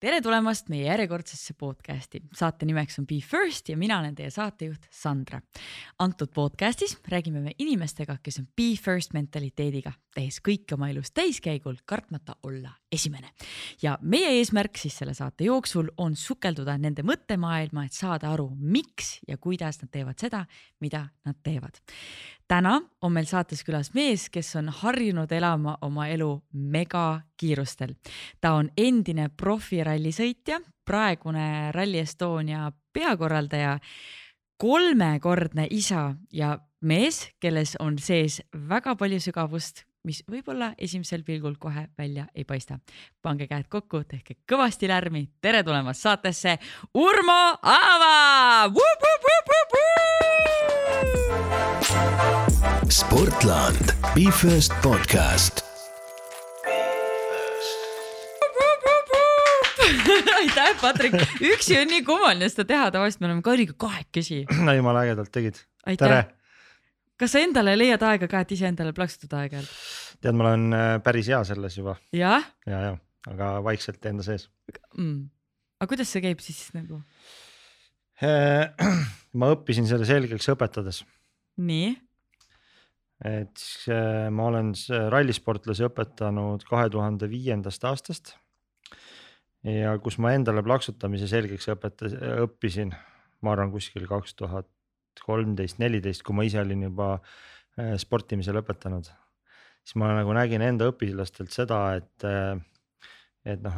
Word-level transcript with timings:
tere 0.00 0.20
tulemast 0.20 0.68
meie 0.68 0.84
järjekordsesse 0.90 1.54
podcasti. 1.58 2.20
saate 2.36 2.66
nimeks 2.68 2.98
on 3.00 3.06
Be 3.06 3.20
First 3.24 3.68
ja 3.68 3.76
mina 3.76 3.98
olen 4.00 4.14
teie 4.14 4.30
saatejuht 4.30 4.88
Sandra. 4.90 5.40
antud 5.98 6.28
podcastis 6.34 6.98
räägime 7.08 7.40
me 7.40 7.52
inimestega, 7.58 8.18
kes 8.22 8.38
on 8.38 8.48
Be 8.56 8.74
First 8.82 9.12
mentaliteediga, 9.12 9.92
tehes 10.16 10.40
kõike 10.44 10.76
oma 10.76 10.88
elus 10.92 11.12
täiskäigul, 11.12 11.76
kartmata 11.84 12.38
olla 12.48 12.72
esimene. 12.92 13.30
ja 13.82 13.98
meie 14.00 14.32
eesmärk 14.38 14.78
siis 14.80 14.96
selle 14.98 15.14
saate 15.14 15.44
jooksul 15.44 15.90
on 15.96 16.16
sukelduda 16.16 16.78
nende 16.78 17.04
mõttemaailma, 17.04 17.84
et 17.86 17.92
saada 17.92 18.32
aru, 18.32 18.48
miks 18.56 19.18
ja 19.28 19.36
kuidas 19.36 19.82
nad 19.82 19.92
teevad 19.92 20.18
seda, 20.18 20.46
mida 20.80 21.06
nad 21.24 21.36
teevad 21.42 21.82
täna 22.48 22.80
on 23.02 23.12
meil 23.12 23.26
saates 23.26 23.64
külas 23.66 23.92
mees, 23.94 24.28
kes 24.30 24.54
on 24.60 24.70
harjunud 24.82 25.32
elama 25.32 25.76
oma 25.82 26.06
elu 26.08 26.30
megakiirustel. 26.52 27.94
ta 28.40 28.52
on 28.52 28.70
endine 28.76 29.28
profirallisõitja, 29.28 30.60
praegune 30.84 31.72
Rally 31.74 31.98
Estonia 31.98 32.70
peakorraldaja, 32.92 33.78
kolmekordne 34.56 35.66
isa 35.70 36.14
ja 36.32 36.58
mees, 36.80 37.26
kelles 37.40 37.76
on 37.80 37.98
sees 37.98 38.40
väga 38.68 38.96
palju 38.96 39.20
sügavust, 39.20 39.84
mis 40.06 40.22
võib-olla 40.30 40.70
esimesel 40.78 41.24
pilgul 41.26 41.56
kohe 41.58 41.88
välja 41.98 42.26
ei 42.34 42.44
paista. 42.44 42.78
pange 43.22 43.46
käed 43.50 43.66
kokku, 43.68 44.04
tehke 44.04 44.38
kõvasti 44.46 44.88
lärmi, 44.88 45.26
tere 45.42 45.62
tulemast 45.66 46.06
saatesse, 46.06 46.58
Urmo 46.94 47.58
Aava! 47.62 48.70
Sportland, 52.88 53.92
Be 54.14 54.30
First 54.30 54.72
podcast. 54.82 55.64
aitäh, 60.36 60.80
Patrik, 60.80 61.14
üksi 61.40 61.78
on 61.80 61.90
nii 61.90 62.02
kummaline 62.06 62.48
seda 62.52 62.64
teha, 62.68 62.90
tavaliselt 62.94 63.20
me 63.20 63.26
oleme 63.30 63.42
Kairiga 63.42 63.74
kahekesi. 63.78 64.44
no 64.64 64.74
jumala 64.74 65.02
ägedalt 65.04 65.32
tegid. 65.32 65.60
tere. 65.98 66.24
kas 67.18 67.32
sa 67.32 67.42
endale 67.42 67.76
leiad 67.78 68.02
aega 68.02 68.28
ka, 68.28 68.40
et 68.44 68.52
iseendale 68.56 68.92
plaksutada 68.96 69.42
aeg-ajalt? 69.44 69.70
Tead, 70.22 70.36
ma 70.36 70.48
olen 70.48 70.76
äh, 70.76 70.92
päris 71.04 71.30
hea 71.32 71.42
selles 71.48 71.78
juba. 71.78 71.96
jah? 72.16 72.46
ja, 72.68 72.80
ja, 72.88 72.94
aga 73.32 73.50
vaikselt 73.66 74.04
enda 74.08 74.26
sees 74.26 74.48
mm.. 74.96 75.26
aga 75.80 75.90
kuidas 75.92 76.12
see 76.12 76.24
käib 76.24 76.42
siis 76.44 76.68
nagu? 76.76 77.02
ma 79.38 79.52
õppisin 79.52 79.88
selle 79.88 80.08
selgeks 80.08 80.48
õpetades. 80.54 81.02
nii? 81.60 81.94
et 83.26 83.52
siis 83.60 83.90
äh, 83.94 84.28
ma 84.32 84.50
olen 84.50 84.72
rallisportlasi 85.12 85.86
õpetanud 85.88 86.64
kahe 86.68 86.88
tuhande 86.92 87.28
viiendast 87.32 87.84
aastast. 87.88 88.34
ja 89.64 89.96
kus 90.02 90.18
ma 90.22 90.34
endale 90.36 90.64
plaksutamise 90.64 91.28
selgeks 91.30 91.68
õpetas, 91.72 92.16
õppisin, 92.46 92.92
ma 93.42 93.54
arvan 93.56 93.72
kuskil 93.72 94.08
kaks 94.08 94.36
tuhat 94.38 94.68
kolmteist, 95.24 95.80
neliteist, 95.80 96.24
kui 96.26 96.36
ma 96.36 96.44
ise 96.46 96.60
olin 96.60 96.86
juba 96.88 97.14
äh, 97.16 97.94
sportimise 98.00 98.54
lõpetanud. 98.56 99.08
Siis 99.86 99.98
ma 100.02 100.10
nagu 100.18 100.34
nägin 100.34 100.64
enda 100.66 100.90
õpilastelt 100.90 101.54
seda, 101.54 101.80
et 102.00 102.26
äh, 102.26 102.56
et 103.46 103.62
noh, 103.62 103.76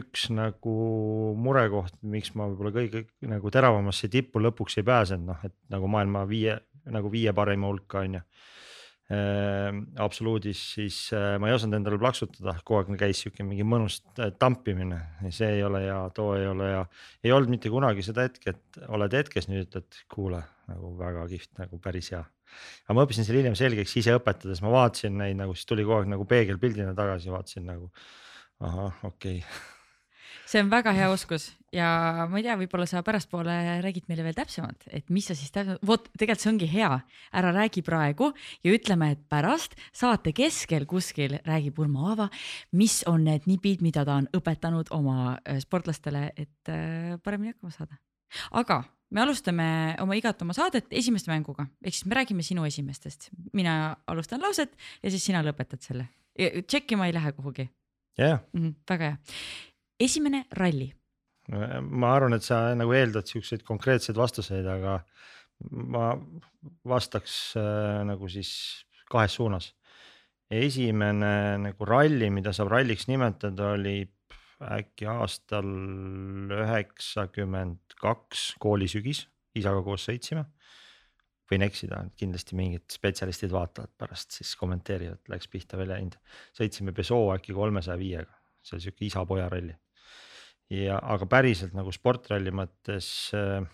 üks 0.00 0.30
nagu 0.32 0.74
murekoht, 1.36 1.98
miks 2.08 2.32
ma 2.32 2.46
võib-olla 2.48 2.72
kõige 2.72 3.04
nagu 3.28 3.52
teravamasse 3.52 4.08
tippu 4.08 4.40
lõpuks 4.40 4.78
ei 4.80 4.86
pääsenud, 4.88 5.28
noh 5.34 5.42
et 5.44 5.54
nagu 5.72 5.90
maailma 5.92 6.24
viie 6.30 6.56
nagu 6.92 7.10
viie 7.12 7.32
parima 7.36 7.68
hulka 7.70 8.02
on 8.04 8.18
ju 8.18 8.22
äh,. 9.12 9.68
absoluudis, 10.00 10.60
siis 10.76 10.98
äh, 11.12 11.34
ma 11.40 11.50
ei 11.50 11.56
osanud 11.56 11.78
endale 11.78 12.00
plaksutada, 12.00 12.56
kogu 12.64 12.80
aeg 12.80 13.00
käis 13.00 13.20
sihuke 13.20 13.44
mingi 13.46 13.66
mõnus 13.68 14.00
tampimine 14.40 15.00
see 15.28 15.50
ei 15.58 15.64
ole 15.64 15.84
hea, 15.84 15.98
too 16.16 16.32
ei 16.38 16.48
ole 16.48 16.70
hea. 16.72 16.84
ei 17.24 17.34
olnud 17.36 17.52
mitte 17.52 17.72
kunagi 17.72 18.04
seda 18.06 18.24
hetke, 18.28 18.56
et 18.56 18.80
oled 18.88 19.20
hetkes 19.20 19.50
nüüd 19.50 19.68
ütled, 19.68 20.00
kuule 20.12 20.40
nagu 20.70 20.94
väga 20.96 21.26
kihvt, 21.28 21.52
nagu 21.60 21.80
päris 21.84 22.10
hea. 22.14 22.24
Aga 22.86 22.96
ma 22.98 23.06
õppisin 23.06 23.26
selle 23.26 23.42
hiljem 23.42 23.58
selgeks 23.58 23.96
ise 24.00 24.16
õpetades, 24.18 24.62
ma 24.64 24.72
vaatasin 24.74 25.16
neid 25.20 25.38
nagu 25.40 25.54
siis 25.56 25.68
tuli 25.70 25.86
kogu 25.86 26.02
aeg 26.02 26.10
nagu 26.14 26.26
peegelpildina 26.28 26.96
tagasi, 26.98 27.32
vaatasin 27.34 27.70
nagu 27.72 27.90
ahah, 28.64 29.04
okei. 29.10 29.40
Okay 29.40 29.62
see 30.54 30.62
on 30.62 30.70
väga 30.70 30.92
hea 30.94 31.10
oskus. 31.12 31.48
Ja 31.74 31.88
ma 32.30 32.38
ei 32.38 32.44
tea, 32.46 32.54
võib-olla 32.58 32.86
sa 32.86 33.02
pärastpoole 33.02 33.54
räägid 33.82 34.06
meile 34.10 34.22
veel 34.26 34.36
täpsemalt, 34.36 34.86
et 34.94 35.08
mis 35.14 35.26
sa 35.26 35.34
siis 35.34 35.50
täpsemalt, 35.54 35.82
vot 35.86 36.06
tegelikult 36.12 36.44
see 36.44 36.52
ongi 36.52 36.68
hea, 36.70 36.90
ära 37.34 37.50
räägi 37.56 37.82
praegu 37.86 38.30
ja 38.62 38.74
ütleme, 38.76 39.10
et 39.16 39.24
pärast 39.30 39.74
saate 39.90 40.34
keskel 40.36 40.86
kuskil 40.90 41.38
räägib 41.48 41.78
Urmo 41.82 42.06
Aava, 42.12 42.28
mis 42.78 43.00
on 43.10 43.26
need 43.26 43.48
nipid, 43.50 43.82
mida 43.82 44.06
ta 44.06 44.20
on 44.22 44.30
õpetanud 44.36 44.92
oma 44.94 45.34
äh, 45.34 45.58
sportlastele, 45.64 46.28
et 46.36 46.70
äh, 46.70 47.16
paremini 47.24 47.56
hakkama 47.56 47.74
saada. 47.74 47.98
aga 48.54 48.84
me 49.14 49.22
alustame 49.22 49.68
oma 50.02 50.18
igat 50.18 50.42
oma 50.42 50.56
saadet 50.56 50.90
esimeste 50.90 51.30
mänguga, 51.32 51.68
ehk 51.84 51.94
siis 51.94 52.08
me 52.10 52.18
räägime 52.18 52.42
sinu 52.46 52.66
esimestest, 52.66 53.30
mina 53.54 53.94
alustan 54.10 54.42
lauset 54.42 54.74
ja 55.02 55.10
siis 55.10 55.24
sina 55.24 55.42
lõpetad 55.46 55.82
selle. 55.86 56.08
tšekkima 56.34 57.06
ei 57.06 57.14
lähe 57.14 57.32
kuhugi. 57.32 57.68
jah 58.18 58.28
yeah. 58.28 58.40
mm. 58.52 58.60
-hmm, 58.60 58.74
väga 58.90 59.04
hea 59.04 59.18
esimene 60.00 60.44
ralli? 60.58 60.92
ma 61.44 62.14
arvan, 62.16 62.38
et 62.38 62.44
sa 62.44 62.70
nagu 62.72 62.94
eeldad 62.96 63.28
siukseid 63.28 63.66
konkreetseid 63.68 64.16
vastuseid, 64.16 64.64
aga 64.64 64.94
ma 65.92 66.14
vastaks 66.88 67.34
äh, 67.60 68.00
nagu 68.08 68.30
siis 68.32 68.50
kahes 69.12 69.36
suunas. 69.36 69.74
esimene 70.50 71.58
nagu 71.58 71.86
ralli, 71.88 72.30
mida 72.30 72.52
saab 72.52 72.70
ralliks 72.72 73.08
nimetada, 73.08 73.74
oli 73.76 74.04
äkki 74.76 75.08
aastal 75.10 75.68
üheksakümmend 76.54 77.96
kaks 78.00 78.52
koolisügis, 78.62 79.26
isaga 79.54 79.82
koos 79.86 80.08
sõitsime. 80.08 80.46
võin 81.50 81.60
eksida, 81.66 81.98
kindlasti 82.16 82.56
mingid 82.56 82.88
spetsialistid 82.90 83.52
vaatavad 83.52 83.92
pärast 84.00 84.32
siis 84.32 84.54
kommenteerivad, 84.56 85.20
läks 85.28 85.48
pihta 85.52 85.76
veel 85.76 85.92
läinud. 85.92 86.16
sõitsime 86.56 86.92
Peugeot 86.96 87.36
äkki 87.36 87.52
kolmesaja 87.52 87.98
viiega, 88.00 88.32
see 88.62 88.76
oli 88.76 88.86
sihuke 88.86 89.04
isa-poja 89.10 89.48
ralli 89.52 89.76
ja, 90.72 90.98
aga 90.98 91.26
päriselt 91.30 91.74
nagu 91.76 91.92
sportralli 91.92 92.52
mõttes 92.54 93.08
äh, 93.36 93.64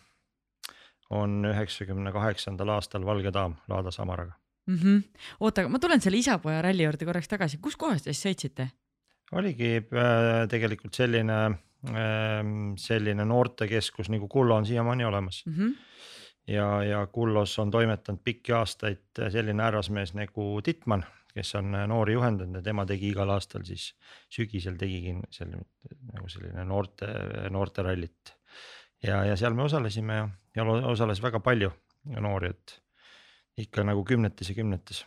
on 1.14 1.40
üheksakümne 1.50 2.12
kaheksandal 2.14 2.76
aastal 2.76 3.06
Valge 3.06 3.32
Daam 3.34 3.56
Lada 3.70 3.90
Samaraga 3.94 4.34
mm. 4.66 4.76
-hmm. 4.76 5.02
oota, 5.40 5.68
ma 5.68 5.78
tulen 5.78 6.00
selle 6.00 6.18
isa-poja 6.18 6.62
ralli 6.62 6.86
juurde 6.86 7.04
korraks 7.04 7.28
tagasi, 7.28 7.58
kus 7.58 7.76
kohas 7.76 8.02
te 8.02 8.12
siis 8.12 8.26
sõitsite? 8.26 8.70
Oligi 9.32 9.76
äh, 9.76 10.48
tegelikult 10.50 10.94
selline 10.94 11.38
äh,, 11.46 12.42
selline 12.78 13.24
noortekeskus 13.24 14.10
nagu 14.10 14.28
Kullo 14.28 14.56
on 14.56 14.66
siiamaani 14.66 15.04
olemas 15.04 15.44
mm. 15.46 15.54
-hmm. 15.54 15.76
ja, 16.46 16.82
ja 16.84 17.06
Kullos 17.06 17.58
on 17.58 17.70
toimetanud 17.70 18.20
pikki 18.24 18.52
aastaid 18.52 19.24
selline 19.30 19.62
härrasmees 19.62 20.14
nagu 20.14 20.60
Tittmann 20.62 21.04
kes 21.34 21.54
on 21.54 21.74
äh, 21.74 21.86
noori 21.88 22.14
juhendanud 22.16 22.60
ja 22.60 22.62
tema 22.62 22.84
tegi 22.86 23.10
igal 23.12 23.30
aastal 23.30 23.64
siis 23.66 23.90
sügisel 24.32 24.76
tegigi 24.80 25.14
selle 25.34 25.62
nagu 26.12 26.28
selline 26.28 26.64
noorte, 26.64 27.08
noorterallit. 27.50 28.34
ja, 29.02 29.24
ja 29.24 29.36
seal 29.36 29.54
me 29.54 29.62
osalesime 29.62 30.16
ja, 30.16 30.28
ja 30.56 30.66
osales 30.92 31.22
väga 31.22 31.40
palju 31.40 31.70
noori, 32.20 32.50
et 32.50 32.76
ikka 33.60 33.84
nagu 33.84 34.04
kümnetes 34.04 34.50
ja 34.50 34.56
kümnetes 34.56 35.04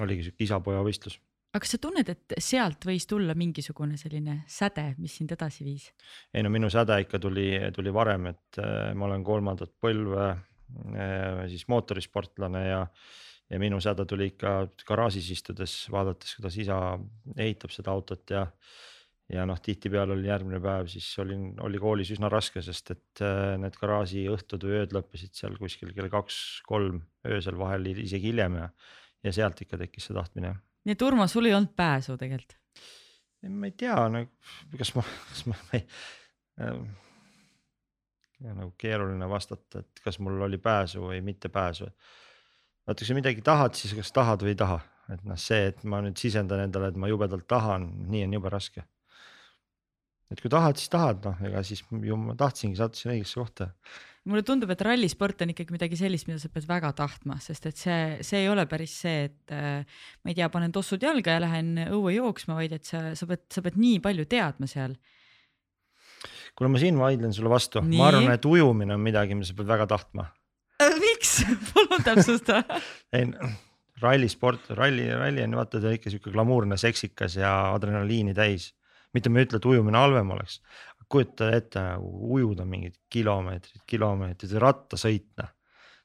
oligi 0.00 0.26
sihuke 0.26 0.44
isa-poja 0.44 0.82
võistlus. 0.84 1.18
Aga 1.56 1.64
kas 1.64 1.76
sa 1.76 1.80
tunned, 1.80 2.08
et 2.12 2.34
sealt 2.42 2.84
võis 2.84 3.06
tulla 3.08 3.32
mingisugune 3.38 3.96
selline 3.96 4.42
säde, 4.50 4.90
mis 5.00 5.14
sind 5.16 5.32
edasi 5.32 5.64
viis? 5.64 5.88
ei 6.36 6.44
no 6.44 6.52
minu 6.52 6.68
säde 6.72 6.98
ikka 7.06 7.20
tuli, 7.22 7.48
tuli 7.72 7.92
varem, 7.94 8.28
et 8.34 8.60
äh, 8.60 8.92
ma 8.92 9.08
olen 9.08 9.24
kolmandat 9.24 9.72
põlve 9.80 10.26
äh, 10.28 11.46
siis 11.48 11.64
mootorisportlane 11.72 12.66
ja 12.66 12.82
ja 13.50 13.60
minu 13.62 13.78
säde 13.80 14.04
tuli 14.08 14.32
ikka 14.32 14.56
garaažis 14.88 15.30
istudes, 15.30 15.78
vaadates, 15.92 16.34
kuidas 16.36 16.58
isa 16.58 16.80
ehitab 17.38 17.70
seda 17.70 17.94
autot 17.94 18.34
ja. 18.34 18.42
ja 19.32 19.46
noh, 19.46 19.60
tihtipeale 19.62 20.16
oli 20.16 20.28
järgmine 20.28 20.60
päev, 20.62 20.90
siis 20.90 21.06
olin, 21.22 21.52
oli 21.62 21.78
koolis 21.82 22.10
üsna 22.14 22.30
raske, 22.32 22.62
sest 22.62 22.90
et 22.96 23.24
äh, 23.24 23.54
need 23.62 23.78
garaaži 23.80 24.26
õhtud 24.34 24.66
või 24.66 24.80
ööd 24.82 24.96
lõppesid 24.98 25.38
seal 25.38 25.56
kuskil 25.62 25.94
kell 25.94 26.10
kaks-kolm 26.12 27.00
öösel, 27.30 27.58
vahel 27.58 27.86
isegi 27.94 28.32
hiljem 28.32 28.58
ja. 28.64 28.70
ja 29.26 29.36
sealt 29.40 29.62
ikka 29.62 29.78
tekkis 29.84 30.10
see 30.10 30.18
tahtmine. 30.18 30.56
Nii 30.86 30.94
et 30.94 31.02
Urmo, 31.02 31.26
sul 31.30 31.50
ei 31.50 31.56
olnud 31.56 31.74
pääsu 31.76 32.16
tegelikult? 32.20 32.56
ma 33.46 33.68
ei 33.68 33.74
tea, 33.78 33.98
no 34.10 34.24
kas 34.78 34.94
ma, 34.96 35.04
kas 35.30 35.44
ma, 35.46 35.58
ma 35.68 35.78
ei 35.78 35.84
äh, 36.62 36.78
ja 38.44 38.54
nagu 38.54 38.72
keeruline 38.78 39.28
vastata, 39.30 39.84
et 39.84 40.02
kas 40.04 40.18
mul 40.22 40.40
oli 40.48 40.58
pääsu 40.62 41.04
või 41.06 41.20
mitte 41.24 41.48
pääsu 41.52 41.88
vaata, 42.86 43.00
kui 43.00 43.08
sa 43.08 43.16
midagi 43.16 43.42
tahad, 43.44 43.74
siis 43.78 43.94
kas 43.98 44.12
tahad 44.14 44.44
või 44.44 44.54
ei 44.54 44.58
taha, 44.60 44.80
et 45.12 45.22
noh, 45.26 45.38
see, 45.40 45.70
et 45.72 45.82
ma 45.88 46.00
nüüd 46.04 46.18
sisendan 46.20 46.62
endale, 46.66 46.92
et 46.92 47.00
ma 47.00 47.10
jubedalt 47.10 47.46
tahan, 47.50 47.88
nii 48.12 48.26
on 48.28 48.36
jube 48.38 48.52
raske. 48.52 48.84
et 50.30 50.40
kui 50.42 50.50
tahad, 50.50 50.78
siis 50.78 50.90
tahad, 50.90 51.22
noh, 51.24 51.40
ega 51.48 51.62
siis 51.66 51.84
ju 52.02 52.18
ma 52.18 52.34
tahtsingi, 52.38 52.78
sattusin 52.78 53.12
õigesse 53.14 53.38
kohta. 53.40 53.70
Mulle 54.26 54.42
tundub, 54.46 54.70
et 54.74 54.82
rallisport 54.82 55.44
on 55.44 55.52
ikkagi 55.52 55.74
midagi 55.74 55.98
sellist, 55.98 56.26
mida 56.26 56.40
sa 56.42 56.50
pead 56.52 56.66
väga 56.68 56.92
tahtma, 56.98 57.38
sest 57.42 57.68
et 57.70 57.78
see, 57.78 57.98
see 58.26 58.42
ei 58.42 58.48
ole 58.50 58.66
päris 58.70 58.94
see, 59.04 59.28
et 59.28 59.54
äh, 59.54 60.00
ma 60.22 60.32
ei 60.32 60.38
tea, 60.38 60.48
panen 60.52 60.74
tossud 60.74 61.02
jalga 61.02 61.36
ja 61.36 61.44
lähen 61.44 61.76
õue 61.86 62.16
jooksma, 62.16 62.58
vaid 62.58 62.74
et 62.76 62.88
sa, 62.88 63.08
sa 63.18 63.28
pead, 63.30 63.46
sa 63.54 63.62
pead 63.64 63.78
nii 63.80 64.00
palju 64.04 64.26
teadma 64.30 64.70
seal 64.70 64.96
kuule, 66.56 66.72
ma 66.72 66.80
siin 66.80 66.98
vaidlen 66.98 67.34
sulle 67.36 67.52
vastu, 67.52 67.82
ma 67.84 68.08
arvan, 68.10 68.32
et 68.32 68.48
ujumine 68.48 68.96
on 68.96 69.04
midagi, 69.04 69.36
mida 69.36 69.48
sa 69.48 69.56
pead 69.58 69.68
väga 69.68 69.86
tahtma. 69.92 70.30
miks, 71.02 71.38
palun 71.72 72.04
täpsusta. 72.04 72.62
ei, 73.16 73.28
rallisport, 74.02 74.72
ralli, 74.76 75.06
ralli 75.12 75.44
on 75.44 75.56
vaata 75.60 75.80
ta 75.82 75.92
ikka 75.94 76.12
sihuke 76.12 76.32
glamuurne, 76.32 76.78
seksikas 76.80 77.38
ja 77.40 77.52
adrenaliini 77.74 78.34
täis. 78.36 78.72
mitte 79.14 79.30
ma 79.32 79.40
ei 79.40 79.46
ütle, 79.46 79.60
et 79.60 79.68
ujumine 79.68 79.96
halvem 79.96 80.34
oleks, 80.34 80.58
kujuta 81.08 81.50
ette 81.54 81.80
nagu 81.82 82.08
ujuda 82.36 82.64
mingid 82.68 82.96
kilomeetrid, 83.12 83.82
kilomeetrid 83.86 84.52
ja 84.56 84.62
rattasõitna. 84.66 85.48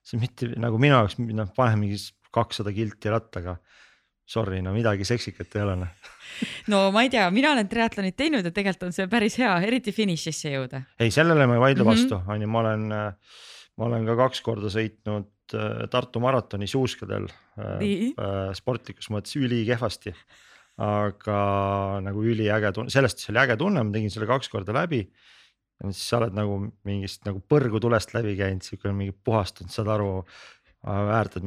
see 0.01 0.17
mitte 0.21 0.47
nagu 0.57 0.79
minu 0.81 0.95
jaoks, 0.95 1.19
noh 1.21 1.51
pane 1.55 1.75
mingi 1.77 1.97
kakssada 2.33 2.71
kilti 2.73 3.09
rattaga. 3.11 3.57
Sorry, 4.31 4.61
no 4.63 4.71
midagi 4.71 5.03
seksikat 5.03 5.55
ei 5.57 5.61
ole 5.65 5.75
noh. 5.81 6.11
no 6.71 6.85
ma 6.95 7.01
ei 7.03 7.09
tea, 7.11 7.25
mina 7.33 7.51
olen 7.51 7.67
triatlonit 7.67 8.15
teinud 8.15 8.45
ja 8.47 8.51
tegelikult 8.55 8.87
on 8.87 8.93
see 8.95 9.07
päris 9.11 9.35
hea, 9.41 9.51
eriti 9.67 9.91
finišisse 9.91 10.53
jõuda. 10.53 10.83
ei, 10.99 11.11
sellele 11.11 11.47
ma 11.49 11.57
ei 11.57 11.63
vaidle 11.65 11.83
Mhm. 11.83 11.89
vastu, 11.91 12.21
on 12.27 12.41
ju, 12.41 12.47
ma 12.47 12.59
olen, 12.63 12.85
ma 13.77 13.85
olen 13.89 14.05
ka 14.07 14.15
kaks 14.15 14.41
korda 14.45 14.71
sõitnud 14.71 15.27
äh, 15.57 15.83
Tartu 15.91 16.21
maratoni 16.23 16.67
suuskadel 16.67 17.27
äh, 17.27 17.83
äh, 17.83 18.53
sportlikus 18.55 19.09
mõttes 19.11 19.35
ülikehvasti. 19.35 20.15
Aga 20.81 21.41
nagu 22.05 22.23
üliäge 22.25 22.71
tunne, 22.75 22.93
sellest 22.93 23.27
oli 23.29 23.41
äge 23.43 23.57
tunne, 23.59 23.83
ma 23.85 23.93
tegin 23.93 24.13
selle 24.13 24.29
kaks 24.29 24.49
korda 24.49 24.73
läbi. 24.75 25.01
ja 25.81 25.89
siis 25.91 26.03
sa 26.09 26.19
oled 26.19 26.35
nagu 26.37 26.59
mingist 26.87 27.25
nagu 27.25 27.41
põrgutulest 27.49 28.13
läbi 28.13 28.35
käinud, 28.39 28.65
siuke 28.65 28.93
mingi 28.93 29.13
puhastunud, 29.13 29.73
saad 29.73 29.89
aru, 29.95 30.11
väärtad, 30.85 31.45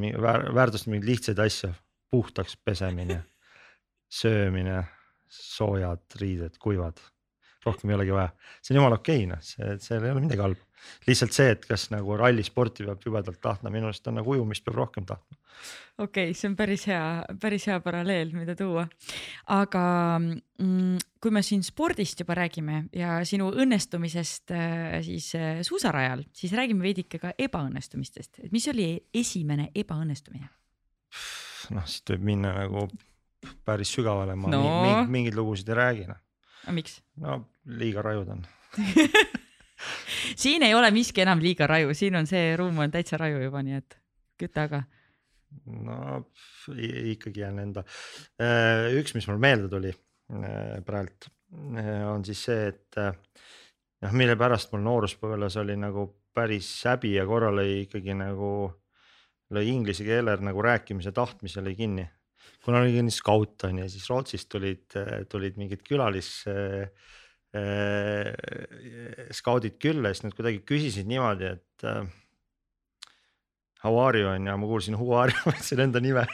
väärtustad 0.55 0.91
mingeid 0.91 1.09
lihtsaid 1.09 1.39
asju, 1.39 1.71
puhtaks 2.11 2.57
pesemine, 2.63 3.21
söömine, 4.11 4.83
soojad 5.31 6.19
riided, 6.19 6.59
kuivad, 6.61 6.99
rohkem 7.65 7.91
ei 7.91 7.97
olegi 7.97 8.13
vaja, 8.15 8.29
see 8.61 8.73
on 8.75 8.81
jumala 8.81 8.99
okei 9.01 9.23
okay, 9.23 9.31
noh, 9.31 9.41
see, 9.45 9.75
seal 9.83 10.05
ei 10.05 10.13
ole 10.13 10.23
midagi 10.23 10.43
halba. 10.45 10.65
lihtsalt 11.07 11.33
see, 11.33 11.49
et 11.55 11.65
kas 11.65 11.87
nagu 11.93 12.17
rallisporti 12.19 12.85
peab 12.85 13.01
jubedalt 13.05 13.41
tahtma, 13.41 13.71
minu 13.73 13.89
arust 13.89 14.07
on 14.11 14.19
nagu 14.19 14.35
ujumist 14.35 14.65
peab 14.65 14.77
rohkem 14.81 15.07
tahtma. 15.09 15.37
okei 16.03 16.29
okay,, 16.29 16.33
see 16.37 16.49
on 16.51 16.57
päris 16.59 16.85
hea, 16.91 17.01
päris 17.41 17.67
hea 17.71 17.79
paralleel, 17.83 18.35
mida 18.37 18.55
tuua. 18.59 18.85
aga 19.55 19.85
mm, 20.19 20.99
kui 21.21 21.33
me 21.33 21.41
siin 21.45 21.63
spordist 21.65 22.21
juba 22.21 22.37
räägime 22.37 22.83
ja 22.95 23.17
sinu 23.25 23.49
õnnestumisest 23.53 24.53
äh, 24.53 24.99
siis 25.05 25.31
äh, 25.39 25.63
suusarajal, 25.65 26.25
siis 26.35 26.53
räägime 26.57 26.85
veidike 26.85 27.21
ka 27.21 27.33
ebaõnnestumistest, 27.47 28.43
et 28.45 28.53
mis 28.55 28.67
oli 28.73 28.93
esimene 29.13 29.71
ebaõnnestumine? 29.75 30.51
noh, 31.73 31.85
siit 31.89 32.11
võib 32.13 32.25
minna 32.29 32.51
nagu 32.53 32.85
päris 33.65 33.91
sügavale, 33.93 34.35
ma 34.35 34.49
No. 34.53 35.05
mingeid 35.09 35.35
lugusid 35.37 35.69
ei 35.69 35.77
räägi 35.79 36.05
noh, 36.09 36.19
miks? 36.71 37.01
no 37.21 37.41
liiga 37.65 38.01
rajud 38.05 38.31
on. 38.35 38.45
siin 40.43 40.63
ei 40.63 40.73
ole 40.73 40.91
miski 40.95 41.23
enam 41.25 41.43
liiga 41.43 41.67
raju, 41.67 41.93
siin 41.93 42.15
on 42.15 42.27
see 42.29 42.55
ruum 42.59 42.79
on 42.83 42.91
täitsa 42.91 43.19
raju 43.21 43.43
juba, 43.43 43.63
nii 43.65 43.79
et 43.81 43.99
küta 44.39 44.65
aga. 44.69 44.83
no 45.65 46.25
ikkagi 46.75 47.45
jään 47.45 47.61
enda, 47.63 47.85
üks, 48.97 49.15
mis 49.15 49.27
mul 49.29 49.39
meelde 49.39 49.69
tuli 49.71 49.93
äh, 49.93 50.81
praegu 50.85 51.31
on 52.11 52.25
siis 52.25 52.41
see, 52.47 52.67
et 52.67 52.97
äh, 52.99 53.13
noh, 54.03 54.15
mille 54.17 54.35
pärast 54.39 54.73
mul 54.73 54.83
nooruspõlves 54.85 55.57
oli 55.61 55.77
nagu 55.79 56.07
päris 56.35 56.67
häbi 56.89 57.15
ja 57.15 57.25
korra 57.27 57.51
lõi 57.53 57.85
ikkagi 57.85 58.15
nagu, 58.17 58.51
lõi 59.55 59.65
inglise 59.71 60.05
keele 60.07 60.35
nagu 60.43 60.61
rääkimise 60.65 61.13
tahtmise 61.15 61.63
lõi 61.63 61.75
kinni. 61.77 62.07
Kuna 62.65 62.81
oli 62.81 63.01
nii 63.05 63.13
skaut 63.13 63.67
on 63.67 63.83
ju, 63.83 63.89
siis 63.93 64.07
Rootsist 64.09 64.49
tulid, 64.51 64.85
tulid 65.29 65.57
mingid 65.61 65.83
külalis 65.85 66.29
äh, 66.49 66.87
äh, 67.55 68.31
skaudid 69.35 69.77
külla 69.81 70.11
ja 70.11 70.17
siis 70.17 70.27
nad 70.27 70.37
kuidagi 70.37 70.63
küsisid 70.67 71.09
niimoodi, 71.09 71.55
et 71.57 71.87
äh, 71.87 72.05
how 73.85 73.99
are 74.01 74.19
you 74.19 74.31
on 74.31 74.49
ju, 74.49 74.57
ma 74.57 74.71
kuulsin 74.71 74.97
who 74.97 75.13
are 75.17 75.31
you, 75.33 75.43
ma 75.45 75.53
ütlesin 75.53 75.85
enda 75.85 76.01
nime. 76.03 76.25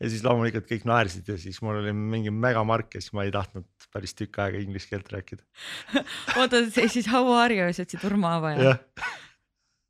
ja 0.00 0.10
siis 0.10 0.24
loomulikult 0.26 0.66
kõik 0.68 0.86
naersid 0.88 1.28
ja 1.30 1.38
siis 1.40 1.60
mul 1.64 1.78
oli 1.78 1.94
mingi 1.94 2.32
megamark 2.34 2.96
ja 2.96 3.02
siis 3.04 3.14
ma 3.16 3.26
ei 3.26 3.32
tahtnud 3.34 3.68
päris 3.94 4.16
tükk 4.18 4.40
aega 4.42 4.58
inglise 4.58 4.90
keelt 4.90 5.12
rääkida. 5.14 5.44
oota, 6.40 6.64
siis 6.74 7.06
how 7.10 7.30
are 7.38 7.54
you, 7.54 7.70
sa 7.70 7.86
ütlesid 7.86 8.08
Urmo 8.10 8.32
Aava 8.32 8.56
ja? 8.56 8.72
jah, 8.72 9.14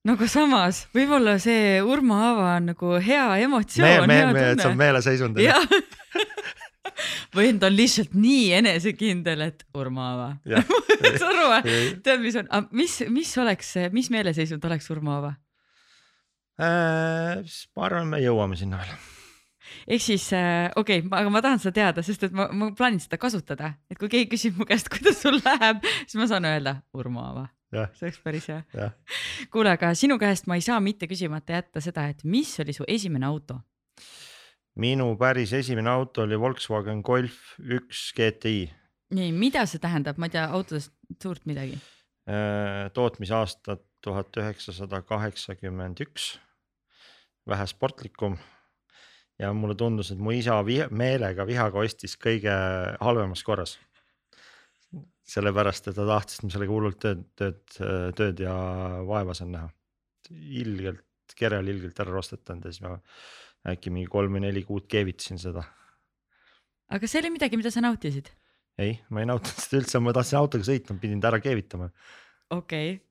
no 0.05 0.17
aga 0.19 0.29
samas 0.31 0.85
võib-olla 0.95 1.37
see 1.43 1.79
Urmo 1.83 2.19
Aava 2.21 2.51
on 2.59 2.73
nagu 2.73 2.97
hea 3.05 3.27
emotsioon, 3.47 4.09
me, 4.09 4.19
hea 4.21 4.33
me, 4.33 4.41
et 4.41 4.45
see 4.45 4.53
on 4.55 4.63
tunne. 4.65 4.81
meeleseisund. 4.83 5.41
või 7.37 7.55
ta 7.59 7.71
on 7.71 7.77
lihtsalt 7.77 8.13
nii 8.19 8.45
enesekindel, 8.61 9.47
et 9.49 9.65
Urmo 9.79 10.05
Aava. 10.05 10.29
saad 11.21 11.31
aru 11.31 11.49
või? 11.53 11.81
tead, 12.05 12.23
mis 12.23 12.37
on, 12.41 12.53
mis, 12.77 13.01
mis 13.13 13.33
oleks, 13.41 13.75
mis 13.95 14.13
meeleseisund 14.15 14.65
oleks 14.69 14.91
Urmo 14.95 15.17
Aava? 15.17 15.35
Äh, 16.55 17.41
ma 17.75 17.89
arvan, 17.89 18.13
me 18.13 18.21
jõuame 18.23 18.55
sinna 18.59 18.79
veel. 18.79 18.93
ehk 19.91 20.03
siis 20.05 20.29
äh, 20.37 20.69
okei 20.79 21.01
okay,, 21.03 21.11
aga 21.19 21.33
ma 21.35 21.43
tahan 21.43 21.59
seda 21.63 21.75
teada, 21.81 22.05
sest 22.07 22.29
et 22.29 22.37
ma, 22.37 22.47
ma 22.55 22.71
plaanin 22.79 23.03
seda 23.03 23.19
kasutada, 23.19 23.73
et 23.91 23.99
kui 23.99 24.13
keegi 24.13 24.31
küsib 24.37 24.61
mu 24.61 24.69
käest, 24.69 24.91
kuidas 24.95 25.19
sul 25.25 25.41
läheb, 25.41 25.83
siis 26.05 26.21
ma 26.21 26.29
saan 26.31 26.47
öelda 26.47 26.79
Urmo 26.95 27.25
Aava, 27.25 27.49
see 27.75 28.09
oleks 28.09 28.21
päris 28.25 28.49
hea. 28.51 28.91
kuule, 29.53 29.75
aga 29.75 29.93
sinu 29.99 30.19
käest 30.21 30.49
ma 30.51 30.59
ei 30.59 30.65
saa 30.65 30.81
mitte 30.85 31.09
küsimata 31.11 31.59
jätta 31.59 31.83
seda, 31.85 32.09
et 32.13 32.25
mis 32.25 32.55
oli 32.65 32.77
su 32.77 32.87
esimene 32.89 33.27
auto? 33.27 33.61
minu 34.81 35.13
päris 35.19 35.53
esimene 35.53 35.91
auto 35.91 36.25
oli 36.25 36.39
Volkswagen 36.41 37.03
Golf 37.07 37.59
üks 37.59 38.09
GTI, 38.17 38.69
nii, 39.15 39.33
mida 39.37 39.65
see 39.71 39.83
tähendab, 39.83 40.19
ma 40.19 40.29
ei 40.29 40.35
tea 40.37 40.47
autodest 40.51 40.95
suurt 41.23 41.45
midagi. 41.47 41.79
tootmisaasta 42.95 43.77
tuhat 44.05 44.37
üheksasada 44.41 45.03
kaheksakümmend 45.05 46.01
üks, 46.05 46.35
vähe 47.49 47.67
sportlikum. 47.67 48.37
ja 49.39 49.53
mulle 49.53 49.75
tundus, 49.75 50.13
et 50.13 50.19
mu 50.19 50.31
isa 50.31 50.61
viha, 50.67 50.87
meelega 50.91 51.47
vihaga 51.47 51.81
ostis 51.83 52.15
kõige 52.17 52.53
halvemas 53.01 53.43
korras. 53.43 53.79
sellepärast, 55.25 55.89
et 55.89 55.97
ta 55.97 56.05
tahtis, 56.09 56.39
et 56.39 56.47
ma 56.47 56.53
sellega 56.53 56.75
hullult 56.75 56.99
tööd, 57.01 57.25
tööd, 57.39 57.63
tööd 58.19 58.43
ja 58.45 58.55
vaeva 59.09 59.37
saan 59.37 59.55
näha. 59.57 59.71
ilgelt, 60.33 61.05
kere 61.37 61.59
oli 61.61 61.73
ilgelt 61.75 61.99
ära 62.01 62.13
rostetanud 62.13 62.65
ja 62.65 62.73
siis 62.73 62.85
ma 62.85 62.99
äkki 63.73 63.91
mingi 63.93 64.09
kolm 64.13 64.37
või 64.37 64.45
neli 64.45 64.63
kuud 64.65 64.87
keevitasin 64.89 65.41
seda 65.41 65.65
aga 66.93 67.09
see 67.09 67.23
oli 67.23 67.33
midagi, 67.35 67.59
mida 67.61 67.73
sa 67.73 67.83
nautisid? 67.85 68.31
ei, 68.81 68.97
ma 69.15 69.23
ei 69.23 69.29
nautinud 69.31 69.63
seda 69.63 69.81
üldse, 69.81 70.01
ma 70.03 70.15
tahtsin 70.17 70.41
autoga 70.41 70.67
sõita, 70.67 70.95
ma 70.95 71.03
pidin 71.03 71.21
ta 71.23 71.31
ära 71.31 71.41
keevitama. 71.43 71.91
okei 72.55 72.95
okay., 72.97 73.03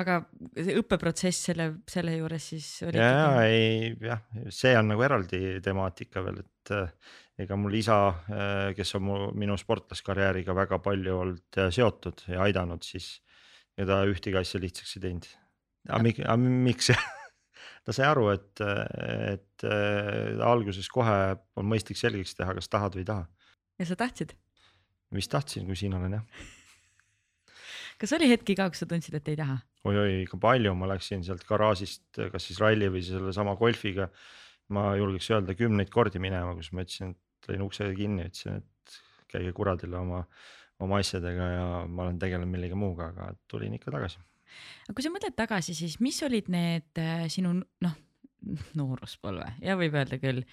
aga 0.00 0.16
see 0.56 0.74
õppeprotsess 0.80 1.50
selle, 1.50 1.68
selle 1.90 2.16
juures 2.16 2.46
siis 2.50 2.68
oli 2.88 2.98
ja, 2.98 3.10
ja 3.12 3.42
ei 3.46 3.92
jah, 4.02 4.24
see 4.50 4.72
on 4.78 4.90
nagu 4.90 5.04
eraldi 5.06 5.60
temaatika 5.62 6.24
veel, 6.24 6.40
et 6.42 6.74
ega 7.40 7.56
mul 7.58 7.74
isa, 7.74 7.98
kes 8.76 8.94
on 8.98 9.04
mu 9.08 9.18
minu 9.34 9.56
sportlaskarjääriga 9.58 10.54
väga 10.54 10.78
palju 10.82 11.16
olnud 11.18 11.58
äh, 11.58 11.70
seotud 11.74 12.22
ja 12.30 12.44
aidanud, 12.46 12.84
siis 12.86 13.16
ja 13.78 13.86
ta 13.88 14.02
ühtegi 14.06 14.38
asja 14.38 14.60
lihtsaks 14.62 14.96
ei 14.98 15.04
teinud. 15.08 15.28
aga 15.90 16.36
miks, 16.38 16.92
ta 17.84 17.94
sai 17.96 18.06
aru, 18.08 18.28
et, 18.34 18.62
et 19.34 19.66
äh, 19.66 20.40
alguses 20.46 20.88
kohe 20.92 21.18
on 21.58 21.70
mõistlik 21.70 21.98
selgeks 22.00 22.36
teha, 22.38 22.54
kas 22.58 22.70
tahad 22.70 22.94
või 22.96 23.04
ei 23.04 23.10
taha. 23.10 23.26
ja 23.80 23.88
sa 23.90 23.98
tahtsid? 23.98 24.36
vist 25.14 25.30
tahtsin, 25.30 25.66
kui 25.66 25.78
siin 25.78 25.94
olen 25.94 26.18
jah 26.18 26.24
kas 28.00 28.14
oli 28.16 28.30
hetki 28.30 28.56
ka, 28.58 28.70
kus 28.70 28.82
sa 28.84 28.90
tundsid, 28.90 29.18
et 29.18 29.34
ei 29.34 29.38
taha? 29.42 29.58
oi-oi 29.84 30.22
ikka 30.22 30.38
palju, 30.40 30.72
ma 30.78 30.88
läksin 30.94 31.26
sealt 31.26 31.44
garaažist, 31.48 32.06
kas 32.32 32.46
siis 32.46 32.62
ralli 32.62 32.88
või 32.94 33.02
sellesama 33.04 33.58
golfiga. 33.58 34.08
ma 34.72 34.94
julgeks 34.96 35.26
öelda 35.28 35.52
kümneid 35.58 35.90
kordi 35.92 36.18
minema, 36.22 36.54
kus 36.56 36.70
ma 36.72 36.86
ütlesin, 36.86 37.10
et 37.12 37.23
lõin 37.48 37.64
ukse 37.64 37.88
kinni, 37.96 38.28
ütlesin, 38.30 38.62
et 38.62 38.98
käige 39.32 39.52
kuradile 39.56 39.98
oma, 39.98 40.22
oma 40.84 41.00
asjadega 41.02 41.50
ja 41.50 41.66
ma 41.88 42.06
olen 42.06 42.18
tegelenud 42.22 42.52
millegi 42.52 42.78
muuga, 42.78 43.10
aga 43.12 43.32
tulin 43.50 43.76
ikka 43.78 43.94
tagasi. 43.94 44.22
aga 44.86 44.96
kui 44.96 45.06
sa 45.06 45.12
mõtled 45.14 45.36
tagasi, 45.38 45.76
siis 45.76 45.98
mis 46.04 46.20
olid 46.26 46.50
need 46.52 47.02
äh, 47.02 47.26
sinu 47.32 47.56
noh, 47.58 47.94
nooruspõlve 48.78 49.54
ja 49.64 49.78
võib 49.80 49.96
öelda 49.96 50.18
küll 50.22 50.44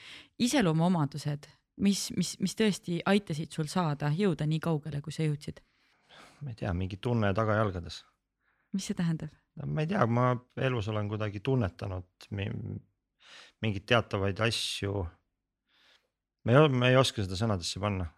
iseloomuomadused, 0.41 1.49
mis, 1.83 2.07
mis, 2.15 2.35
mis 2.43 2.55
tõesti 2.57 3.01
aitasid 3.05 3.51
sul 3.53 3.69
saada, 3.71 4.11
jõuda 4.15 4.47
nii 4.47 4.61
kaugele, 4.63 5.01
kui 5.03 5.15
sa 5.15 5.27
jõudsid? 5.27 5.61
ma 6.41 6.53
ei 6.53 6.57
tea, 6.57 6.71
mingi 6.73 6.97
tunne 6.97 7.33
tagajalgades. 7.37 8.01
mis 8.73 8.87
see 8.89 8.97
tähendab? 8.97 9.33
ma 9.65 9.83
ei 9.83 9.91
tea, 9.91 10.05
ma 10.07 10.31
elus 10.57 10.87
olen 10.89 11.09
kuidagi 11.11 11.41
tunnetanud 11.43 12.31
mi- 12.37 12.79
mingeid 13.61 13.85
teatavaid 13.89 14.39
asju. 14.41 15.05
Ma 16.45 16.57
ei, 16.57 16.73
ma 16.73 16.89
ei 16.89 16.99
oska 16.99 17.23
seda 17.25 17.37
sõnadesse 17.39 17.81
panna 17.83 18.09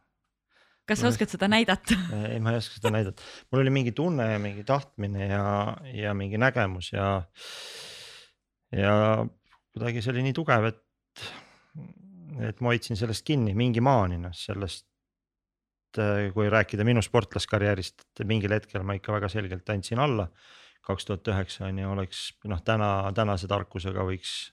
kas 0.88 1.00
sa 1.00 1.08
Ma- 1.08 1.14
oskad 1.14 1.32
seda 1.32 1.50
näidata? 1.52 1.98
ei, 2.30 2.40
ma 2.44 2.54
ei 2.54 2.60
oska 2.60 2.80
seda 2.80 2.92
näidata, 2.94 3.24
mul 3.52 3.64
oli 3.64 3.74
mingi 3.74 3.94
tunne 3.96 4.28
ja 4.34 4.40
mingi 4.42 4.66
tahtmine 4.68 5.30
ja, 5.30 5.44
ja 5.96 6.14
mingi 6.18 6.40
nägemus 6.42 6.92
ja, 6.94 7.08
ja 8.76 8.96
kuidagi 9.74 10.04
see 10.04 10.14
oli 10.14 10.26
nii 10.28 10.38
tugev, 10.38 10.70
et, 10.72 11.28
et 12.50 12.60
ma 12.62 12.74
hoidsin 12.74 13.00
sellest 13.00 13.26
kinni 13.28 13.56
mingi 13.58 13.84
maani, 13.84 14.20
noh 14.22 14.36
sellest 14.38 16.02
äh, 16.02 16.28
kui 16.36 16.52
rääkida 16.52 16.86
minu 16.88 17.04
sportlaskarjäärist, 17.06 18.10
et 18.20 18.28
mingil 18.30 18.54
hetkel 18.56 18.84
ma 18.86 18.98
ikka 19.00 19.16
väga 19.16 19.32
selgelt 19.32 19.70
andsin 19.74 20.04
alla. 20.04 20.30
kaks 20.84 21.06
tuhat 21.08 21.28
üheksa 21.32 21.70
on 21.70 21.78
ju, 21.80 21.92
oleks 21.94 22.34
noh, 22.52 22.60
täna, 22.60 23.08
tänase 23.16 23.48
tarkusega 23.48 24.04
võiks, 24.04 24.52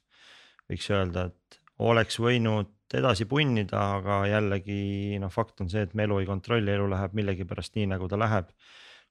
võiks 0.71 0.87
öelda, 0.95 1.25
et 1.27 1.57
oleks 1.83 2.21
võinud 2.23 2.71
edasi 2.99 3.27
punnida, 3.31 3.81
aga 4.01 4.21
jällegi 4.31 5.19
noh, 5.23 5.33
fakt 5.33 5.63
on 5.63 5.71
see, 5.71 5.85
et 5.87 5.95
me 5.95 6.07
elu 6.09 6.21
ei 6.23 6.29
kontrolli, 6.29 6.73
elu 6.75 6.89
läheb 6.91 7.17
millegipärast 7.19 7.77
nii, 7.79 7.89
nagu 7.93 8.09
ta 8.11 8.19
läheb 8.21 8.51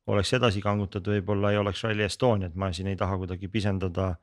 oleks 0.09 0.33
edasi 0.33 0.61
kangutatud, 0.63 1.11
võib-olla 1.13 1.51
ei 1.53 1.59
oleks 1.61 1.83
Rally 1.85 2.05
Estoniat, 2.05 2.55
ma 2.57 2.71
siin 2.73 2.89
ei 2.89 2.97
taha 2.99 3.17
kuidagi 3.21 3.49
pisendada 3.51 4.13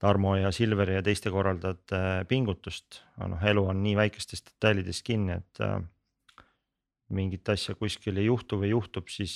Tarmo 0.00 0.34
ja 0.38 0.50
Silveri 0.52 0.96
ja 0.96 1.02
teiste 1.04 1.30
korraldajate 1.32 2.24
pingutust, 2.28 3.02
aga 3.18 3.30
noh, 3.34 3.44
elu 3.52 3.66
on 3.72 3.82
nii 3.84 3.96
väikestest 3.98 4.54
detailidest 4.54 5.04
kinni, 5.06 5.38
et 5.38 5.62
äh, 5.64 5.78
mingit 7.14 7.48
asja 7.52 7.76
kuskil 7.78 8.18
ei 8.20 8.28
juhtu 8.30 8.58
või 8.62 8.72
juhtub, 8.72 9.10
siis 9.12 9.34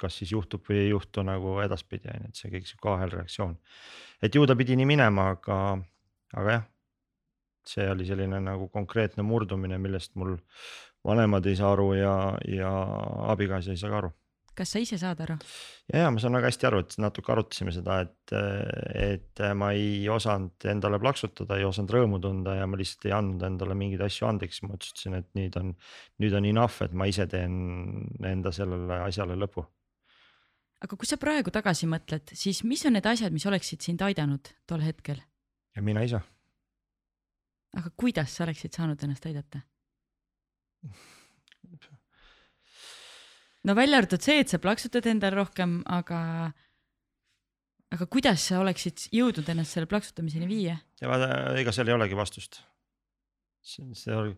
kas 0.00 0.16
siis 0.18 0.32
juhtub 0.34 0.64
või 0.68 0.80
ei 0.86 0.90
juhtu 0.90 1.22
nagu 1.26 1.58
edaspidi 1.62 2.10
on 2.10 2.24
ju, 2.24 2.32
et 2.32 2.40
see 2.40 2.52
kõik 2.52 2.68
sihuke 2.68 2.90
ahelreaktsioon. 2.96 3.56
et 4.22 4.34
ju 4.34 4.46
ta 4.46 4.56
pidi 4.58 4.76
nii 4.78 4.88
minema, 4.88 5.28
aga, 5.36 5.58
aga 6.34 6.56
jah, 6.56 6.64
see 7.68 7.88
oli 7.90 8.06
selline 8.08 8.40
nagu 8.42 8.68
konkreetne 8.72 9.24
murdumine, 9.26 9.78
millest 9.78 10.14
mul 10.14 10.36
vanemad 11.04 11.46
ei 11.46 11.56
saa 11.58 11.72
aru 11.76 11.92
ja, 11.98 12.16
ja 12.48 12.72
abikaasa 13.32 13.74
ei 13.74 13.80
saa 13.80 13.90
ka 13.90 14.02
aru 14.04 14.12
kas 14.56 14.72
sa 14.74 14.80
ise 14.82 14.98
saad 15.00 15.20
aru? 15.24 15.36
ja, 15.92 16.04
ja 16.04 16.10
ma 16.12 16.20
saan 16.20 16.36
väga 16.36 16.50
hästi 16.50 16.68
aru, 16.68 16.80
et 16.84 16.96
natuke 17.00 17.32
arutasime 17.34 17.72
seda, 17.74 17.98
et, 18.04 18.34
et 18.98 19.42
ma 19.58 19.72
ei 19.76 20.08
osanud 20.12 20.66
endale 20.72 21.00
plaksutada, 21.02 21.58
ei 21.58 21.66
osanud 21.68 21.94
rõõmu 21.96 22.20
tunda 22.22 22.56
ja 22.58 22.68
ma 22.68 22.80
lihtsalt 22.80 23.08
ei 23.08 23.14
andnud 23.16 23.44
endale 23.48 23.76
mingeid 23.78 24.04
asju 24.06 24.28
andeks, 24.28 24.62
ma 24.66 24.76
otsustasin, 24.76 25.16
et 25.20 25.30
nüüd 25.38 25.56
on, 25.60 25.72
nüüd 26.22 26.36
on 26.38 26.48
enough, 26.48 26.82
et 26.84 26.96
ma 26.96 27.08
ise 27.10 27.26
teen 27.32 27.54
enda 28.28 28.52
sellele 28.54 29.00
asjale 29.06 29.38
lõpu. 29.40 29.64
aga 30.82 30.98
kui 30.98 31.08
sa 31.08 31.20
praegu 31.22 31.54
tagasi 31.54 31.88
mõtled, 31.90 32.34
siis 32.36 32.62
mis 32.68 32.84
on 32.88 32.98
need 32.98 33.08
asjad, 33.08 33.32
mis 33.32 33.48
oleksid 33.48 33.84
sind 33.84 34.04
aidanud 34.04 34.52
tol 34.68 34.84
hetkel? 34.84 35.22
ja 35.76 35.82
mina 35.84 36.04
ise. 36.04 36.20
Aga 37.78 37.92
kuidas 37.96 38.34
sa 38.36 38.44
oleksid 38.46 38.74
saanud 38.76 39.04
ennast 39.04 39.26
aidata? 39.28 39.62
no 43.64 43.76
välja 43.78 44.00
arvatud 44.02 44.24
see, 44.24 44.42
et 44.42 44.52
sa 44.52 44.60
plaksutad 44.62 45.06
endale 45.10 45.38
rohkem, 45.38 45.78
aga, 45.86 46.18
aga 47.94 48.08
kuidas 48.10 48.48
sa 48.50 48.60
oleksid 48.62 49.06
jõudnud 49.14 49.48
ennast 49.54 49.76
selle 49.76 49.90
plaksutamiseni 49.90 50.48
viia? 50.50 50.76
ja 51.00 51.10
vaata, 51.10 51.32
ega 51.62 51.74
seal 51.74 51.92
ei 51.92 51.96
olegi 51.96 52.18
vastust. 52.18 52.62
oli, 54.18 54.34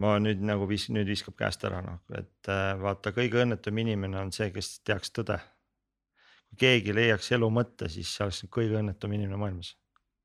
ma 0.00 0.16
nüüd 0.22 0.42
nagu 0.46 0.68
vis-, 0.70 0.88
nüüd 0.94 1.10
viskab 1.12 1.36
käest 1.38 1.64
ära 1.68 1.82
noh, 1.84 2.00
et 2.16 2.50
äh, 2.50 2.72
vaata, 2.80 3.12
kõige 3.16 3.44
õnnetum 3.44 3.82
inimene 3.84 4.22
on 4.24 4.32
see, 4.32 4.50
kes 4.54 4.80
teaks 4.86 5.12
tõde. 5.12 5.38
kui 6.48 6.64
keegi 6.64 6.96
leiaks 6.96 7.30
elu 7.36 7.52
mõtte, 7.52 7.92
siis 7.92 8.16
see 8.16 8.24
oleks 8.24 8.42
kõige 8.50 8.80
õnnetum 8.80 9.12
inimene 9.14 9.38
maailmas 9.38 9.76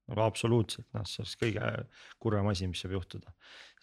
nagu 0.09 0.25
absoluutselt 0.25 0.88
noh, 0.93 1.05
see 1.09 1.24
oleks 1.24 1.38
kõige 1.41 1.71
kurvem 2.21 2.51
asi, 2.51 2.67
mis 2.69 2.83
saab 2.83 2.97
juhtuda. 2.97 3.33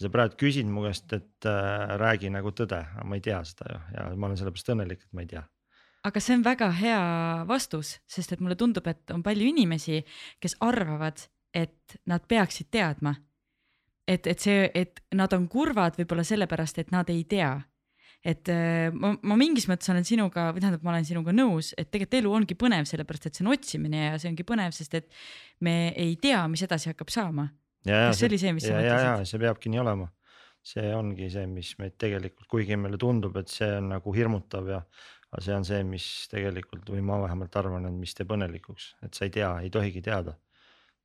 sa 0.03 0.11
praegu 0.11 0.39
küsid 0.41 0.69
mu 0.71 0.85
käest, 0.87 1.13
et 1.15 1.49
äh, 1.49 1.97
räägi 2.03 2.31
nagu 2.35 2.51
tõde, 2.51 2.81
aga 2.83 3.09
ma 3.09 3.19
ei 3.19 3.25
tea 3.25 3.43
seda 3.47 3.73
ju 3.73 3.81
ja 3.97 4.07
ma 4.15 4.29
olen 4.29 4.39
sellepärast 4.41 4.73
õnnelik, 4.75 5.05
et 5.07 5.13
ma 5.13 5.27
ei 5.27 5.33
tea 5.35 5.45
aga 6.03 6.21
see 6.21 6.37
on 6.37 6.45
väga 6.45 6.71
hea 6.75 7.03
vastus, 7.47 7.97
sest 8.11 8.33
et 8.35 8.41
mulle 8.43 8.57
tundub, 8.59 8.87
et 8.91 9.11
on 9.15 9.23
palju 9.23 9.47
inimesi, 9.53 10.03
kes 10.43 10.57
arvavad, 10.61 11.21
et 11.55 11.99
nad 12.11 12.25
peaksid 12.29 12.73
teadma. 12.75 13.15
et, 14.09 14.27
et 14.27 14.41
see, 14.41 14.71
et 14.75 14.99
nad 15.15 15.33
on 15.33 15.45
kurvad 15.49 15.95
võib-olla 15.95 16.25
sellepärast, 16.27 16.79
et 16.83 16.91
nad 16.91 17.09
ei 17.11 17.23
tea 17.25 17.53
et 18.23 18.49
äh, 18.53 18.89
ma, 18.95 19.13
ma 19.27 19.37
mingis 19.39 19.67
mõttes 19.71 19.91
olen 19.91 20.07
sinuga, 20.07 20.51
või 20.55 20.63
tähendab, 20.63 20.85
ma 20.87 20.95
olen 20.95 21.07
sinuga 21.07 21.35
nõus, 21.35 21.73
et 21.75 21.91
tegelikult 21.91 22.19
elu 22.21 22.35
ongi 22.39 22.57
põnev, 22.59 22.87
sellepärast 22.89 23.29
et 23.29 23.39
see 23.39 23.45
on 23.45 23.53
otsimine 23.55 24.05
ja 24.05 24.19
see 24.23 24.31
ongi 24.31 24.47
põnev, 24.47 24.75
sest 24.77 24.95
et 24.99 25.09
me 25.67 25.77
ei 25.99 26.15
tea, 26.23 26.45
mis 26.51 26.63
edasi 26.63 26.93
hakkab 26.93 27.11
saama. 27.13 27.49
kas 27.87 28.21
see 28.21 28.31
oli 28.31 28.39
see, 28.39 28.53
mis 28.55 28.69
sa 28.69 28.79
mõtlesid? 28.79 29.33
see 29.33 29.43
peabki 29.43 29.73
nii 29.73 29.83
olema. 29.83 30.07
see 30.63 30.93
ongi 30.95 31.27
see, 31.35 31.49
mis 31.51 31.73
meid 31.83 31.97
tegelikult, 31.99 32.47
kuigi 32.51 32.79
meile 32.79 33.01
tundub, 33.03 33.35
et 33.41 33.51
see 33.51 33.67
on 33.81 33.91
nagu 33.97 34.15
hirmutav 34.15 34.71
ja 34.71 34.79
aga 35.33 35.43
see 35.43 35.57
on 35.57 35.67
see, 35.67 35.81
mis 35.89 36.07
tegelikult 36.31 36.93
või 36.93 37.03
ma 37.09 37.17
vähemalt 37.25 37.57
arvan, 37.59 37.89
et 37.89 37.97
mis 37.97 38.15
teeb 38.15 38.35
õnnelikuks, 38.37 38.93
et 39.03 39.19
sa 39.19 39.27
ei 39.27 39.33
tea, 39.35 39.51
ei 39.65 39.73
tohigi 39.75 40.05
teada. 40.05 40.37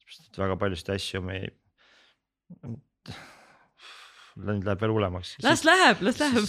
sest 0.05 0.29
et 0.29 0.37
väga 0.39 0.55
paljusid 0.59 0.93
asju 0.93 1.23
me 1.25 1.39
ei 1.41 1.49
nüüd 4.37 4.65
läheb 4.67 4.81
veel 4.81 4.93
hullemaks. 4.93 5.35
las 5.45 5.63
läheb, 5.67 6.01
las 6.05 6.19
läheb. 6.21 6.47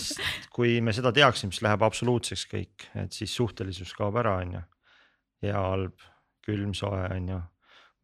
kui 0.54 0.78
me 0.84 0.94
seda 0.96 1.12
teaksime, 1.14 1.54
siis 1.54 1.64
läheb 1.66 1.84
absoluutseks 1.86 2.46
kõik, 2.50 2.88
et 3.02 3.14
siis 3.16 3.34
suhtelisus 3.34 3.94
kaob 3.96 4.18
ära, 4.20 4.38
on 4.42 4.58
ju. 4.58 4.64
hea, 5.46 5.54
halb, 5.54 6.08
külm, 6.46 6.74
soe, 6.76 7.04
on 7.14 7.30
ju, 7.32 7.38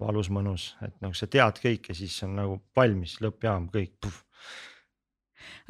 valus, 0.05 0.31
mõnus, 0.35 0.69
et 0.85 0.95
nagu 1.05 1.17
sa 1.17 1.29
tead 1.31 1.59
kõike, 1.63 1.97
siis 1.97 2.17
on 2.27 2.39
nagu 2.39 2.61
valmis, 2.77 3.19
lõppjaam, 3.25 3.69
kõik. 3.75 4.11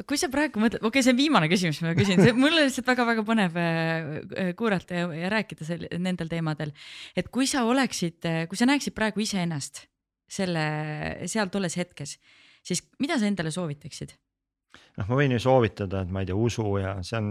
kui 0.08 0.20
sa 0.20 0.30
praegu 0.32 0.62
mõtled, 0.62 0.82
okei 0.82 0.90
okay,, 0.90 1.06
see 1.06 1.14
on 1.14 1.18
viimane 1.18 1.48
küsimus, 1.50 1.80
mis 1.82 1.88
ma 1.88 1.96
küsin, 1.98 2.22
mul 2.38 2.52
on 2.52 2.62
lihtsalt 2.66 2.92
väga-väga 2.92 3.26
põnev 3.26 3.58
äh, 3.60 4.52
kuulata 4.58 5.02
ja, 5.02 5.10
ja 5.24 5.32
rääkida 5.32 5.66
sel, 5.66 5.88
nendel 5.98 6.30
teemadel. 6.30 6.74
et 7.16 7.30
kui 7.34 7.48
sa 7.50 7.66
oleksid, 7.68 8.22
kui 8.48 8.60
sa 8.60 8.70
näeksid 8.70 8.96
praegu 8.96 9.24
iseennast 9.24 9.86
selle, 10.30 10.64
seal 11.30 11.50
tolles 11.52 11.76
hetkes 11.78 12.16
siis 12.64 12.84
mida 13.02 13.18
sa 13.20 13.28
endale 13.28 13.52
soovitaksid? 13.54 14.14
noh, 14.98 15.08
ma 15.08 15.18
võin 15.18 15.34
ju 15.34 15.40
soovitada, 15.42 16.02
et 16.04 16.12
ma 16.12 16.22
ei 16.22 16.28
tea, 16.28 16.36
usu 16.38 16.64
ja 16.80 16.94
see 17.06 17.18
on 17.18 17.28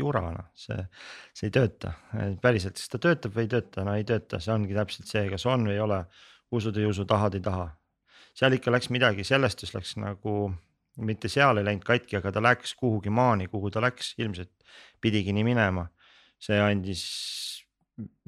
jura, 0.00 0.22
noh, 0.34 0.48
see, 0.58 0.78
see 1.36 1.48
ei 1.48 1.54
tööta 1.54 1.92
päriselt, 2.42 2.78
kas 2.78 2.92
ta 2.92 3.00
töötab 3.02 3.34
või 3.36 3.46
ei 3.46 3.52
tööta, 3.54 3.84
no 3.86 3.96
ei 3.96 4.06
tööta, 4.08 4.40
see 4.44 4.54
ongi 4.54 4.76
täpselt 4.76 5.10
see, 5.10 5.26
kas 5.32 5.46
on 5.48 5.68
või 5.68 5.76
ei 5.76 5.84
ole. 5.84 6.02
usud 6.50 6.76
ei 6.80 6.86
usu, 6.88 7.04
tahad 7.04 7.34
ei 7.36 7.44
taha. 7.44 7.66
seal 8.38 8.54
ikka 8.56 8.72
läks 8.72 8.88
midagi, 8.94 9.24
sellest 9.24 9.66
läks 9.74 9.96
nagu 10.00 10.54
mitte 11.04 11.28
seal 11.28 11.58
ei 11.58 11.64
läinud 11.64 11.84
katki, 11.84 12.16
aga 12.16 12.32
ta 12.32 12.40
läks 12.40 12.74
kuhugi 12.74 13.10
maani, 13.10 13.48
kuhu 13.52 13.70
ta 13.70 13.80
läks, 13.84 14.14
ilmselt 14.18 14.52
pidigi 15.00 15.32
nii 15.32 15.44
minema. 15.44 15.88
see 16.38 16.60
andis 16.60 17.04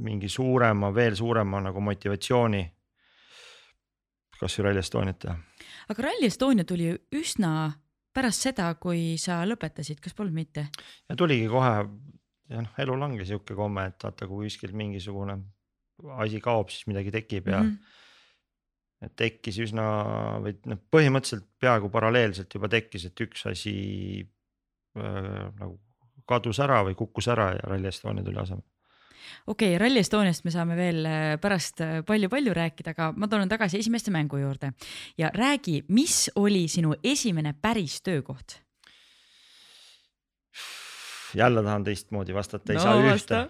mingi 0.03 0.29
suurema, 0.29 0.91
veel 0.95 1.17
suurema 1.17 1.61
nagu 1.61 1.81
motivatsiooni. 1.81 2.65
kasvõi 4.41 4.65
Rally 4.65 4.81
Estoniat 4.81 5.19
teha 5.19 5.50
aga 5.91 6.07
Rally 6.07 6.29
Estonia 6.29 6.67
tuli 6.69 6.91
üsna 7.19 7.71
pärast 8.15 8.47
seda, 8.47 8.73
kui 8.81 9.15
sa 9.21 9.41
lõpetasid, 9.47 10.01
kas 10.03 10.17
polnud 10.17 10.37
mitte? 10.37 10.67
ja 11.09 11.17
tuligi 11.19 11.49
kohe 11.51 11.75
ja 12.51 12.65
noh, 12.65 12.75
elul 12.83 13.07
ongi 13.07 13.27
sihuke 13.29 13.57
komme, 13.59 13.89
et 13.91 14.07
vaata, 14.07 14.29
kui 14.31 14.49
kuskil 14.49 14.75
mingisugune 14.77 15.39
asi 16.23 16.41
kaob, 16.43 16.73
siis 16.73 16.89
midagi 16.91 17.13
tekib 17.15 17.51
ja 17.53 17.61
mm. 17.63 17.69
-hmm. 17.69 19.07
et 19.07 19.17
tekkis 19.17 19.61
üsna 19.67 19.85
või 20.45 20.57
noh, 20.71 20.81
põhimõtteliselt 20.91 21.47
peaaegu 21.61 21.91
paralleelselt 21.93 22.55
juba 22.55 22.71
tekkis, 22.73 23.07
et 23.11 23.27
üks 23.27 23.47
asi 23.51 23.77
äh, 24.97 25.47
nagu 25.61 25.79
kadus 26.31 26.61
ära 26.63 26.83
või 26.87 26.95
kukkus 26.95 27.29
ära 27.29 27.53
ja 27.57 27.63
Rally 27.67 27.91
Estonia 27.91 28.25
tuli 28.25 28.39
asemele 28.39 28.70
okei 29.47 29.75
okay,, 29.75 29.79
Rally 29.81 30.03
Estoniast 30.03 30.45
me 30.45 30.55
saame 30.55 30.77
veel 30.79 31.07
äh, 31.09 31.37
pärast 31.43 31.83
palju-palju 32.07 32.53
äh, 32.53 32.59
rääkida, 32.63 32.95
aga 32.97 33.11
ma 33.17 33.29
tulen 33.31 33.51
tagasi 33.51 33.81
esimeste 33.81 34.13
mängu 34.15 34.41
juurde 34.41 34.73
ja 35.19 35.31
räägi, 35.35 35.81
mis 35.89 36.31
oli 36.35 36.67
sinu 36.69 36.95
esimene 37.05 37.55
päris 37.63 38.01
töökoht? 38.03 38.61
jälle 41.35 41.63
tahan 41.63 41.85
teistmoodi 41.85 42.35
vastata, 42.35 42.73
ei 42.73 42.79
no, 42.79 42.83
saa 42.83 43.15
ühte. 43.15 43.43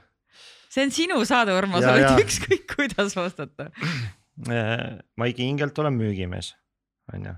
see 0.71 0.85
on 0.85 0.95
sinu 0.95 1.21
saade, 1.25 1.55
Urmas, 1.57 1.85
sa 1.85 1.97
võid 1.97 2.25
ükskõik 2.27 2.67
kuidas 2.77 3.17
vastata. 3.17 3.71
ma 5.17 5.31
ikka 5.31 5.43
hingelt 5.43 5.79
olen 5.79 5.97
müügimees, 5.97 6.55
onju 7.15 7.37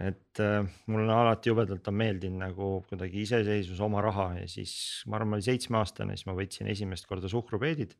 et 0.00 0.40
äh, 0.40 0.64
mul 0.88 1.04
on 1.04 1.12
alati 1.12 1.50
jubedalt 1.50 1.88
on 1.90 1.96
meeldinud 2.00 2.40
nagu 2.40 2.68
kuidagi 2.88 3.24
iseseisvus, 3.26 3.80
oma 3.84 4.00
raha 4.04 4.30
ja 4.38 4.46
siis 4.48 4.72
ma 5.06 5.18
arvan, 5.18 5.34
ma 5.34 5.38
olin 5.38 5.48
seitsmeaastane, 5.50 6.16
siis 6.16 6.28
ma 6.28 6.36
võtsin 6.38 6.70
esimest 6.72 7.08
korda 7.08 7.28
suhkrupeedid. 7.28 7.96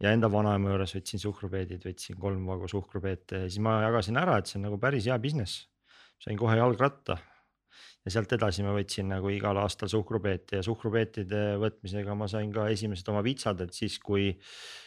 ja 0.00 0.14
enda 0.16 0.30
vanaema 0.32 0.72
juures 0.72 0.94
võtsin 0.96 1.20
suhkrupeedid, 1.20 1.84
võtsin 1.84 2.16
kolm 2.20 2.46
vagu 2.48 2.68
suhkrupeete 2.72 3.44
ja 3.44 3.50
siis 3.50 3.60
ma 3.60 3.82
jagasin 3.84 4.16
ära, 4.16 4.38
et 4.40 4.48
see 4.48 4.56
on 4.60 4.70
nagu 4.70 4.80
päris 4.80 5.10
hea 5.10 5.18
business. 5.18 5.66
sain 6.20 6.40
kohe 6.40 6.56
jalgratta 6.56 7.18
ja 8.04 8.12
sealt 8.12 8.32
edasi 8.32 8.64
ma 8.64 8.72
võtsin 8.72 9.12
nagu 9.12 9.28
igal 9.28 9.60
aastal 9.60 9.92
suhkrupeete 9.92 10.60
ja 10.60 10.64
suhkrupeetide 10.64 11.44
võtmisega 11.60 12.16
ma 12.16 12.28
sain 12.32 12.52
ka 12.52 12.70
esimesed 12.72 13.08
oma 13.12 13.20
vitsad, 13.24 13.60
et 13.60 13.76
siis 13.76 13.98
kui, 14.00 14.32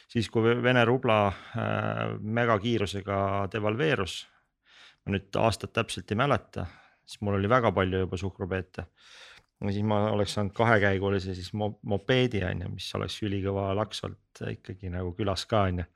siis 0.09 0.29
kui 0.33 0.57
Vene 0.65 0.81
rubla 0.89 1.27
äh, 1.29 2.17
megakiirusega 2.17 3.49
devalveerus 3.53 4.23
ma 5.03 5.15
nüüd 5.15 5.39
aastat 5.41 5.73
täpselt 5.75 6.11
ei 6.11 6.19
mäleta, 6.19 6.65
siis 7.05 7.21
mul 7.25 7.37
oli 7.39 7.51
väga 7.51 7.73
palju 7.75 8.03
juba 8.05 8.19
suhkrupeete. 8.19 8.85
ja 9.63 9.71
siis 9.71 9.85
ma 9.87 9.99
oleks 10.11 10.35
saanud 10.35 10.55
kahekäigulise 10.55 11.35
siis 11.37 11.51
mopeedi 11.55 12.43
on 12.43 12.65
ju, 12.65 12.71
mis 12.73 12.89
oleks 12.97 13.19
ülikõva 13.23 13.69
laks 13.79 14.03
olnud 14.07 14.43
ikkagi 14.51 14.91
nagu 14.91 15.13
külas 15.17 15.45
ka 15.49 15.65
on 15.69 15.83
ju. 15.83 15.87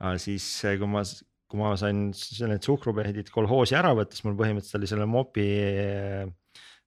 aga 0.00 0.16
siis, 0.22 0.48
kui 0.80 0.90
ma, 0.90 1.04
kui 1.48 1.60
ma 1.62 1.76
sain 1.80 2.08
need 2.10 2.66
suhkrupeedid 2.66 3.32
kolhoosi 3.34 3.78
ära 3.78 3.94
võtta, 3.96 4.16
siis 4.16 4.28
mul 4.28 4.36
põhimõtteliselt 4.40 4.80
oli 4.80 4.90
selle 4.90 5.08
mopi 5.08 5.48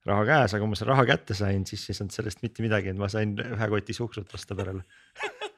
raha 0.09 0.25
käes, 0.25 0.53
aga 0.53 0.63
kui 0.63 0.73
ma 0.73 0.77
selle 0.77 0.95
raha 0.95 1.07
kätte 1.13 1.37
sain, 1.37 1.65
siis 1.69 1.85
ei 1.89 1.97
saanud 1.97 2.15
sellest 2.15 2.41
mitte 2.45 2.65
midagi, 2.65 2.93
et 2.93 3.01
ma 3.01 3.09
sain 3.11 3.35
ühe 3.37 3.71
koti 3.75 3.93
suhkrut 3.97 4.33
osta 4.37 4.57
perele 4.57 4.85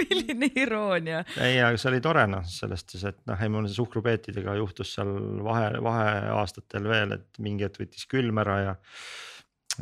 milline 0.00 0.50
iroonia. 0.56 1.24
ei, 1.40 1.58
aga 1.62 1.78
see 1.80 1.90
oli 1.92 2.00
tore 2.04 2.24
noh, 2.30 2.46
selles 2.48 2.84
suhtes, 2.84 3.04
et 3.10 3.20
noh, 3.30 3.42
ei 3.42 3.52
mul 3.52 3.68
suhkrupeetidega 3.72 4.56
juhtus 4.60 4.94
seal 4.96 5.12
vahe, 5.46 5.72
vaheaastatel 5.84 6.88
veel, 6.90 7.16
et 7.18 7.42
mingi 7.42 7.66
hetk 7.66 7.82
võttis 7.82 8.08
külm 8.10 8.40
ära 8.42 8.58
ja. 8.64 8.74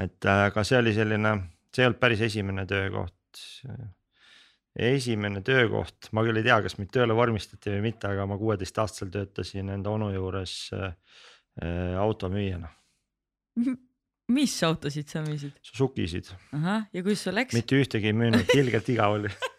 et 0.04 0.28
äh, 0.28 0.44
aga 0.50 0.64
see 0.66 0.80
oli 0.80 0.94
selline, 0.96 1.34
see 1.72 1.84
ei 1.84 1.90
olnud 1.90 2.02
päris 2.02 2.24
esimene 2.28 2.66
töökoht. 2.68 3.16
esimene 4.78 5.42
töökoht, 5.42 6.10
ma 6.14 6.22
küll 6.26 6.38
ei 6.38 6.46
tea, 6.46 6.60
kas 6.62 6.78
mind 6.78 6.92
tööle 6.94 7.16
vormistati 7.18 7.72
või 7.74 7.88
mitte, 7.90 8.12
aga 8.12 8.28
ma 8.30 8.38
kuueteistaastaselt 8.38 9.14
töötasin 9.14 9.74
enda 9.74 9.90
onu 9.90 10.12
juures 10.14 10.56
äh, 10.76 10.90
äh 11.62 11.94
automüüjana. 11.98 12.70
mis 14.28 14.54
autosid 14.62 15.08
sa 15.08 15.22
müüsid? 15.24 15.54
Suzukisid. 15.62 16.32
ahah, 16.52 16.88
ja 16.92 17.02
kuidas 17.02 17.26
sul 17.26 17.34
läks? 17.34 17.56
mitte 17.56 17.80
ühtegi 17.80 18.12
ei 18.12 18.18
müünud, 18.24 18.54
ilgelt 18.54 18.92
igav 18.94 19.18
oli 19.18 19.32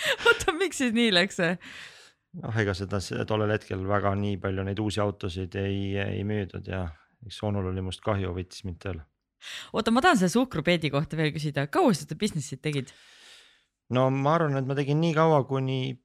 oota, 0.26 0.54
miks 0.58 0.80
siis 0.82 0.94
nii 0.96 1.12
läks? 1.14 1.40
noh, 2.40 2.58
ega 2.62 2.74
seda 2.76 3.00
tollel 3.28 3.54
hetkel 3.56 3.84
väga 3.88 4.14
nii 4.18 4.38
palju 4.42 4.66
neid 4.66 4.82
uusi 4.82 5.02
autosid 5.02 5.56
ei, 5.60 5.96
ei 6.00 6.24
müüdud 6.26 6.68
ja 6.70 6.86
eks 7.26 7.40
onul 7.46 7.70
oli 7.72 7.84
must 7.84 8.04
kahju, 8.04 8.34
võttis 8.36 8.64
mind 8.66 8.80
tööle. 8.82 9.04
oota, 9.74 9.92
ma 9.94 10.04
tahan 10.04 10.20
selle 10.20 10.34
suhkrupeedi 10.36 10.92
kohta 10.92 11.18
veel 11.18 11.32
küsida, 11.34 11.66
kaua 11.72 11.94
sa 11.94 12.04
seda 12.04 12.18
business'it 12.20 12.62
tegid? 12.64 12.94
no 13.94 14.08
ma 14.14 14.36
arvan, 14.38 14.60
et 14.60 14.68
ma 14.68 14.78
tegin 14.78 15.00
nii 15.02 15.14
kaua, 15.16 15.42
kuni, 15.48 15.98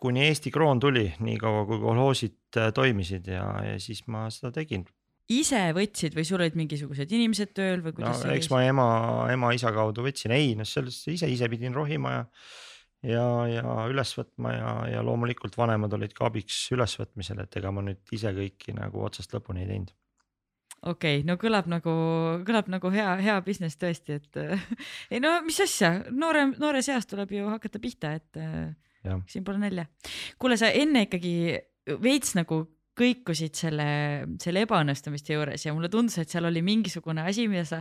kuni 0.00 0.26
Eesti 0.28 0.54
kroon 0.54 0.80
tuli, 0.82 1.08
nii 1.20 1.38
kaua 1.42 1.66
kui 1.68 1.80
kolhoosid 1.82 2.60
äh, 2.60 2.72
toimisid 2.74 3.30
ja, 3.32 3.46
ja 3.66 3.78
siis 3.82 4.04
ma 4.06 4.28
seda 4.32 4.54
tegin 4.62 4.86
ise 5.32 5.60
võtsid 5.76 6.16
või 6.16 6.26
sul 6.26 6.42
olid 6.42 6.56
mingisugused 6.58 7.12
inimesed 7.14 7.52
tööl 7.56 7.82
või 7.84 7.94
kuidas 7.96 8.24
no,? 8.24 8.34
eks 8.34 8.50
ma 8.52 8.62
ema, 8.66 8.86
ema-isa 9.32 9.72
kaudu 9.74 10.04
võtsin, 10.06 10.34
ei 10.34 10.52
noh, 10.58 10.68
sellest 10.68 11.08
ise, 11.12 11.30
ise 11.30 11.48
pidin 11.52 11.76
rohima 11.76 12.14
ja 12.16 12.24
ja, 13.06 13.24
ja 13.50 13.64
üles 13.90 14.12
võtma 14.18 14.52
ja, 14.54 14.74
ja 14.96 15.02
loomulikult 15.06 15.56
vanemad 15.58 15.92
olid 15.98 16.14
ka 16.16 16.28
abiks 16.28 16.64
ülesvõtmisel, 16.74 17.42
et 17.44 17.58
ega 17.60 17.72
ma 17.74 17.84
nüüd 17.86 18.14
ise 18.14 18.32
kõiki 18.36 18.76
nagu 18.76 19.02
otsast 19.06 19.34
lõpuni 19.36 19.64
ei 19.64 19.70
teinud 19.72 19.92
okei 20.82 21.20
okay,, 21.20 21.26
no 21.26 21.38
kõlab 21.40 21.68
nagu, 21.70 21.94
kõlab 22.46 22.70
nagu 22.72 22.92
hea, 22.94 23.16
hea 23.22 23.38
business 23.46 23.78
tõesti, 23.80 24.18
et 24.20 24.40
ei 25.12 25.22
no 25.22 25.36
mis 25.46 25.60
asja, 25.62 25.94
noore, 26.10 26.48
noores 26.56 26.90
eas 26.92 27.08
tuleb 27.10 27.34
ju 27.36 27.50
hakata 27.50 27.82
pihta, 27.82 28.14
et 28.18 28.42
ja. 28.42 29.18
siin 29.30 29.44
pole 29.46 29.62
nalja. 29.62 29.86
kuule, 30.42 30.58
sa 30.60 30.70
enne 30.70 31.06
ikkagi 31.08 31.34
veits 32.02 32.36
nagu 32.38 32.64
kõikusid 32.98 33.56
selle, 33.56 33.86
selle 34.42 34.66
ebaõnnestumiste 34.66 35.32
juures 35.32 35.64
ja 35.64 35.72
mulle 35.72 35.88
tundus, 35.92 36.18
et 36.20 36.32
seal 36.32 36.44
oli 36.44 36.60
mingisugune 36.64 37.24
asi, 37.24 37.46
mida 37.48 37.64
sa 37.68 37.80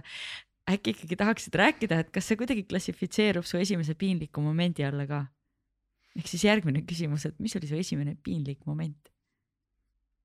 äkki 0.73 0.95
ikkagi 0.95 1.17
tahaksid 1.19 1.55
rääkida, 1.61 2.01
et 2.03 2.11
kas 2.15 2.27
see 2.29 2.39
kuidagi 2.39 2.65
klassifitseerub 2.69 3.47
su 3.47 3.59
esimese 3.61 3.95
piinliku 3.99 4.43
momendi 4.43 4.85
alla 4.87 5.07
ka? 5.09 5.25
ehk 6.17 6.27
siis 6.27 6.43
järgmine 6.43 6.83
küsimus, 6.87 7.25
et 7.29 7.39
mis 7.39 7.55
oli 7.55 7.69
su 7.69 7.77
esimene 7.79 8.17
piinlik 8.23 8.65
moment? 8.67 9.11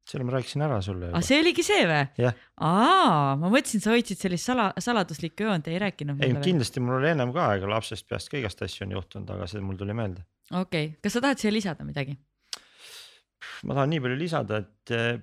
selle 0.07 0.23
ma 0.27 0.37
rääkisin 0.37 0.63
ära 0.63 0.79
sulle 0.85 1.11
aa, 1.11 1.23
see 1.25 1.39
oligi 1.43 1.65
see 1.67 1.83
või? 1.89 2.31
aa, 2.63 3.35
ma 3.41 3.51
mõtlesin, 3.51 3.83
sa 3.83 3.93
hoidsid 3.95 4.21
sellist 4.23 4.47
sala, 4.47 4.69
saladuslikku 4.83 5.47
joont 5.49 5.67
ei 5.71 5.81
rääkinud 5.83 6.19
mulle. 6.19 6.39
ei, 6.39 6.45
kindlasti 6.45 6.83
mul 6.83 7.01
oli 7.01 7.11
ennem 7.11 7.35
ka, 7.35 7.49
ega 7.59 7.71
lapsest 7.75 8.07
peast 8.11 8.31
ka 8.31 8.39
igast 8.41 8.63
asju 8.67 8.87
on 8.87 8.97
juhtunud, 8.99 9.33
aga 9.35 9.49
see 9.51 9.63
mul 9.65 9.79
tuli 9.81 9.97
meelde. 9.99 10.23
okei 10.53 10.91
okay., 10.91 10.93
kas 11.03 11.19
sa 11.19 11.25
tahad 11.25 11.43
siia 11.43 11.55
lisada 11.55 11.87
midagi? 11.89 12.17
ma 13.67 13.79
tahan 13.79 13.95
nii 13.95 14.05
palju 14.05 14.21
lisada, 14.21 14.63
et 14.63 14.95
eh, 14.95 15.19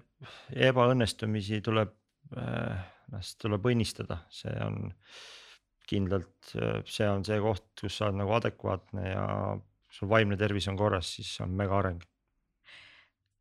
ebaõnnestumisi 0.69 1.61
tuleb 1.63 1.95
äh, 2.39 2.83
ennast 3.13 3.37
tuleb 3.41 3.65
õnnistada, 3.69 4.23
see 4.33 4.53
on 4.65 4.89
kindlalt, 5.89 6.55
see 6.89 7.05
on 7.05 7.25
see 7.27 7.37
koht, 7.43 7.67
kus 7.79 7.99
sa 7.99 8.07
oled 8.07 8.23
nagu 8.23 8.33
adekvaatne 8.33 9.05
ja 9.05 9.27
sul 9.93 10.09
vaimne 10.09 10.39
tervis 10.39 10.67
on 10.71 10.79
korras, 10.79 11.13
siis 11.19 11.35
on 11.43 11.53
mega 11.59 11.77
areng 11.77 12.01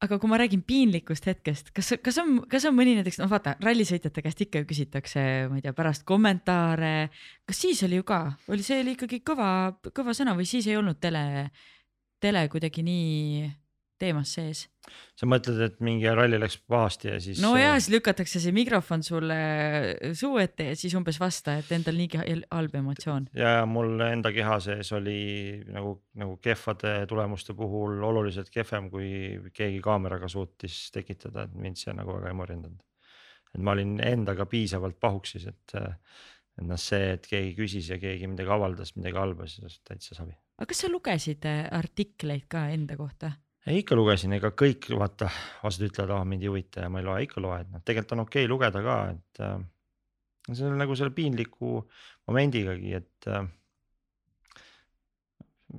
aga 0.02 0.18
kui 0.18 0.30
ma 0.30 0.38
räägin 0.40 0.64
piinlikust 0.66 1.26
hetkest, 1.30 1.70
kas, 1.76 1.92
kas 2.02 2.16
on, 2.18 2.40
kas 2.50 2.64
on 2.66 2.74
mõni 2.74 2.96
näiteks, 2.98 3.20
noh 3.22 3.30
vaata 3.30 3.54
rallisõitjate 3.62 4.24
käest 4.24 4.40
ikka 4.42 4.62
ju 4.62 4.66
küsitakse, 4.72 5.22
ma 5.46 5.60
ei 5.60 5.62
tea, 5.62 5.74
pärast 5.78 6.02
kommentaare. 6.08 7.12
kas 7.46 7.60
siis 7.62 7.84
oli 7.86 8.00
ju 8.00 8.06
ka, 8.08 8.24
oli 8.50 8.66
see 8.66 8.80
oli 8.82 8.96
ikkagi 8.96 9.22
kõva, 9.22 9.48
kõva 9.94 10.14
sõna 10.18 10.34
või 10.38 10.48
siis 10.50 10.66
ei 10.66 10.74
olnud 10.80 10.98
tele, 10.98 11.52
tele 12.18 12.48
kuidagi 12.50 12.82
nii 12.82 13.46
teemas 14.02 14.34
sees. 14.36 14.66
sa 15.18 15.28
mõtled, 15.30 15.60
et 15.62 15.76
mingi 15.84 16.10
ralli 16.10 16.38
läks 16.40 16.56
pahasti 16.70 17.10
ja 17.12 17.18
siis? 17.22 17.40
no 17.42 17.52
ja 17.58 17.74
siis 17.78 17.92
lükatakse 17.94 18.40
see 18.42 18.54
mikrofon 18.54 19.04
sulle 19.06 19.38
suu 20.18 20.40
ette 20.42 20.70
ja 20.70 20.78
siis 20.78 20.96
umbes 20.98 21.20
vasta, 21.22 21.56
et 21.60 21.70
endal 21.74 21.98
niigi 22.00 22.20
halb 22.22 22.74
emotsioon. 22.82 23.28
ja, 23.38 23.58
ja 23.60 23.66
mul 23.68 24.02
enda 24.08 24.32
keha 24.34 24.58
sees 24.64 24.92
oli 24.96 25.18
nagu, 25.70 25.94
nagu 26.18 26.38
kehvade 26.42 26.94
tulemuste 27.10 27.54
puhul 27.58 28.02
oluliselt 28.10 28.50
kehvem, 28.52 28.90
kui 28.92 29.12
keegi 29.54 29.78
kaameraga 29.84 30.30
suutis 30.32 30.84
tekitada, 30.94 31.46
et 31.46 31.54
mind 31.66 31.78
see 31.80 31.94
nagu 31.96 32.18
väga 32.18 32.32
ei 32.32 32.40
morjendanud. 32.42 32.82
et 33.52 33.60
ma 33.62 33.76
olin 33.76 33.98
endaga 34.02 34.48
piisavalt 34.50 34.98
pahuksis, 35.00 35.46
et, 35.52 35.76
et 35.76 36.66
noh, 36.66 36.80
see, 36.80 37.12
et 37.18 37.26
keegi 37.28 37.54
küsis 37.58 37.92
ja 37.92 38.00
keegi 38.02 38.26
midagi 38.32 38.50
avaldas, 38.50 38.96
midagi 38.98 39.20
halba, 39.20 39.46
siis 39.46 39.78
täitsa 39.86 40.18
savi. 40.18 40.34
aga 40.58 40.68
kas 40.72 40.84
sa 40.84 40.90
lugesid 40.90 41.46
artikleid 41.70 42.50
ka 42.50 42.66
enda 42.74 42.98
kohta? 42.98 43.36
Ei 43.66 43.82
ikka 43.82 43.96
lugesin, 43.96 44.34
ega 44.36 44.50
kõik 44.58 44.88
vaata, 44.98 45.28
osad 45.66 45.86
ütlevad, 45.86 46.16
ah 46.16 46.24
mind 46.26 46.42
ei 46.42 46.50
huvita 46.50 46.86
ja 46.86 46.90
ma 46.90 47.02
ei 47.02 47.06
loe, 47.06 47.22
ikka 47.26 47.42
loed, 47.42 47.70
noh 47.70 47.84
tegelikult 47.84 48.16
on 48.16 48.24
okei 48.24 48.44
okay 48.44 48.50
lugeda 48.50 48.82
ka, 48.82 48.96
et 49.14 49.42
äh,. 49.46 49.60
see 50.50 50.66
on 50.66 50.78
nagu 50.80 50.96
selle 50.98 51.14
piinliku 51.14 51.76
momendigagi, 52.26 52.94
et 52.98 53.28
äh,. 53.30 53.46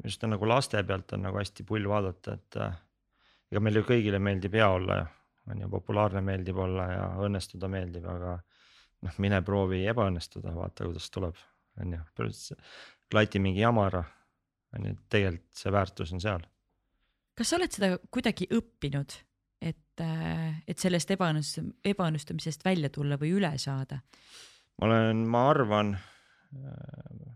just 0.04 0.24
on 0.24 0.34
nagu 0.36 0.48
laste 0.48 0.84
pealt 0.84 1.14
on 1.18 1.28
nagu 1.28 1.42
hästi 1.42 1.68
pull 1.68 1.90
vaadata, 1.92 2.38
et 2.40 2.60
äh, 2.64 2.80
ega 3.52 3.64
meil 3.64 3.82
ju 3.82 3.86
kõigile 3.90 4.20
meeldib 4.20 4.56
hea 4.60 4.70
olla 4.70 5.02
ja 5.02 5.12
on 5.52 5.60
ju 5.60 5.68
populaarne 5.68 6.22
meeldib 6.24 6.58
olla 6.64 6.88
ja 6.88 7.04
õnnestuda 7.26 7.68
meeldib, 7.68 8.06
aga 8.08 8.38
noh, 9.04 9.18
mine 9.20 9.42
proovi 9.44 9.82
ebaõnnestuda, 9.92 10.54
vaata 10.56 10.88
kuidas 10.88 11.10
tuleb, 11.12 11.36
on 11.84 11.98
ju, 11.98 12.56
klati 13.12 13.44
mingi 13.44 13.60
jama 13.60 13.90
ära, 13.90 14.06
on 14.78 14.88
ju, 14.88 14.96
tegelikult 15.12 15.60
see 15.60 15.76
väärtus 15.76 16.16
on 16.16 16.24
seal 16.24 16.48
kas 17.38 17.50
sa 17.50 17.60
oled 17.60 17.74
seda 17.74 17.92
kuidagi 18.14 18.48
õppinud, 18.54 19.16
et, 19.64 20.02
äh, 20.04 20.62
et 20.68 20.80
sellest 20.82 21.14
ebaõnnestum-, 21.16 21.74
ebaõnnestumisest 21.94 22.66
välja 22.66 22.92
tulla 22.94 23.20
või 23.22 23.36
üle 23.40 23.54
saada? 23.62 24.02
ma 24.82 24.88
olen, 24.88 25.20
ma 25.30 25.44
arvan, 25.52 25.94
äh, 25.94 27.28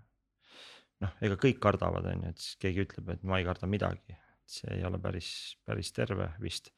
noh, 1.04 1.18
ega 1.22 1.38
kõik 1.40 1.60
kardavad, 1.62 2.08
on 2.10 2.26
ju, 2.26 2.34
et 2.34 2.42
siis 2.42 2.58
keegi 2.62 2.86
ütleb, 2.88 3.12
et 3.14 3.28
ma 3.28 3.38
ei 3.38 3.46
karda 3.46 3.70
midagi, 3.70 4.18
see 4.48 4.72
ei 4.74 4.86
ole 4.88 5.00
päris, 5.02 5.30
päris 5.66 5.94
terve 5.94 6.32
vist. 6.42 6.72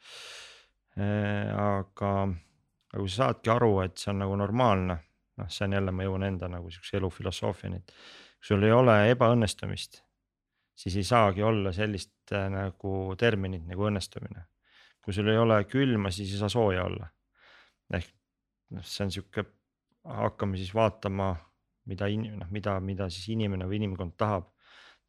Äh, 0.99 1.47
aga, 1.53 2.12
aga 2.27 2.99
kui 2.99 3.08
sa 3.08 3.29
saadki 3.29 3.53
aru, 3.53 3.71
et 3.86 3.95
see 4.01 4.12
on 4.12 4.19
nagu 4.25 4.36
normaalne, 4.41 4.99
noh, 5.39 5.49
see 5.53 5.69
on 5.69 5.77
jälle, 5.79 5.95
ma 5.95 6.08
jõuan 6.08 6.27
enda 6.27 6.51
nagu 6.51 6.71
siukse 6.75 6.99
elufilosoofiani, 6.99 7.79
et 7.79 7.95
kui 7.95 8.51
sul 8.51 8.67
ei 8.67 8.75
ole 8.75 8.99
ebaõnnestumist 9.13 10.03
siis 10.79 10.95
ei 10.95 11.03
saagi 11.03 11.43
olla 11.43 11.73
sellist 11.75 12.33
äh, 12.33 12.47
nagu 12.53 13.15
terminit 13.19 13.65
nagu 13.67 13.87
õnnestumine. 13.89 14.45
kui 15.03 15.15
sul 15.15 15.29
ei 15.31 15.39
ole 15.39 15.63
külma, 15.65 16.11
siis 16.11 16.33
ei 16.35 16.41
saa 16.41 16.51
sooja 16.51 16.83
olla. 16.85 17.07
ehk 17.93 18.11
noh, 18.75 18.85
see 18.85 19.05
on 19.05 19.11
sihuke, 19.11 19.45
hakkame 20.05 20.59
siis 20.59 20.73
vaatama, 20.75 21.31
mida 21.89 22.07
in-, 22.11 22.29
noh, 22.37 22.49
mida, 22.53 22.77
mida 22.79 23.09
siis 23.09 23.31
inimene 23.33 23.67
või 23.67 23.81
inimkond 23.81 24.15
tahab. 24.17 24.51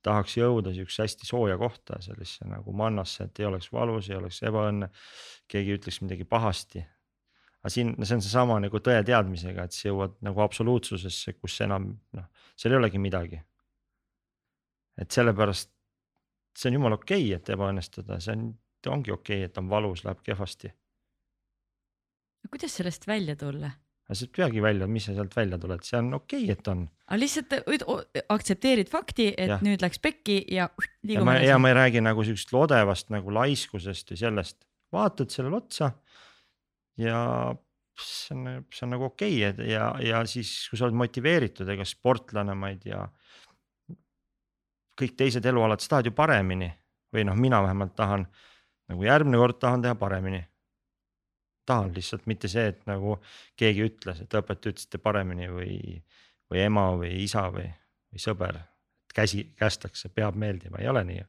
tahaks 0.03 0.39
jõuda 0.39 0.73
sihukese 0.73 1.05
hästi 1.05 1.27
sooja 1.29 1.59
kohta, 1.61 1.99
sellisesse 2.01 2.47
nagu 2.49 2.73
mannasse, 2.73 3.27
et 3.27 3.41
ei 3.43 3.45
oleks 3.45 3.69
valus, 3.73 4.09
ei 4.09 4.17
oleks 4.17 4.39
ebaõnne, 4.49 4.89
keegi 5.49 5.75
ütleks 5.77 6.01
midagi 6.01 6.25
pahasti 6.25 6.81
aga 7.61 7.69
siin, 7.69 7.93
see 8.01 8.17
on 8.17 8.23
seesama 8.25 8.57
nagu 8.65 8.81
tõe 8.81 9.03
teadmisega, 9.05 9.67
et 9.69 9.77
sa 9.77 9.91
jõuad 9.91 10.15
nagu 10.25 10.41
absoluutsusesse, 10.41 11.35
kus 11.37 11.59
enam 11.61 11.91
noh, 12.17 12.31
seal 12.57 12.73
ei 12.73 12.81
olegi 12.81 13.03
midagi 13.03 13.43
et 15.01 15.11
sellepärast 15.11 15.71
see 16.59 16.71
on 16.71 16.81
jumala 16.81 16.99
okei 16.99 17.29
okay,, 17.29 17.37
et 17.39 17.53
ebaõnnestuda, 17.55 18.19
see 18.23 18.35
on, 18.37 18.49
ongi 18.93 19.15
okei 19.15 19.43
okay,, 19.43 19.51
et 19.51 19.61
on 19.61 19.71
valus, 19.71 20.05
läheb 20.07 20.23
kehvasti. 20.27 20.73
kuidas 22.51 22.75
sellest 22.81 23.07
välja 23.07 23.37
tulla? 23.37 23.71
aga 24.11 24.19
sa 24.19 24.27
ei 24.27 24.33
peagi 24.35 24.63
välja, 24.63 24.89
mis 24.91 25.07
sa 25.07 25.15
sealt 25.15 25.37
välja 25.37 25.59
tuled, 25.63 25.85
see 25.87 25.99
on 26.01 26.15
okei 26.19 26.45
okay,, 26.45 26.57
et 26.59 26.73
on. 26.73 26.85
aga 27.07 27.21
lihtsalt 27.21 27.57
aktsepteerid 28.37 28.91
fakti, 28.91 29.31
et 29.37 29.55
ja. 29.55 29.61
nüüd 29.65 29.85
läks 29.85 30.03
pekki 30.03 30.43
ja 30.51 30.69
liigume 31.07 31.39
edasi. 31.39 31.53
ja 31.53 31.59
ma 31.63 31.71
ei 31.71 31.79
räägi 31.79 32.05
nagu 32.05 32.27
siuksest 32.27 32.55
lodevast 32.57 33.15
nagu 33.15 33.35
laiskusest 33.35 34.15
või 34.15 34.23
sellest, 34.25 34.63
vaatad 34.93 35.31
sellele 35.31 35.61
otsa 35.63 35.93
ja 36.99 37.21
see 38.01 38.35
on, 38.35 38.65
see 38.73 38.87
on 38.87 38.95
nagu 38.97 39.07
okei 39.13 39.39
okay, 39.47 39.71
ja, 39.71 39.93
ja 40.03 40.25
siis, 40.29 40.53
kui 40.71 40.81
sa 40.81 40.89
oled 40.89 40.99
motiveeritud, 40.99 41.69
ega 41.71 41.87
sportlane, 41.87 42.57
ma 42.59 42.73
ei 42.73 42.81
tea 42.83 43.05
kõik 45.01 45.17
teised 45.17 45.47
elualad, 45.47 45.81
sa 45.81 45.97
tahad 45.97 46.11
ju 46.11 46.15
paremini 46.17 46.71
või 47.15 47.25
noh, 47.27 47.37
mina 47.39 47.63
vähemalt 47.65 47.95
tahan 47.97 48.27
nagu 48.91 49.05
järgmine 49.07 49.39
kord 49.41 49.59
tahan 49.63 49.83
teha 49.83 49.95
paremini. 49.95 50.45
tahan 51.67 51.93
lihtsalt 51.95 52.27
mitte 52.27 52.49
see, 52.49 52.67
et 52.73 52.81
nagu 52.87 53.15
keegi 53.57 53.85
ütles, 53.87 54.21
et 54.21 54.35
õpetaja 54.35 54.73
ütles, 54.73 54.87
et 54.87 54.91
tee 54.91 55.03
paremini 55.03 55.47
või, 55.49 55.77
või 56.51 56.65
ema 56.65 56.89
või 56.99 57.13
isa 57.23 57.47
või, 57.55 57.69
või 58.11 58.23
sõber. 58.23 58.59
käsi 59.15 59.53
kästakse, 59.57 60.09
peab 60.09 60.35
meeldima, 60.35 60.79
ei 60.79 60.89
ole 60.89 61.05
nii. 61.05 61.25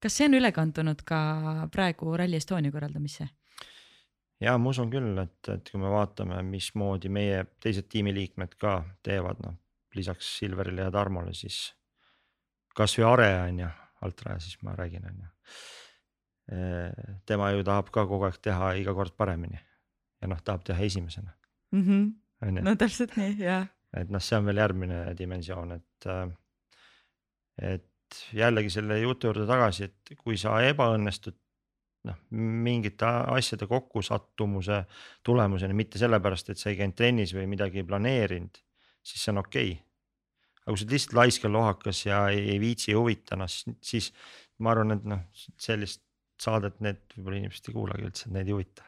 kas 0.00 0.16
see 0.16 0.26
on 0.28 0.34
üle 0.40 0.52
kandunud 0.52 1.02
ka 1.04 1.68
praegu 1.72 2.16
Rally 2.16 2.36
Estonia 2.36 2.72
korraldamisse? 2.72 3.28
ja 4.40 4.58
ma 4.58 4.70
usun 4.70 4.90
küll, 4.90 5.18
et, 5.18 5.48
et 5.48 5.70
kui 5.70 5.80
me 5.80 5.90
vaatame, 5.90 6.42
mismoodi 6.42 7.08
meie 7.08 7.44
teised 7.60 7.88
tiimiliikmed 7.88 8.56
ka 8.58 8.82
teevad, 9.02 9.44
noh 9.44 9.58
lisaks 9.94 10.38
Silverile 10.38 10.86
ja 10.86 10.90
Tarmole, 10.90 11.34
siis 11.34 11.74
kasvõi 12.76 13.06
Are 13.08 13.28
on 13.48 13.60
ju, 13.64 13.68
Altraja 14.02 14.40
siis 14.42 14.58
ma 14.62 14.74
räägin, 14.78 15.04
on 15.08 15.20
ju. 15.22 15.28
tema 17.26 17.52
ju 17.54 17.62
tahab 17.64 17.92
ka 17.94 18.06
kogu 18.06 18.26
aeg 18.26 18.40
teha 18.42 18.72
iga 18.80 18.94
kord 18.94 19.14
paremini 19.16 19.60
ja 20.20 20.30
noh, 20.30 20.40
tahab 20.44 20.64
teha 20.66 20.82
esimesena 20.84 21.30
mm. 21.72 21.82
-hmm. 21.82 22.62
no 22.62 22.74
täpselt 22.76 23.16
nii, 23.16 23.36
jah. 23.38 23.68
et 23.96 24.10
noh, 24.10 24.20
see 24.22 24.38
on 24.38 24.46
veel 24.46 24.60
järgmine 24.62 25.04
dimensioon, 25.18 25.72
et, 25.72 26.08
et 27.58 28.26
jällegi 28.32 28.70
selle 28.70 28.98
jutu 29.00 29.30
juurde 29.30 29.46
tagasi, 29.46 29.84
et 29.84 30.14
kui 30.18 30.36
sa 30.36 30.58
ebaõnnestud 30.66 31.38
noh, 32.10 32.18
mingite 32.66 33.06
asjade 33.06 33.66
kokkusattumuse 33.70 34.84
tulemuseni, 35.22 35.74
mitte 35.74 35.98
sellepärast, 36.02 36.50
et 36.50 36.58
sa 36.58 36.70
ei 36.70 36.76
käinud 36.76 36.98
trennis 36.98 37.34
või 37.34 37.46
midagi 37.46 37.82
ei 37.82 37.86
planeerinud, 37.86 38.58
siis 39.02 39.24
see 39.24 39.32
on 39.32 39.44
okei 39.44 39.72
okay 39.72 39.91
aga 40.62 40.74
kui 40.74 40.78
sa 40.78 40.86
oled 40.86 40.94
lihtsalt 40.96 41.18
laisk 41.18 41.46
ja 41.46 41.50
lohakas 41.50 42.04
ja 42.06 42.22
ei, 42.30 42.44
ei 42.54 42.60
viitsi 42.62 42.92
ei 42.92 42.98
huvita, 42.98 43.38
noh 43.38 43.50
siis 43.50 44.12
ma 44.62 44.72
arvan, 44.74 44.96
et 44.96 45.04
noh, 45.08 45.24
sellist 45.60 46.02
saadet 46.42 46.78
need 46.82 47.02
võib-olla 47.16 47.42
inimesed 47.42 47.68
ei 47.68 47.76
kuulagi 47.76 48.08
üldse, 48.08 48.30
neid 48.34 48.48
ei 48.48 48.56
huvita. 48.56 48.86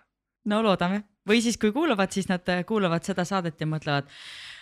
no 0.50 0.60
loodame 0.64 1.02
või 1.28 1.40
siis, 1.44 1.56
kui 1.60 1.72
kuulavad, 1.72 2.12
siis 2.12 2.28
nad 2.28 2.48
kuulavad 2.68 3.06
seda 3.06 3.24
saadet 3.28 3.60
ja 3.60 3.68
mõtlevad 3.68 4.10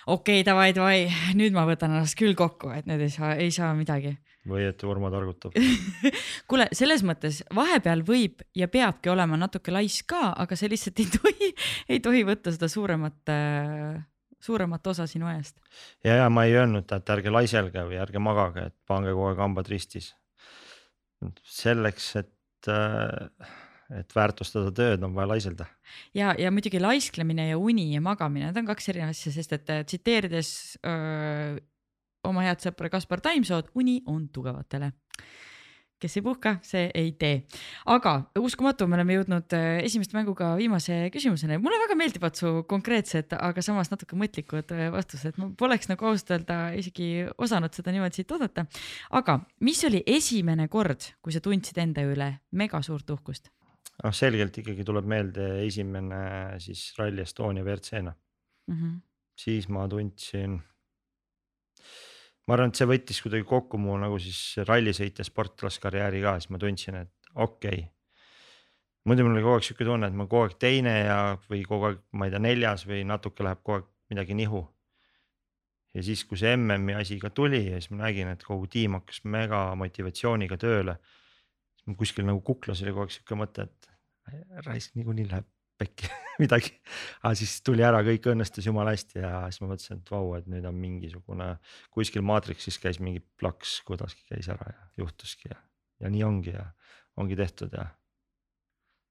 okei 0.06 0.40
okay,, 0.40 0.46
davai, 0.46 0.68
davai, 0.76 0.98
nüüd 1.38 1.56
ma 1.56 1.66
võtan 1.68 1.94
ennast 1.96 2.18
küll 2.18 2.36
kokku, 2.38 2.72
et 2.76 2.86
nüüd 2.90 3.02
ei 3.02 3.12
saa, 3.12 3.34
ei 3.34 3.50
saa 3.54 3.72
midagi. 3.78 4.14
või 4.48 4.64
et 4.66 4.84
Urmo 4.86 5.10
targutab 5.12 5.56
kuule, 6.50 6.68
selles 6.74 7.04
mõttes 7.06 7.42
vahepeal 7.54 8.04
võib 8.06 8.42
ja 8.58 8.68
peabki 8.68 9.12
olema 9.12 9.38
natuke 9.38 9.74
laisk 9.74 10.08
ka, 10.14 10.32
aga 10.44 10.58
see 10.58 10.72
lihtsalt 10.72 11.02
ei 11.02 11.10
tohi, 11.18 11.52
ei 11.88 12.00
tohi 12.02 12.24
võtta 12.26 12.54
seda 12.54 12.70
suuremat 12.72 13.34
äh, 13.34 14.00
suuremat 14.42 14.86
osa 14.92 15.06
sinu 15.10 15.28
ajast. 15.30 15.58
ja, 16.04 16.16
ja 16.22 16.28
ma 16.30 16.44
ei 16.48 16.56
öelnud, 16.58 16.90
et 16.92 17.14
ärge 17.14 17.32
laiselge 17.32 17.86
või 17.88 17.98
ärge 18.02 18.22
magage, 18.22 18.68
et 18.70 18.76
pange 18.88 19.14
kogu 19.14 19.30
aeg 19.30 19.42
hambad 19.42 19.70
ristis. 19.72 20.12
selleks, 21.46 22.08
et, 22.18 22.68
äh, 22.68 23.50
et 24.00 24.14
väärtustada 24.16 24.72
tööd, 24.74 25.04
on 25.06 25.14
vaja 25.14 25.32
laiselda. 25.34 25.66
ja, 26.14 26.34
ja 26.38 26.50
muidugi 26.50 26.80
laisklemine 26.80 27.48
ja 27.52 27.58
uni 27.58 27.92
ja 27.94 28.00
magamine, 28.00 28.50
need 28.50 28.62
on 28.64 28.72
kaks 28.72 28.88
erinevat 28.88 29.16
asja, 29.16 29.32
sest 29.32 29.52
et 29.58 29.70
äh, 29.70 29.84
tsiteerides 29.86 30.50
öö, 30.86 31.60
oma 32.26 32.44
head 32.46 32.62
sõpra 32.62 32.90
Kaspar 32.90 33.22
Taimsood, 33.22 33.70
uni 33.78 34.00
on 34.06 34.28
tugevatele 34.34 34.92
kes 36.02 36.18
ei 36.18 36.24
puhka, 36.24 36.56
see 36.66 36.88
ei 36.98 37.12
tee. 37.18 37.42
aga 37.94 38.14
uskumatu, 38.40 38.88
me 38.90 38.98
oleme 38.98 39.16
jõudnud 39.18 39.56
äh, 39.56 39.68
esimeste 39.86 40.16
mänguga 40.16 40.52
viimase 40.58 40.98
küsimuseni. 41.14 41.58
mulle 41.62 41.78
väga 41.84 41.96
meeldivad 41.98 42.38
su 42.38 42.52
konkreetsed, 42.68 43.36
aga 43.38 43.64
samas 43.64 43.92
natuke 43.92 44.18
mõtlikud 44.18 44.74
äh, 44.74 44.88
vastused. 44.94 45.38
ma 45.38 45.50
poleks 45.58 45.90
nagu 45.92 46.10
ausalt 46.10 46.34
öelda 46.36 46.58
isegi 46.78 47.28
osanud 47.38 47.74
seda 47.74 47.94
niimoodi 47.94 48.22
siit 48.22 48.34
oodata. 48.34 48.66
aga 49.10 49.38
mis 49.60 49.84
oli 49.88 50.02
esimene 50.06 50.68
kord, 50.72 51.12
kui 51.22 51.34
sa 51.34 51.42
tundsid 51.44 51.78
enda 51.82 52.04
üle 52.06 52.32
mega 52.58 52.82
suurt 52.82 53.10
uhkust? 53.14 53.52
noh, 54.02 54.14
selgelt 54.16 54.58
ikkagi 54.58 54.84
tuleb 54.86 55.06
meelde 55.08 55.48
esimene 55.66 56.58
siis 56.62 56.90
Rally 56.98 57.22
Estonia 57.22 57.64
WRC-na 57.64 58.12
mm. 58.12 58.76
-hmm. 58.76 59.00
siis 59.36 59.68
ma 59.68 59.88
tundsin 59.88 60.60
ma 62.46 62.56
arvan, 62.56 62.72
et 62.72 62.78
see 62.78 62.88
võttis 62.90 63.22
kuidagi 63.22 63.46
kokku 63.48 63.78
mu 63.80 63.96
nagu 64.00 64.18
siis 64.22 64.64
rallisõitja 64.66 65.26
sportlaskarjääri 65.26 66.22
ka, 66.24 66.36
siis 66.40 66.52
ma 66.52 66.60
tundsin, 66.62 66.98
et 67.04 67.32
okei 67.34 67.84
okay.. 67.84 67.88
muidu 69.08 69.26
mul 69.26 69.36
oli 69.36 69.44
kogu 69.44 69.56
aeg 69.58 69.68
sihuke 69.68 69.86
tunne, 69.88 70.10
et 70.10 70.18
ma 70.18 70.26
kogu 70.26 70.48
aeg 70.48 70.58
teine 70.62 70.96
ja, 71.04 71.18
või 71.50 71.62
kogu 71.68 71.90
aeg, 71.90 72.04
ma 72.18 72.28
ei 72.28 72.34
tea, 72.34 72.42
neljas 72.48 72.86
või 72.88 73.02
natuke 73.08 73.46
läheb 73.46 73.62
kogu 73.62 73.78
aeg 73.78 73.88
midagi 74.12 74.36
nihu. 74.38 74.66
ja 75.94 76.04
siis, 76.04 76.24
kui 76.28 76.40
see 76.40 76.56
MM-i 76.56 76.98
asi 76.98 77.18
ka 77.22 77.30
tuli 77.30 77.64
ja 77.68 77.80
siis 77.80 77.92
ma 77.94 78.06
nägin, 78.06 78.34
et 78.34 78.44
kogu 78.44 78.66
tiim 78.66 78.98
hakkas 78.98 79.22
mega 79.24 79.64
motivatsiooniga 79.78 80.58
tööle. 80.58 80.98
siis 81.76 81.88
mul 81.88 82.00
kuskil 82.02 82.26
nagu 82.26 82.42
kuklas 82.42 82.82
oli 82.82 82.94
kogu 82.94 83.06
aeg 83.06 83.16
sihuke 83.18 83.38
mõte, 83.38 83.68
et 83.68 83.90
raisk 84.66 84.94
niikuinii 84.98 85.30
läheb 85.30 85.48
pekki 85.82 86.10
midagi. 86.42 86.72
aga 87.22 87.34
siis 87.38 87.56
tuli 87.66 87.84
ära, 87.86 88.02
kõik 88.06 88.28
õnnestus 88.32 88.66
jumala 88.68 88.94
hästi 88.94 89.22
ja 89.22 89.32
siis 89.50 89.62
ma 89.62 89.72
mõtlesin, 89.72 90.02
et 90.02 90.12
vau, 90.14 90.34
et 90.38 90.48
nüüd 90.50 90.66
on 90.68 90.78
mingisugune 90.78 91.48
kuskil 91.94 92.24
maatriksis 92.26 92.78
käis 92.82 93.00
mingi 93.02 93.22
plaks, 93.40 93.80
kuidagi 93.88 94.22
käis 94.30 94.50
ära 94.52 94.70
ja 94.72 94.86
juhtuski 95.02 95.52
ja, 95.52 95.58
ja 96.04 96.12
nii 96.12 96.24
ongi 96.26 96.54
ja 96.54 96.68
ongi 97.20 97.38
tehtud 97.38 97.74
ja. 97.76 97.88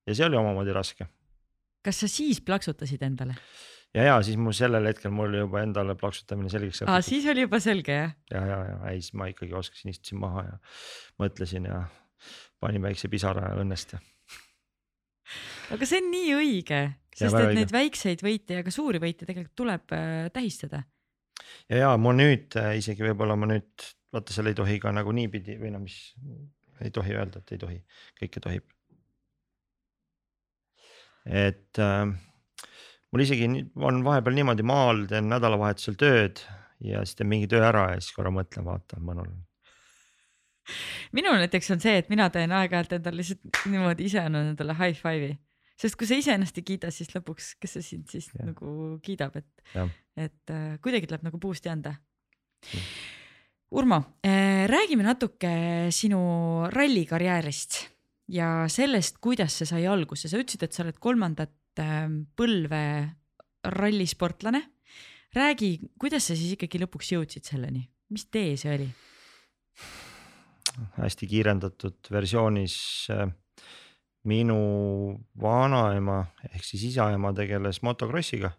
ja 0.08 0.18
see 0.18 0.28
oli 0.28 0.40
omamoodi 0.40 0.74
raske. 0.76 1.10
kas 1.86 2.04
sa 2.04 2.10
siis 2.12 2.42
plaksutasid 2.46 3.04
endale? 3.06 3.38
ja, 3.94 4.08
ja 4.08 4.20
siis 4.26 4.40
mul 4.40 4.56
sellel 4.58 4.88
hetkel 4.90 5.14
mul 5.14 5.36
juba 5.42 5.64
endale 5.66 5.96
plaksutamine 6.00 6.52
selgeks. 6.54 6.84
aa, 6.88 7.02
siis 7.06 7.28
oli 7.32 7.48
juba 7.48 7.60
selge 7.64 7.98
jah? 7.98 8.16
ja, 8.34 8.46
ja, 8.54 8.62
ja 8.74 8.78
ei, 8.94 9.02
siis 9.02 9.16
ma 9.18 9.30
ikkagi 9.32 9.58
oskasin, 9.58 9.94
istusin 9.94 10.22
maha 10.24 10.48
ja 10.48 10.62
mõtlesin 11.22 11.68
ja 11.70 11.84
panin 12.62 12.84
väikse 12.86 13.10
pisara 13.10 13.56
õnnest 13.62 13.96
ja 13.96 14.02
aga 15.76 15.88
see 15.88 16.02
on 16.02 16.10
nii 16.14 16.34
õige, 16.38 16.82
sest 17.16 17.38
et 17.40 17.54
neid 17.58 17.74
väikseid 17.74 18.24
võite 18.26 18.60
ja 18.60 18.66
ka 18.66 18.74
suuri 18.74 19.02
võite 19.04 19.28
tegelikult 19.28 19.58
tuleb 19.64 19.96
äh, 19.98 20.28
tähistada. 20.34 20.84
ja, 21.70 21.84
ja 21.84 21.92
ma 22.02 22.14
nüüd 22.16 22.58
äh, 22.60 22.76
isegi 22.82 23.06
võib-olla 23.06 23.38
ma 23.40 23.50
nüüd 23.52 23.88
vaata, 24.12 24.36
seal 24.36 24.52
ei 24.52 24.58
tohi 24.58 24.80
ka 24.84 24.94
nagu 24.96 25.14
niipidi 25.16 25.58
või 25.62 25.74
no 25.76 25.84
mis 25.84 25.98
ei 26.82 26.92
tohi 26.94 27.14
öelda, 27.16 27.42
et 27.42 27.56
ei 27.56 27.62
tohi, 27.62 27.78
kõike 28.20 28.44
tohib. 28.44 28.66
et 31.26 31.82
äh, 31.84 32.08
mul 33.12 33.28
isegi 33.28 33.52
on 33.76 34.02
vahepeal 34.08 34.40
niimoodi 34.40 34.66
maal, 34.66 35.06
teen 35.12 35.30
nädalavahetusel 35.32 36.00
tööd 36.00 36.44
ja 36.82 37.06
siis 37.06 37.20
teen 37.20 37.30
mingi 37.30 37.50
töö 37.52 37.64
ära 37.68 37.92
ja 37.94 38.02
siis 38.02 38.16
korra 38.16 38.34
mõtlen, 38.34 38.66
vaatan, 38.66 39.04
mõnul 39.06 39.32
minul 41.18 41.40
näiteks 41.42 41.72
on 41.76 41.84
see, 41.84 41.98
et 42.02 42.12
mina 42.12 42.30
teen 42.34 42.52
aeg-ajalt 42.56 42.98
endale 42.98 43.22
lihtsalt 43.22 43.64
niimoodi 43.72 44.10
ise 44.10 44.22
annan 44.24 44.52
endale 44.54 44.76
high 44.80 44.98
five'i, 44.98 45.36
sest 45.80 45.98
kui 46.00 46.10
sa 46.10 46.18
iseennast 46.20 46.60
ei 46.62 46.68
kiida, 46.68 46.92
siis 46.94 47.14
lõpuks, 47.16 47.56
kes 47.62 47.78
see 47.78 47.88
sind 47.94 48.12
siis 48.12 48.30
ja. 48.36 48.46
nagu 48.52 48.98
kiidab, 49.06 49.40
et, 49.42 49.88
et 50.20 50.54
äh, 50.54 50.76
kuidagi 50.84 51.10
tuleb 51.10 51.26
nagu 51.30 51.42
boost'i 51.42 51.72
anda. 51.72 51.96
Urmo 53.72 54.02
äh,, 54.28 54.68
räägime 54.70 55.06
natuke 55.08 55.54
sinu 55.96 56.20
rallikarjäärist 56.72 57.80
ja 58.36 58.68
sellest, 58.72 59.18
kuidas 59.24 59.56
see 59.58 59.70
sai 59.70 59.88
alguse, 59.90 60.30
sa 60.30 60.40
ütlesid, 60.40 60.68
et 60.68 60.76
sa 60.76 60.84
oled 60.86 61.00
kolmandat 61.02 61.82
äh, 61.82 62.06
põlve 62.38 62.84
rallisportlane. 63.64 64.62
räägi, 65.32 65.80
kuidas 66.00 66.28
sa 66.28 66.36
siis 66.36 66.58
ikkagi 66.58 66.82
lõpuks 66.82 67.14
jõudsid 67.14 67.48
selleni, 67.48 67.86
mis 68.12 68.26
tee 68.28 68.58
see 68.60 68.74
oli? 68.76 68.90
Hästi 70.98 71.28
kiirendatud 71.28 72.12
versioonis 72.12 72.76
äh, 73.12 73.28
minu 74.28 74.58
vanaema 75.42 76.24
ehk 76.52 76.66
siis 76.66 76.84
isaema 76.92 77.34
tegeles 77.34 77.82
motokrossiga. 77.82 78.52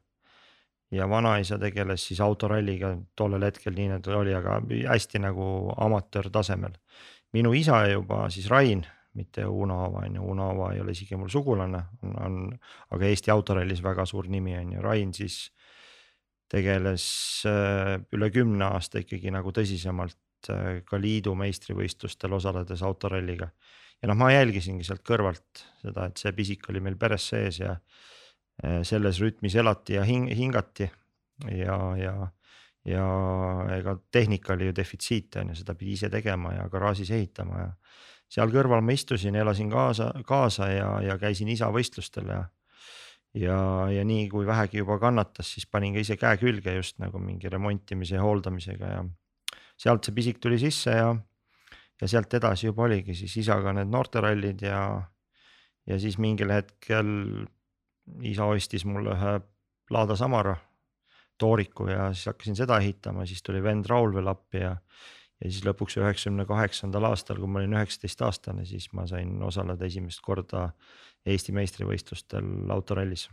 ja 0.93 1.07
vanaisa 1.09 1.57
tegeles 1.59 2.03
siis 2.09 2.21
autoralliga 2.21 2.91
tollel 3.17 3.47
hetkel, 3.47 3.73
nii 3.73 3.87
nagu 3.89 4.03
ta 4.05 4.17
oli, 4.19 4.35
aga 4.37 4.59
hästi 4.91 5.23
nagu 5.25 5.45
amatöörtasemel. 5.77 6.73
minu 7.33 7.53
isa 7.53 7.87
juba 7.87 8.29
siis 8.31 8.51
Rain, 8.51 8.85
mitte 9.15 9.47
Uno 9.47 9.85
Aava 9.85 10.05
on 10.07 10.17
ju, 10.17 10.23
Uno 10.23 10.49
Aava 10.49 10.73
ei 10.73 10.81
ole 10.81 10.93
isegi 10.93 11.17
mul 11.17 11.29
sugulane, 11.29 11.83
on, 12.03 12.17
on, 12.25 12.59
aga 12.91 13.07
Eesti 13.07 13.31
autorallis 13.31 13.83
väga 13.83 14.07
suur 14.07 14.29
nimi 14.29 14.57
on 14.59 14.73
ju, 14.73 14.83
Rain 14.83 15.15
siis 15.15 15.51
tegeles 16.49 17.07
äh, 17.47 17.97
üle 18.13 18.31
kümne 18.31 18.65
aasta 18.65 19.01
ikkagi 19.01 19.31
nagu 19.33 19.53
tõsisemalt 19.53 20.19
ka 20.89 20.99
liidu 21.01 21.35
meistrivõistlustel 21.39 22.33
osaledes 22.33 22.83
autoralliga. 22.83 23.51
ja 24.03 24.09
noh, 24.11 24.19
ma 24.19 24.33
jälgisingi 24.33 24.85
sealt 24.85 25.05
kõrvalt 25.07 25.65
seda, 25.83 26.09
et 26.09 26.19
see 26.19 26.33
pisik 26.33 26.69
oli 26.71 26.81
meil 26.81 26.97
peres 26.99 27.29
sees 27.31 27.61
ja 27.61 27.77
äh, 27.77 28.81
selles 28.83 29.21
rütmis 29.23 29.55
elati 29.55 29.99
ja 29.99 30.05
hing, 30.05 30.31
hingati 30.37 30.91
ja, 31.51 31.77
ja, 31.99 32.15
ja 32.85 33.07
ega 33.77 33.97
tehnika 34.11 34.57
oli 34.57 34.71
ju 34.71 34.77
defitsiit 34.77 35.37
on 35.37 35.53
ju, 35.53 35.61
seda 35.63 35.75
pidi 35.79 35.99
ise 35.99 36.11
tegema 36.11 36.55
ja 36.57 36.67
garaažis 36.73 37.11
ehitama 37.11 37.61
ja. 37.61 37.71
seal 38.29 38.51
kõrval 38.51 38.83
ma 38.83 38.97
istusin, 38.97 39.37
elasin 39.37 39.71
kaasa, 39.71 40.13
kaasa 40.27 40.69
ja, 40.73 40.91
ja 41.03 41.19
käisin 41.19 41.49
isa 41.53 41.71
võistlustel 41.73 42.35
ja 42.35 42.43
ja, 43.35 43.59
ja 43.93 44.05
nii 44.05 44.29
kui 44.29 44.47
vähegi 44.47 44.83
juba 44.83 44.99
kannatas, 45.01 45.55
siis 45.55 45.67
panin 45.71 45.95
ka 45.97 46.03
ise 46.05 46.19
käe 46.21 46.39
külge 46.41 46.75
just 46.77 46.99
nagu 47.03 47.21
mingi 47.23 47.49
remontimise 47.53 48.19
ja 48.19 48.25
hooldamisega 48.25 48.91
ja 48.97 49.05
sealt 49.83 50.07
see 50.07 50.17
pisik 50.17 50.41
tuli 50.43 50.59
sisse 50.63 50.95
ja, 50.95 51.13
ja 52.01 52.11
sealt 52.11 52.35
edasi 52.39 52.69
juba 52.69 52.87
oligi 52.89 53.17
siis 53.19 53.37
isaga 53.43 53.75
need 53.77 53.91
noorterallid 53.93 54.63
ja, 54.67 54.83
ja 55.87 55.99
siis 56.03 56.19
mingil 56.23 56.53
hetkel 56.55 57.09
isa 58.27 58.47
ostis 58.51 58.87
mulle 58.89 59.17
ühe 59.17 59.39
Lada 59.93 60.17
Samara 60.17 60.55
tooriku 61.39 61.89
ja 61.91 62.13
siis 62.15 62.29
hakkasin 62.31 62.57
seda 62.57 62.79
ehitama, 62.83 63.27
siis 63.27 63.43
tuli 63.43 63.63
vend 63.63 63.89
Raul 63.91 64.15
veel 64.15 64.31
appi 64.31 64.63
ja. 64.63 64.77
ja 65.43 65.51
siis 65.51 65.65
lõpuks 65.67 65.99
üheksakümne 65.99 66.47
kaheksandal 66.49 67.09
aastal, 67.11 67.41
kui 67.43 67.51
ma 67.51 67.63
olin 67.63 67.75
üheksateistaastane, 67.79 68.67
siis 68.69 68.89
ma 68.97 69.07
sain 69.11 69.35
osaleda 69.43 69.89
esimest 69.89 70.23
korda 70.23 70.69
Eesti 71.27 71.55
meistrivõistlustel 71.55 72.71
autorallis. 72.75 73.29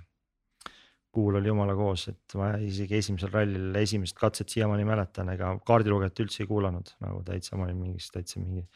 Kuul 1.13 1.39
oli 1.39 1.49
jumala 1.49 1.73
koos, 1.77 2.05
et 2.11 2.35
ma 2.37 2.51
isegi 2.61 2.99
esimesel 2.99 3.31
rallil 3.33 3.75
esimest 3.81 4.17
katset 4.17 4.51
siiamaani 4.53 4.85
mäletan, 4.87 5.31
ega 5.33 5.55
kaardilugejat 5.65 6.21
üldse 6.25 6.43
ei 6.43 6.49
kuulanud 6.49 6.93
nagu 7.01 7.23
täitsa, 7.25 7.57
ma 7.57 7.65
olin 7.65 7.81
mingis 7.81 8.11
täitsa 8.13 8.41
mingi 8.41 8.67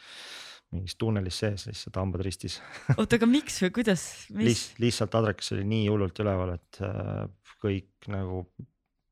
mingis 0.74 0.98
tunnelis 0.98 1.38
sees, 1.44 1.68
lihtsalt 1.70 2.00
hambad 2.02 2.24
ristis 2.26 2.58
oota, 2.96 3.20
aga 3.20 3.30
miks 3.30 3.60
või 3.62 3.74
kuidas 3.78 4.06
mis...? 4.34 4.48
Liht, 4.48 4.82
lihtsalt 4.82 5.18
adrekas 5.20 5.54
oli 5.54 5.66
nii 5.70 5.86
hullult 5.92 6.24
üleval, 6.24 6.56
et 6.58 6.82
äh, 6.86 7.28
kõik 7.62 8.10
nagu 8.10 8.42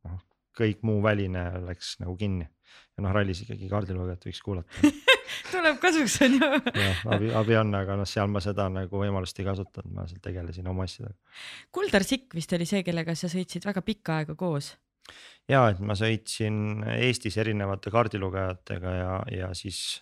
noh, 0.08 0.18
kõik 0.58 0.82
muu 0.88 1.04
väline 1.06 1.46
läks 1.68 2.00
nagu 2.02 2.18
kinni. 2.18 2.50
ja 2.98 3.06
noh, 3.06 3.14
rallis 3.14 3.44
ikkagi 3.46 3.70
kaardilugejat 3.72 4.30
võiks 4.32 4.42
kuulata 4.46 4.90
tuleb 5.52 5.82
kasuks 5.84 6.20
on 6.28 6.38
ju. 6.38 6.52
jah, 6.82 7.02
abi, 7.16 7.34
abi 7.42 7.58
on, 7.62 7.74
aga 7.82 7.98
noh, 8.00 8.10
seal 8.10 8.30
ma 8.32 8.44
seda 8.44 8.68
nagu 8.74 9.02
võimalust 9.04 9.40
ei 9.42 9.48
kasutanud, 9.48 9.92
ma 9.96 10.08
seal 10.10 10.22
tegelesin 10.24 10.70
oma 10.72 10.88
asjadega. 10.90 11.18
Kuldar 11.74 12.08
Sikk 12.08 12.38
vist 12.38 12.54
oli 12.58 12.70
see, 12.70 12.86
kellega 12.88 13.16
sa 13.18 13.32
sõitsid 13.32 13.68
väga 13.68 13.84
pikka 13.86 14.22
aega 14.22 14.38
koos 14.40 14.74
ja 15.50 15.66
et 15.72 15.82
ma 15.84 15.98
sõitsin 15.98 16.86
Eestis 16.94 17.36
erinevate 17.42 17.92
kaardilugejatega 17.94 18.96
ja, 18.96 19.12
ja 19.34 19.52
siis 19.58 20.02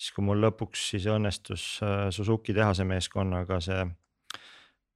siis 0.00 0.14
kui 0.16 0.24
mul 0.24 0.40
lõpuks 0.40 0.86
siis 0.94 1.06
õnnestus 1.12 1.64
äh, 1.84 2.06
Suzuki 2.14 2.54
tehase 2.56 2.86
meeskonnaga 2.88 3.60
see 3.64 3.84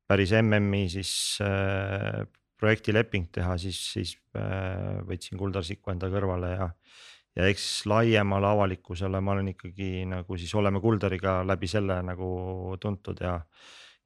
päris 0.08 0.32
MM-i 0.40 0.86
siis 0.92 1.12
äh, 1.44 2.24
projektileping 2.60 3.28
teha, 3.34 3.58
siis, 3.60 3.80
siis 3.96 4.14
äh, 4.38 5.02
võtsin 5.04 5.40
Kuldar 5.40 5.66
Siku 5.66 5.92
enda 5.92 6.08
kõrvale 6.12 6.54
ja. 6.54 6.70
Ja 7.36 7.48
eks 7.50 7.86
laiemale 7.90 8.46
avalikkusele 8.46 9.20
ma 9.20 9.34
olen 9.34 9.50
ikkagi 9.54 10.04
nagu 10.10 10.38
siis 10.38 10.54
oleme 10.54 10.80
Kuldariga 10.80 11.40
läbi 11.46 11.68
selle 11.70 11.98
nagu 12.06 12.28
tuntud 12.80 13.20
ja. 13.24 13.40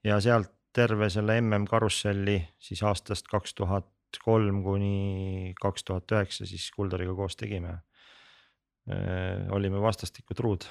ja 0.04 0.20
sealt 0.24 0.54
terve 0.74 1.10
selle 1.10 1.40
MM 1.40 1.68
karusselli 1.68 2.40
siis 2.58 2.82
aastast 2.82 3.28
kaks 3.28 3.54
tuhat 3.58 3.88
kolm 4.24 4.62
kuni 4.64 5.54
kaks 5.60 5.84
tuhat 5.84 6.16
üheksa 6.16 6.48
siis 6.48 6.70
Kuldariga 6.76 7.14
koos 7.14 7.36
tegime. 7.36 7.80
olime 9.52 9.80
vastastikku 9.80 10.34
truud 10.34 10.64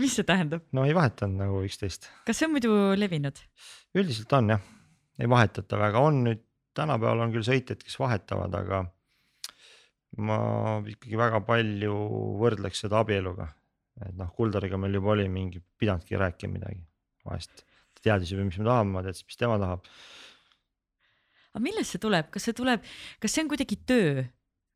mis 0.00 0.16
see 0.16 0.26
tähendab? 0.26 0.64
no 0.72 0.84
ei 0.88 0.94
vahetanud 0.96 1.38
nagu 1.42 1.62
üksteist. 1.66 2.08
kas 2.26 2.40
see 2.40 2.48
on 2.48 2.54
muidu 2.56 2.72
levinud? 2.98 3.38
üldiselt 3.94 4.32
on 4.38 4.54
jah, 4.54 4.66
ei 5.20 5.30
vahetata 5.30 5.78
väga, 5.78 6.00
on 6.00 6.22
nüüd 6.28 6.42
tänapäeval 6.74 7.26
on 7.26 7.34
küll 7.34 7.46
sõitjad, 7.46 7.82
kes 7.84 7.98
vahetavad, 8.00 8.54
aga 8.58 8.84
ma 10.22 10.38
ikkagi 10.86 11.18
väga 11.18 11.40
palju 11.46 11.94
võrdleks 12.40 12.84
seda 12.84 13.02
abieluga. 13.02 13.48
et 14.04 14.14
noh, 14.18 14.30
Kuldariga 14.34 14.78
meil 14.80 14.96
juba 14.98 15.12
oli 15.14 15.28
mingi, 15.30 15.60
pidanudki 15.78 16.18
rääkima 16.18 16.56
midagi 16.56 16.82
vahest, 17.24 17.64
ta 17.94 18.08
teadis 18.08 18.32
juba, 18.32 18.44
mis 18.44 18.58
me 18.58 18.66
tahame, 18.66 18.90
ma 18.90 19.02
teadsin, 19.06 19.26
mis 19.30 19.38
tema 19.38 19.58
tahab. 19.62 19.86
aga 21.54 21.62
millest 21.62 21.94
see 21.94 22.02
tuleb, 22.02 22.30
kas 22.34 22.48
see 22.48 22.56
tuleb, 22.58 22.88
kas 23.22 23.34
see 23.34 23.44
on 23.44 23.52
kuidagi 23.52 23.78
töö 23.86 24.24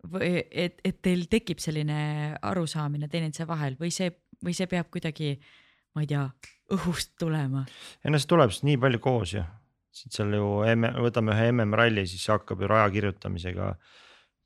või 0.09 0.31
et, 0.47 0.79
et 0.87 1.01
teil 1.03 1.27
tekib 1.31 1.59
selline 1.63 1.99
arusaamine 2.47 3.11
teineteise 3.11 3.49
vahel 3.49 3.75
või 3.81 3.91
see 3.95 4.13
või 4.45 4.55
see 4.55 4.69
peab 4.71 4.91
kuidagi, 4.95 5.35
ma 5.97 6.05
ei 6.05 6.11
tea, 6.11 6.25
õhust 6.75 7.17
tulema? 7.19 7.65
see 8.05 8.31
tuleb 8.31 8.55
siis 8.55 8.67
nii 8.69 8.79
palju 8.81 9.03
koos 9.03 9.35
ju, 9.35 9.45
seal 9.99 10.35
ju 10.39 10.51
võtame 11.03 11.35
ühe 11.35 11.51
MM-ralli, 11.51 12.07
siis 12.07 12.23
see 12.25 12.35
hakkab 12.35 12.63
ju 12.63 12.71
raja 12.71 12.91
kirjutamisega 12.95 13.73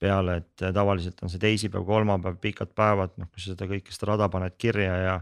peale, 0.03 0.41
et 0.43 0.67
tavaliselt 0.75 1.23
on 1.23 1.31
see 1.33 1.41
teisipäev, 1.43 1.87
kolmapäev, 1.87 2.41
pikad 2.43 2.75
päevad, 2.77 3.15
noh, 3.21 3.31
kus 3.31 3.47
sa 3.47 3.55
seda 3.55 3.71
kõike 3.71 3.95
seda 3.95 4.13
rada 4.13 4.29
paned 4.33 4.59
kirja 4.61 4.97
ja, 4.99 5.17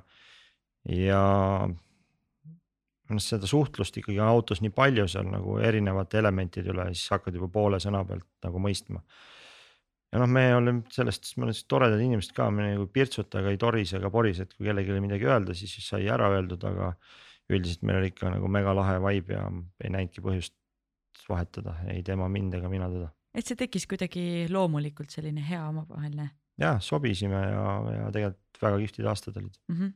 ja 0.97 1.23
noh, 1.69 3.23
seda 3.23 3.49
suhtlust 3.51 4.01
ikkagi 4.01 4.21
on 4.21 4.31
autos 4.31 4.63
nii 4.65 4.73
palju 4.75 5.07
seal 5.13 5.29
nagu 5.29 5.59
erinevate 5.61 6.21
elementide 6.23 6.73
üle, 6.73 6.89
siis 6.95 7.13
hakkad 7.13 7.37
juba 7.37 7.51
poole 7.53 7.81
sõna 7.83 8.03
pealt 8.09 8.29
nagu 8.47 8.63
mõistma 8.63 9.05
ja 10.11 10.21
noh, 10.23 10.31
me 10.31 10.45
oleme 10.57 10.83
sellest, 10.93 11.33
me 11.37 11.47
oleme 11.47 11.67
toredad 11.71 12.03
inimesed 12.03 12.35
ka, 12.37 12.49
me 12.55 12.73
nagu 12.73 12.87
pirtsuta 12.93 13.43
ega 13.43 13.53
ei 13.55 13.61
torise 13.61 13.99
ega 14.01 14.11
porise, 14.13 14.47
et 14.47 14.55
kui 14.57 14.67
kellelegi 14.67 15.03
midagi 15.03 15.29
öelda, 15.29 15.55
siis 15.57 15.77
sai 15.85 16.09
ära 16.11 16.31
öeldud, 16.35 16.65
aga 16.71 16.95
üldiselt 17.51 17.85
meil 17.87 18.01
oli 18.01 18.11
ikka 18.13 18.31
nagu 18.33 18.51
mega 18.51 18.75
lahe 18.77 18.99
vibe 19.03 19.37
ja 19.37 19.47
ei 19.85 19.93
näinudki 19.95 20.23
põhjust 20.25 20.57
vahetada 21.31 21.77
ei 21.91 22.03
tema 22.07 22.29
mind 22.29 22.55
ega 22.59 22.71
mina 22.71 22.89
teda. 22.91 23.11
Et 23.35 23.47
see 23.47 23.59
tekkis 23.59 23.87
kuidagi 23.91 24.23
loomulikult 24.51 25.13
selline 25.15 25.43
hea 25.47 25.63
omavaheline. 25.69 26.31
jah, 26.61 26.81
sobisime 26.85 27.43
ja, 27.47 27.67
ja 27.97 28.09
tegelikult 28.15 28.65
väga 28.65 28.81
kihvtid 28.85 29.13
aastad 29.13 29.37
olid 29.41 29.61
mm. 29.69 29.77
-hmm 29.77 29.93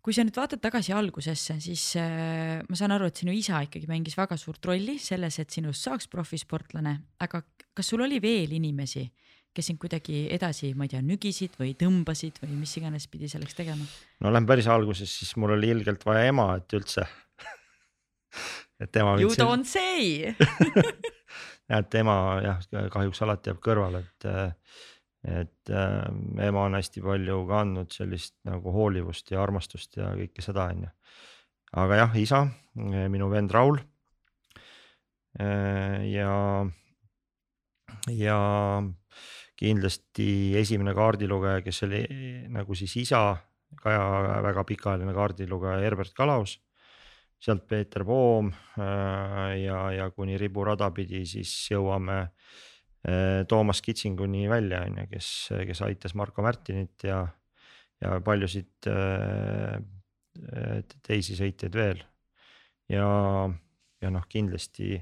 kui 0.00 0.16
sa 0.16 0.24
nüüd 0.24 0.36
vaatad 0.36 0.62
tagasi 0.64 0.94
algusesse, 0.96 1.58
siis 1.60 1.82
äh, 2.00 2.60
ma 2.64 2.78
saan 2.78 2.94
aru, 2.94 3.10
et 3.10 3.20
sinu 3.20 3.34
isa 3.36 3.60
ikkagi 3.66 3.88
mängis 3.90 4.16
väga 4.16 4.38
suurt 4.40 4.64
rolli 4.70 4.96
selles, 5.02 5.36
et 5.42 5.52
sinust 5.52 5.84
saaks 5.84 6.08
profisportlane, 6.08 6.94
aga 7.20 7.42
kas 7.76 7.92
sul 7.92 8.00
oli 8.06 8.20
veel 8.22 8.54
inimesi, 8.56 9.04
kes 9.52 9.68
sind 9.70 9.80
kuidagi 9.82 10.22
edasi, 10.32 10.72
ma 10.78 10.86
ei 10.86 10.94
tea, 10.94 11.02
nügisid 11.04 11.58
või 11.60 11.74
tõmbasid 11.78 12.40
või 12.40 12.56
mis 12.62 12.72
iganes 12.80 13.10
pidi 13.12 13.28
selleks 13.28 13.58
tegema? 13.58 13.84
no 14.24 14.32
lähme 14.32 14.48
päris 14.48 14.70
alguses, 14.72 15.12
siis 15.20 15.36
mul 15.36 15.58
oli 15.58 15.72
ilgelt 15.76 16.06
vaja 16.08 16.24
ema, 16.32 16.54
et 16.56 16.78
üldse 16.80 17.04
et 18.80 18.88
tema. 18.88 19.18
You 19.20 19.36
don't 19.36 19.68
say 19.68 20.32
et 21.70 21.94
ema 22.00 22.14
jah, 22.44 22.62
kahjuks 22.92 23.22
alati 23.22 23.50
jääb 23.50 23.60
kõrvale, 23.64 24.04
et 24.08 24.30
et 25.20 25.68
äh, 25.68 26.06
ema 26.46 26.62
on 26.64 26.78
hästi 26.78 27.02
palju 27.04 27.42
ka 27.48 27.58
andnud 27.60 27.92
sellist 27.92 28.38
nagu 28.48 28.72
hoolivust 28.72 29.28
ja 29.34 29.42
armastust 29.42 29.98
ja 29.98 30.14
kõike 30.16 30.40
seda, 30.44 30.70
on 30.72 30.86
ju. 30.86 30.92
aga 31.82 31.98
jah, 32.04 32.16
isa, 32.16 32.40
minu 32.74 33.28
vend 33.28 33.52
Raul 33.52 33.76
äh,. 35.36 36.08
ja 36.08 36.32
ja 38.08 38.38
kindlasti 39.60 40.56
esimene 40.56 40.94
kaardilugeja, 40.96 41.60
kes 41.64 41.82
oli 41.84 42.00
nagu 42.48 42.76
siis 42.78 42.96
isa, 43.02 43.36
ka 43.82 43.96
väga 44.46 44.64
pikaajaline 44.64 45.14
kaardilugeja 45.14 45.82
Herbert 45.84 46.14
Kalaus. 46.16 46.56
Sealt 47.40 47.66
Peeter 47.68 48.04
Poom 48.04 48.50
äh, 48.52 49.62
ja, 49.62 49.78
ja 49.96 50.10
kuni 50.12 50.36
riburada 50.40 50.90
pidi 50.94 51.22
siis 51.28 51.52
jõuame 51.72 52.18
äh, 52.20 53.42
Toomas 53.48 53.80
Kitsinguni 53.84 54.46
välja, 54.50 54.84
on 54.88 55.00
ju, 55.02 55.06
kes, 55.14 55.30
kes 55.70 55.82
aitas 55.86 56.16
Marko 56.18 56.44
Märtinit 56.44 57.06
ja, 57.08 57.22
ja 58.02 58.20
paljusid 58.24 58.90
äh, 58.92 59.80
teisi 61.06 61.36
sõitjaid 61.38 61.74
veel. 61.74 62.04
ja, 62.92 63.06
ja 64.00 64.10
noh, 64.12 64.24
kindlasti 64.28 64.98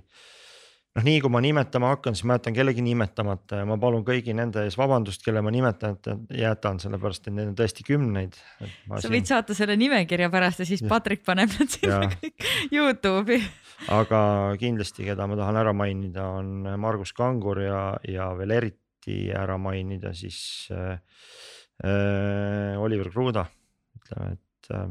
noh, 0.96 1.04
nii 1.04 1.20
kui 1.22 1.32
ma 1.32 1.40
nimetama 1.44 1.92
hakkan, 1.94 2.16
siis 2.16 2.26
ma 2.28 2.38
jätan 2.38 2.56
kellegi 2.56 2.82
nimetamata 2.84 3.60
ja 3.60 3.68
ma 3.68 3.78
palun 3.80 4.04
kõigi 4.06 4.34
nende 4.36 4.64
ees 4.66 4.78
vabandust, 4.78 5.22
kelle 5.24 5.42
ma 5.44 5.52
nimetamata 5.54 6.16
jätan, 6.34 6.80
sellepärast 6.82 7.28
et 7.28 7.36
neid 7.36 7.52
on 7.52 7.56
tõesti 7.58 7.86
kümneid. 7.86 8.38
sa 8.38 9.02
siin... 9.04 9.14
võid 9.14 9.30
saata 9.30 9.56
selle 9.58 9.78
nimekirja 9.80 10.30
pärast 10.32 10.64
ja 10.64 10.68
siis 10.68 10.82
ja. 10.84 10.90
Patrick 10.90 11.24
paneb 11.26 11.52
nad 11.54 11.74
sinna 11.74 12.00
kõik 12.14 12.48
Youtube'i. 12.74 13.40
aga 13.94 14.20
kindlasti, 14.60 15.06
keda 15.08 15.28
ma 15.30 15.38
tahan 15.38 15.60
ära 15.60 15.74
mainida, 15.76 16.28
on 16.40 16.70
Margus 16.80 17.14
Kangur 17.16 17.62
ja, 17.62 17.82
ja 18.08 18.30
veel 18.38 18.56
eriti 18.58 19.20
ära 19.34 19.58
mainida 19.60 20.14
siis 20.16 20.40
äh, 20.74 20.96
äh, 21.84 22.80
Oliver 22.80 23.12
Kruda, 23.12 23.46
ütleme, 24.00 24.34
et 24.38 24.74
äh, 24.74 24.88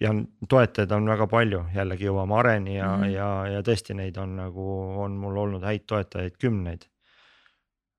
ja 0.00 0.10
toetajaid 0.48 0.92
on 0.92 1.06
väga 1.08 1.26
palju, 1.30 1.60
jällegi 1.74 2.08
jõuame 2.08 2.38
areni 2.38 2.76
ja 2.76 2.88
mm, 2.96 3.02
-hmm. 3.02 3.12
ja, 3.14 3.28
ja 3.54 3.62
tõesti 3.62 3.94
neid 3.94 4.16
on 4.18 4.36
nagu, 4.36 4.66
on 5.04 5.16
mul 5.20 5.36
olnud 5.44 5.62
häid 5.64 5.86
toetajaid 5.86 6.36
kümneid. 6.40 6.88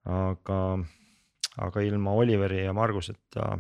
aga, 0.06 0.80
aga 1.58 1.82
ilma 1.82 2.12
Oliveri 2.12 2.64
ja 2.64 2.74
Marguseta 2.74 3.58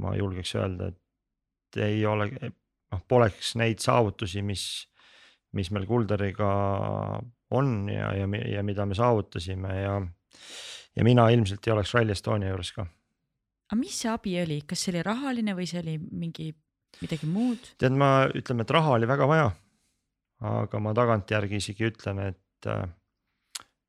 ma 0.00 0.16
julgeks 0.16 0.54
öelda, 0.54 0.88
et 0.88 1.76
ei 1.76 2.06
ole, 2.06 2.26
noh, 2.92 3.02
poleks 3.08 3.54
neid 3.54 3.78
saavutusi, 3.78 4.42
mis, 4.42 4.88
mis 5.52 5.70
meil 5.70 5.86
Kulderiga 5.86 6.48
on 7.50 7.88
ja, 7.88 8.12
ja, 8.16 8.26
ja 8.56 8.62
mida 8.62 8.86
me 8.86 8.94
saavutasime 8.94 9.80
ja, 9.82 10.02
ja 10.96 11.04
mina 11.04 11.28
ilmselt 11.28 11.66
ei 11.66 11.72
oleks 11.72 11.94
Rally 11.94 12.12
Estonia 12.12 12.48
juures 12.48 12.72
ka 12.72 12.86
aga 13.68 13.78
mis 13.80 14.00
see 14.02 14.10
abi 14.12 14.34
oli, 14.42 14.62
kas 14.68 14.84
see 14.84 14.94
oli 14.94 15.04
rahaline 15.06 15.54
või 15.56 15.68
see 15.68 15.82
oli 15.82 15.96
mingi 16.00 16.50
midagi 17.02 17.28
muud? 17.28 17.72
tead, 17.80 17.96
ma 17.96 18.28
ütleme, 18.32 18.64
et 18.64 18.74
raha 18.74 18.96
oli 18.96 19.08
väga 19.08 19.28
vaja. 19.28 19.50
aga 20.48 20.80
ma 20.80 20.94
tagantjärgi 20.96 21.60
isegi 21.60 21.88
ütlen, 21.90 22.22
et 22.30 22.70
äh, 22.70 22.86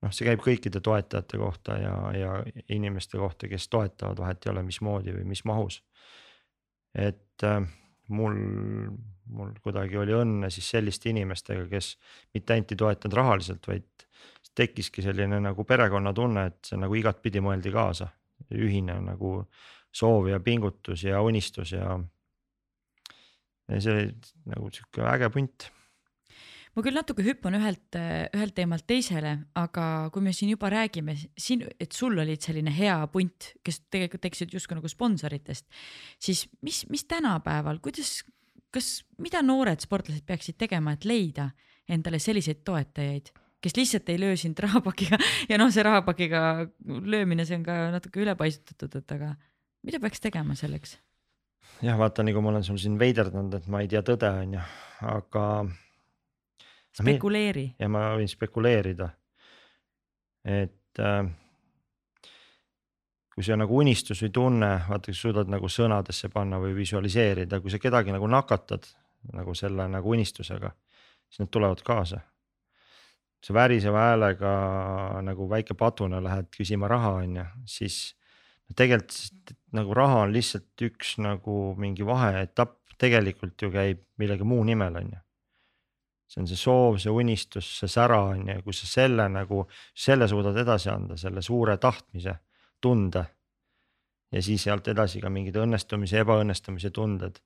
noh, 0.03 0.15
see 0.15 0.27
käib 0.27 0.43
kõikide 0.43 0.81
toetajate 0.83 1.39
kohta 1.41 1.77
ja, 1.79 1.95
ja 2.15 2.33
inimeste 2.75 3.19
kohta, 3.21 3.49
kes 3.51 3.69
toetavad, 3.69 4.19
vahet 4.19 4.45
ei 4.45 4.53
ole, 4.53 4.65
mismoodi 4.67 5.15
või 5.15 5.27
mis 5.29 5.45
mahus. 5.47 5.81
et 6.95 7.47
äh, 7.47 7.61
mul, 8.09 8.35
mul 9.29 9.55
kuidagi 9.63 9.97
oli 10.01 10.15
õnne 10.17 10.49
siis 10.53 10.69
selliste 10.75 11.11
inimestega, 11.13 11.67
kes 11.71 11.95
mitte 12.33 12.55
ainult 12.55 12.73
ei 12.73 12.83
toetanud 12.83 13.19
rahaliselt, 13.21 13.69
vaid 13.69 14.07
tekkiski 14.57 15.03
selline 15.05 15.39
nagu 15.39 15.63
perekonnatunne, 15.63 16.45
et 16.49 16.71
see 16.71 16.79
nagu 16.79 16.97
igatpidi 16.97 17.41
mõeldi 17.43 17.71
kaasa, 17.71 18.09
ühine 18.55 18.99
nagu 19.05 19.43
soov 19.91 20.29
ja 20.29 20.39
pingutus 20.39 21.03
ja 21.03 21.21
unistus 21.25 21.73
ja. 21.73 21.97
ja 23.69 23.81
see 23.81 23.93
oli 23.95 24.07
nagu 24.49 24.71
sihuke 24.73 25.05
äge 25.09 25.29
punt 25.33 25.69
ma 26.75 26.83
küll 26.85 26.95
natuke 26.95 27.25
hüppan 27.25 27.57
ühelt, 27.57 27.97
ühelt 27.97 28.55
teemalt 28.55 28.85
teisele, 28.87 29.33
aga 29.59 29.83
kui 30.13 30.23
me 30.23 30.33
siin 30.35 30.53
juba 30.53 30.69
räägime 30.71 31.15
siin, 31.17 31.65
et 31.81 31.95
sul 31.95 32.17
olid 32.21 32.39
selline 32.45 32.71
hea 32.71 32.95
punt, 33.11 33.49
kes 33.65 33.81
tegelikult 33.91 34.23
tekkisid 34.23 34.53
justkui 34.55 34.77
nagu 34.77 34.91
sponsoritest, 34.91 35.67
siis 36.21 36.45
mis, 36.65 36.85
mis 36.91 37.03
tänapäeval, 37.09 37.81
kuidas, 37.83 38.21
kas, 38.71 38.99
mida 39.19 39.41
noored 39.45 39.81
sportlased 39.83 40.23
peaksid 40.29 40.59
tegema, 40.61 40.95
et 40.95 41.09
leida 41.09 41.49
endale 41.89 42.21
selliseid 42.21 42.61
toetajaid, 42.67 43.33
kes 43.61 43.75
lihtsalt 43.77 44.09
ei 44.09 44.19
löö 44.19 44.37
sind 44.39 44.59
rahapakiga 44.59 45.19
ja 45.51 45.59
noh, 45.61 45.71
see 45.73 45.83
rahapakiga 45.83 46.41
löömine, 46.85 47.45
see 47.45 47.59
on 47.59 47.67
ka 47.67 47.77
natuke 47.95 48.23
ülepaisutatud, 48.23 48.95
et 49.01 49.15
aga 49.17 49.35
mida 49.83 50.01
peaks 50.03 50.23
tegema 50.23 50.55
selleks? 50.59 50.97
jah, 51.83 51.97
vaata, 51.99 52.23
nagu 52.27 52.41
ma 52.43 52.53
olen 52.53 52.65
sul 52.65 52.79
siin 52.81 52.97
veiderdanud, 52.99 53.59
et 53.59 53.67
ma 53.71 53.83
ei 53.83 53.91
tea 53.91 54.01
tõde, 54.05 54.31
on 54.43 54.57
ju, 54.57 54.63
aga 55.09 55.45
spekuleeri. 56.99 57.67
ja 57.79 57.89
ma 57.91 58.09
võin 58.19 58.31
spekuleerida. 58.31 59.09
et 60.45 61.03
äh, 61.03 61.29
kui 63.35 63.45
see 63.45 63.55
on 63.55 63.63
nagu 63.63 63.77
unistus 63.79 64.23
või 64.25 64.33
tunne, 64.35 64.71
vaata, 64.89 65.11
kas 65.13 65.21
suudad 65.23 65.51
nagu 65.51 65.69
sõnadesse 65.71 66.31
panna 66.33 66.59
või 66.59 66.73
visualiseerida, 66.75 67.61
kui 67.63 67.71
sa 67.71 67.79
kedagi 67.79 68.11
nagu 68.15 68.27
nakatad 68.27 68.87
nagu 69.35 69.53
selle 69.55 69.85
nagu 69.91 70.11
unistusega, 70.15 70.71
siis 71.27 71.43
need 71.43 71.51
tulevad 71.51 71.83
kaasa. 71.85 72.19
Sa 73.43 73.55
väriseva 73.55 74.09
häälega 74.09 74.53
nagu 75.23 75.47
väike 75.49 75.77
paduna 75.79 76.19
lähed 76.23 76.49
küsima 76.55 76.89
raha, 76.91 77.13
on 77.23 77.39
ju, 77.39 77.45
siis 77.65 78.01
tegelikult 78.75 79.55
nagu 79.73 79.95
raha 79.95 80.25
on 80.25 80.35
lihtsalt 80.35 80.85
üks 80.89 81.15
nagu 81.23 81.73
mingi 81.79 82.05
vaheetapp, 82.05 82.77
tegelikult 82.99 83.61
ju 83.61 83.71
käib 83.71 84.03
millegi 84.19 84.47
muu 84.47 84.63
nimel, 84.67 84.99
on 84.99 85.11
ju 85.15 85.23
see 86.29 86.41
on 86.43 86.47
see 86.47 86.59
soov, 86.59 86.99
see 87.01 87.09
unistus, 87.09 87.67
see 87.79 87.89
sära 87.89 88.19
on 88.29 88.45
ju, 88.47 88.59
kui 88.65 88.75
sa 88.77 88.87
selle 88.89 89.25
nagu, 89.33 89.63
selle 89.97 90.27
suudad 90.29 90.57
edasi 90.61 90.91
anda, 90.93 91.17
selle 91.17 91.41
suure 91.41 91.77
tahtmise, 91.81 92.35
tunde. 92.81 93.25
ja 94.29 94.41
siis 94.45 94.61
sealt 94.61 94.87
edasi 94.87 95.21
ka 95.23 95.29
mingid 95.33 95.55
õnnestumise, 95.57 96.21
ebaõnnestumise 96.21 96.91
tunded. 96.93 97.39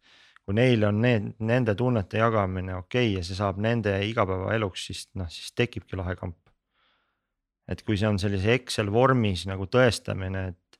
Kui 0.43 0.55
neil 0.57 0.83
on 0.87 0.99
need, 1.03 1.29
nende 1.39 1.75
tunnete 1.79 2.19
jagamine 2.19 2.75
okei 2.75 3.11
okay, 3.11 3.17
ja 3.17 3.23
see 3.25 3.37
saab 3.37 3.61
nende 3.63 3.93
igapäevaeluks, 4.09 4.87
siis 4.89 5.05
noh, 5.19 5.29
siis 5.31 5.53
tekibki 5.55 5.99
lahe 5.99 6.15
kamp. 6.19 6.39
et 7.67 7.81
kui 7.87 7.95
see 7.97 8.09
on 8.09 8.19
sellise 8.19 8.57
Excel 8.57 8.91
vormis 8.91 9.45
nagu 9.47 9.69
tõestamine, 9.71 10.47
et 10.51 10.79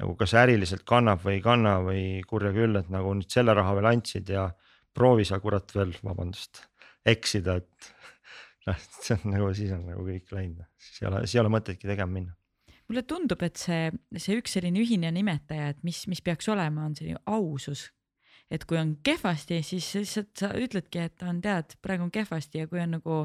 nagu 0.00 0.16
kas 0.16 0.32
äriliselt 0.40 0.86
kannab 0.88 1.20
või 1.26 1.36
ei 1.38 1.44
kanna 1.44 1.76
või 1.84 2.04
kurja 2.28 2.54
küll, 2.56 2.78
et 2.80 2.88
nagu 2.92 3.12
nüüd 3.18 3.30
selle 3.30 3.54
raha 3.54 3.76
veel 3.76 3.90
andsid 3.92 4.32
ja 4.32 4.48
proovi 4.96 5.26
sa 5.28 5.38
kurat 5.44 5.74
veel, 5.76 5.92
vabandust 6.04 6.64
eksida, 7.04 7.58
et 7.60 7.92
noh, 8.68 8.78
see 8.80 9.18
on 9.18 9.36
nagu 9.36 9.52
siis 9.56 9.74
on 9.76 9.84
nagu 9.92 10.06
kõik 10.08 10.32
läinud, 10.32 10.64
siis 10.80 11.02
ei 11.02 11.10
ole, 11.12 11.26
siis 11.26 11.36
ei 11.36 11.44
ole 11.44 11.52
mõtetki 11.52 11.90
tegema 11.90 12.16
minna 12.16 12.38
mulle 12.92 13.06
tundub, 13.08 13.40
et 13.46 13.56
see, 13.56 13.88
see 14.20 14.36
üks 14.36 14.58
selline 14.58 14.80
ühine 14.82 15.08
nimetaja, 15.14 15.70
et 15.72 15.78
mis, 15.86 16.02
mis 16.12 16.20
peaks 16.20 16.50
olema, 16.52 16.84
on 16.84 16.96
selline 16.98 17.22
ausus. 17.24 17.86
Et 18.52 18.64
kui 18.68 18.76
on 18.76 18.96
kehvasti, 19.04 19.62
siis 19.64 19.86
lihtsalt 19.96 20.32
sa 20.36 20.50
ütledki, 20.58 21.06
et 21.06 21.22
on 21.24 21.40
tead, 21.44 21.76
praegu 21.84 22.04
on 22.06 22.10
kehvasti 22.12 22.62
ja 22.62 22.68
kui 22.68 22.82
on 22.82 22.98
nagu 22.98 23.20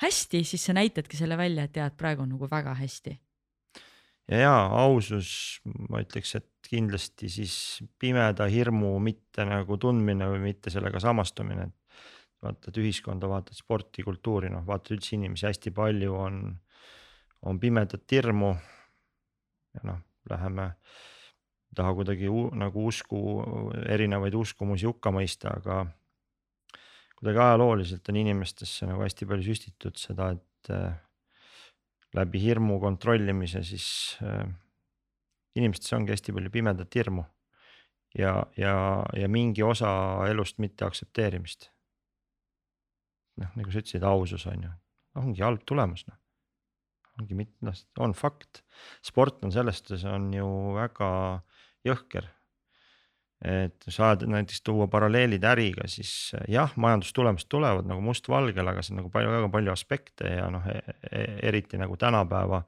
hästi, 0.00 0.40
siis 0.48 0.64
sa 0.64 0.76
näitadki 0.76 1.20
selle 1.20 1.36
välja, 1.40 1.66
et 1.68 1.74
tead, 1.76 1.96
praegu 2.00 2.24
on 2.24 2.32
nagu 2.34 2.48
väga 2.50 2.74
hästi. 2.78 3.18
ja, 4.30 4.38
ja 4.38 4.54
ausus, 4.80 5.60
ma 5.90 6.00
ütleks, 6.00 6.34
et 6.38 6.48
kindlasti 6.70 7.28
siis 7.32 7.54
pimeda 7.98 8.46
hirmu 8.48 8.96
mitte 9.02 9.44
nagu 9.48 9.76
tundmine 9.80 10.30
või 10.32 10.44
mitte 10.50 10.72
sellega 10.72 11.02
samastumine, 11.02 11.68
et 11.68 11.80
vaatad 12.40 12.80
ühiskonda, 12.80 13.28
vaatad 13.28 13.58
sporti, 13.58 14.04
kultuuri, 14.06 14.48
noh 14.52 14.64
vaatad 14.66 14.96
üldse 14.96 15.16
inimesi 15.16 15.48
hästi 15.48 15.74
palju 15.76 16.14
on, 16.16 16.42
on 17.46 17.60
pimedat 17.60 18.06
hirmu. 18.12 18.54
ja 19.74 19.84
noh, 19.86 20.00
läheme, 20.30 20.70
taha 21.76 21.94
kuidagi 21.94 22.30
nagu 22.58 22.86
usku, 22.90 23.20
erinevaid 23.86 24.34
uskumusi 24.34 24.88
hukka 24.88 25.12
mõista, 25.14 25.54
aga 25.60 25.84
kuidagi 27.18 27.42
ajalooliselt 27.44 28.08
on 28.10 28.18
inimestesse 28.22 28.88
nagu 28.88 29.04
hästi 29.04 29.28
palju 29.28 29.46
süstitud 29.46 30.00
seda, 30.00 30.32
et 30.34 30.72
äh, 30.74 30.96
läbi 32.16 32.42
hirmu 32.42 32.80
kontrollimise 32.82 33.62
siis 33.66 33.86
äh, 34.24 34.48
inimestes 35.58 35.92
ongi 35.96 36.14
hästi 36.14 36.34
palju 36.36 36.52
pimedat 36.54 36.96
hirmu 36.96 37.24
ja, 38.18 38.34
ja, 38.56 38.74
ja 39.16 39.28
mingi 39.28 39.62
osa 39.62 39.90
elust 40.30 40.58
mitte 40.62 40.86
aktsepteerimist. 40.86 41.68
Noh, 43.40 43.52
nagu 43.56 43.72
sa 43.72 43.80
ütlesid, 43.80 44.04
ausus 44.04 44.46
on 44.50 44.66
ju, 44.66 44.72
ongi 45.20 45.44
halb 45.44 45.62
tulemus 45.68 46.02
noh. 46.08 46.18
ongi 47.20 47.36
mitte, 47.36 47.56
noh, 47.64 47.76
on 48.00 48.14
fakt, 48.16 48.62
sport 49.06 49.44
on 49.44 49.52
selles 49.54 49.80
suhtes 49.80 50.04
on 50.08 50.28
ju 50.34 50.48
väga 50.76 51.10
jõhker. 51.86 52.28
et 53.40 53.86
saad 53.88 54.26
näiteks 54.28 54.60
tuua 54.60 54.84
paralleelid 54.92 55.44
äriga, 55.48 55.86
siis 55.88 56.34
jah, 56.48 56.74
majandustulemused 56.76 57.48
tulevad 57.48 57.86
nagu 57.88 58.02
mustvalgel, 58.04 58.68
aga 58.68 58.82
see 58.84 58.92
on 58.92 59.00
nagu 59.00 59.12
palju, 59.14 59.30
väga 59.32 59.48
palju 59.54 59.72
aspekte 59.72 60.34
ja 60.34 60.50
noh 60.52 60.66
e, 60.68 60.76
e, 61.08 61.22
eriti 61.48 61.80
nagu 61.80 61.96
tänapäeva 61.96 62.60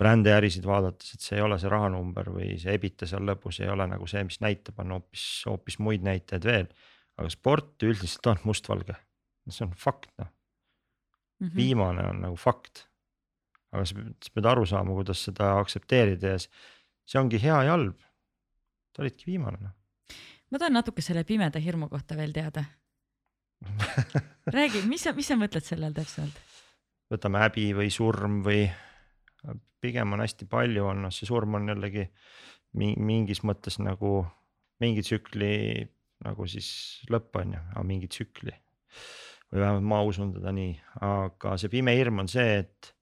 brändiärisid 0.00 0.64
vaadates, 0.64 1.12
et 1.12 1.20
see 1.20 1.36
ei 1.36 1.44
ole 1.44 1.60
see 1.60 1.68
rahanumber 1.68 2.32
või 2.32 2.56
see 2.62 2.72
EBITDA 2.72 3.10
seal 3.10 3.28
lõpus 3.28 3.60
ei 3.60 3.68
ole 3.68 3.84
nagu 3.92 4.08
see, 4.08 4.24
mis 4.24 4.40
näitab, 4.40 4.80
on 4.80 4.96
hoopis, 4.96 5.26
hoopis 5.50 5.76
muid 5.78 6.08
näitajaid 6.08 6.48
veel. 6.48 6.72
aga 7.20 7.28
sport 7.28 7.84
üldiselt 7.84 8.32
on 8.32 8.40
mustvalge 8.48 8.96
see 9.50 9.66
on 9.66 9.74
fakt 9.76 10.10
noh 10.18 10.28
mm 10.28 11.48
-hmm.. 11.48 11.56
viimane 11.56 12.06
on 12.08 12.20
nagu 12.20 12.36
fakt. 12.36 12.86
aga 13.72 13.84
sa 13.84 13.94
pead, 13.94 14.14
sa 14.24 14.30
pead 14.34 14.46
aru 14.46 14.66
saama, 14.66 14.92
kuidas 14.92 15.24
seda 15.24 15.58
aktsepteerida 15.58 16.34
ja 16.34 16.38
see 16.38 17.20
ongi 17.20 17.42
hea 17.42 17.62
ja 17.64 17.70
halb. 17.70 18.00
Te 18.92 19.02
olidki 19.04 19.30
viimane 19.30 19.58
noh. 19.62 19.74
ma 20.52 20.60
tahan 20.60 20.76
natuke 20.76 21.02
selle 21.04 21.24
pimeda 21.24 21.60
hirmu 21.62 21.88
kohta 21.92 22.16
veel 22.18 22.32
teada 22.36 22.64
räägi, 24.56 24.82
mis 24.90 25.06
sa, 25.06 25.12
mis 25.16 25.28
sa 25.30 25.38
mõtled 25.38 25.64
selle 25.64 25.88
all 25.88 25.96
täpsemalt? 25.96 26.40
võtame 27.12 27.42
häbi 27.42 27.70
või 27.76 27.92
surm 27.92 28.40
või 28.46 28.66
pigem 29.82 30.14
on 30.14 30.22
hästi 30.22 30.46
palju 30.50 30.86
on, 30.90 31.06
noh 31.06 31.14
see 31.14 31.28
surm 31.28 31.58
on 31.58 31.72
jällegi 31.72 32.06
mingis 32.72 33.42
mõttes 33.44 33.78
nagu 33.82 34.22
mingi 34.82 35.04
tsükli 35.04 35.54
nagu 36.22 36.46
siis 36.48 36.68
lõpp 37.10 37.40
on 37.40 37.56
ju, 37.56 37.62
aga 37.74 37.84
mingi 37.86 38.08
tsükli 38.10 38.54
või 39.52 39.60
vähemalt 39.60 39.88
ma 39.90 40.00
usun 40.06 40.32
teda 40.36 40.52
nii, 40.56 40.72
aga 41.04 41.56
see 41.60 41.72
pime 41.72 41.94
hirm 41.98 42.22
on 42.22 42.30
see, 42.30 42.62
et 42.62 42.88
sa 42.88 43.01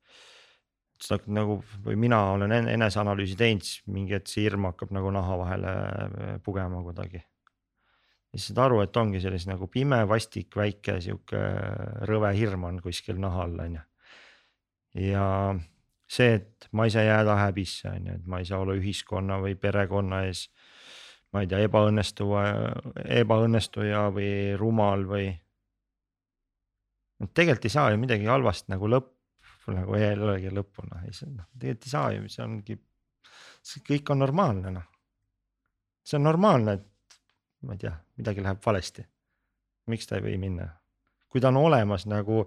nagu 1.32 1.60
või 1.84 1.96
mina 2.00 2.20
olen 2.34 2.52
eneseanalüüsi 2.74 3.36
teinud, 3.38 3.64
siis 3.64 3.82
mingi 3.90 4.16
hetk 4.16 4.30
see 4.30 4.44
hirm 4.44 4.68
hakkab 4.68 4.92
nagu 4.94 5.10
naha 5.14 5.38
vahele 5.40 5.74
äh, 5.74 6.32
pugema 6.44 6.82
kuidagi. 6.84 7.20
ja 7.20 8.38
siis 8.38 8.50
saad 8.50 8.64
aru, 8.66 8.80
et 8.84 8.96
ongi 8.96 9.20
selline 9.22 9.54
nagu 9.54 9.66
pime, 9.66 10.02
vastik, 10.08 10.54
väike 10.56 11.00
sihuke 11.00 11.40
rõve 12.08 12.32
hirm 12.36 12.68
on 12.68 12.80
kuskil 12.84 13.20
naha 13.20 13.46
all, 13.46 13.58
on 13.66 13.78
ju. 13.78 13.84
ja 15.10 15.26
see, 16.10 16.34
et 16.40 16.68
ma 16.72 16.86
ei 16.86 16.94
saa 16.94 17.06
jääda 17.06 17.36
häbisse, 17.46 17.90
on 17.90 18.10
ju, 18.10 18.16
et 18.20 18.26
ma 18.26 18.40
ei 18.42 18.48
saa 18.48 18.60
olla 18.64 18.76
ühiskonna 18.78 19.40
või 19.42 19.54
perekonna 19.58 20.24
ees. 20.28 20.48
ma 21.32 21.44
ei 21.44 21.46
tea, 21.46 21.62
ebaõnnestuva, 21.62 22.42
ebaõnnestuja 23.20 24.08
või 24.14 24.32
rumal 24.58 25.06
või 25.06 25.30
tegelikult 27.34 27.68
ei 27.68 27.74
saa 27.74 27.90
ju 27.92 28.00
midagi 28.00 28.26
halvasti 28.26 28.72
nagu 28.72 28.88
lõpp 28.90 29.19
nagu 29.68 29.96
ei 29.98 30.12
olegi 30.16 30.52
lõppu 30.54 30.86
noh, 30.88 31.02
ei 31.06 31.14
see 31.16 31.30
noh, 31.30 31.48
tegelikult 31.58 31.86
ei 31.86 31.92
saa 31.92 32.12
ju, 32.14 32.28
see 32.32 32.44
ongi, 32.44 32.76
see 33.70 33.82
kõik 33.86 34.12
on 34.14 34.22
normaalne 34.24 34.74
noh. 34.74 34.86
see 36.04 36.18
on 36.18 36.26
normaalne, 36.26 36.78
et 36.78 37.18
ma 37.68 37.76
ei 37.76 37.82
tea, 37.82 37.92
midagi 38.18 38.44
läheb 38.44 38.62
valesti. 38.64 39.04
miks 39.90 40.06
ta 40.06 40.16
ei 40.16 40.24
või 40.24 40.38
minna, 40.40 40.68
kui 41.28 41.42
ta 41.42 41.50
on 41.50 41.58
olemas 41.60 42.06
nagu, 42.06 42.44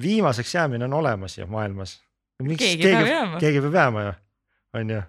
viimaseks 0.00 0.54
jäämine 0.54 0.84
on 0.84 0.98
olemas 1.00 1.38
ju 1.38 1.46
maailmas. 1.46 2.00
keegi, 2.42 2.82
keegi 2.82 3.40
keegi 3.40 3.64
peab 3.66 3.78
jääma 3.80 4.04
ju, 4.04 4.12
on 4.80 4.94
ju, 4.96 5.00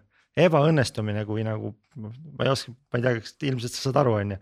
ebaõnnestumine, 0.46 1.26
kui 1.28 1.44
nagu 1.44 1.74
ma 1.98 2.46
ei 2.46 2.52
oska, 2.52 2.72
ma 2.72 3.00
ei 3.00 3.06
tea, 3.06 3.20
kas 3.20 3.36
ilmselt 3.50 3.76
sa 3.76 3.88
saad 3.88 4.00
aru, 4.04 4.16
on 4.22 4.36
ju. 4.36 4.40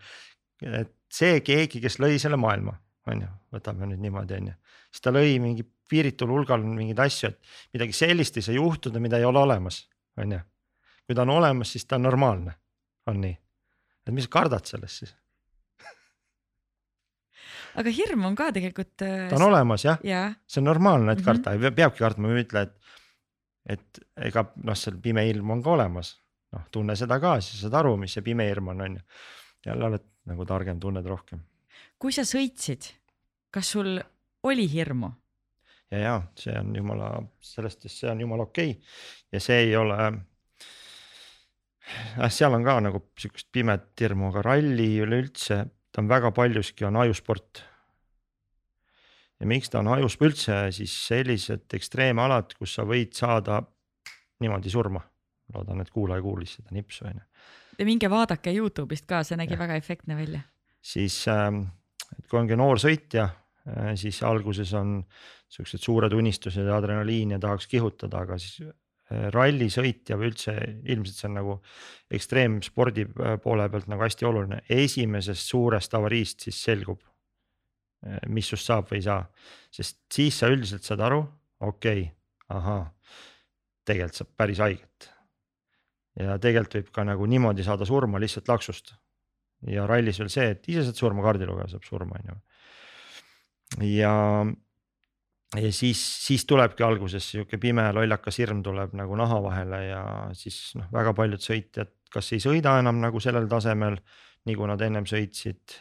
et 0.69 0.93
see 1.13 1.41
keegi, 1.41 1.81
kes 1.81 1.97
lõi 2.03 2.19
selle 2.21 2.37
maailma 2.37 2.75
on 3.09 3.25
ju, 3.25 3.29
võtame 3.55 3.89
nüüd 3.89 4.03
niimoodi, 4.05 4.37
on 4.37 4.51
ju. 4.51 4.55
siis 4.91 5.05
ta 5.05 5.13
lõi 5.15 5.37
mingi 5.41 5.65
piiritul 5.89 6.31
hulgal 6.33 6.63
mingeid 6.65 6.99
asju, 7.03 7.31
et 7.31 7.75
midagi 7.77 7.95
sellist 7.97 8.37
ei 8.37 8.45
saa 8.45 8.57
juhtuda, 8.57 9.01
mida 9.03 9.19
ei 9.19 9.27
ole 9.27 9.41
olemas, 9.41 9.81
on 10.17 10.35
ju. 10.37 10.41
kui 11.05 11.17
ta 11.17 11.25
on 11.25 11.33
olemas, 11.39 11.71
siis 11.73 11.87
ta 11.89 11.97
on 11.97 12.05
normaalne, 12.07 12.53
on 13.09 13.21
nii. 13.21 13.37
et 14.05 14.13
mis 14.13 14.27
sa 14.29 14.35
kardad 14.37 14.69
sellest 14.69 15.03
siis 15.03 15.15
aga 17.79 17.91
hirm 17.93 18.25
on 18.29 18.35
ka 18.35 18.51
tegelikult. 18.51 18.95
ta 18.97 19.35
on 19.37 19.47
olemas 19.49 19.85
jah, 19.85 19.99
jah, 20.03 20.33
see 20.47 20.61
on 20.61 20.69
normaalne, 20.71 21.11
et 21.13 21.19
Mhm. 21.19 21.25
karta 21.25 21.51
mm, 21.51 21.61
-hmm. 21.61 21.75
peabki 21.75 21.99
kartma, 21.99 22.27
ma 22.27 22.33
ei 22.33 22.43
ütle, 22.43 22.61
et. 22.61 22.75
et 23.69 23.99
ega 24.17 24.45
noh, 24.63 24.75
seal 24.75 24.97
pime 24.97 25.27
ilm 25.29 25.51
on 25.51 25.61
ka 25.63 25.69
olemas, 25.71 26.17
noh 26.51 26.65
tunne 26.71 26.95
seda 26.95 27.19
ka, 27.19 27.39
siis 27.41 27.61
saad 27.61 27.73
aru, 27.73 27.97
mis 27.97 28.13
see 28.13 28.21
pime 28.21 28.47
hirm 28.49 28.67
on, 28.67 28.81
on 28.81 28.95
ju. 28.95 29.01
jälle 29.65 29.85
oled 29.85 30.03
nagu 30.25 30.45
targem, 30.45 30.79
tunned 30.79 31.05
rohkem 31.05 31.39
kui 31.99 32.15
sa 32.15 32.23
sõitsid, 32.27 32.93
kas 33.51 33.73
sul 33.75 33.99
oli 34.47 34.67
hirmu? 34.71 35.11
ja, 35.91 35.99
ja 35.99 36.15
see 36.37 36.55
on 36.59 36.75
jumala, 36.75 37.11
sellest, 37.41 37.87
see 37.87 38.09
on 38.11 38.21
jumala 38.25 38.47
okei 38.49 38.75
okay. 38.75 38.91
ja 39.33 39.41
see 39.43 39.63
ei 39.65 39.75
ole. 39.77 39.97
noh, 42.17 42.29
seal 42.33 42.53
on 42.57 42.67
ka 42.67 42.77
nagu 42.85 43.03
sihukest 43.19 43.49
pimet 43.51 43.91
hirmu, 44.01 44.29
aga 44.29 44.45
ralli 44.51 44.91
üleüldse, 45.03 45.63
ta 45.91 46.03
on 46.03 46.11
väga 46.11 46.31
paljuski 46.35 46.85
on 46.85 46.99
ajusport. 47.05 47.63
ja 49.39 49.49
miks 49.49 49.69
ta 49.69 49.83
on 49.83 49.93
ajus 49.95 50.19
üldse 50.21 50.61
siis 50.75 50.93
sellised 51.07 51.77
ekstreemalad, 51.79 52.53
kus 52.59 52.77
sa 52.77 52.85
võid 52.87 53.15
saada 53.17 53.63
niimoodi 54.39 54.69
surma. 54.69 55.01
loodan, 55.53 55.81
et 55.81 55.89
kuulaja 55.89 56.21
kuulis 56.21 56.59
seda 56.59 56.75
nipsu 56.75 57.05
on 57.09 57.17
ju 57.17 57.85
minge 57.87 58.09
vaadake 58.11 58.53
Youtube'ist 58.55 59.07
ka, 59.07 59.23
see 59.23 59.37
nägi 59.39 59.55
Jah. 59.55 59.63
väga 59.63 59.77
efektne 59.79 60.17
välja. 60.17 60.41
siis 60.81 61.27
ähm, 61.27 61.63
et 62.17 62.27
kui 62.27 62.39
ongi 62.39 62.55
noor 62.55 62.79
sõitja, 62.79 63.29
siis 63.99 64.21
alguses 64.23 64.73
on 64.77 64.99
siuksed 65.49 65.81
suured 65.83 66.13
unistused 66.13 66.65
ja 66.65 66.77
adrenaliin 66.77 67.35
ja 67.35 67.39
tahaks 67.41 67.67
kihutada, 67.67 68.23
aga 68.23 68.37
siis 68.41 68.61
äh, 68.65 69.27
rallisõitja 69.33 70.17
või 70.19 70.31
üldse 70.31 70.55
ilmselt 70.93 71.17
see 71.17 71.29
on 71.29 71.37
nagu 71.39 71.55
ekstreemspordi 72.13 73.07
äh, 73.09 73.37
poole 73.43 73.67
pealt 73.69 73.89
nagu 73.91 74.05
hästi 74.05 74.29
oluline, 74.29 74.61
esimesest 74.69 75.49
suurest 75.49 75.95
avariist 75.97 76.47
siis 76.47 76.63
selgub. 76.69 77.01
mis 78.31 78.47
sust 78.47 78.63
saab 78.63 78.85
või 78.87 79.01
ei 79.01 79.03
saa, 79.03 79.25
sest 79.75 79.97
siis 80.15 80.37
sa 80.39 80.47
üldiselt 80.47 80.85
saad 80.87 81.01
aru, 81.03 81.17
okei 81.67 82.05
okay,, 82.05 82.11
ahaa, 82.55 82.85
tegelikult 83.83 84.21
saab 84.21 84.29
päris 84.39 84.61
haiget. 84.63 85.09
ja 86.15 86.37
tegelikult 86.39 86.77
võib 86.77 86.93
ka 86.95 87.03
nagu 87.03 87.27
niimoodi 87.27 87.63
saada 87.67 87.85
surma 87.85 88.21
lihtsalt 88.23 88.47
laksust 88.47 88.93
ja 89.67 89.85
rallis 89.87 90.19
veel 90.21 90.31
see, 90.31 90.47
et 90.53 90.69
ise 90.71 90.85
saad 90.87 90.99
surma, 90.99 91.23
kaardilugeja 91.25 91.73
saab 91.73 91.87
surma, 91.87 92.19
on 92.19 92.31
ju. 92.31 92.37
ja, 93.77 94.13
ja 95.55 95.71
siis, 95.71 96.01
siis 96.25 96.45
tulebki 96.49 96.83
alguses 96.83 97.31
sihuke 97.31 97.57
pime 97.61 97.85
lollakas 97.93 98.41
hirm 98.41 98.63
tuleb 98.65 98.95
nagu 98.97 99.15
naha 99.19 99.41
vahele 99.43 99.85
ja 99.85 100.03
siis 100.33 100.73
noh, 100.79 100.89
väga 100.93 101.13
paljud 101.17 101.43
sõitjad 101.43 101.93
kas 102.13 102.33
ei 102.35 102.41
sõida 102.43 102.77
enam 102.81 102.99
nagu 103.01 103.21
sellel 103.23 103.47
tasemel, 103.49 103.99
nagu 104.49 104.69
nad 104.69 104.81
ennem 104.81 105.07
sõitsid. 105.09 105.77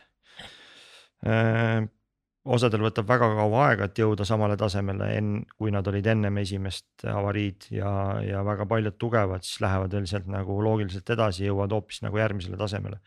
osadel 2.49 2.81
võtab 2.81 3.09
väga 3.09 3.27
kaua 3.37 3.65
aega, 3.69 3.89
et 3.89 3.99
jõuda 3.99 4.25
samale 4.25 4.57
tasemele, 4.57 5.09
enn-, 5.19 5.43
kui 5.59 5.73
nad 5.75 5.87
olid 5.91 6.07
ennem 6.07 6.39
esimest 6.41 7.05
avariid 7.05 7.67
ja, 7.75 7.91
ja 8.25 8.45
väga 8.47 8.65
paljud 8.71 8.97
tugevad 8.97 9.45
siis 9.45 9.61
lähevad 9.65 9.93
veel 9.93 10.07
sealt 10.09 10.31
nagu 10.31 10.61
loogiliselt 10.63 11.11
edasi, 11.11 11.49
jõuavad 11.49 11.75
hoopis 11.75 12.01
nagu 12.07 12.21
järgmisele 12.23 12.57
tasemele 12.61 13.01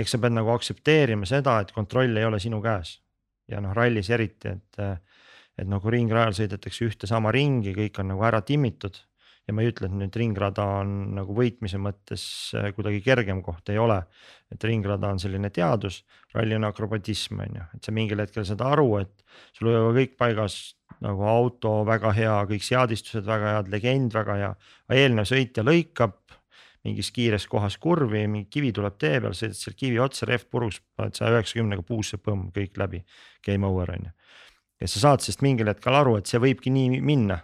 eks 0.00 0.14
sa 0.14 0.18
pead 0.18 0.32
nagu 0.32 0.48
aktsepteerima 0.54 1.28
seda, 1.28 1.58
et 1.60 1.70
kontroll 1.76 2.16
ei 2.16 2.24
ole 2.24 2.40
sinu 2.40 2.62
käes 2.64 2.96
ja 3.52 3.62
noh, 3.64 3.74
rallis 3.76 4.10
eriti, 4.10 4.56
et. 4.56 4.84
et 5.52 5.68
nagu 5.68 5.90
ringrajal 5.92 6.32
sõidetakse 6.32 6.86
ühte 6.86 7.06
sama 7.06 7.28
ringi, 7.28 7.74
kõik 7.76 7.98
on 8.00 8.08
nagu 8.14 8.22
ära 8.24 8.38
timmitud 8.40 8.96
ja 9.46 9.54
ma 9.54 9.64
ei 9.64 9.72
ütle, 9.72 9.88
et 9.88 9.94
nüüd 9.98 10.16
ringrada 10.18 10.64
on 10.80 10.92
nagu 11.16 11.34
võitmise 11.34 11.80
mõttes 11.82 12.24
äh, 12.58 12.70
kuidagi 12.76 13.02
kergem 13.04 13.42
koht, 13.44 13.72
ei 13.72 13.80
ole. 13.80 13.98
et 14.52 14.64
ringrada 14.68 15.08
on 15.08 15.18
selline 15.18 15.48
teadus, 15.50 16.02
ralli 16.34 16.54
on 16.58 16.66
akrobatism 16.68 17.40
on 17.40 17.56
ju, 17.56 17.66
et 17.76 17.86
sa 17.86 17.94
mingil 17.96 18.20
hetkel 18.20 18.44
saad 18.44 18.60
aru, 18.66 18.88
et 19.00 19.24
sul 19.56 19.70
ei 19.70 19.78
ole 19.78 19.94
kõik 19.96 20.18
paigas 20.20 20.56
nagu 21.02 21.24
auto 21.26 21.78
väga 21.88 22.12
hea, 22.14 22.34
kõik 22.50 22.66
seadistused 22.66 23.26
väga 23.26 23.56
head, 23.56 23.70
legend 23.72 24.12
väga 24.14 24.36
hea, 24.38 24.50
aga 24.86 25.00
eelnev 25.00 25.26
sõitja 25.30 25.64
lõikab 25.66 26.20
mingis 26.86 27.12
kiires 27.14 27.46
kohas 27.50 27.76
kurvi, 27.82 28.24
mingi 28.26 28.48
kivi 28.50 28.72
tuleb 28.74 28.96
tee 29.00 29.20
peal, 29.22 29.34
sõidad 29.38 29.58
seal 29.58 29.76
kivi 29.78 30.00
otsa, 30.02 30.26
rehv 30.28 30.48
puruks, 30.50 30.80
paned 30.98 31.18
saja 31.18 31.36
üheksakümnega 31.36 31.84
puusse, 31.86 32.18
põmm, 32.18 32.48
kõik 32.54 32.78
läbi. 32.80 33.02
Game 33.46 33.66
over 33.66 33.94
on 33.94 34.08
ju. 34.08 34.12
ja 34.82 34.90
sa 34.90 35.04
saad 35.04 35.22
sellest 35.22 35.44
mingil 35.46 35.70
hetkel 35.70 35.94
aru, 35.94 36.16
et 36.18 36.30
see 36.30 36.40
võibki 36.42 36.72
nii 36.74 37.00
minna. 37.00 37.38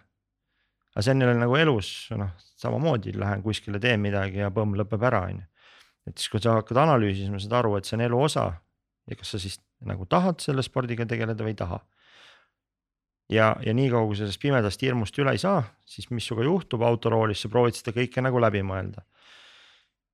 aga 0.95 1.05
see 1.05 1.15
on 1.15 1.23
jälle 1.23 1.39
nagu 1.39 1.55
elus 1.57 1.91
noh, 2.19 2.33
samamoodi 2.59 3.13
lähen 3.15 3.43
kuskile 3.43 3.79
teen 3.79 4.01
midagi 4.03 4.43
ja 4.43 4.51
põmm 4.51 4.75
lõpeb 4.75 5.05
ära, 5.07 5.23
on 5.31 5.39
ju. 5.39 5.47
et 6.11 6.19
siis, 6.19 6.33
kui 6.33 6.43
sa 6.43 6.57
hakkad 6.59 6.83
analüüsima, 6.83 7.39
saad 7.39 7.55
aru, 7.61 7.77
et 7.79 7.87
see 7.87 7.99
on 7.99 8.07
elu 8.09 8.23
osa 8.23 8.49
ja 9.07 9.17
kas 9.17 9.37
sa 9.37 9.39
siis 9.39 9.61
nagu 9.87 10.07
tahad 10.11 10.43
selle 10.43 10.65
spordiga 10.67 11.07
tegeleda 11.07 11.47
või 11.47 11.55
ei 11.55 11.63
taha 11.63 11.79
ja, 13.29 13.57
ja 13.65 13.75
niikaua 13.75 14.07
kui 14.09 14.17
sellest 14.17 14.41
pimedast 14.43 14.83
hirmust 14.83 15.19
üle 15.21 15.35
ei 15.37 15.43
saa, 15.43 15.61
siis 15.89 16.09
mis 16.11 16.27
sinuga 16.29 16.47
juhtub 16.47 16.83
autoroolis, 16.87 17.45
sa 17.45 17.53
proovid 17.53 17.77
seda 17.77 17.95
kõike 17.97 18.25
nagu 18.25 18.41
läbi 18.41 18.63
mõelda. 18.67 19.05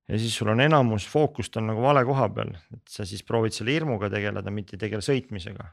ja 0.07 0.19
siis 0.21 0.35
sul 0.37 0.51
on 0.53 0.61
enamus 0.61 1.07
fookust 1.09 1.57
on 1.57 1.71
nagu 1.71 1.81
vale 1.81 2.05
koha 2.05 2.29
peal, 2.29 2.53
et 2.73 2.83
sa 2.89 3.05
siis 3.05 3.23
proovid 3.23 3.55
selle 3.55 3.73
hirmuga 3.73 4.09
tegeleda, 4.09 4.51
mitte 4.51 4.75
ei 4.75 4.85
tegele 4.85 5.01
sõitmisega. 5.01 5.71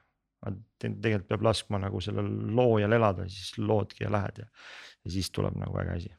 tegelikult 0.79 1.29
peab 1.29 1.43
laskma 1.43 1.79
nagu 1.79 2.01
sellel 2.01 2.29
loojal 2.55 2.93
elada, 2.93 3.29
siis 3.29 3.59
loodki 3.59 4.05
ja 4.05 4.11
lähed 4.11 4.43
ja, 4.43 4.47
ja 5.05 5.11
siis 5.11 5.31
tuleb 5.31 5.57
nagu 5.57 5.79
äge 5.79 5.97
asi. 5.97 6.13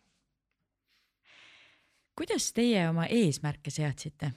kuidas 2.15 2.53
teie 2.53 2.89
oma 2.89 3.05
eesmärke 3.05 3.71
seadsite? 3.71 4.33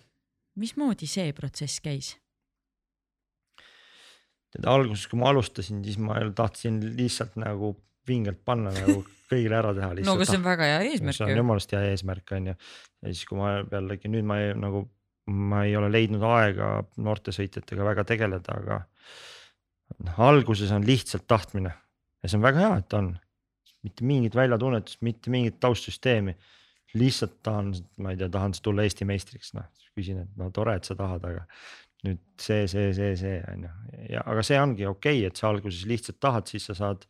mismoodi 0.55 1.07
see 1.07 1.33
protsess 1.33 1.81
käis? 1.81 2.17
Tead 4.57 4.71
alguses, 4.71 5.07
kui 5.11 5.21
ma 5.21 5.31
alustasin, 5.33 5.83
siis 5.85 5.99
ma 6.03 6.19
tahtsin 6.37 6.81
lihtsalt 6.97 7.37
nagu 7.41 7.75
vingelt 8.09 8.43
panna 8.47 8.73
nagu 8.75 9.03
kõigile 9.31 9.59
ära 9.59 9.73
teha. 9.75 9.93
no 10.07 10.17
aga 10.17 10.29
see 10.29 10.39
on 10.39 10.47
väga 10.47 10.69
hea 10.71 10.83
eesmärk 10.93 11.19
see 11.19 11.27
on 11.27 11.33
ju. 11.33 11.39
jumalast 11.41 11.73
hea 11.75 11.85
eesmärk 11.93 12.35
on 12.37 12.51
ju. 12.53 12.57
ja 12.57 13.13
siis, 13.13 13.25
kui 13.29 13.41
ma 13.41 13.55
jällegi 13.61 14.11
nüüd 14.13 14.29
ma 14.29 14.41
ei, 14.43 14.53
nagu, 14.59 14.85
ma 15.27 15.65
ei 15.67 15.77
ole 15.79 15.91
leidnud 15.93 16.27
aega 16.31 16.71
noorte 17.03 17.35
sõitjatega 17.35 17.87
väga 17.91 18.07
tegeleda, 18.09 18.59
aga. 18.63 18.81
noh, 20.07 20.21
alguses 20.31 20.75
on 20.75 20.87
lihtsalt 20.87 21.27
tahtmine 21.31 21.73
ja 21.73 22.31
see 22.31 22.39
on 22.39 22.47
väga 22.47 22.63
hea, 22.65 22.83
et 22.85 22.99
on. 22.99 23.15
mitte 23.87 24.07
mingit 24.07 24.35
väljatunnetust, 24.35 25.03
mitte 25.07 25.31
mingit 25.31 25.59
taustsüsteemi. 25.63 26.37
lihtsalt 26.97 27.43
tahan, 27.43 27.75
ma 28.01 28.15
ei 28.15 28.21
tea, 28.21 28.31
tahan 28.33 28.55
tulla 28.63 28.87
Eesti 28.87 29.05
meistriks, 29.05 29.53
noh 29.59 29.67
küsin, 29.97 30.23
et 30.25 30.39
no 30.39 30.51
tore, 30.55 30.77
et 30.77 30.87
sa 30.87 30.97
tahad, 30.97 31.25
aga 31.25 31.45
nüüd 32.05 32.23
see, 32.41 32.67
see, 32.69 32.93
see, 32.95 33.17
see 33.17 33.41
on 33.53 33.67
ju 33.67 33.75
ja, 34.13 34.23
aga 34.29 34.45
see 34.47 34.59
ongi 34.61 34.87
okei 34.87 35.21
okay,, 35.23 35.29
et 35.31 35.41
sa 35.41 35.49
alguses 35.51 35.87
lihtsalt 35.89 36.21
tahad, 36.23 36.49
siis 36.51 36.69
sa 36.69 36.77
saad 36.77 37.07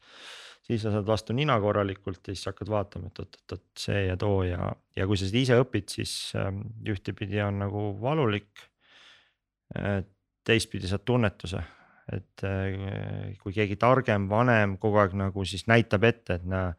siis 0.67 0.83
sa 0.83 0.93
saad 0.95 1.07
vastu 1.07 1.35
nina 1.37 1.57
korralikult 1.63 2.27
ja 2.27 2.35
siis 2.35 2.49
hakkad 2.51 2.71
vaatama, 2.71 3.11
et 3.11 3.21
oot-oot-oot 3.23 3.67
see 3.79 4.03
ja 4.09 4.17
too 4.21 4.43
ja, 4.49 4.71
ja 4.97 5.07
kui 5.07 5.19
sa 5.19 5.29
seda 5.29 5.43
ise 5.43 5.59
õpid, 5.63 5.89
siis 5.99 6.15
ähm, 6.39 6.63
ühtepidi 6.91 7.41
on 7.45 7.63
nagu 7.63 7.89
valulik. 8.03 8.67
teistpidi 10.47 10.87
saad 10.87 11.03
tunnetuse, 11.03 11.59
et 12.15 12.43
äh, 12.47 13.33
kui 13.43 13.53
keegi 13.53 13.77
targem, 13.83 14.29
vanem 14.31 14.77
kogu 14.79 15.01
aeg 15.03 15.17
nagu 15.19 15.43
siis 15.45 15.67
näitab 15.67 16.05
ette, 16.07 16.37
et 16.39 16.45
näe. 16.47 16.71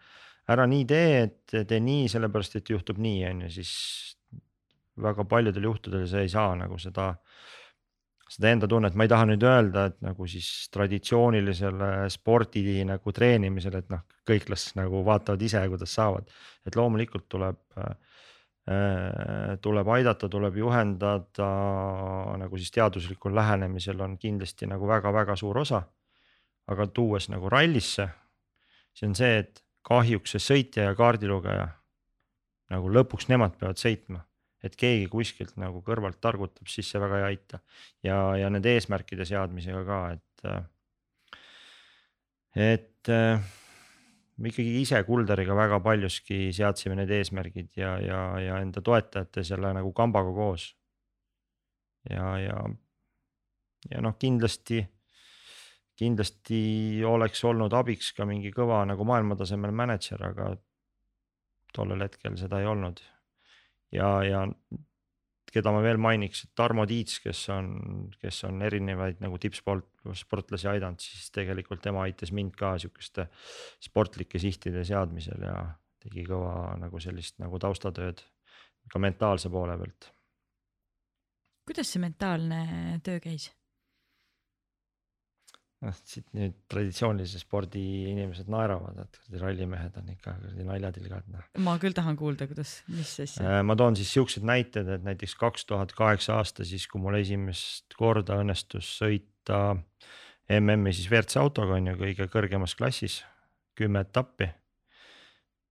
ära 0.47 0.64
nii 0.72 0.86
tee, 0.88 1.18
et 1.26 1.55
tee 1.68 1.80
nii 1.84 2.08
sellepärast, 2.08 2.55
et 2.55 2.70
juhtub 2.72 2.97
nii, 3.03 3.26
on 3.28 3.41
ju, 3.43 3.49
siis 3.58 3.74
väga 5.03 5.26
paljudel 5.28 5.68
juhtudel 5.68 6.08
sa 6.08 6.24
ei 6.24 6.30
saa 6.32 6.55
nagu 6.55 6.80
seda 6.80 7.10
seda 8.32 8.51
enda 8.51 8.67
tunnet, 8.67 8.95
ma 8.97 9.05
ei 9.07 9.11
taha 9.11 9.28
nüüd 9.30 9.43
öelda, 9.47 9.88
et 9.91 9.97
nagu 10.03 10.28
siis 10.28 10.67
traditsioonilisele 10.73 11.91
spordi 12.11 12.84
nagu 12.88 13.13
treenimisele, 13.15 13.82
et 13.84 13.93
noh, 13.93 14.03
kõik 14.28 14.49
las 14.51 14.69
nagu 14.78 15.01
vaatavad 15.07 15.41
ise, 15.47 15.61
kuidas 15.71 15.95
saavad. 15.95 16.28
et 16.67 16.75
loomulikult 16.75 17.28
tuleb 17.32 17.59
äh,, 17.80 17.95
tuleb 19.63 19.88
aidata, 19.95 20.28
tuleb 20.28 20.57
juhendada 20.59 21.51
nagu 22.41 22.57
siis 22.59 22.73
teaduslikul 22.75 23.36
lähenemisel 23.36 24.01
on 24.03 24.17
kindlasti 24.19 24.67
nagu 24.67 24.88
väga-väga 24.88 25.36
suur 25.39 25.63
osa. 25.63 25.84
aga 26.67 26.88
tuues 26.88 27.30
nagu 27.32 27.47
rallisse, 27.49 28.09
see 28.91 29.07
on 29.07 29.13
see, 29.15 29.38
et 29.39 29.63
kahjuks 29.88 30.34
see 30.36 30.43
sõitja 30.43 30.89
ja 30.89 30.95
kaardilugeja 30.99 31.69
nagu 32.75 32.89
lõpuks 32.91 33.30
nemad 33.32 33.55
peavad 33.55 33.80
sõitma 33.80 34.26
et 34.66 34.76
keegi 34.78 35.05
kuskilt 35.12 35.58
nagu 35.62 35.84
kõrvalt 35.86 36.20
targutab, 36.22 36.68
siis 36.70 36.89
see 36.89 37.01
väga 37.01 37.22
ei 37.22 37.28
aita 37.34 37.60
ja, 38.05 38.18
ja 38.41 38.49
nende 38.53 38.74
eesmärkide 38.74 39.28
seadmisega 39.28 39.84
ka, 39.86 39.99
et. 40.16 40.47
et 42.58 43.12
äh, 43.14 43.53
me 44.38 44.51
ikkagi 44.51 44.82
ise 44.82 45.01
Kulderiga 45.05 45.55
väga 45.58 45.80
paljuski 45.84 46.49
seadsime 46.53 46.97
need 46.97 47.14
eesmärgid 47.20 47.72
ja, 47.78 47.95
ja, 48.01 48.20
ja 48.41 48.60
enda 48.64 48.82
toetajate 48.86 49.45
selle 49.45 49.74
nagu 49.78 49.93
kambaga 49.97 50.34
koos. 50.34 50.70
ja, 52.10 52.38
ja, 52.41 52.62
ja 53.91 54.01
noh, 54.01 54.16
kindlasti, 54.18 54.82
kindlasti 55.97 56.62
oleks 57.05 57.43
olnud 57.45 57.74
abiks 57.78 58.14
ka 58.18 58.26
mingi 58.26 58.53
kõva 58.55 58.84
nagu 58.89 59.05
maailmatasemel 59.05 59.76
mänedžer, 59.76 60.24
aga 60.32 60.55
tollel 61.78 62.08
hetkel 62.08 62.38
seda 62.41 62.62
ei 62.64 62.70
olnud 62.70 63.03
ja, 63.95 64.09
ja 64.25 64.43
keda 65.57 65.71
ma 65.73 65.81
veel 65.83 65.99
mainiks, 66.01 66.45
Tarmo 66.57 66.85
Tiits, 66.89 67.19
kes 67.23 67.43
on, 67.53 67.69
kes 68.21 68.43
on 68.47 68.61
erinevaid 68.65 69.21
nagu 69.23 69.39
tippsport, 69.41 69.88
sportlasi 70.17 70.69
aidanud, 70.73 71.01
siis 71.01 71.31
tegelikult 71.35 71.81
tema 71.83 72.03
aitas 72.05 72.33
mind 72.35 72.55
ka 72.59 72.75
sihukeste 72.81 73.27
sportlike 73.88 74.41
sihtide 74.41 74.83
seadmisel 74.88 75.47
ja 75.47 75.55
tegi 76.03 76.25
kõva 76.27 76.75
nagu 76.79 77.01
sellist 77.03 77.39
nagu 77.41 77.59
taustatööd 77.61 78.21
ka 78.91 79.01
mentaalse 79.03 79.51
poole 79.51 79.75
pealt. 79.79 80.11
kuidas 81.67 81.89
see 81.91 82.03
mentaalne 82.03 82.99
töö 83.03 83.19
käis? 83.23 83.49
Noh, 85.86 85.97
siit 86.09 86.25
nüüd 86.36 86.55
traditsioonilise 86.71 87.41
spordi 87.41 87.84
inimesed 88.11 88.49
naeravad, 88.51 89.03
et 89.03 89.39
rallimehed 89.41 89.97
on 90.01 90.11
ikka 90.13 90.34
kuradi 90.39 90.65
naljatilgad 90.67 91.28
noh. 91.34 91.45
ma 91.65 91.78
küll 91.82 91.95
tahan 91.97 92.17
kuulda, 92.19 92.47
kuidas, 92.49 92.80
mis 92.89 93.13
asja. 93.23 93.45
Äh, 93.45 93.59
ma 93.67 93.78
toon 93.80 93.97
siis 93.99 94.11
siuksed 94.15 94.47
näited, 94.47 94.89
et 94.97 95.05
näiteks 95.05 95.38
kaks 95.39 95.67
tuhat 95.69 95.93
kaheksa 95.97 96.39
aasta, 96.41 96.65
siis 96.67 96.88
kui 96.89 97.01
mul 97.03 97.19
esimest 97.19 97.97
korda 97.99 98.39
õnnestus 98.41 98.89
sõita 99.01 99.61
MM-i 100.57 100.95
siis 100.95 101.09
WRC 101.11 101.41
autoga 101.41 101.75
on 101.78 101.91
ju 101.91 101.97
kõige 101.99 102.30
kõrgemas 102.32 102.73
klassis, 102.80 103.21
kümme 103.78 104.01
etappi. 104.05 104.49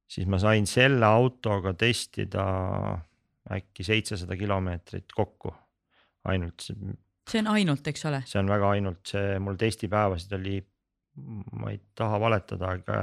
siis 0.06 0.28
ma 0.30 0.38
sain 0.38 0.68
selle 0.70 1.06
autoga 1.06 1.72
testida 1.74 2.44
äkki 3.50 3.86
seitsesada 3.86 4.36
kilomeetrit 4.36 5.10
kokku 5.14 5.50
ainult 6.26 6.68
see 7.30 7.42
on 7.42 7.50
ainult, 7.56 7.86
eks 7.90 8.06
ole? 8.08 8.22
see 8.28 8.40
on 8.40 8.50
väga 8.50 8.70
ainult, 8.76 9.02
see 9.10 9.36
mul 9.42 9.58
testipäevasid 9.60 10.34
oli, 10.38 10.60
ma 11.56 11.72
ei 11.72 11.80
taha 11.96 12.20
valetada, 12.22 12.74
aga 12.76 13.00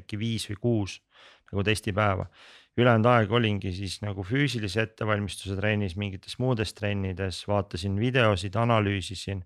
äkki 0.00 0.18
viis 0.20 0.48
või 0.50 0.60
kuus 0.62 0.98
nagu 1.52 1.62
testipäeva. 1.66 2.26
ülejäänud 2.76 3.08
aeg 3.08 3.32
olingi 3.32 3.72
siis 3.72 4.00
nagu 4.02 4.24
füüsilise 4.26 4.82
ettevalmistuse 4.82 5.56
trennis, 5.56 5.96
mingites 5.96 6.38
muudes 6.42 6.74
trennides, 6.76 7.44
vaatasin 7.48 7.96
videosid, 8.00 8.58
analüüsisin 8.60 9.44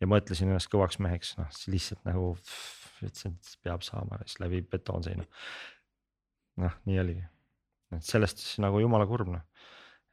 ja 0.00 0.06
mõtlesin 0.06 0.52
ennast 0.52 0.70
kõvaks 0.70 1.00
meheks, 1.02 1.34
noh 1.40 1.48
lihtsalt 1.72 2.04
nagu 2.06 2.36
ütlesin, 3.02 3.34
et 3.34 3.56
peab 3.64 3.82
saama 3.86 4.20
siis 4.24 4.38
läbi 4.42 4.62
betoonseina. 4.62 5.24
noh, 6.58 6.78
nii 6.86 7.00
oligi, 7.00 7.24
et 7.96 8.04
sellest 8.04 8.42
siis 8.42 8.62
nagu 8.62 8.80
jumala 8.82 9.06
kurb 9.10 9.30
noh 9.32 9.57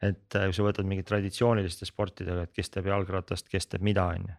et 0.03 0.35
äh, 0.35 0.47
kui 0.49 0.55
sa 0.55 0.65
võtad 0.65 0.87
mingit 0.87 1.07
traditsiooniliste 1.07 1.87
sportidega, 1.87 2.45
et 2.45 2.55
kes 2.55 2.71
teeb 2.73 2.89
jalgratast, 2.91 3.47
kes 3.51 3.69
teeb 3.71 3.85
mida, 3.85 4.07
on 4.11 4.27
ju. 4.29 4.35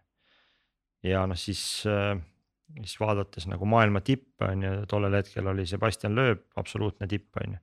ja 1.11 1.25
noh, 1.29 1.39
siis, 1.39 1.61
äh, 1.89 2.13
siis 2.83 2.97
vaadates 3.01 3.47
nagu 3.49 3.65
maailma 3.69 4.03
tippe 4.05 4.51
on 4.51 4.63
ju, 4.67 4.75
tollel 4.89 5.17
hetkel 5.17 5.49
oli 5.53 5.65
Sebastian 5.65 6.15
Loeb 6.17 6.45
absoluutne 6.61 7.07
tipp 7.07 7.41
on 7.43 7.57
ju. 7.57 7.59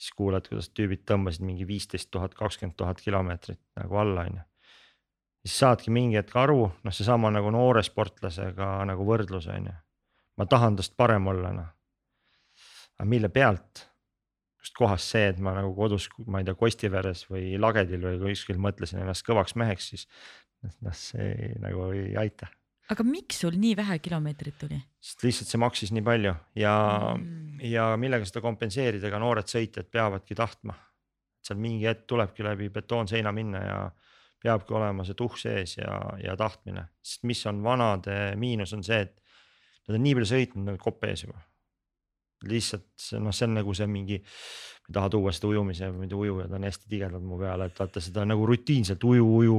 siis 0.00 0.14
kuuled, 0.16 0.46
kuidas 0.48 0.70
tüübid 0.76 1.04
tõmbasid 1.08 1.44
mingi 1.44 1.66
viisteist 1.68 2.10
tuhat, 2.10 2.34
kakskümmend 2.34 2.76
tuhat 2.76 3.00
kilomeetrit 3.00 3.60
nagu 3.80 4.00
alla 4.04 4.28
on 4.28 4.40
ju. 4.40 4.46
siis 5.46 5.58
saadki 5.64 5.90
mingi 5.90 6.20
hetk 6.20 6.36
aru, 6.36 6.70
noh, 6.84 6.94
seesama 6.94 7.32
nagu 7.32 7.52
noore 7.54 7.82
sportlasega 7.82 8.72
nagu 8.88 9.06
võrdlus 9.06 9.48
on 9.48 9.70
ju. 9.72 9.76
ma 10.36 10.46
tahan 10.46 10.76
tast 10.76 10.96
parem 10.96 11.32
olla 11.32 11.54
noh. 11.56 11.70
aga 12.98 13.08
mille 13.08 13.32
pealt 13.32 13.89
kust 14.60 14.76
kohast 14.76 15.14
see, 15.14 15.30
et 15.32 15.40
ma 15.42 15.54
nagu 15.56 15.72
kodus, 15.76 16.08
ma 16.28 16.40
ei 16.40 16.46
tea, 16.46 16.56
Kostiveres 16.58 17.24
või 17.30 17.54
Lagedil 17.60 18.02
või 18.04 18.34
kuskil 18.34 18.60
mõtlesin 18.60 19.00
ennast 19.02 19.24
kõvaks 19.26 19.56
meheks, 19.60 19.92
siis 19.94 20.06
noh, 20.84 20.96
see 20.96 21.54
nagu 21.62 21.90
ei 21.96 22.12
aita. 22.20 22.50
aga 22.92 23.06
miks 23.06 23.40
sul 23.44 23.56
nii 23.60 23.76
vähe 23.78 23.98
kilomeetrit 24.04 24.58
tuli? 24.60 24.80
sest 25.00 25.24
lihtsalt 25.24 25.52
see 25.52 25.62
maksis 25.62 25.94
nii 25.96 26.04
palju 26.04 26.34
ja 26.60 26.74
mm., 27.14 27.64
ja 27.70 27.88
millega 28.00 28.28
seda 28.28 28.44
kompenseerida, 28.44 29.08
ega 29.08 29.20
noored 29.22 29.48
sõitjad 29.48 29.88
peavadki 29.92 30.36
tahtma. 30.36 30.76
seal 31.40 31.60
mingi 31.60 31.88
hetk 31.88 32.04
tulebki 32.08 32.44
läbi 32.44 32.68
betoonseina 32.68 33.32
minna 33.32 33.64
ja 33.64 33.78
peabki 34.40 34.76
olema 34.76 35.04
see 35.04 35.16
tuhh 35.16 35.36
sees 35.40 35.78
ja, 35.78 35.96
ja 36.20 36.36
tahtmine, 36.36 36.90
sest 37.04 37.24
mis 37.28 37.44
on 37.48 37.62
vanade 37.64 38.36
miinus, 38.40 38.72
on 38.76 38.84
see, 38.84 39.00
et 39.08 39.16
nad 39.88 39.96
on 39.96 40.04
nii 40.04 40.16
palju 40.18 40.28
sõitnud, 40.34 40.66
nad 40.66 40.76
on 40.76 40.84
kopp 40.84 41.04
ees 41.08 41.24
juba 41.24 41.40
lihtsalt 42.48 42.86
see 42.96 43.20
noh, 43.20 43.34
see 43.36 43.46
on 43.48 43.58
nagu 43.58 43.74
see 43.76 43.86
mingi, 43.90 44.18
ma 44.20 44.90
ei 44.90 44.96
taha 44.96 45.10
tuua 45.12 45.32
seda 45.36 45.50
ujumise, 45.50 45.90
muidu 45.94 46.20
ujujad 46.24 46.54
on 46.56 46.64
hästi 46.66 46.88
tigedad 46.90 47.24
mu 47.24 47.38
peale, 47.40 47.68
et 47.68 47.82
vaata 47.82 48.02
seda 48.02 48.24
nagu 48.28 48.46
rutiinselt 48.48 49.04
uju, 49.04 49.26
uju 49.40 49.58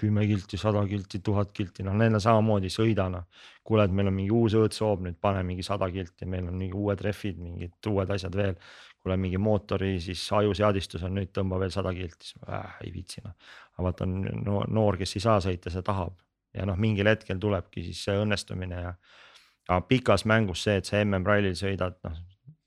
kümme 0.00 0.24
kilti, 0.30 0.60
sada 0.60 0.84
kilti, 0.88 1.20
tuhat 1.24 1.52
kilti, 1.56 1.84
noh 1.86 1.96
neil 2.00 2.16
on 2.16 2.24
samamoodi 2.24 2.72
sõida 2.72 3.10
noh. 3.12 3.28
kuule, 3.64 3.86
et 3.88 3.94
meil 3.96 4.10
on 4.10 4.16
mingi 4.16 4.32
uus 4.34 4.56
õõtsoov 4.58 5.04
nüüd, 5.04 5.20
pane 5.20 5.44
mingi 5.46 5.66
sada 5.66 5.90
kilti, 5.92 6.28
meil 6.28 6.48
on 6.48 6.58
mingi 6.58 6.76
uued 6.76 7.04
rehvid, 7.04 7.38
mingid 7.40 7.92
uued 7.92 8.10
asjad 8.16 8.36
veel. 8.36 8.58
kuule 9.04 9.18
mingi 9.20 9.36
mootori 9.36 9.98
siis 10.00 10.20
ajuseadistus 10.32 11.02
on 11.04 11.18
nüüd 11.18 11.28
tõmba 11.28 11.58
veel 11.60 11.70
sada 11.70 11.92
kilti, 11.92 12.30
siis 12.30 12.48
äh, 12.48 12.78
ei 12.86 12.92
viitsi 12.92 13.20
noh. 13.24 13.36
aga 13.74 13.88
vaata 13.90 14.08
on 14.08 14.64
noor, 14.72 14.96
kes 14.96 15.16
ei 15.16 15.24
saa 15.28 15.40
sõita, 15.44 15.70
see 15.70 15.84
tahab 15.84 16.16
ja 16.54 16.64
noh, 16.68 16.78
mingil 16.78 17.10
hetkel 17.10 17.40
tulebki 17.42 17.82
siis 17.84 18.04
see 18.06 18.16
õnnestumine 18.22 18.80
ja 18.80 18.94
aga 19.68 19.80
pikas 19.88 20.24
mängus 20.28 20.64
see, 20.66 20.78
et 20.80 20.88
sa 20.88 21.00
MM-rallil 21.02 21.56
sõidad, 21.58 21.96
noh, 22.04 22.18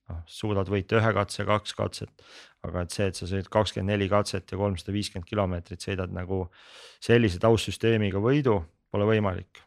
noh 0.10 0.22
suudad 0.32 0.70
võita 0.72 1.00
ühe 1.00 1.14
katse, 1.20 1.46
kaks 1.48 1.76
katset. 1.78 2.28
aga 2.66 2.84
et 2.84 2.92
see, 2.96 3.08
et 3.08 3.16
sa 3.20 3.28
sõidad 3.30 3.50
kakskümmend 3.54 3.94
neli 3.94 4.10
katset 4.12 4.52
ja 4.52 4.58
kolmsada 4.60 4.96
viiskümmend 4.96 5.30
kilomeetrit 5.30 5.84
sõidad 5.84 6.12
nagu 6.14 6.48
sellise 7.04 7.40
taustsüsteemiga 7.40 8.22
võidu, 8.24 8.60
pole 8.92 9.08
võimalik. 9.08 9.62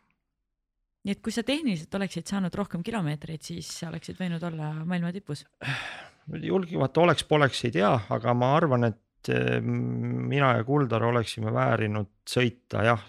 nii 1.04 1.16
et 1.16 1.22
kui 1.24 1.32
sa 1.32 1.46
tehniliselt 1.46 1.94
oleksid 1.94 2.26
saanud 2.26 2.54
rohkem 2.54 2.82
kilomeetreid, 2.84 3.42
siis 3.42 3.70
oleksid 3.88 4.18
võinud 4.20 4.42
olla 4.50 4.72
maailma 4.84 5.12
tipus? 5.12 5.46
julgemalt 6.50 6.98
oleks-poleks 6.98 7.64
ei 7.68 7.78
tea, 7.78 7.94
aga 8.10 8.34
ma 8.34 8.54
arvan, 8.58 8.90
et 8.90 8.98
mina 9.28 10.54
ja 10.56 10.64
Kuldar 10.64 11.04
oleksime 11.04 11.52
väärinud 11.52 12.08
sõita 12.24 12.84
jah, 12.86 13.02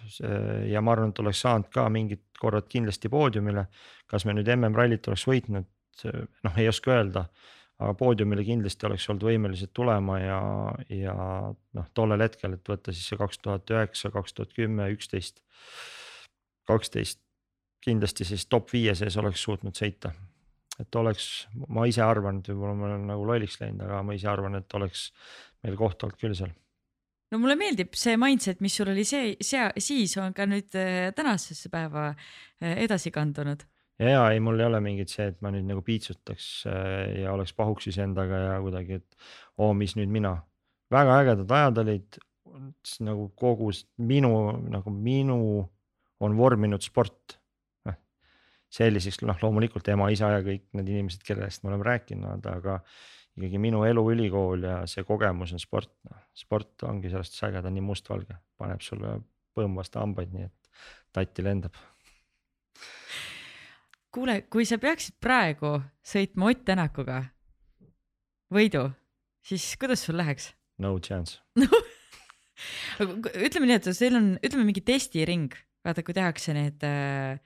ja 0.68 0.82
ma 0.84 0.92
arvan, 0.92 1.14
et 1.14 1.22
oleks 1.24 1.42
saanud 1.46 1.70
ka 1.72 1.86
mingid 1.94 2.26
korrad 2.42 2.68
kindlasti 2.68 3.10
poodiumile 3.10 3.68
kas 4.12 4.28
me 4.28 4.36
nüüd 4.36 4.52
MM-rallit 4.58 5.08
oleks 5.08 5.24
võitnud, 5.30 5.68
noh, 6.46 6.60
ei 6.60 6.70
oska 6.72 6.98
öelda. 6.98 7.28
aga 7.82 7.96
poodiumile 7.98 8.44
kindlasti 8.46 8.86
oleks 8.86 9.08
olnud 9.10 9.24
võimelised 9.26 9.72
tulema 9.74 10.20
ja, 10.20 10.42
ja 10.94 11.14
noh, 11.50 11.86
tollel 11.98 12.22
hetkel, 12.22 12.54
et 12.54 12.70
võtta 12.70 12.94
siis 12.94 13.08
see 13.10 13.18
kaks 13.18 13.40
tuhat 13.42 13.72
üheksa, 13.74 14.12
kaks 14.14 14.36
tuhat 14.38 14.52
kümme, 14.54 14.86
üksteist, 14.94 15.42
kaksteist. 16.70 17.22
kindlasti 17.82 18.28
siis 18.30 18.46
top 18.46 18.70
viie 18.70 18.94
sees 18.94 19.18
oleks 19.18 19.42
suutnud 19.42 19.74
sõita. 19.74 20.12
et 20.80 20.96
oleks, 20.96 21.48
ma 21.68 21.88
ise 21.90 22.04
arvan, 22.06 22.40
et 22.42 22.52
võib-olla 22.52 22.76
ma 22.78 22.86
olen 22.92 23.08
nagu 23.10 23.26
lolliks 23.26 23.58
läinud, 23.62 23.82
aga 23.88 24.04
ma 24.04 24.14
ise 24.14 24.30
arvan, 24.30 24.56
et 24.62 24.74
oleks 24.78 25.08
meil 25.66 25.78
koht 25.80 26.04
olnud 26.04 26.20
küll 26.22 26.38
seal 26.38 26.54
no 27.32 27.40
mulle 27.40 27.58
meeldib 27.60 27.96
see 27.98 28.18
mindset, 28.20 28.62
mis 28.64 28.76
sul 28.76 28.92
oli 28.92 29.06
see, 29.08 29.36
see, 29.44 29.68
siis 29.84 30.16
on 30.22 30.36
ka 30.38 30.48
nüüd 30.50 30.76
äh, 30.80 31.12
tänasesse 31.16 31.72
päeva 31.74 32.10
äh, 32.12 32.76
edasi 32.84 33.14
kandunud 33.16 33.64
ja 34.02 34.26
ei, 34.32 34.40
mul 34.44 34.60
ei 34.60 34.68
ole 34.68 34.82
mingit 34.84 35.14
see, 35.14 35.30
et 35.32 35.40
ma 35.44 35.52
nüüd 35.54 35.68
nagu 35.70 35.84
piitsutaks 35.86 36.48
äh, 36.70 37.22
ja 37.24 37.36
oleks 37.36 37.54
pahuksis 37.58 38.00
endaga 38.04 38.46
ja 38.48 38.56
kuidagi, 38.64 39.02
et 39.02 39.62
oo, 39.62 39.74
mis 39.78 39.96
nüüd 40.00 40.12
mina. 40.12 40.40
väga 40.92 41.20
ägedad 41.22 41.52
ajad 41.58 41.84
olid 41.86 42.18
nagu 43.06 43.30
kogu 43.40 43.70
minu 43.98 44.34
nagu 44.70 44.92
minu 44.92 45.38
on 46.22 46.36
vorminud 46.38 46.84
sport. 46.84 47.38
noh 47.88 47.98
selliseks 48.72 49.22
noh, 49.28 49.40
loomulikult 49.42 49.88
ema, 49.92 50.10
isa 50.12 50.30
ja 50.32 50.44
kõik 50.46 50.70
need 50.78 50.90
inimesed, 50.90 51.24
kellest 51.28 51.64
me 51.64 51.72
oleme 51.72 51.88
rääkinud, 51.88 52.46
aga 52.48 52.80
ikkagi 53.38 53.62
minu 53.62 53.84
elu, 53.88 54.04
ülikool 54.14 54.66
ja 54.68 54.80
see 54.90 55.06
kogemus 55.08 55.54
on 55.56 55.62
sport, 55.62 55.94
noh 56.10 56.20
sport 56.38 56.84
ongi 56.88 57.12
sellest 57.12 57.38
äge, 57.48 57.62
ta 57.62 57.70
on 57.70 57.78
nii 57.78 57.86
mustvalge, 57.86 58.38
paneb 58.60 58.84
sulle 58.86 59.20
põmm 59.56 59.78
vastu 59.80 60.00
hambaid, 60.00 60.34
nii 60.36 60.48
et 60.48 60.72
tatti 61.16 61.44
lendab 61.46 61.78
kuule, 64.12 64.42
kui 64.52 64.68
sa 64.68 64.80
peaksid 64.82 65.18
praegu 65.24 65.78
sõitma 66.04 66.52
Ott 66.52 66.66
Tänakuga 66.68 67.22
võidu, 68.52 68.90
siis 69.46 69.74
kuidas 69.80 70.04
sul 70.08 70.20
läheks? 70.20 70.52
no 70.82 70.98
chance 71.00 71.40
ütleme 73.02 73.68
nii, 73.68 73.78
et 73.80 73.88
teil 73.88 74.18
on, 74.20 74.34
ütleme 74.44 74.68
mingi 74.68 74.84
testiring, 74.86 75.56
vaata, 75.86 76.04
kui 76.06 76.16
tehakse 76.18 76.56
need 76.58 76.84
äh,. 76.88 77.40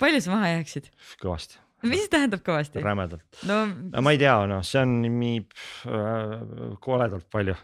palju 0.00 0.22
sa 0.22 0.34
maha 0.36 0.54
jääksid? 0.56 0.90
kõvasti. 1.22 1.60
Mis 1.88 2.04
see 2.04 2.12
tähendab 2.12 2.44
kõvasti? 2.46 2.82
rämedalt 2.84 3.42
no,. 3.48 3.62
ma 4.02 4.14
ei 4.14 4.20
tea, 4.22 4.36
noh, 4.50 4.64
see 4.66 4.82
on 4.84 4.98
nii 5.06 5.38
äh, 5.42 6.34
koledalt 6.82 7.28
palju 7.32 7.56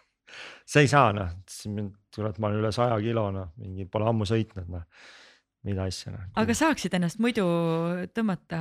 sa 0.70 0.84
ei 0.84 0.90
saa 0.90 1.12
noh, 1.16 1.34
kurat, 2.14 2.38
ma 2.38 2.50
olen 2.50 2.62
üle 2.62 2.72
saja 2.74 2.96
kilo 3.02 3.28
noh, 3.34 3.52
mingi 3.60 3.88
pole 3.90 4.08
ammu 4.10 4.28
sõitnud 4.28 4.72
noh 4.72 4.88
mida 5.64 5.86
asja 5.88 6.12
noh. 6.12 6.24
aga 6.40 6.56
saaksid 6.56 6.94
ennast 6.98 7.20
muidu 7.24 7.44
tõmmata 8.16 8.60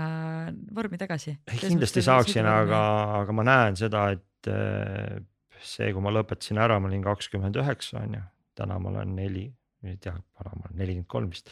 vormi 0.75 0.99
tagasi? 0.99 1.35
kindlasti 1.51 2.03
saaksin, 2.05 2.47
aga, 2.47 2.79
aga 3.21 3.35
ma 3.35 3.45
näen 3.47 3.79
seda, 3.79 4.05
et 4.15 4.51
eh, 4.51 5.19
see, 5.63 5.91
kui 5.95 6.03
ma 6.03 6.13
lõpetasin 6.15 6.61
ära, 6.63 6.79
ma 6.79 6.89
olin 6.91 7.03
kakskümmend 7.05 7.59
üheksa 7.59 7.99
on 8.03 8.17
ju, 8.19 8.23
täna 8.59 8.79
ma 8.79 8.93
olen 8.93 9.15
neli, 9.19 9.47
ei 9.83 9.99
tea, 10.01 10.15
vana 10.39 10.55
ma 10.55 10.69
olen 10.69 10.79
nelikümmend 10.79 11.11
kolm 11.11 11.31
vist, 11.33 11.51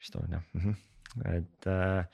vist 0.00 0.18
on 0.18 0.38
jah 0.38 0.42
-hmm. 0.58 0.74
et 1.38 1.70
äh, 1.70 2.06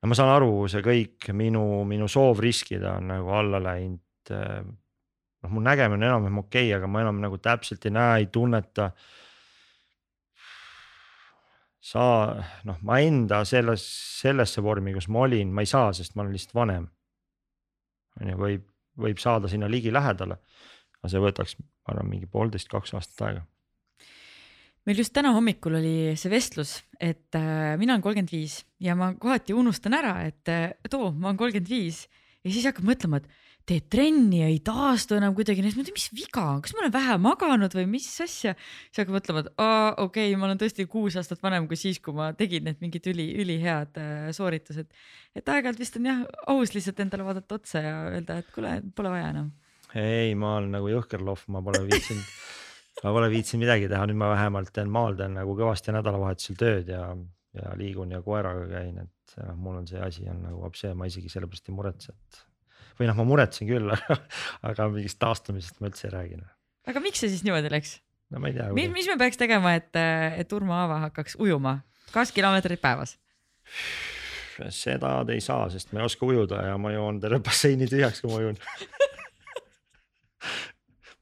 no 0.00 0.08
ma 0.08 0.16
saan 0.16 0.32
aru, 0.32 0.52
see 0.72 0.82
kõik 0.84 1.30
minu, 1.36 1.64
minu 1.88 2.08
soov 2.08 2.40
riskida 2.40 2.96
on 2.98 3.10
nagu 3.12 3.32
alla 3.36 3.60
läinud 3.62 4.32
äh, 4.34 4.62
noh, 4.64 5.52
mu 5.52 5.62
nägemine 5.64 6.08
enam-vähem 6.08 6.40
okei 6.42 6.68
okay,, 6.68 6.76
aga 6.78 6.88
ma 6.90 7.04
enam 7.04 7.20
nagu 7.22 7.40
täpselt 7.42 7.84
ei 7.86 7.94
näe, 7.96 8.22
ei 8.22 8.30
tunneta. 8.32 8.90
saa, 11.90 12.36
noh, 12.68 12.80
ma 12.84 12.98
enda 13.00 13.40
selles, 13.48 13.84
sellesse 14.20 14.62
vormi, 14.62 14.92
kus 14.94 15.08
ma 15.08 15.24
olin, 15.24 15.52
ma 15.52 15.64
ei 15.64 15.70
saa, 15.70 15.94
sest 15.96 16.14
ma 16.14 16.22
olen 16.24 16.34
lihtsalt 16.36 16.54
vanem. 16.54 16.90
on 18.20 18.32
ju, 18.32 18.40
võib, 18.40 18.66
võib 19.00 19.22
saada 19.22 19.48
sinna 19.48 19.68
ligilähedale. 19.70 20.36
aga 21.00 21.12
see 21.12 21.24
võtaks, 21.24 21.56
ma 21.60 21.94
arvan, 21.94 22.12
mingi 22.12 22.28
poolteist, 22.28 22.68
kaks 22.68 22.94
aastat 22.94 23.26
aega 23.28 23.46
meil 24.88 25.02
just 25.02 25.12
täna 25.16 25.34
hommikul 25.36 25.76
oli 25.80 25.94
see 26.20 26.32
vestlus, 26.32 26.78
et 27.00 27.36
äh, 27.38 27.76
mina 27.80 27.96
olen 27.96 28.04
kolmkümmend 28.04 28.32
viis 28.32 28.62
ja 28.82 28.96
ma 28.98 29.12
kohati 29.20 29.56
unustan 29.56 29.96
ära, 29.98 30.16
et 30.28 30.48
äh, 30.50 30.72
too, 30.90 31.12
ma 31.12 31.30
olen 31.30 31.40
kolmkümmend 31.40 31.70
viis 31.70 32.06
ja 32.44 32.52
siis 32.52 32.66
hakkad 32.70 32.86
mõtlema, 32.88 33.20
et 33.20 33.28
teed 33.70 33.86
trenni 33.92 34.40
ja 34.40 34.48
ei 34.50 34.58
taastu 34.64 35.14
enam 35.14 35.34
kuidagi, 35.36 35.62
siis 35.62 35.76
mõtled, 35.78 35.94
mis 35.94 36.08
viga 36.16 36.42
on, 36.54 36.62
kas 36.64 36.72
ma 36.74 36.82
olen 36.82 36.94
vähe 36.94 37.16
maganud 37.22 37.74
või 37.76 37.86
mis 37.92 38.08
asja. 38.24 38.54
siis 38.88 39.02
hakkad 39.02 39.14
mõtlema, 39.14 39.44
et 39.44 39.50
aa, 39.62 39.90
okei 40.06 40.30
okay,, 40.30 40.38
ma 40.40 40.48
olen 40.48 40.60
tõesti 40.62 40.86
kuus 40.90 41.18
aastat 41.20 41.42
vanem 41.44 41.68
kui 41.70 41.78
siis, 41.78 42.00
kui 42.02 42.16
ma 42.16 42.30
tegin 42.36 42.66
need 42.66 42.80
mingid 42.82 43.06
üli, 43.12 43.28
ülihead 43.44 44.00
äh, 44.00 44.30
sooritused. 44.36 44.88
et 45.36 45.52
aeg-ajalt 45.52 45.82
vist 45.82 46.00
on 46.00 46.08
jah 46.10 46.24
aus 46.50 46.74
lihtsalt 46.74 47.04
endale 47.04 47.28
vaadata 47.28 47.60
otsa 47.60 47.84
ja 47.84 47.96
öelda, 48.14 48.40
et 48.40 48.50
kuule, 48.54 48.78
pole 48.96 49.12
vaja 49.12 49.28
enam. 49.36 49.52
ei, 49.94 50.34
ma 50.34 50.56
olen 50.58 50.72
nagu 50.78 50.90
jõhker 50.90 51.22
lohv, 51.22 51.44
ma 51.52 51.62
pole 51.62 51.84
viitsinud 51.86 52.26
ma 53.04 53.14
pole 53.14 53.30
viitsinud 53.32 53.64
midagi 53.64 53.88
teha, 53.90 54.04
nüüd 54.08 54.18
ma 54.20 54.32
vähemalt 54.34 54.72
teen 54.76 54.90
maal, 54.92 55.16
teen 55.18 55.36
nagu 55.38 55.54
kõvasti 55.58 55.94
nädalavahetusel 55.94 56.58
tööd 56.60 56.92
ja, 56.92 57.06
ja 57.56 57.72
liigun 57.78 58.12
ja 58.14 58.20
koeraga 58.24 58.66
käin, 58.70 58.98
et 59.06 59.36
noh, 59.40 59.56
mul 59.56 59.80
on 59.80 59.88
see 59.90 60.02
asi 60.04 60.26
on 60.30 60.42
nagu 60.44 60.62
hoopis 60.64 60.86
see, 60.86 60.92
ma 60.98 61.08
isegi 61.10 61.32
sellepärast 61.32 61.70
ei 61.70 61.76
muretse, 61.76 62.14
et 62.14 62.44
või 63.00 63.08
noh, 63.08 63.16
ma 63.16 63.26
muretsen 63.30 63.70
küll, 63.70 63.88
aga, 63.96 64.20
aga 64.72 64.88
mingist 64.92 65.20
taastumisest 65.22 65.80
ma 65.80 65.90
üldse 65.90 66.08
ei 66.08 66.14
räägi. 66.16 66.40
Noh. 66.42 66.54
aga 66.92 67.02
miks 67.04 67.22
see 67.22 67.32
siis 67.32 67.44
niimoodi 67.46 67.72
läks? 67.72 67.98
no 68.30 68.42
ma 68.42 68.50
ei 68.50 68.58
tea. 68.58 68.70
mis, 68.76 68.90
mis 68.94 69.08
me 69.10 69.16
peaks 69.20 69.40
tegema, 69.40 69.74
et, 69.78 69.94
et 70.42 70.56
Urmo 70.56 70.76
Aava 70.76 71.00
hakkaks 71.06 71.38
ujuma, 71.40 71.80
kaks 72.14 72.34
kilomeetrit 72.36 72.82
päevas? 72.82 73.16
seda 74.74 75.14
te 75.24 75.32
ei 75.38 75.40
saa, 75.40 75.70
sest 75.72 75.94
ma 75.94 76.02
ei 76.02 76.10
oska 76.10 76.26
ujuda 76.26 76.66
ja 76.66 76.74
ma 76.76 76.92
joon 76.92 77.20
terve 77.22 77.40
basseini 77.46 77.88
tühjaks, 77.88 78.20
kui 78.20 78.32
ma 78.32 78.42
ujun 78.42 78.58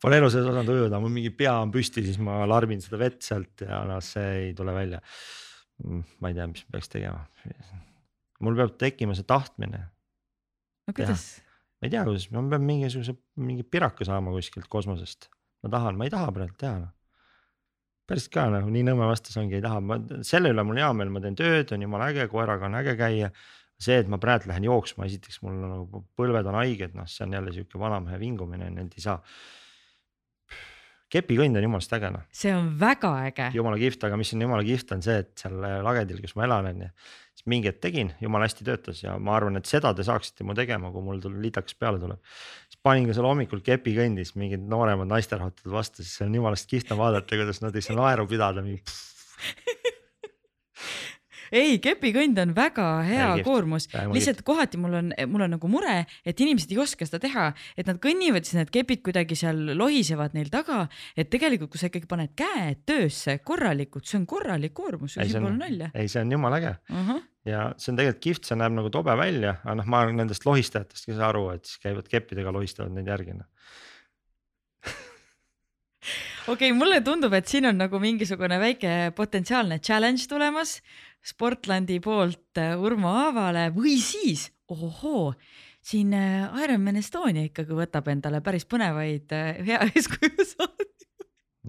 Pole 0.03 0.21
elu 0.21 0.29
sees 0.31 0.47
osanud 0.47 0.71
ujuda, 0.71 1.01
mul 1.03 1.11
mingi 1.11 1.33
pea 1.35 1.57
on 1.59 1.73
püsti, 1.75 2.05
siis 2.07 2.21
ma 2.23 2.45
larmin 2.47 2.83
seda 2.83 3.01
vett 3.01 3.25
sealt 3.27 3.65
ja 3.67 3.81
noh, 3.89 3.99
see 4.05 4.29
ei 4.45 4.53
tule 4.59 4.75
välja. 4.77 5.01
Mm, 5.83 6.05
ma 6.23 6.31
ei 6.31 6.37
tea, 6.37 6.47
mis 6.51 6.63
peaks 6.71 6.93
tegema. 6.93 7.25
mul 8.47 8.59
peab 8.59 8.77
tekkima 8.79 9.17
see 9.19 9.27
tahtmine. 9.27 9.81
no 10.87 10.95
kuidas? 10.95 11.27
ma 11.79 11.89
ei 11.89 11.95
tea, 11.95 12.05
kuidas, 12.07 12.29
ma 12.35 12.45
pean 12.53 12.65
mingisuguse, 12.67 13.17
mingi 13.43 13.67
piraka 13.67 14.07
saama 14.07 14.35
kuskilt 14.35 14.71
kosmosest. 14.71 15.29
ma 15.67 15.75
tahan, 15.75 15.99
ma 15.99 16.07
ei 16.07 16.15
taha 16.15 16.31
praegu 16.35 16.55
teha 16.63 16.79
noh. 16.85 16.95
päriselt 18.07 18.35
ka 18.39 18.47
nagu 18.55 18.71
nii 18.71 18.87
nõme 18.87 19.11
vastus 19.11 19.37
ongi, 19.39 19.59
ei 19.59 19.67
taha, 19.67 19.83
ma 19.83 19.99
selle 20.27 20.55
üle 20.55 20.63
mul 20.67 20.79
hea 20.79 20.95
meel, 20.95 21.11
ma 21.15 21.27
teen 21.27 21.39
tööd, 21.39 21.75
on 21.75 21.87
jumala 21.87 22.13
äge, 22.15 22.31
koeraga 22.31 22.71
on 22.71 22.79
äge 22.79 22.95
käia. 22.99 23.35
see, 23.79 23.99
et 23.99 24.09
ma 24.11 24.19
praegu 24.19 24.51
lähen 24.51 24.65
jooksma, 24.67 25.07
esiteks 25.07 25.43
mul 25.43 25.59
nagu 25.59 26.07
põlved 26.19 26.47
on 26.51 26.57
haiged, 26.59 26.95
noh, 26.99 27.07
see 27.07 27.27
on 27.27 27.35
jälle 27.35 27.53
sihuke 27.55 27.79
vanamehe 27.79 28.19
vingumine, 28.19 28.71
neilt 28.75 28.95
ei 28.99 29.05
saa 29.05 29.23
kepikõnd 31.13 31.59
on 31.59 31.65
jumalast 31.65 31.95
äge 31.97 32.11
noh. 32.15 32.27
see 32.35 32.53
on 32.55 32.75
väga 32.81 33.13
äge. 33.29 33.49
jumala 33.57 33.81
kihvt, 33.81 34.05
aga 34.09 34.19
mis 34.21 34.35
on 34.37 34.45
jumala 34.45 34.67
kihvt, 34.67 34.93
on 34.97 35.05
see, 35.05 35.23
et 35.25 35.33
seal 35.41 35.57
lagedil, 35.87 36.21
kus 36.25 36.37
ma 36.39 36.47
elan, 36.49 36.71
on 36.73 36.85
ju 36.87 36.91
siis 37.39 37.47
mingi 37.51 37.71
hetk 37.71 37.81
tegin, 37.85 38.13
jumala 38.23 38.49
hästi 38.49 38.67
töötas 38.67 39.03
ja 39.05 39.15
ma 39.23 39.37
arvan, 39.39 39.61
et 39.61 39.69
seda 39.71 39.93
te 39.95 40.07
saaksite 40.07 40.47
mu 40.47 40.57
tegema, 40.59 40.91
kui 40.95 41.05
mul 41.07 41.21
tuleb 41.23 41.43
lidakas 41.45 41.77
peale 41.79 42.01
tuleb. 42.03 42.21
siis 42.67 42.81
panin 42.83 43.07
ka 43.09 43.17
seal 43.17 43.29
hommikul 43.31 43.63
kepikõndis 43.65 44.35
mingid 44.41 44.65
nooremad 44.69 45.11
naisterahvad 45.13 45.57
tulid 45.61 45.77
vastu, 45.77 46.03
siis 46.03 46.19
see 46.19 46.27
on 46.27 46.39
jumalast 46.41 46.71
kihvt 46.71 46.95
on 46.97 47.03
vaadata, 47.05 47.39
kuidas 47.39 47.63
nad 47.63 47.77
ei 47.79 47.85
saa 47.85 47.99
naeru 47.99 48.27
pidada 48.31 48.65
mingi 48.65 48.83
ei, 51.53 51.79
kepikõnd 51.83 52.39
on 52.43 52.55
väga 52.57 52.87
hea 53.07 53.29
Ägif. 53.35 53.47
koormus, 53.47 53.89
lihtsalt 54.13 54.43
kohati 54.47 54.81
mul 54.81 54.99
on, 55.01 55.13
mul 55.31 55.47
on 55.47 55.55
nagu 55.57 55.71
mure, 55.71 56.01
et 56.27 56.45
inimesed 56.45 56.73
ei 56.75 56.81
oska 56.83 57.09
seda 57.09 57.21
teha, 57.23 57.49
et 57.79 57.89
nad 57.89 58.01
kõnnivad, 58.03 58.47
siis 58.49 58.61
need 58.61 58.73
kepid 58.75 59.03
kuidagi 59.07 59.39
seal 59.39 59.75
lohisevad 59.79 60.37
neil 60.37 60.53
taga. 60.53 60.87
et 61.17 61.31
tegelikult, 61.31 61.73
kui 61.73 61.81
sa 61.81 61.91
ikkagi 61.91 62.09
paned 62.11 62.35
käed 62.39 62.85
töösse 62.89 63.39
korralikult, 63.45 64.07
see 64.07 64.21
on 64.21 64.29
korralik 64.29 64.75
koormus, 64.77 65.19
siin 65.19 65.43
pole 65.43 65.57
nalja. 65.57 65.91
ei, 65.95 66.09
see 66.09 66.23
on 66.23 66.33
jumala 66.33 66.63
äge 66.63 66.77
uh. 66.91 67.03
-huh 67.09 67.27
ja 67.49 67.71
see 67.81 67.93
on 67.93 67.97
tegelikult 67.97 68.23
kihvt, 68.23 68.45
see 68.45 68.57
näeb 68.61 68.75
nagu 68.77 68.91
tobe 68.93 69.15
välja, 69.17 69.55
aga 69.65 69.79
noh, 69.79 69.87
ma 69.89 70.03
nendest 70.13 70.45
lohistajatest 70.45 71.09
ei 71.09 71.17
saa 71.17 71.31
aru, 71.33 71.47
et 71.55 71.65
siis 71.65 71.81
käivad 71.81 72.11
keppidega, 72.11 72.53
lohistavad 72.53 72.93
neid 72.93 73.09
järgi 73.09 73.39
noh 73.39 73.49
okei 76.49 76.71
okay,, 76.71 76.77
mulle 76.77 77.01
tundub, 77.05 77.35
et 77.37 77.49
siin 77.51 77.69
on 77.69 77.77
nagu 77.77 78.01
mingisugune 78.01 78.59
väike 78.61 78.95
potentsiaalne 79.17 79.81
challenge 79.85 80.29
tulemas 80.31 80.79
Sportlandi 81.25 81.99
poolt 82.01 82.61
äh, 82.61 82.77
Urmo 82.79 83.11
Aavale 83.25 83.69
või 83.75 83.99
siis, 84.01 84.47
ohoo, 84.73 85.33
siin 85.85 86.15
äh, 86.17 86.63
Ironman 86.65 87.01
Estonia 87.01 87.45
ikkagi 87.49 87.77
võtab 87.77 88.09
endale 88.13 88.41
päris 88.45 88.65
põnevaid 88.71 89.35
äh, 89.37 89.61
hea 89.67 89.83
eeskuju 89.91 90.47
saadi 90.55 90.89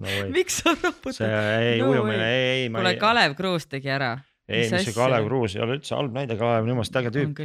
no,. 0.00 0.08
miks 0.32 0.62
sa 0.62 0.72
raputad? 0.72 1.18
see 1.18 1.44
ei 1.74 1.82
no,, 1.82 1.90
ujumine, 1.92 2.30
ei, 2.30 2.50
ei. 2.64 2.72
kuule, 2.72 2.96
Kalev 3.00 3.36
Kruus 3.38 3.68
tegi 3.68 3.92
ära. 3.92 4.14
Ei, 4.50 4.68
mis 4.72 4.86
see 4.88 4.96
Kalev 4.96 5.26
Kruus 5.28 5.56
ei 5.56 5.64
ole 5.64 5.78
üldse 5.78 5.96
halb 5.96 6.14
näide, 6.16 6.36
Kalev 6.40 6.66
on 6.66 6.72
jumalast 6.74 7.00
äge 7.00 7.12
tüüp. 7.14 7.42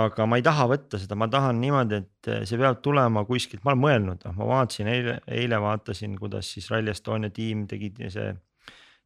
aga 0.00 0.28
ma 0.28 0.38
ei 0.38 0.46
taha 0.46 0.68
võtta 0.70 1.00
seda, 1.02 1.18
ma 1.18 1.28
tahan 1.32 1.60
niimoodi, 1.62 2.00
et 2.04 2.32
see 2.48 2.60
peab 2.60 2.80
tulema 2.84 3.24
kuskilt, 3.28 3.64
ma 3.64 3.74
olen 3.74 3.84
mõelnud, 3.86 4.24
noh, 4.28 4.38
ma 4.38 4.48
vaatasin 4.54 4.90
eile, 4.92 5.18
eile 5.40 5.60
vaatasin, 5.62 6.16
kuidas 6.20 6.54
siis 6.54 6.70
Rally 6.72 6.92
Estonia 6.94 7.32
tiim 7.34 7.66
tegi 7.70 7.92
see 8.12 8.32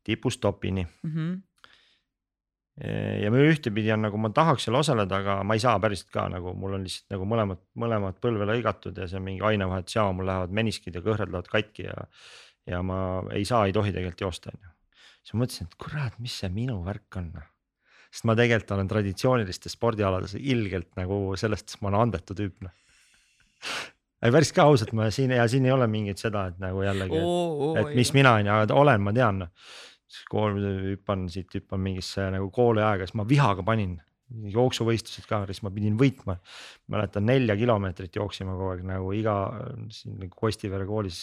tipustopini 0.06 0.86
mm. 0.86 1.12
-hmm 1.12 1.36
ja 3.22 3.30
me 3.32 3.40
ühtepidi 3.48 3.88
on 3.94 4.02
nagu 4.04 4.18
ma 4.20 4.28
tahaks 4.36 4.66
seal 4.66 4.76
osaleda, 4.76 5.22
aga 5.22 5.38
ma 5.48 5.56
ei 5.56 5.62
saa 5.62 5.78
päriselt 5.80 6.10
ka 6.12 6.26
nagu 6.28 6.52
mul 6.60 6.76
on 6.76 6.84
lihtsalt 6.84 7.14
nagu 7.14 7.28
mõlemad, 7.28 7.62
mõlemad 7.80 8.18
põlve 8.20 8.48
lõigatud 8.50 8.98
ja 9.00 9.08
see 9.08 9.16
on 9.16 9.24
mingi 9.24 9.44
ainevahetusjaama, 9.48 10.12
mul 10.18 10.28
lähevad 10.28 10.52
meniskid 10.60 10.98
ja 10.98 11.04
kõhred 11.06 11.32
lähevad 11.32 11.48
katki 11.48 11.86
ja. 11.88 11.96
ja 12.68 12.82
ma 12.84 12.98
ei 13.32 13.48
saa, 13.48 13.64
ei 13.64 13.72
tohi 13.72 13.94
tegelikult 13.96 14.26
joosta, 14.26 14.52
on 14.52 14.60
ju. 14.60 14.75
Siis 15.26 15.34
ma 15.34 15.42
mõtlesin, 15.42 15.66
et 15.66 15.76
kurat, 15.82 16.16
mis 16.22 16.38
see 16.38 16.50
minu 16.54 16.78
värk 16.86 17.18
on. 17.18 17.32
Noh. 17.34 17.50
sest 18.14 18.28
ma 18.30 18.36
tegelikult 18.38 18.72
olen 18.76 18.88
traditsioonilistes 18.88 19.74
spordialades 19.74 20.36
ilgelt 20.38 20.94
nagu 20.96 21.18
sellest, 21.36 21.68
sest 21.72 21.82
ma 21.82 21.90
olen 21.90 22.06
andetu 22.06 22.38
tüüp 22.38 22.62
noh 22.64 22.74
ei 24.24 24.32
päris 24.32 24.52
ka 24.54 24.64
ausalt, 24.64 24.94
ma 24.96 25.10
siin 25.12 25.34
ja 25.36 25.44
siin 25.50 25.66
ei 25.68 25.72
ole 25.74 25.86
mingit 25.90 26.20
seda, 26.20 26.46
et 26.50 26.56
nagu 26.62 26.80
jällegi, 26.82 27.18
et 27.80 27.92
mis 27.98 28.12
mina 28.16 28.32
on 28.38 28.48
ja 28.48 28.62
olen, 28.72 29.02
ma 29.04 29.12
tean 29.16 29.44
noh 29.44 29.52
siis 30.06 30.26
kool, 30.30 30.58
hüppan 30.92 31.26
siit, 31.32 31.50
hüppan 31.54 31.82
mingisse 31.82 32.28
nagu 32.34 32.50
kooliaega, 32.54 33.06
siis 33.06 33.16
ma 33.18 33.26
vihaga 33.28 33.64
panin 33.66 33.96
jooksuvõistlused 34.26 35.26
ka, 35.30 35.44
siis 35.46 35.62
ma 35.62 35.70
pidin 35.70 35.94
võitma. 35.98 36.36
mäletan 36.90 37.26
nelja 37.28 37.54
kilomeetrit 37.56 38.16
jooksime 38.18 38.56
kogu 38.56 38.72
aeg 38.72 38.82
nagu 38.86 39.12
iga 39.14 39.34
siin 39.94 40.18
nagu 40.18 40.34
Kostivere 40.34 40.86
koolis 40.86 41.20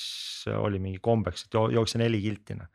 oli 0.56 0.80
mingi 0.80 1.01
kombeks, 1.04 1.45
et 1.45 1.58
jookse 1.76 1.99
neli 1.99 2.22
kilti 2.24 2.56
noh. 2.56 2.70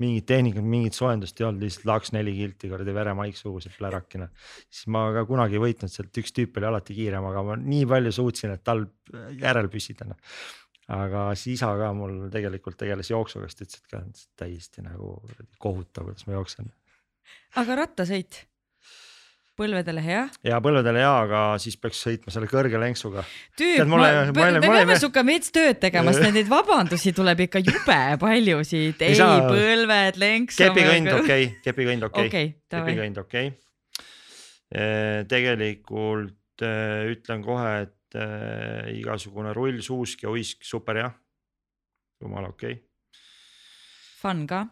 mingit 0.00 0.26
tehnikat, 0.26 0.64
mingit 0.64 0.96
soojendust 0.96 1.40
ei 1.40 1.46
olnud, 1.46 1.62
lihtsalt 1.62 1.86
laks 1.90 2.14
neli 2.16 2.32
kilti 2.36 2.72
kuradi 2.72 2.94
veremaik 2.96 3.36
suus, 3.36 3.68
et 3.68 3.76
plärakina. 3.78 4.28
siis 4.70 4.88
ma 4.88 5.06
ka 5.12 5.26
kunagi 5.28 5.60
ei 5.60 5.64
võitnud 5.66 5.92
sealt, 5.92 6.16
üks 6.24 6.32
tüüp 6.32 6.56
oli 6.60 6.70
alati 6.70 6.96
kiirem, 6.96 7.28
aga 7.28 7.44
ma 7.44 7.58
nii 7.60 7.84
palju 7.92 8.12
suutsin, 8.12 8.56
et 8.56 8.64
tal 8.64 8.86
järel 9.40 9.68
püsida 9.72 10.08
noh 10.08 10.16
aga 10.92 11.30
siis 11.32 11.58
isa 11.58 11.70
ka 11.80 11.92
mul 11.96 12.26
tegelikult 12.32 12.76
tegeles 12.80 13.08
jooksuga, 13.08 13.48
siis 13.48 13.56
ta 13.56 13.64
ütles, 13.64 13.78
et 13.80 13.92
ka 13.92 14.42
täiesti 14.44 14.84
nagu 14.84 15.14
kohutav, 15.60 16.10
kuidas 16.10 16.26
ma 16.28 16.36
jooksen. 16.36 16.72
aga 17.60 17.78
rattasõit? 17.84 18.44
Põlvedele 19.58 20.02
hea? 20.04 20.22
ja 20.46 20.58
põlvedele 20.64 21.02
hea, 21.02 21.12
aga 21.24 21.40
siis 21.62 21.76
peaks 21.80 22.00
sõitma 22.06 22.32
selle 22.34 22.48
kõrge 22.50 22.80
lenksuga. 22.80 23.24
tüüp, 23.58 23.88
me 23.90 24.32
peame 24.34 24.98
sinuga 24.98 25.24
veits 25.26 25.52
tööd 25.54 25.80
tegema, 25.82 26.14
sest 26.14 26.34
neid 26.34 26.50
vabandusi 26.50 27.14
tuleb 27.16 27.44
ikka 27.46 27.62
jube 27.64 27.98
paljusid. 28.22 29.02
ei, 29.06 29.18
ei, 29.18 29.42
põlved, 29.48 30.20
lenks. 30.22 30.60
kepikõnd 30.60 31.12
okei 31.16 31.24
okay,, 31.24 31.50
kepikõnd 31.66 32.08
okei 32.10 32.30
okay. 32.30 32.48
okay,, 32.54 32.78
kepikõnd 32.78 33.20
okei 33.24 33.52
okay.. 33.52 35.28
tegelikult 35.30 36.64
ütlen 36.64 37.44
kohe, 37.44 37.76
et 37.86 38.18
igasugune 38.94 39.54
rull, 39.56 39.80
suusk 39.82 40.26
ja 40.26 40.34
uisk, 40.34 40.62
super 40.66 41.02
hea. 41.02 41.12
jumala 42.22 42.50
okei 42.54 42.76
okay. 42.78 42.83
Fun 44.24 44.46
ka. 44.48 44.62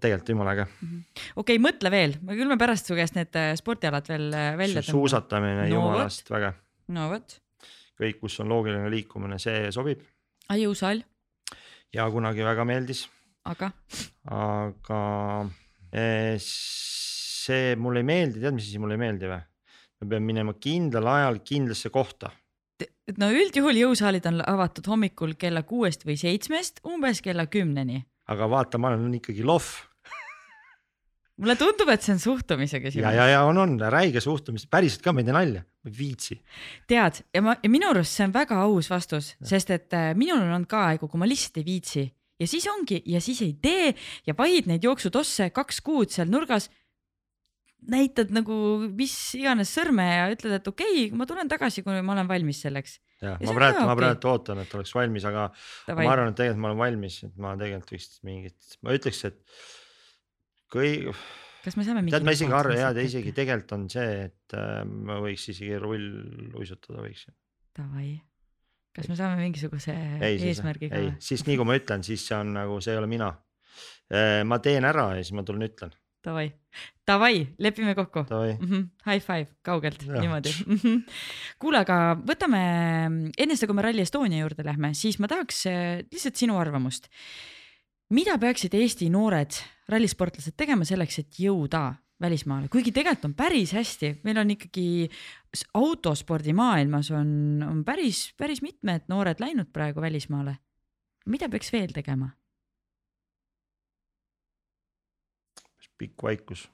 tegelikult 0.00 0.32
jumala 0.34 0.52
äge 0.52 0.66
mm 0.66 0.88
-hmm.. 0.88 1.22
okei 1.36 1.56
okay,, 1.56 1.62
mõtle 1.62 1.92
veel, 1.92 2.18
küll 2.28 2.50
me 2.50 2.58
pärast 2.60 2.90
su 2.90 2.98
käest 2.98 3.16
need 3.16 3.38
äh, 3.40 3.54
spordialad 3.58 4.08
veel 4.08 4.28
äh, 4.32 4.50
välja 4.58 4.82
tõmbame. 4.82 4.98
suusatamine 4.98 5.62
no, 5.62 5.70
jumalast 5.74 6.28
väge. 6.30 6.52
no 6.88 7.08
vot. 7.12 7.38
kõik, 8.00 8.20
kus 8.20 8.40
on 8.44 8.52
loogiline 8.52 8.90
liikumine, 8.92 9.38
see 9.42 9.70
sobib. 9.72 10.04
jõusaal? 10.52 11.02
ja 11.92 12.10
kunagi 12.10 12.44
väga 12.44 12.64
meeldis. 12.68 13.06
aga? 13.44 13.72
aga 14.28 15.00
eh, 15.92 16.36
see 16.40 17.72
mulle 17.76 18.04
ei 18.04 18.10
meeldi, 18.12 18.44
tead, 18.44 18.54
mis 18.54 18.68
asi 18.68 18.78
mulle 18.82 19.00
ei 19.00 19.04
meeldi 19.06 19.32
või? 19.32 19.40
me 20.02 20.08
peame 20.08 20.26
minema 20.26 20.54
kindlal 20.58 21.08
ajal 21.16 21.42
kindlasse 21.46 21.90
kohta 21.94 22.32
no 23.18 23.28
üldjuhul 23.34 23.78
jõusaalid 23.78 24.26
on 24.30 24.40
avatud 24.46 24.86
hommikul 24.90 25.34
kella 25.38 25.64
kuuest 25.66 26.06
või 26.06 26.16
seitsmest 26.20 26.82
umbes 26.86 27.22
kella 27.24 27.46
kümneni. 27.50 28.02
Aga 28.30 28.50
vaata, 28.50 28.78
ma 28.78 28.92
olen 28.92 29.18
ikkagi 29.18 29.42
lohv 29.46 29.72
mulle 31.42 31.56
tundub, 31.58 31.90
et 31.90 32.04
see 32.04 32.14
on 32.14 32.20
suhtumise 32.22 32.78
ja, 32.78 32.82
küsimus. 32.84 33.14
ja, 33.16 33.26
ja 33.32 33.42
on, 33.48 33.58
on 33.58 33.76
räige 33.92 34.20
suhtumist, 34.22 34.68
päriselt 34.70 35.02
ka 35.04 35.14
ma 35.14 35.22
ei 35.22 35.28
tee 35.28 35.36
nalja, 35.36 35.62
ma 35.64 35.90
ei 35.90 35.96
viitsi. 35.96 36.38
tead 36.90 37.22
ja 37.34 37.42
ma 37.44 37.56
ja 37.58 37.70
minu 37.72 37.90
arust 37.90 38.18
see 38.18 38.26
on 38.28 38.34
väga 38.34 38.60
aus 38.66 38.90
vastus, 38.92 39.32
sest 39.42 39.72
et 39.74 39.96
äh, 39.96 40.12
minul 40.18 40.42
on 40.42 40.52
olnud 40.58 40.70
ka 40.70 40.86
aegu, 40.92 41.08
kui 41.10 41.22
ma 41.22 41.28
lihtsalt 41.28 41.62
ei 41.62 41.66
viitsi 41.66 42.04
ja 42.42 42.48
siis 42.50 42.66
ongi 42.70 43.02
ja 43.06 43.20
siis 43.22 43.42
ei 43.44 43.56
tee 43.62 43.92
ja 44.26 44.36
vahid 44.38 44.68
neid 44.70 44.84
jooksutosse 44.86 45.50
kaks 45.54 45.82
kuud 45.84 46.12
seal 46.14 46.30
nurgas. 46.30 46.70
näitad 47.82 48.30
nagu 48.30 48.54
mis 48.94 49.14
iganes 49.34 49.72
sõrme 49.74 50.04
ja 50.06 50.28
ütled, 50.30 50.60
et 50.60 50.68
okei 50.68 51.06
okay,, 51.06 51.16
ma 51.18 51.26
tulen 51.26 51.48
tagasi, 51.50 51.82
kui 51.82 51.98
ma 52.02 52.14
olen 52.14 52.28
valmis 52.28 52.62
selleks. 52.62 53.00
Jah, 53.22 53.36
Ja 53.40 53.48
ma 53.48 53.54
praegu 53.56 53.84
ma 53.88 53.94
praegu 53.98 54.32
ootan, 54.32 54.62
et 54.64 54.74
oleks 54.78 54.94
valmis, 54.96 55.26
aga 55.28 55.46
Davai. 55.86 56.06
ma 56.06 56.16
arvan, 56.16 56.32
et 56.32 56.40
tegelikult 56.40 56.62
ma 56.64 56.72
olen 56.72 56.80
valmis, 56.82 57.20
et 57.28 57.38
ma 57.42 57.54
tegelikult 57.60 57.94
võiks 57.94 58.10
mingit, 58.28 58.74
ma 58.82 58.96
ütleks, 58.98 59.22
et 59.30 59.38
kui 60.72 60.90
kas 61.62 61.78
me 61.78 61.86
saame? 61.86 62.04
tead, 62.10 62.26
ma 62.26 62.34
isegi 62.34 62.58
arvan 62.58 62.80
ja 62.80 62.90
ta 62.96 63.06
isegi 63.06 63.34
tegelikult 63.36 63.76
on 63.78 63.86
see, 63.92 64.10
et 64.26 64.58
äh, 64.58 64.82
ma 64.88 65.20
võiks 65.22 65.46
isegi 65.54 65.78
rulluisutada 65.82 67.06
võiks. 67.06 67.28
Davai, 67.78 68.10
kas 68.96 69.08
me 69.08 69.16
saame 69.16 69.40
mingisuguse 69.40 69.96
ei, 70.20 70.36
eesmärgiga 70.50 70.98
ei, 70.98 71.14
siis 71.22 71.46
nii 71.48 71.56
kui 71.60 71.68
ma 71.68 71.78
ütlen, 71.78 72.04
siis 72.06 72.26
see 72.28 72.36
on 72.36 72.52
nagu, 72.58 72.82
see 72.84 72.94
ei 72.96 73.00
ole 73.00 73.10
mina. 73.10 73.32
ma 74.44 74.58
teen 74.60 74.84
ära 74.84 75.06
ja 75.16 75.22
siis 75.22 75.32
ma 75.32 75.44
tulen 75.46 75.64
ütlen. 75.64 75.94
Davai, 76.22 76.52
davai, 77.06 77.48
lepime 77.58 77.94
kokku. 77.98 78.22
Mm 78.60 78.68
-hmm. 78.68 78.82
High 79.10 79.22
five 79.26 79.46
kaugelt 79.62 80.04
niimoodi. 80.20 80.48
-hmm. 80.50 81.02
kuule, 81.58 81.78
aga 81.78 82.16
võtame 82.26 82.60
enne 83.38 83.56
seda, 83.56 83.66
kui 83.66 83.74
me 83.74 83.82
Rally 83.82 84.00
Estonia 84.00 84.38
juurde 84.44 84.64
lähme, 84.64 84.94
siis 84.94 85.18
ma 85.18 85.26
tahaks 85.28 85.66
äh, 85.66 86.04
lihtsalt 86.12 86.36
sinu 86.36 86.58
arvamust. 86.58 87.08
mida 88.10 88.38
peaksid 88.38 88.74
Eesti 88.74 89.10
noored 89.10 89.50
rallisportlased 89.88 90.52
tegema 90.56 90.84
selleks, 90.84 91.18
et 91.18 91.38
jõuda 91.38 91.94
välismaale, 92.20 92.68
kuigi 92.68 92.92
tegelikult 92.92 93.24
on 93.24 93.34
päris 93.34 93.72
hästi, 93.72 94.20
meil 94.24 94.36
on 94.38 94.50
ikkagi 94.50 95.08
s- 95.56 95.64
autospordi 95.74 96.52
maailmas 96.52 97.10
on, 97.10 97.62
on 97.70 97.84
päris, 97.84 98.34
päris 98.38 98.62
mitmed 98.62 99.02
noored 99.08 99.40
läinud 99.40 99.66
praegu 99.72 100.00
välismaale. 100.00 100.56
mida 101.26 101.48
peaks 101.48 101.72
veel 101.72 101.92
tegema? 101.92 102.30
Pikk 106.02 106.26
vaikus. 106.28 106.68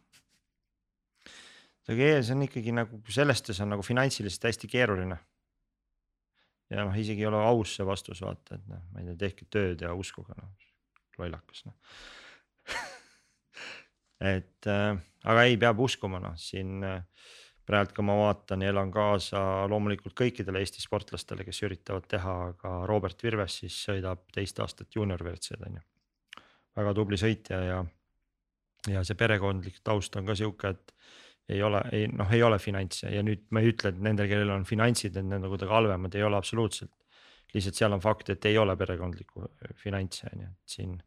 see 1.88 2.20
on 2.34 2.44
ikkagi 2.44 2.74
nagu 2.76 3.00
sellest 3.08 3.52
on 3.60 3.74
nagu 3.76 3.82
finantsiliselt 3.86 4.50
hästi 4.50 4.68
keeruline. 4.68 5.18
ja 6.70 6.84
noh, 6.84 6.96
isegi 6.96 7.24
ei 7.24 7.30
ole 7.30 7.40
aus 7.40 7.76
see 7.76 7.86
vastus 7.86 8.20
vaata, 8.20 8.58
et 8.58 8.66
noh, 8.68 8.82
ma 8.92 9.00
ei 9.00 9.10
tea, 9.10 9.20
tehke 9.26 9.48
tööd 9.50 9.84
ja 9.86 9.94
uskuge 9.94 10.36
noh, 10.36 10.50
lollakas 11.18 11.64
noh 11.64 11.76
et 14.36 14.66
äh, 14.68 14.98
aga 15.24 15.44
ei, 15.48 15.56
peab 15.56 15.80
uskuma 15.80 16.20
noh, 16.20 16.36
siin 16.36 16.82
äh, 16.84 17.00
praegu 17.68 17.98
ka 17.98 18.04
ma 18.04 18.16
vaatan 18.16 18.64
ja 18.64 18.72
elan 18.72 18.90
kaasa 18.92 19.40
loomulikult 19.68 20.16
kõikidele 20.16 20.62
Eesti 20.62 20.80
sportlastele, 20.82 21.44
kes 21.44 21.62
üritavad 21.66 22.06
teha, 22.08 22.36
aga 22.52 22.74
Robert 22.88 23.22
Virves 23.24 23.60
siis 23.62 23.76
sõidab 23.88 24.24
teist 24.32 24.60
aastat 24.64 24.94
juunior 24.96 25.22
WRC-d 25.24 25.68
on 25.68 25.78
ju. 25.80 25.84
väga 26.78 26.94
tubli 26.96 27.18
sõitja 27.20 27.60
ja 27.66 27.78
ja 28.86 29.02
see 29.04 29.18
perekondlik 29.18 29.80
taust 29.84 30.16
on 30.16 30.28
ka 30.28 30.36
sihuke, 30.38 30.70
et 30.70 30.94
ei 31.48 31.62
ole, 31.64 31.80
ei 31.92 32.06
noh, 32.12 32.30
ei 32.32 32.42
ole 32.44 32.58
finantse 32.60 33.10
ja 33.12 33.22
nüüd 33.24 33.46
ma 33.54 33.62
ei 33.62 33.72
ütle, 33.72 33.92
et 33.92 34.00
nendel, 34.04 34.28
kellel 34.30 34.52
on 34.54 34.66
finantsid, 34.68 35.16
et 35.16 35.26
need 35.26 35.44
on 35.44 35.52
kuidagi 35.54 35.72
halvemad, 35.72 36.16
ei 36.16 36.26
ole 36.26 36.38
absoluutselt. 36.38 36.92
lihtsalt 37.54 37.78
seal 37.78 37.94
on 37.96 38.02
fakt, 38.04 38.28
et 38.34 38.44
ei 38.44 38.58
ole 38.60 38.76
perekondlikku 38.76 39.46
äh, 39.46 39.70
finantse 39.80 40.28
on 40.28 40.42
ju, 40.42 40.48
et 40.50 40.74
siin 40.74 40.98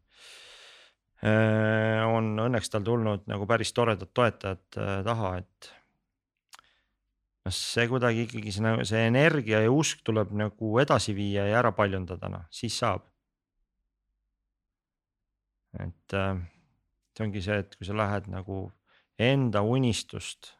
äh, 1.22 2.02
on 2.08 2.34
õnneks 2.48 2.72
tal 2.72 2.82
tulnud 2.86 3.28
nagu 3.30 3.46
päris 3.46 3.72
toredad 3.72 4.10
toetajad 4.14 4.80
äh, 4.82 4.96
taha, 5.06 5.36
et. 5.38 5.70
noh, 7.46 7.54
see 7.54 7.86
kuidagi 7.90 8.26
ikkagi 8.26 8.56
see 8.56 8.66
nagu 8.66 8.88
see 8.88 9.06
energia 9.06 9.62
ja 9.62 9.70
usk 9.70 10.02
tuleb 10.02 10.34
nagu 10.34 10.74
edasi 10.82 11.14
viia 11.14 11.46
ja 11.46 11.62
ära 11.62 11.72
paljundada, 11.78 12.28
noh 12.28 12.50
siis 12.50 12.74
saab. 12.82 13.06
et 15.78 16.18
äh, 16.18 16.42
see 17.12 17.26
ongi 17.26 17.42
see, 17.44 17.58
et 17.64 17.76
kui 17.76 17.86
sa 17.86 17.96
lähed 17.96 18.28
nagu 18.32 18.64
enda 19.20 19.62
unistust 19.62 20.52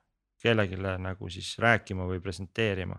kellelegi 0.42 0.78
nagu 0.80 1.30
siis 1.30 1.54
rääkima 1.62 2.06
või 2.08 2.20
presenteerima. 2.20 2.96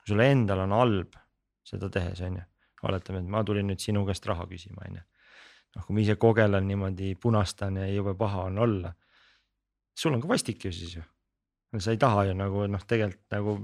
kui 0.00 0.14
sul 0.14 0.22
endal 0.24 0.64
on 0.64 0.72
halb 0.72 1.18
seda 1.64 1.90
tehes, 1.92 2.20
on 2.26 2.38
ju, 2.40 2.46
oletame, 2.88 3.20
et 3.20 3.30
ma 3.30 3.42
tulin 3.46 3.68
nüüd 3.70 3.82
sinu 3.82 4.02
käest 4.08 4.26
raha 4.26 4.46
küsima, 4.50 4.86
on 4.88 4.98
ju. 4.98 5.04
noh, 5.76 5.86
kui 5.86 5.94
ma 5.94 6.02
ise 6.02 6.16
kogelen 6.18 6.66
niimoodi, 6.66 7.14
punastan 7.20 7.78
ja 7.82 7.86
jube 7.92 8.16
paha 8.18 8.48
on 8.48 8.58
olla. 8.58 8.92
sul 9.94 10.14
on 10.14 10.22
ka 10.22 10.28
vastik 10.28 10.64
ju 10.64 10.72
siis 10.72 10.96
ju. 10.96 11.04
sa 11.78 11.90
ei 11.90 12.00
taha 12.00 12.24
ju 12.30 12.34
nagu 12.34 12.66
noh, 12.66 12.84
tegelikult 12.86 13.30
nagu. 13.36 13.56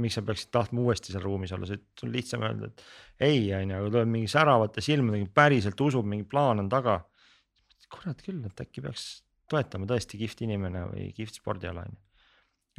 miks 0.00 0.14
sa 0.14 0.22
peaksid 0.22 0.48
tahtma 0.54 0.80
uuesti 0.80 1.12
seal 1.12 1.22
ruumis 1.22 1.52
olla, 1.52 1.66
sul 1.66 2.08
on 2.08 2.12
lihtsam 2.12 2.42
öelda, 2.46 2.70
et 2.70 2.82
ei, 3.26 3.52
on 3.52 3.70
ju, 3.70 3.76
aga 3.76 3.90
tuleb 3.90 4.08
mingi 4.08 4.28
säravate 4.32 4.80
silmadega, 4.80 5.26
päriselt 5.34 5.80
usub, 5.80 6.06
mingi 6.06 6.24
plaan 6.24 6.62
on 6.62 6.68
taga. 6.72 7.02
Kurat 7.88 8.22
küll, 8.22 8.42
et 8.46 8.60
äkki 8.62 8.84
peaks 8.84 9.08
toetama 9.50 9.88
tõesti 9.90 10.20
kihvt 10.20 10.44
inimene 10.46 10.84
või 10.92 11.08
kihvt 11.16 11.40
spordiala 11.40 11.86
on 11.86 11.96
ju. 11.96 12.00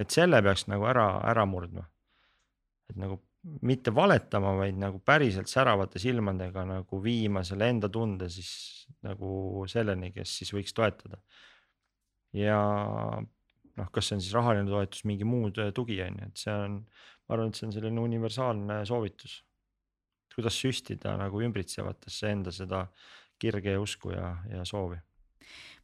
et 0.03 0.13
selle 0.13 0.41
peaks 0.43 0.67
nagu 0.71 0.87
ära, 0.87 1.07
ära 1.31 1.45
murdma. 1.45 1.87
et 2.89 2.97
nagu 2.99 3.19
mitte 3.65 3.93
valetama, 3.93 4.53
vaid 4.59 4.77
nagu 4.77 4.99
päriselt 5.05 5.49
säravate 5.49 5.99
silmadega 6.01 6.65
nagu 6.69 6.99
viima 7.01 7.41
selle 7.47 7.71
enda 7.73 7.89
tunde 7.89 8.29
siis 8.29 8.51
nagu 9.01 9.63
selleni, 9.71 10.11
kes 10.13 10.35
siis 10.41 10.53
võiks 10.53 10.75
toetada. 10.77 11.21
ja 12.37 12.59
noh, 13.77 13.89
kas 13.93 14.09
see 14.09 14.17
on 14.17 14.23
siis 14.23 14.35
rahaline 14.35 14.69
toetus, 14.69 15.05
mingi 15.09 15.27
muu 15.27 15.49
tugi 15.51 16.01
on 16.05 16.19
ju, 16.21 16.27
et 16.27 16.43
see 16.43 16.53
on, 16.53 16.77
ma 17.25 17.35
arvan, 17.35 17.51
et 17.51 17.59
see 17.59 17.67
on 17.67 17.73
selline 17.77 18.03
universaalne 18.03 18.81
soovitus. 18.87 19.41
kuidas 20.35 20.55
süstida 20.55 21.17
nagu 21.19 21.41
ümbritsevatesse 21.43 22.29
enda 22.31 22.53
seda 22.55 22.85
kirge 23.41 23.75
ja 23.75 23.81
usku 23.81 24.13
ja, 24.13 24.35
ja 24.51 24.65
soovi. 24.67 24.99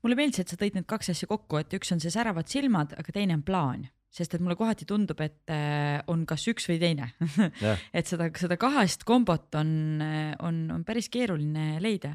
Mulle 0.06 0.18
meeldis, 0.20 0.44
et 0.44 0.52
sa 0.54 0.60
tõid 0.60 0.78
need 0.78 0.86
kaks 0.90 1.12
asja 1.16 1.28
kokku, 1.30 1.58
et 1.60 1.74
üks 1.74 1.90
on 1.96 2.02
see 2.04 2.14
säravad 2.14 2.50
silmad, 2.52 2.94
aga 3.02 3.14
teine 3.16 3.34
on 3.40 3.42
plaan, 3.44 3.88
sest 4.14 4.36
et 4.38 4.44
mulle 4.44 4.56
kohati 4.60 4.86
tundub, 4.88 5.20
et 5.26 5.54
äh, 5.54 5.98
on 6.14 6.28
kas 6.30 6.46
üks 6.52 6.70
või 6.70 6.78
teine. 6.82 7.10
Jah, 7.66 7.82
et 7.92 8.10
seda, 8.10 8.30
seda 8.38 8.60
kahest 8.62 9.08
kombot 9.10 9.58
on, 9.58 10.04
on, 10.46 10.62
on 10.78 10.86
päris 10.88 11.10
keeruline 11.14 11.82
leida. 11.84 12.14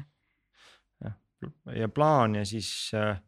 ja 1.75 1.89
plaan 1.91 2.39
ja 2.39 2.45
siis 2.47 2.69
äh, 2.95 3.19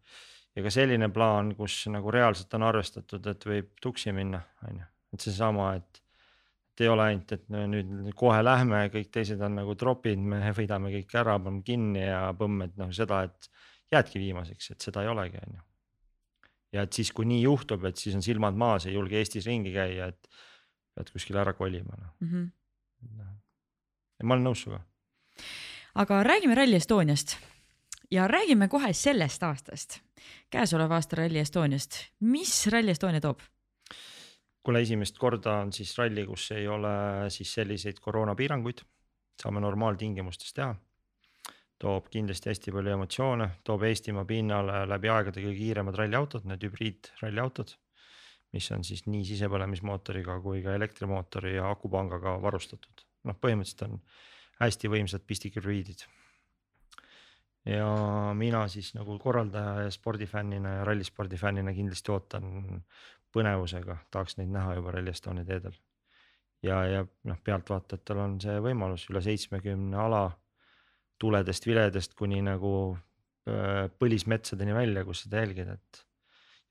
ja 0.55 0.63
ka 0.63 0.71
selline 0.71 1.09
plaan, 1.13 1.53
kus 1.57 1.83
nagu 1.91 2.11
reaalselt 2.13 2.53
on 2.57 2.65
arvestatud, 2.69 3.27
et 3.31 3.45
võib 3.47 3.73
tuksi 3.81 4.13
minna, 4.15 4.41
on 4.69 4.81
ju, 4.81 4.89
et 5.15 5.27
seesama, 5.27 5.75
et. 5.81 6.01
Et 6.75 6.83
ei 6.83 6.89
ole 6.91 7.05
ainult, 7.07 7.31
et 7.31 7.45
no 7.53 7.61
nüüd 7.71 8.09
kohe 8.19 8.41
lähme, 8.43 8.81
kõik 8.91 9.07
teised 9.15 9.39
on 9.47 9.53
nagu 9.61 9.77
tropid, 9.79 10.19
me 10.19 10.41
võidame 10.57 10.91
kõik 10.97 11.13
ära, 11.21 11.37
paneme 11.39 11.63
kinni 11.63 12.01
ja 12.03 12.33
põmm, 12.35 12.65
et 12.65 12.75
noh, 12.81 12.91
seda, 12.95 13.21
et 13.29 13.47
jäädki 13.93 14.19
viimaseks, 14.19 14.73
et 14.73 14.87
seda 14.89 15.05
ei 15.05 15.07
olegi, 15.07 15.39
on 15.39 15.55
ju. 15.55 15.63
ja 16.75 16.83
et 16.83 16.99
siis, 16.99 17.13
kui 17.15 17.29
nii 17.29 17.45
juhtub, 17.45 17.87
et 17.87 17.95
siis 18.01 18.17
on 18.19 18.25
silmad 18.25 18.59
maas, 18.59 18.89
ei 18.89 18.97
julge 18.97 19.15
Eestis 19.21 19.47
ringi 19.47 19.71
käia, 19.71 20.09
et 20.11 20.29
pead 20.95 21.13
kuskile 21.15 21.39
ära 21.45 21.55
kolima, 21.55 21.95
noh. 21.95 22.11
Mm 22.19 22.31
-hmm. 22.33 23.25
ja 24.19 24.25
ma 24.25 24.35
olen 24.35 24.47
nõus 24.49 24.67
sinuga. 24.67 24.83
aga 25.95 26.23
räägime 26.23 26.55
Rally 26.55 26.75
Estoniast 26.75 27.37
ja 28.11 28.27
räägime 28.27 28.67
kohe 28.67 28.93
sellest 28.93 29.43
aastast, 29.43 29.99
käesoleva 30.49 30.95
aasta 30.95 31.15
Rally 31.15 31.39
Estoniast. 31.39 32.11
mis 32.19 32.67
Rally 32.67 32.91
Estonia 32.91 33.21
toob? 33.21 33.39
Kuule, 34.65 34.81
esimest 34.81 35.19
korda 35.21 35.59
on 35.61 35.71
siis 35.75 35.93
ralli, 35.99 36.25
kus 36.25 36.49
ei 36.55 36.67
ole 36.67 36.89
siis 37.33 37.53
selliseid 37.59 38.01
koroonapiiranguid, 38.01 38.81
saame 39.41 39.61
normaaltingimustes 39.63 40.53
teha. 40.57 40.73
toob 41.79 42.05
kindlasti 42.07 42.47
hästi 42.49 42.71
palju 42.71 42.93
emotsioone, 42.95 43.49
toob 43.67 43.81
Eestimaa 43.83 44.23
pinnale 44.25 44.85
läbi 44.87 45.09
aegade 45.11 45.41
kõige 45.43 45.57
kiiremad 45.57 45.97
ralliautod, 45.99 46.45
need 46.49 46.63
hübriidralliautod. 46.63 47.75
mis 48.55 48.69
on 48.71 48.85
siis 48.87 49.03
nii 49.05 49.25
sisepõlemismootoriga 49.27 50.37
kui 50.41 50.61
ka 50.63 50.73
elektrimootori 50.77 51.57
ja 51.57 51.69
akupangaga 51.69 52.37
varustatud, 52.41 53.03
noh, 53.27 53.35
põhimõtteliselt 53.35 53.81
on 53.89 53.97
hästi 54.61 54.89
võimsad 54.89 55.25
pistikhübriidid. 55.27 56.05
ja 57.65 57.89
mina 58.33 58.67
siis 58.71 58.93
nagu 58.95 59.19
korraldaja 59.19 59.85
ja 59.85 59.91
spordifännina 59.91 60.77
ja 60.79 60.85
rallispordifännina 60.85 61.73
kindlasti 61.73 62.11
ootan 62.11 62.83
põnevusega, 63.35 63.99
tahaks 64.13 64.39
neid 64.39 64.53
näha 64.53 64.77
juba 64.79 64.95
Rally 64.95 65.11
Estonia 65.11 65.45
teedel. 65.47 65.75
ja, 66.63 66.79
ja 66.87 67.03
noh, 67.29 67.37
pealtvaatajatel 67.43 68.23
on 68.23 68.39
see 68.41 68.57
võimalus 68.63 69.09
üle 69.11 69.21
seitsmekümne 69.25 69.99
ala 70.01 70.25
tuledest, 71.21 71.67
viledest 71.67 72.15
kuni 72.17 72.41
nagu 72.43 72.71
öö, 73.47 73.87
põlismetsadeni 73.99 74.75
välja, 74.75 75.05
kus 75.07 75.25
seda 75.25 75.43
jälgida, 75.43 75.77
et. 75.77 76.01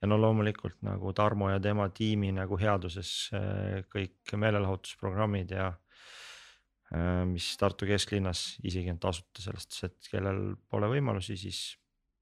ja 0.01 0.09
no 0.09 0.19
loomulikult 0.21 0.81
nagu 0.85 1.13
Tarmo 1.17 1.49
ja 1.49 1.59
tema 1.63 1.87
tiimi 1.89 2.31
nagu 2.35 2.57
headuses 2.59 3.31
äh, 3.33 3.81
kõik 3.89 4.35
meelelahutusprogrammid 4.35 5.55
ja 5.55 5.71
äh, 5.71 7.23
mis 7.29 7.53
Tartu 7.57 7.87
kesklinnas 7.89 8.59
isegi 8.63 8.91
on 8.93 8.99
tasuta, 9.01 9.41
selles 9.41 9.65
suhtes, 9.65 9.89
et 9.89 10.11
kellel 10.11 10.43
pole 10.69 10.91
võimalusi, 10.91 11.39
siis 11.39 11.63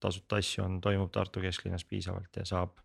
tasuta 0.04 0.40
asju 0.40 0.64
on, 0.68 0.80
toimub 0.84 1.12
Tartu 1.12 1.44
kesklinnas 1.44 1.86
piisavalt 1.90 2.40
ja 2.40 2.46
saab, 2.48 2.78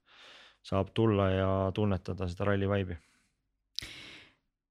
saab 0.63 0.91
tulla 0.95 1.31
ja 1.31 1.51
tunnetada 1.75 2.29
seda 2.29 2.51
ralli 2.51 2.69
vibe'i 2.71 2.99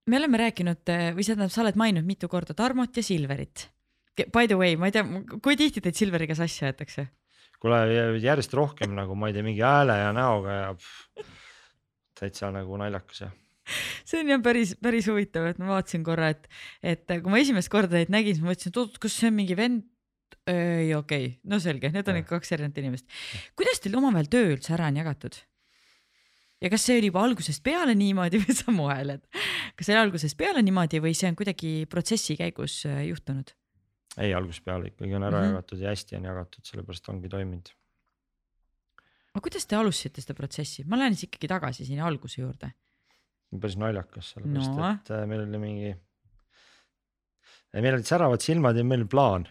me 0.07 0.19
oleme 0.21 0.39
rääkinud 0.39 0.93
või 1.15 1.25
tähendab, 1.25 1.51
sa 1.51 1.63
oled 1.63 1.79
maininud 1.79 2.07
mitu 2.07 2.29
korda 2.31 2.55
Tarmot 2.57 2.95
ja 2.95 3.03
Silverit. 3.03 3.67
By 4.33 4.47
the 4.47 4.57
way, 4.57 4.77
ma 4.79 4.87
ei 4.89 4.95
tea, 4.95 5.03
kui 5.43 5.57
tihti 5.59 5.83
teid 5.83 5.97
Silveriga 5.99 6.37
sassi 6.37 6.65
aetakse? 6.67 7.09
kuule 7.57 7.79
järjest 8.21 8.53
rohkem 8.53 8.91
nagu 8.93 9.15
ma 9.17 9.31
ei 9.31 9.33
tea, 9.33 9.41
mingi 9.45 9.63
hääle 9.65 9.95
ja 9.97 10.11
näoga 10.13 10.53
ja 10.53 10.67
pff, 10.77 11.25
täitsa 12.19 12.51
nagu 12.53 12.77
naljakas 12.77 13.23
jah 13.23 13.31
see 14.07 14.21
on 14.21 14.29
jah 14.29 14.43
päris, 14.45 14.75
päris 14.77 15.09
huvitav, 15.09 15.47
et 15.49 15.57
ma 15.57 15.71
vaatasin 15.73 16.05
korra, 16.05 16.29
et, 16.35 16.45
et 16.85 17.03
kui 17.09 17.33
ma 17.33 17.41
esimest 17.41 17.71
korda 17.73 17.97
teid 17.97 18.13
nägin, 18.13 18.37
siis 18.37 18.45
ma 18.45 18.53
mõtlesin, 18.53 18.71
et 18.71 18.79
oot, 18.83 18.99
kas 19.01 19.17
see 19.17 19.31
on 19.31 19.35
mingi 19.39 19.57
vend. 19.57 19.87
ei, 20.47 20.93
okei 20.95 21.25
okay., 21.25 21.33
no 21.49 21.59
selge, 21.59 21.89
need 21.91 22.07
on 22.07 22.21
ikka 22.21 22.37
kaks 22.37 22.53
erinevat 22.55 22.77
inimest. 22.79 23.09
kuidas 23.59 23.81
teil 23.83 23.97
omavahel 23.99 24.29
töö 24.31 24.53
üldse 24.53 24.77
ära 24.77 24.87
on 24.93 25.01
jagatud? 25.01 25.41
Ja 26.61 26.71
kas 26.73 26.85
see 26.87 26.97
oli 26.99 27.11
juba 27.11 27.23
algusest 27.27 27.63
peale 27.65 27.95
niimoodi 27.97 28.39
või 28.43 28.55
sa 28.57 28.73
moeled, 28.73 29.23
kas 29.77 29.89
see 29.89 29.95
oli 29.95 30.03
algusest 30.07 30.37
peale 30.39 30.63
niimoodi 30.65 31.01
või 31.03 31.13
see 31.17 31.29
on 31.31 31.37
kuidagi 31.39 31.73
protsessi 31.89 32.37
käigus 32.39 32.79
äh, 32.89 33.03
juhtunud? 33.09 33.53
ei, 34.17 34.33
algusest 34.33 34.65
peale 34.65 34.89
ikkagi 34.91 35.13
on 35.13 35.27
ära 35.27 35.41
mm 35.41 35.43
-hmm. 35.43 35.53
jagatud 35.53 35.83
ja 35.83 35.93
hästi 35.93 36.17
on 36.17 36.25
jagatud, 36.31 36.65
sellepärast 36.65 37.09
ongi 37.13 37.29
toiminud. 37.29 37.69
aga 39.33 39.43
kuidas 39.45 39.67
te 39.67 39.75
alustasite 39.77 40.21
seda 40.21 40.33
protsessi, 40.33 40.83
ma 40.85 40.97
lähen 40.97 41.15
siis 41.15 41.29
ikkagi 41.29 41.47
tagasi 41.53 41.85
sinna 41.85 42.07
alguse 42.07 42.41
juurde. 42.41 42.71
päris 43.61 43.77
naljakas, 43.77 44.33
sellepärast 44.33 44.75
no. 44.75 44.91
et 44.91 45.11
äh, 45.11 45.27
meil 45.27 45.45
oli 45.45 45.57
mingi, 45.61 45.93
meil 47.73 47.93
olid 47.93 48.09
säravad 48.09 48.41
silmad 48.41 48.77
ja 48.77 48.83
meil 48.83 49.05
oli 49.05 49.09
plaan 49.09 49.47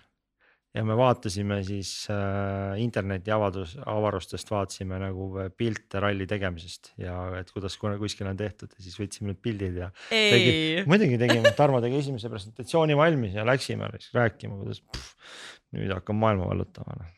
ja 0.77 0.83
me 0.85 0.97
vaatasime 0.99 1.59
siis 1.65 1.91
äh, 2.13 2.77
interneti 2.83 3.33
avadus, 3.33 3.75
avarustest 3.89 4.51
vaatasime 4.53 4.99
nagu 5.01 5.29
pilte 5.57 6.01
ralli 6.03 6.27
tegemisest 6.29 6.93
ja 7.01 7.17
et 7.41 7.51
kuidas 7.55 7.79
kuskil 7.81 8.29
on 8.29 8.39
tehtud 8.39 8.75
ja 8.75 8.85
siis 8.85 8.99
võtsime 9.01 9.33
need 9.33 9.41
pildid 9.45 9.81
ja. 9.81 9.91
Tegi, 10.11 10.85
muidugi 10.91 11.19
tegime, 11.21 11.53
Tarmo 11.57 11.81
tegi 11.85 12.01
esimese 12.03 12.31
presentatsiooni 12.33 12.97
valmis 12.99 13.37
ja 13.39 13.47
läksime 13.49 13.89
rääkima, 13.89 14.59
kuidas 14.61 14.83
pff, 14.85 15.37
nüüd 15.77 15.93
hakkab 15.97 16.19
maailma 16.21 16.51
vallutama. 16.53 16.99
Noh. 17.01 17.13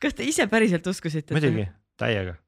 kas 0.00 0.16
te 0.16 0.28
ise 0.28 0.48
päriselt 0.50 0.86
uskusite? 0.90 1.36
muidugi, 1.36 1.66
täiega, 2.00 2.38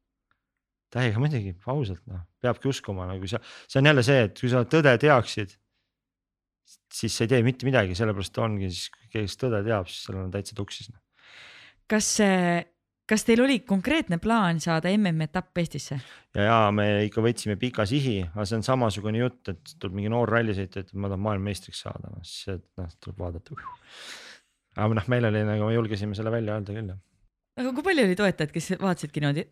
täiega 0.92 1.20
muidugi, 1.22 1.56
ausalt 1.68 2.04
noh, 2.08 2.24
peabki 2.42 2.72
uskuma 2.72 3.10
nagu 3.10 3.28
see, 3.28 3.42
see 3.68 3.82
on 3.82 3.92
jälle 3.92 4.06
see, 4.06 4.28
et 4.30 4.40
kui 4.40 4.52
sa 4.52 4.64
tõde 4.64 4.96
teaksid 5.02 5.58
siis 6.92 7.16
sa 7.16 7.24
ei 7.24 7.32
tee 7.32 7.42
mitte 7.46 7.66
midagi, 7.68 7.96
sellepärast 7.98 8.38
ongi 8.42 8.70
siis, 8.70 8.90
kes 9.12 9.38
tõde 9.40 9.62
teab, 9.66 9.88
siis 9.90 10.06
sellel 10.06 10.26
on 10.26 10.32
täitsa 10.34 10.56
tuksis. 10.58 10.90
Noh. 10.92 11.00
kas, 11.90 12.08
kas 13.08 13.26
teil 13.28 13.42
oli 13.44 13.60
konkreetne 13.68 14.18
plaan 14.22 14.60
saada 14.62 14.92
MM-etapp 14.92 15.62
Eestisse? 15.62 16.00
ja, 16.36 16.48
ja 16.48 16.58
me 16.74 16.88
ikka 17.08 17.24
võtsime 17.24 17.58
pika 17.60 17.86
sihi, 17.88 18.20
aga 18.28 18.48
see 18.48 18.60
on 18.60 18.66
samasugune 18.66 19.22
jutt, 19.22 19.54
et 19.54 19.76
tuleb 19.78 20.00
mingi 20.00 20.12
noor 20.12 20.32
rallisõitja, 20.32 20.86
ütleb, 20.86 20.98
ma 21.04 21.12
tahan 21.12 21.24
maailmameistriks 21.28 21.84
saada, 21.86 22.12
noh 22.12 22.26
siis 22.26 22.60
noh 22.80 22.90
tuleb 23.02 23.24
vaadata. 23.26 23.62
aga 24.76 25.00
noh, 25.00 25.08
meil 25.12 25.30
oli 25.30 25.46
nagu, 25.48 25.68
me 25.68 25.78
julgesime 25.78 26.18
selle 26.18 26.34
välja 26.34 26.58
öelda 26.58 26.76
küll. 26.76 26.98
aga 27.60 27.76
kui 27.76 27.88
palju 27.90 28.10
oli 28.10 28.18
toetajaid, 28.18 28.56
kes 28.56 28.74
vaatasidki 28.80 29.24
niimoodi? 29.24 29.48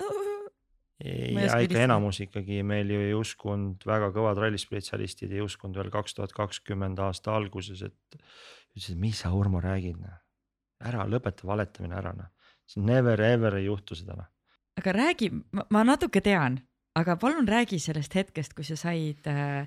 Ja 1.04 1.58
ikka 1.64 1.84
enamus 1.86 2.20
ikkagi 2.26 2.60
meil 2.66 2.90
ju 2.92 3.00
ei 3.04 3.12
uskunud, 3.16 3.84
väga 3.88 4.10
kõvad 4.14 4.40
rallispetsialistid 4.42 5.32
ei 5.32 5.44
uskunud 5.44 5.78
veel 5.80 5.90
kaks 5.92 6.16
tuhat 6.18 6.34
kakskümmend 6.36 7.00
aasta 7.00 7.34
alguses, 7.36 7.82
et 7.86 8.18
ütlesid, 8.74 8.98
mis 9.00 9.22
sa 9.24 9.32
Urmo 9.36 9.62
räägid, 9.64 10.00
noh. 10.00 10.20
ära 10.84 11.06
lõpeta 11.08 11.46
valetamine 11.48 11.96
ära, 11.96 12.12
noh. 12.16 12.28
never 12.76 13.20
ever 13.20 13.56
ei 13.58 13.66
juhtu 13.66 13.96
seda, 13.98 14.18
noh. 14.20 14.28
aga 14.80 14.96
räägi, 14.96 15.30
ma 15.70 15.84
natuke 15.88 16.20
tean, 16.24 16.60
aga 16.98 17.16
palun 17.16 17.48
räägi 17.48 17.80
sellest 17.80 18.14
hetkest, 18.14 18.54
kui 18.54 18.66
sa 18.68 18.76
said 18.76 19.26
äh, 19.30 19.66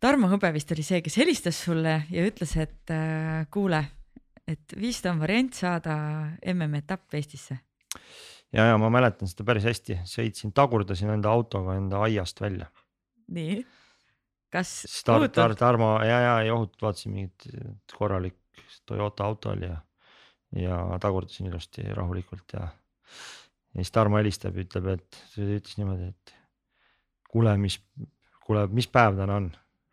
Tarmo 0.00 0.30
Hõbe 0.30 0.52
vist 0.54 0.70
oli 0.72 0.84
see, 0.86 1.02
kes 1.02 1.16
helistas 1.18 1.60
sulle 1.60 2.04
ja 2.14 2.24
ütles, 2.24 2.56
et 2.56 2.92
äh, 2.94 3.44
kuule, 3.50 3.82
et 4.48 4.76
vist 4.80 5.06
on 5.10 5.20
variant 5.20 5.52
saada 5.54 5.98
MM-etapp 6.54 7.18
Eestisse 7.18 7.58
ja, 8.52 8.68
ja 8.70 8.78
ma 8.80 8.90
mäletan 8.92 9.30
seda 9.30 9.46
päris 9.48 9.66
hästi, 9.68 10.00
sõitsin, 10.08 10.52
tagurdasin 10.56 11.12
enda 11.14 11.32
autoga 11.32 11.76
enda 11.78 12.02
aiast 12.06 12.40
välja. 12.40 12.68
nii, 13.34 13.60
kas 14.52 15.02
Tar, 15.04 15.28
Tar, 15.34 15.54
Tarmo 15.58 15.96
ja, 16.04 16.20
ja 16.24 16.34
ei 16.44 16.50
ohutult 16.50 16.88
vaatasin 16.88 17.12
mingit 17.12 17.48
korralik 17.96 18.36
Toyota 18.88 19.24
auto 19.24 19.50
oli 19.52 19.68
ja, 19.68 19.76
ja 20.56 20.78
tagurdasin 21.00 21.46
ilusti 21.50 21.82
rahulikult 21.82 22.56
ja. 22.56 22.68
ja 23.74 23.82
siis 23.82 23.92
Tarmo 23.92 24.16
helistab 24.20 24.56
ja 24.56 24.64
ütleb, 24.64 24.92
et 24.96 25.22
ütles 25.36 25.76
niimoodi, 25.80 26.08
et 26.08 26.34
kuule, 27.28 27.52
mis, 27.60 27.76
kuule, 28.46 28.64
mis 28.72 28.88
päev 28.88 29.18
täna 29.20 29.36
on, 29.42 29.50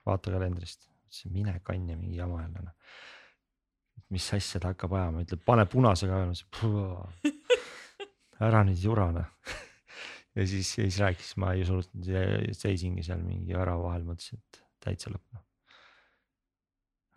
vaata 0.08 0.32
kalendrist. 0.32 0.88
ütlesin 1.06 1.36
mine 1.36 1.60
kanni 1.64 1.96
mingi 1.96 2.18
jama 2.18 2.42
jälle 2.42 2.64
noh. 2.64 2.74
mis 4.10 4.34
asja 4.34 4.62
ta 4.62 4.72
hakkab 4.72 4.96
ajama, 4.96 5.26
ütleb 5.26 5.44
pane 5.46 5.66
punasega 5.66 6.24
ära 8.44 8.66
nüüd 8.68 8.82
jura 8.82 9.10
noh 9.16 9.32
ja 10.36 10.46
siis, 10.48 10.74
siis 10.76 11.00
rääkis, 11.00 11.36
ma 11.42 11.54
ei 11.56 11.64
usunud, 11.64 12.10
seisingi 12.58 13.04
seal 13.06 13.24
mingi 13.24 13.56
värava 13.56 13.90
vahel, 13.90 14.06
mõtlesin, 14.08 14.42
et 14.42 14.62
täitsa 14.84 15.12
lõpp 15.14 15.38
noh. 15.38 15.44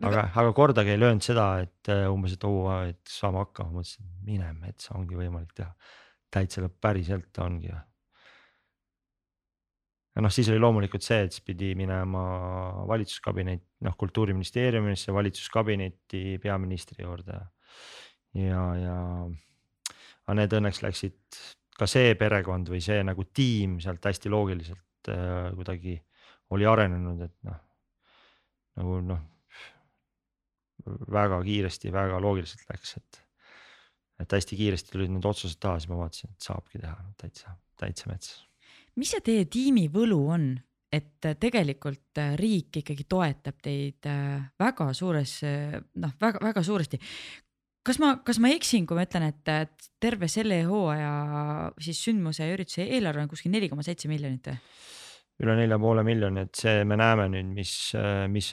aga, 0.09 0.29
aga 0.31 0.55
kordagi 0.55 0.95
ei 0.95 1.01
löönud 1.01 1.25
seda, 1.25 1.49
et 1.65 1.91
äh, 1.91 2.07
umbes, 2.11 2.37
et 2.37 2.47
oo, 2.47 2.63
et 2.87 3.03
saame 3.11 3.43
hakkama, 3.43 3.79
mõtlesin, 3.79 4.07
mine 4.27 4.53
metsa, 4.61 4.95
ongi 4.99 5.19
võimalik 5.19 5.53
teha. 5.57 5.73
täitsa 6.31 6.63
lõpp, 6.63 6.79
päriselt 6.81 7.41
ongi 7.43 7.71
ja. 7.71 7.81
ja 10.15 10.23
noh, 10.23 10.31
siis 10.31 10.51
oli 10.53 10.61
loomulikult 10.61 11.03
see, 11.03 11.23
et 11.25 11.35
siis 11.35 11.43
pidi 11.43 11.73
minema 11.75 12.23
valitsuskabinet, 12.87 13.65
noh 13.83 13.99
kultuuriministeeriumisse, 13.99 15.13
valitsuskabinetti 15.13 16.39
peaministri 16.43 17.03
juurde 17.03 17.41
ja, 18.37 18.63
ja 18.79 18.97
aga 20.29 20.37
need 20.37 20.53
õnneks 20.59 20.83
läksid 20.85 21.39
ka 21.79 21.87
see 21.89 22.13
perekond 22.19 22.69
või 22.69 22.83
see 22.85 22.99
nagu 23.01 23.23
tiim 23.33 23.79
sealt 23.81 24.03
hästi 24.05 24.29
loogiliselt 24.29 25.09
äh, 25.09 25.49
kuidagi 25.57 25.95
oli 26.53 26.67
arenenud, 26.69 27.23
et 27.25 27.33
noh, 27.49 27.57
nagu 28.77 28.99
noh. 29.05 29.25
väga 31.09 31.41
kiiresti, 31.45 31.91
väga 31.93 32.21
loogiliselt 32.21 32.69
läks, 32.69 32.95
et, 33.01 33.19
et 34.21 34.37
hästi 34.37 34.57
kiiresti 34.57 34.93
tulid 34.93 35.11
need 35.13 35.25
otsused 35.25 35.59
taha, 35.61 35.81
siis 35.81 35.89
ma 35.91 35.99
vaatasin, 36.03 36.31
et 36.33 36.45
saabki 36.45 36.81
teha 36.81 36.95
täitsa, 37.17 37.57
täitsa 37.81 38.09
metsas. 38.09 38.45
mis 38.97 39.13
see 39.15 39.25
teie 39.25 39.49
tiimi 39.49 39.87
võlu 39.93 40.21
on, 40.29 40.49
et 40.93 41.25
tegelikult 41.41 42.21
riik 42.37 42.81
ikkagi 42.81 43.05
toetab 43.09 43.61
teid 43.65 44.09
äh, 44.09 44.49
väga 44.61 44.91
suures, 44.97 45.39
noh, 46.05 46.17
väga-väga 46.21 46.65
suuresti 46.65 47.01
kas 47.89 47.99
ma, 48.01 48.13
kas 48.25 48.37
ma 48.41 48.51
eksin, 48.53 48.85
kui 48.85 48.97
ma 48.97 49.07
ütlen, 49.07 49.29
et 49.31 49.89
terve 50.01 50.29
selle 50.31 50.61
hooaja 50.69 51.11
siis 51.81 52.01
sündmuse 52.05 52.45
ja 52.45 52.55
ürituse 52.55 52.85
eelarve 52.85 53.25
on 53.25 53.31
kuskil 53.31 53.53
neli 53.53 53.69
koma 53.71 53.85
seitse 53.85 54.11
miljonit 54.11 54.51
või? 54.51 54.59
üle 55.39 55.55
nelja 55.55 55.77
poole 55.79 56.03
miljoni, 56.03 56.41
et 56.43 56.59
see, 56.59 56.81
me 56.83 56.97
näeme 56.99 57.29
nüüd, 57.31 57.53
mis, 57.55 57.73
mis, 58.27 58.49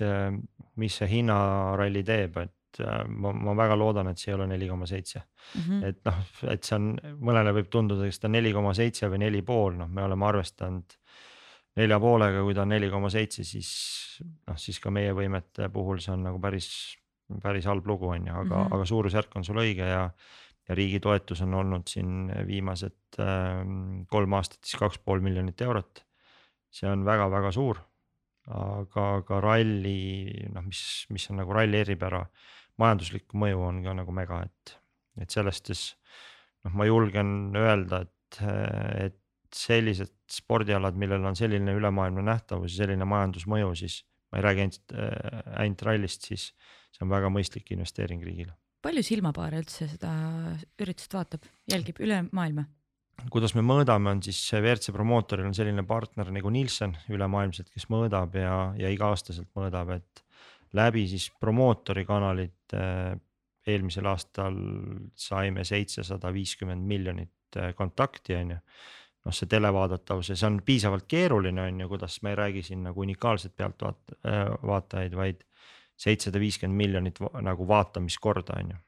mis 0.79 0.99
see 1.01 1.09
hinnaralli 1.11 2.05
teeb, 2.07 2.37
et 2.45 2.79
ma, 3.11 3.33
ma 3.33 3.55
väga 3.59 3.75
loodan, 3.79 4.13
et 4.13 4.23
see 4.23 4.31
ei 4.31 4.37
ole 4.37 4.47
neli 4.53 4.69
koma 4.71 4.87
seitse. 4.87 5.25
Mhm. 5.59 5.81
et 5.87 5.99
noh, 6.07 6.21
et 6.53 6.67
see 6.67 6.77
on, 6.79 6.93
mõnele 7.27 7.53
võib 7.59 7.73
tunduda, 7.73 8.07
kas 8.07 8.23
ta 8.23 8.31
on 8.31 8.37
neli 8.39 8.53
koma 8.55 8.75
seitse 8.79 9.11
või 9.11 9.25
neli 9.25 9.43
pool, 9.47 9.75
noh, 9.81 9.91
me 9.91 10.07
oleme 10.07 10.29
arvestanud 10.29 10.97
nelja 11.77 11.99
poolega, 12.03 12.45
kui 12.47 12.55
ta 12.55 12.63
on 12.63 12.73
neli 12.77 12.91
koma 12.93 13.11
seitse, 13.13 13.45
siis 13.45 13.73
noh, 14.47 14.57
siis 14.59 14.79
ka 14.83 14.95
meie 14.95 15.11
võimete 15.17 15.69
puhul 15.75 15.99
see 16.03 16.15
on 16.15 16.25
nagu 16.31 16.39
päris 16.43 16.71
päris 17.43 17.67
halb 17.67 17.87
lugu 17.87 18.11
on 18.13 18.27
ju, 18.27 18.33
aga 18.33 18.57
mm, 18.57 18.63
-hmm. 18.63 18.75
aga 18.75 18.85
suurusjärk 18.93 19.37
on 19.37 19.45
sul 19.45 19.63
õige 19.63 19.89
ja. 19.89 20.11
ja 20.69 20.75
riigi 20.75 21.01
toetus 21.01 21.43
on 21.43 21.55
olnud 21.55 21.87
siin 21.89 22.31
viimased 22.47 23.19
äh, 23.23 23.63
kolm 24.11 24.33
aastat 24.39 24.65
siis 24.65 24.79
kaks 24.81 24.99
pool 24.99 25.21
miljonit 25.21 25.61
eurot. 25.61 26.05
see 26.71 26.89
on 26.91 27.05
väga-väga 27.05 27.53
suur, 27.53 27.79
aga 28.53 29.23
ka 29.25 29.41
ralli 29.41 30.49
noh, 30.53 30.63
mis, 30.63 31.07
mis 31.11 31.31
on 31.31 31.39
nagu 31.41 31.55
ralli 31.55 31.79
eripära, 31.81 32.27
majanduslik 32.77 33.33
mõju 33.33 33.63
on 33.69 33.79
ka 33.85 33.95
nagu 33.97 34.13
mega, 34.13 34.43
et, 34.45 34.75
et 35.23 35.31
sellest 35.31 35.71
siis 35.71 35.85
noh, 36.65 36.75
ma 36.75 36.85
julgen 36.85 37.57
öelda, 37.57 38.03
et, 38.05 38.43
et 39.07 39.23
sellised 39.57 40.13
spordialad, 40.31 40.99
millel 40.99 41.25
on 41.25 41.39
selline 41.39 41.73
ülemaailmne 41.79 42.27
nähtavus 42.27 42.75
ja 42.75 42.85
selline 42.85 43.07
majandusmõju, 43.09 43.73
siis 43.79 44.03
ma 44.37 44.43
ei 44.43 44.47
räägi 44.51 44.65
ainult, 44.67 44.95
ainult 45.57 45.83
rallist, 45.89 46.29
siis 46.29 46.51
see 46.93 47.05
on 47.05 47.13
väga 47.13 47.33
mõistlik 47.33 47.73
investeering 47.73 48.25
riigile. 48.25 48.53
palju 48.85 49.03
silmapaare 49.03 49.59
üldse 49.63 49.89
seda 49.91 50.11
üritust 50.79 51.15
vaatab, 51.17 51.47
jälgib 51.73 52.03
üle 52.05 52.21
maailma? 52.37 52.67
kuidas 53.33 53.55
me 53.57 53.65
mõõdame, 53.65 54.13
on 54.13 54.21
siis 54.23 54.39
WRC 54.53 54.93
promootoril 54.93 55.49
on 55.49 55.57
selline 55.57 55.87
partner 55.89 56.29
nagu 56.31 56.53
Nielsen 56.53 56.93
ülemaailmselt, 57.09 57.71
kes 57.73 57.89
mõõdab 57.89 58.37
ja, 58.37 58.75
ja 58.77 58.91
iga-aastaselt 58.93 59.49
mõõdab, 59.57 59.95
et 59.97 60.23
läbi 60.77 61.07
siis 61.09 61.31
promootori 61.41 62.05
kanalite 62.05 62.83
eelmisel 63.67 64.07
aastal 64.13 64.59
saime 65.19 65.65
seitsesada 65.65 66.31
viiskümmend 66.35 66.85
miljonit 66.87 67.33
kontakti, 67.79 68.37
on 68.37 68.53
ju 68.53 68.61
noh, 69.27 69.35
see 69.35 69.51
televaadatavus 69.51 70.31
ja 70.31 70.39
see 70.39 70.49
on 70.49 70.61
piisavalt 70.65 71.07
keeruline, 71.11 71.67
on 71.67 71.83
ju, 71.83 71.91
kuidas 71.91 72.21
me 72.23 72.33
ei 72.33 72.39
räägi 72.39 72.63
siin 72.63 72.85
nagu 72.87 73.03
unikaalset 73.03 73.57
pealtvaat- 73.59 74.17
äh,, 74.27 75.17
vaid 75.17 75.43
seitsesada 75.97 76.41
viiskümmend 76.41 76.77
miljonit 76.77 77.21
nagu 77.43 77.69
vaatamiskorda, 77.69 78.61
on 78.63 78.75
ju. 78.75 78.83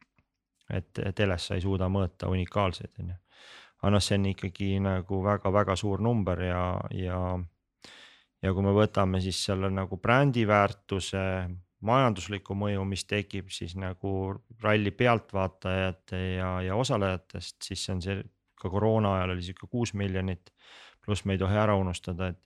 et 0.70 0.99
teles 1.16 1.47
sa 1.49 1.57
ei 1.57 1.62
suuda 1.64 1.86
mõõta 1.89 2.28
unikaalseid, 2.28 2.91
on 3.01 3.14
ju. 3.14 3.20
aga 3.82 3.93
noh, 3.95 4.03
see 4.05 4.18
on 4.18 4.26
ikkagi 4.32 4.72
nagu 4.84 5.22
väga-väga 5.24 5.76
suur 5.76 6.03
number 6.05 6.43
ja, 6.43 6.64
ja. 6.93 7.22
ja 8.43 8.53
kui 8.53 8.66
me 8.66 8.74
võtame 8.76 9.22
siis 9.24 9.41
selle 9.45 9.70
nagu 9.72 9.97
brändi 9.97 10.45
väärtuse, 10.47 11.24
majandusliku 11.80 12.55
mõju, 12.59 12.84
mis 12.84 13.05
tekib 13.09 13.51
siis 13.55 13.76
nagu 13.78 14.12
ralli 14.62 14.91
pealtvaatajate 14.91 16.20
ja, 16.36 16.59
ja 16.66 16.76
osalejatest, 16.76 17.62
siis 17.62 17.84
see 17.86 17.95
on 17.95 18.03
see 18.03 18.20
ka 18.61 18.70
koroona 18.70 19.14
ajal 19.16 19.36
oli 19.36 19.42
sihuke 19.42 19.66
kuus 19.70 19.94
miljonit. 19.94 20.52
pluss 21.04 21.24
me 21.24 21.32
ei 21.32 21.38
tohi 21.38 21.56
ära 21.56 21.76
unustada, 21.76 22.28
et 22.28 22.38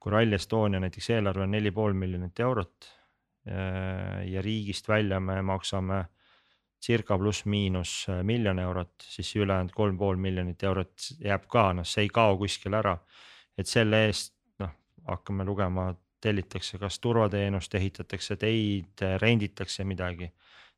kui 0.00 0.12
Rally 0.12 0.36
Estonia 0.36 0.80
näiteks 0.80 1.10
eelarve 1.10 1.42
on 1.42 1.50
neli 1.50 1.70
pool 1.70 1.92
miljonit 1.92 2.40
eurot. 2.40 2.90
ja 4.24 4.42
riigist 4.42 4.88
välja 4.88 5.20
me 5.20 5.42
maksame 5.42 6.04
circa 6.84 7.18
pluss-miinus 7.18 8.06
miljon 8.22 8.58
eurot, 8.58 8.94
siis 9.00 9.36
ülejäänud 9.36 9.72
kolm 9.72 9.98
pool 9.98 10.16
miljonit 10.16 10.62
eurot 10.62 11.08
jääb 11.20 11.44
ka, 11.48 11.72
noh, 11.76 11.86
see 11.88 12.06
ei 12.06 12.08
kao 12.12 12.36
kuskile 12.40 12.80
ära. 12.80 12.96
et 13.58 13.70
selle 13.70 14.06
eest 14.06 14.34
noh, 14.58 14.72
hakkame 15.08 15.44
lugema, 15.44 15.92
tellitakse 16.20 16.78
kas 16.80 16.98
turvateenust, 17.04 17.74
ehitatakse 17.74 18.36
teid, 18.40 19.04
renditakse 19.20 19.84
midagi. 19.84 20.30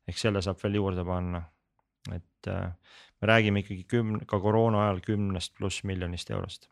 eks 0.07 0.21
selle 0.27 0.41
saab 0.41 0.59
veel 0.63 0.79
juurde 0.79 1.03
panna, 1.07 1.41
et 2.15 2.51
me 3.21 3.29
räägime 3.31 3.63
ikkagi 3.63 3.85
kümne, 3.89 4.25
ka 4.29 4.39
koroona 4.41 4.87
ajal 4.87 5.01
kümnest 5.05 5.55
pluss 5.57 5.83
miljonist 5.83 6.29
eurost. 6.33 6.69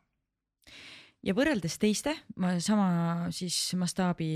ja 1.26 1.34
võrreldes 1.34 1.80
teiste 1.82 2.16
sama 2.60 2.90
siis 3.36 3.58
mastaabi 3.80 4.28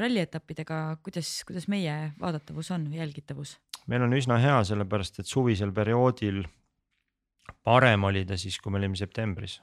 rallietappidega, 0.00 1.00
kuidas, 1.04 1.42
kuidas 1.48 1.68
meie 1.68 2.12
vaadatavus 2.20 2.70
on 2.76 2.88
jälgitavus? 2.92 3.58
meil 3.86 4.06
on 4.06 4.16
üsna 4.16 4.40
hea, 4.42 4.62
sellepärast 4.64 5.20
et 5.20 5.28
suvisel 5.28 5.72
perioodil 5.72 6.44
parem 7.64 8.08
oli 8.08 8.24
ta 8.24 8.38
siis, 8.40 8.58
kui 8.60 8.72
me 8.72 8.80
olime 8.82 8.96
septembris 8.96 9.60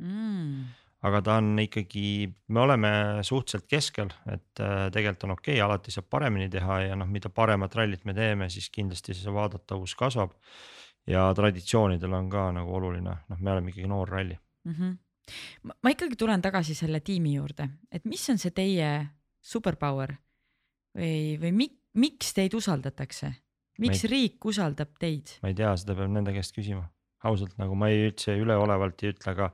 mm 0.00 0.82
aga 1.06 1.20
ta 1.22 1.36
on 1.40 1.58
ikkagi, 1.60 2.26
me 2.54 2.62
oleme 2.62 2.90
suhteliselt 3.26 3.66
keskel, 3.70 4.12
et 4.32 4.62
äh, 4.62 4.86
tegelikult 4.94 5.26
on 5.28 5.34
okei 5.36 5.56
okay,, 5.56 5.64
alati 5.64 5.94
saab 5.94 6.08
paremini 6.10 6.48
teha 6.52 6.80
ja 6.86 6.96
noh, 6.98 7.08
mida 7.10 7.30
paremat 7.32 7.76
rallit 7.78 8.06
me 8.08 8.14
teeme, 8.16 8.48
siis 8.52 8.70
kindlasti 8.74 9.14
see 9.16 9.34
vaadatavus 9.34 9.94
kasvab 9.98 10.34
ja 11.06 11.26
traditsioonidel 11.34 12.12
on 12.18 12.28
ka 12.30 12.48
nagu 12.56 12.76
oluline, 12.78 13.16
noh, 13.30 13.40
me 13.40 13.52
oleme 13.52 13.72
ikkagi 13.72 13.88
noor 13.90 14.10
ralli 14.10 14.36
mm. 14.36 14.72
-hmm. 14.72 15.74
ma 15.82 15.94
ikkagi 15.94 16.16
tulen 16.16 16.42
tagasi 16.42 16.74
selle 16.74 17.00
tiimi 17.00 17.34
juurde, 17.34 17.68
et 17.92 18.04
mis 18.04 18.30
on 18.30 18.38
see 18.38 18.50
teie 18.50 18.90
superpower 19.40 20.16
või, 20.96 21.36
või 21.40 21.52
mik, 21.52 21.76
miks 21.94 22.34
teid 22.34 22.54
usaldatakse, 22.54 23.32
miks 23.78 24.04
ei, 24.04 24.10
riik 24.10 24.44
usaldab 24.44 24.96
teid? 24.98 25.38
ma 25.42 25.52
ei 25.52 25.58
tea, 25.58 25.76
seda 25.76 25.94
peab 25.94 26.10
nende 26.10 26.34
käest 26.34 26.56
küsima, 26.56 26.88
ausalt 27.24 27.54
nagu 27.58 27.78
ma 27.78 27.92
ei 27.92 28.08
üldse 28.08 28.34
üleolevalt 28.40 29.06
ei 29.06 29.14
ütle, 29.14 29.36
aga 29.36 29.52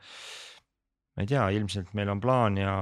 ma 1.12 1.26
ei 1.26 1.28
tea, 1.28 1.44
ilmselt 1.58 1.92
meil 1.98 2.08
on 2.08 2.20
plaan 2.20 2.56
ja, 2.56 2.72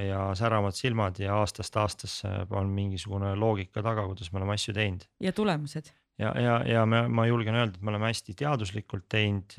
ja 0.00 0.22
säravad 0.38 0.76
silmad 0.76 1.20
ja 1.20 1.36
aastast 1.42 1.76
aastasse 1.76 2.32
on 2.50 2.72
mingisugune 2.72 3.34
loogika 3.36 3.84
taga, 3.84 4.06
kuidas 4.08 4.32
me 4.32 4.40
oleme 4.40 4.56
asju 4.56 4.74
teinud. 4.74 5.04
ja 5.20 5.32
tulemused 5.36 5.92
ja, 6.18 6.32
ja, 6.40 6.56
ja 6.68 6.86
me, 6.88 7.06
ma 7.08 7.26
julgen 7.28 7.54
öelda, 7.54 7.76
et 7.76 7.84
me 7.84 7.92
oleme 7.92 8.10
hästi 8.10 8.34
teaduslikult 8.38 9.06
teinud. 9.12 9.56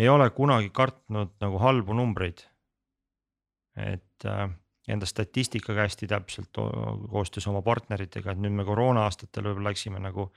ei 0.00 0.08
ole 0.08 0.30
kunagi 0.32 0.70
kartnud 0.72 1.36
nagu 1.40 1.58
halbu 1.60 1.94
numbreid. 1.94 2.46
et 3.76 4.26
äh, 4.26 4.48
enda 4.88 5.06
statistikaga 5.06 5.86
hästi 5.86 6.06
täpselt 6.10 6.58
koostöös 7.10 7.46
oma 7.46 7.62
partneritega, 7.62 8.32
et 8.32 8.40
nüüd 8.42 8.56
me 8.56 8.64
koroona 8.64 9.04
aastatel 9.06 9.46
võib-olla 9.46 9.70
läksime 9.70 10.00
nagu 10.02 10.30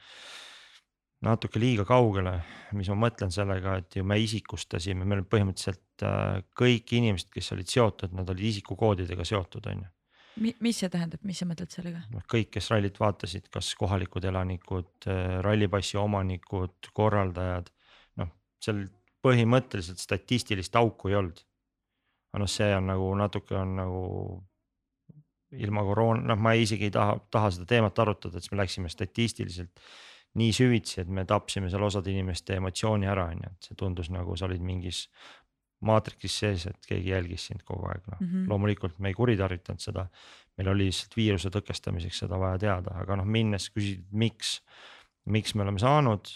natuke 1.24 1.60
liiga 1.60 1.86
kaugele, 1.88 2.36
mis 2.76 2.89
ma 2.91 2.98
mõtlen 3.08 3.32
sellega, 3.32 3.78
et 3.80 3.96
ju 3.96 4.04
me 4.04 4.20
isikustasime, 4.20 5.08
meil 5.08 5.24
põhimõtteliselt 5.24 6.04
äh, 6.06 6.44
kõik 6.60 6.96
inimesed, 7.00 7.32
kes 7.34 7.52
olid 7.56 7.72
seotud, 7.72 8.16
nad 8.16 8.30
olid 8.30 8.52
isikukoodidega 8.52 9.26
seotud, 9.28 9.72
on 9.72 9.86
ju 9.86 9.91
mis 10.38 10.80
see 10.80 10.90
tähendab, 10.92 11.22
mis 11.28 11.40
sa 11.42 11.48
mõtled 11.50 11.74
sellega? 11.74 12.04
noh, 12.14 12.26
kõik, 12.30 12.52
kes 12.56 12.70
rallit 12.74 13.00
vaatasid, 13.00 13.50
kas 13.54 13.74
kohalikud 13.80 14.26
elanikud, 14.30 14.92
äh, 15.08 15.40
rallipassi 15.46 16.00
omanikud, 16.02 16.92
korraldajad, 16.96 17.70
noh, 18.22 18.32
seal 18.64 18.86
põhimõtteliselt 19.24 20.02
statistilist 20.02 20.76
auku 20.80 21.12
ei 21.12 21.20
olnud. 21.22 21.44
aga 22.34 22.42
noh, 22.42 22.50
see 22.50 22.72
on 22.76 22.90
nagu 22.90 23.12
natuke 23.20 23.56
on 23.60 23.76
nagu 23.78 24.02
ilma 25.54 25.84
koroona, 25.86 26.26
noh, 26.32 26.40
ma 26.42 26.56
isegi 26.58 26.90
ei 26.90 26.94
taha, 26.94 27.20
taha 27.32 27.52
seda 27.54 27.68
teemat 27.70 28.00
arutada, 28.02 28.38
et 28.38 28.46
siis 28.46 28.54
me 28.54 28.60
läksime 28.62 28.90
statistiliselt 28.90 29.84
nii 30.40 30.54
süvitsi, 30.56 31.04
et 31.04 31.10
me 31.14 31.28
tapsime 31.30 31.70
seal 31.70 31.86
osade 31.86 32.10
inimeste 32.10 32.58
emotsiooni 32.58 33.10
ära, 33.10 33.28
on 33.30 33.44
ju, 33.44 33.52
et 33.54 33.68
see 33.68 33.78
tundus 33.78 34.10
nagu 34.14 34.38
sa 34.38 34.48
olid 34.48 34.64
mingis 34.66 35.06
maatrikis 35.86 36.38
sees, 36.44 36.68
et 36.70 36.88
keegi 36.88 37.14
jälgis 37.14 37.48
sind 37.50 37.64
kogu 37.68 37.88
aeg, 37.90 38.06
noh 38.08 38.20
mm 38.20 38.28
-hmm. 38.28 38.48
loomulikult 38.50 39.00
me 39.00 39.12
ei 39.12 39.18
kuritarvitanud 39.18 39.80
seda. 39.82 40.08
meil 40.58 40.68
oli 40.70 40.86
lihtsalt 40.86 41.16
viiruse 41.18 41.50
tõkestamiseks 41.50 42.20
seda 42.26 42.38
vaja 42.40 42.58
teada, 42.62 42.92
aga 43.02 43.16
noh, 43.16 43.26
minnes 43.26 43.72
küsid, 43.74 44.04
miks, 44.12 44.62
miks 45.26 45.56
me 45.56 45.64
oleme 45.64 45.80
saanud 45.80 46.28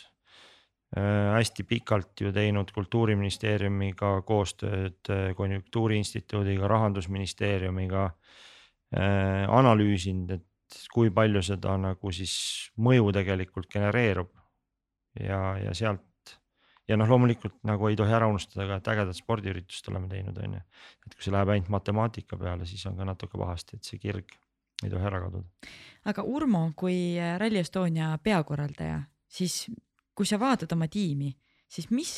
äh,. 0.98 1.36
hästi 1.36 1.64
pikalt 1.64 2.22
ju 2.22 2.32
teinud 2.32 2.72
kultuuriministeeriumiga 2.72 4.22
koostööd 4.22 5.10
äh, 5.10 5.36
konjunktuuriinstituudiga, 5.36 6.68
rahandusministeeriumiga 6.68 8.06
äh,. 8.06 9.46
analüüsinud, 9.50 10.32
et 10.32 10.48
kui 10.94 11.10
palju 11.10 11.42
seda 11.42 11.78
nagu 11.78 12.12
siis 12.12 12.72
mõju 12.78 13.12
tegelikult 13.14 13.70
genereerub 13.72 14.32
ja, 15.20 15.58
ja 15.62 15.74
sealt 15.74 16.07
ja 16.88 16.98
noh, 16.98 17.10
loomulikult 17.10 17.58
nagu 17.68 17.90
ei 17.90 17.98
tohi 18.00 18.14
ära 18.16 18.30
unustada 18.30 18.68
ka, 18.70 18.80
et 18.80 18.90
ägedat 18.94 19.20
spordiüritust 19.20 19.90
oleme 19.92 20.10
teinud, 20.12 20.38
on 20.44 20.58
ju. 20.58 20.64
et 21.06 21.16
kui 21.16 21.26
see 21.26 21.36
läheb 21.36 21.54
ainult 21.54 21.72
matemaatika 21.74 22.40
peale, 22.40 22.68
siis 22.70 22.86
on 22.90 22.98
ka 23.00 23.08
natuke 23.08 23.40
pahasti, 23.40 23.78
et 23.78 23.88
see 23.88 24.02
kirg 24.02 24.36
ei 24.84 24.92
tohi 24.94 25.10
ära 25.10 25.22
kaduda. 25.26 25.72
aga 26.08 26.24
Urmo, 26.24 26.64
kui 26.76 27.18
Rally 27.18 27.62
Estonia 27.62 28.14
peakorraldaja, 28.24 29.02
siis 29.28 29.66
kui 30.18 30.26
sa 30.26 30.40
vaatad 30.42 30.72
oma 30.74 30.88
tiimi, 30.92 31.32
siis 31.70 31.90
mis, 31.92 32.14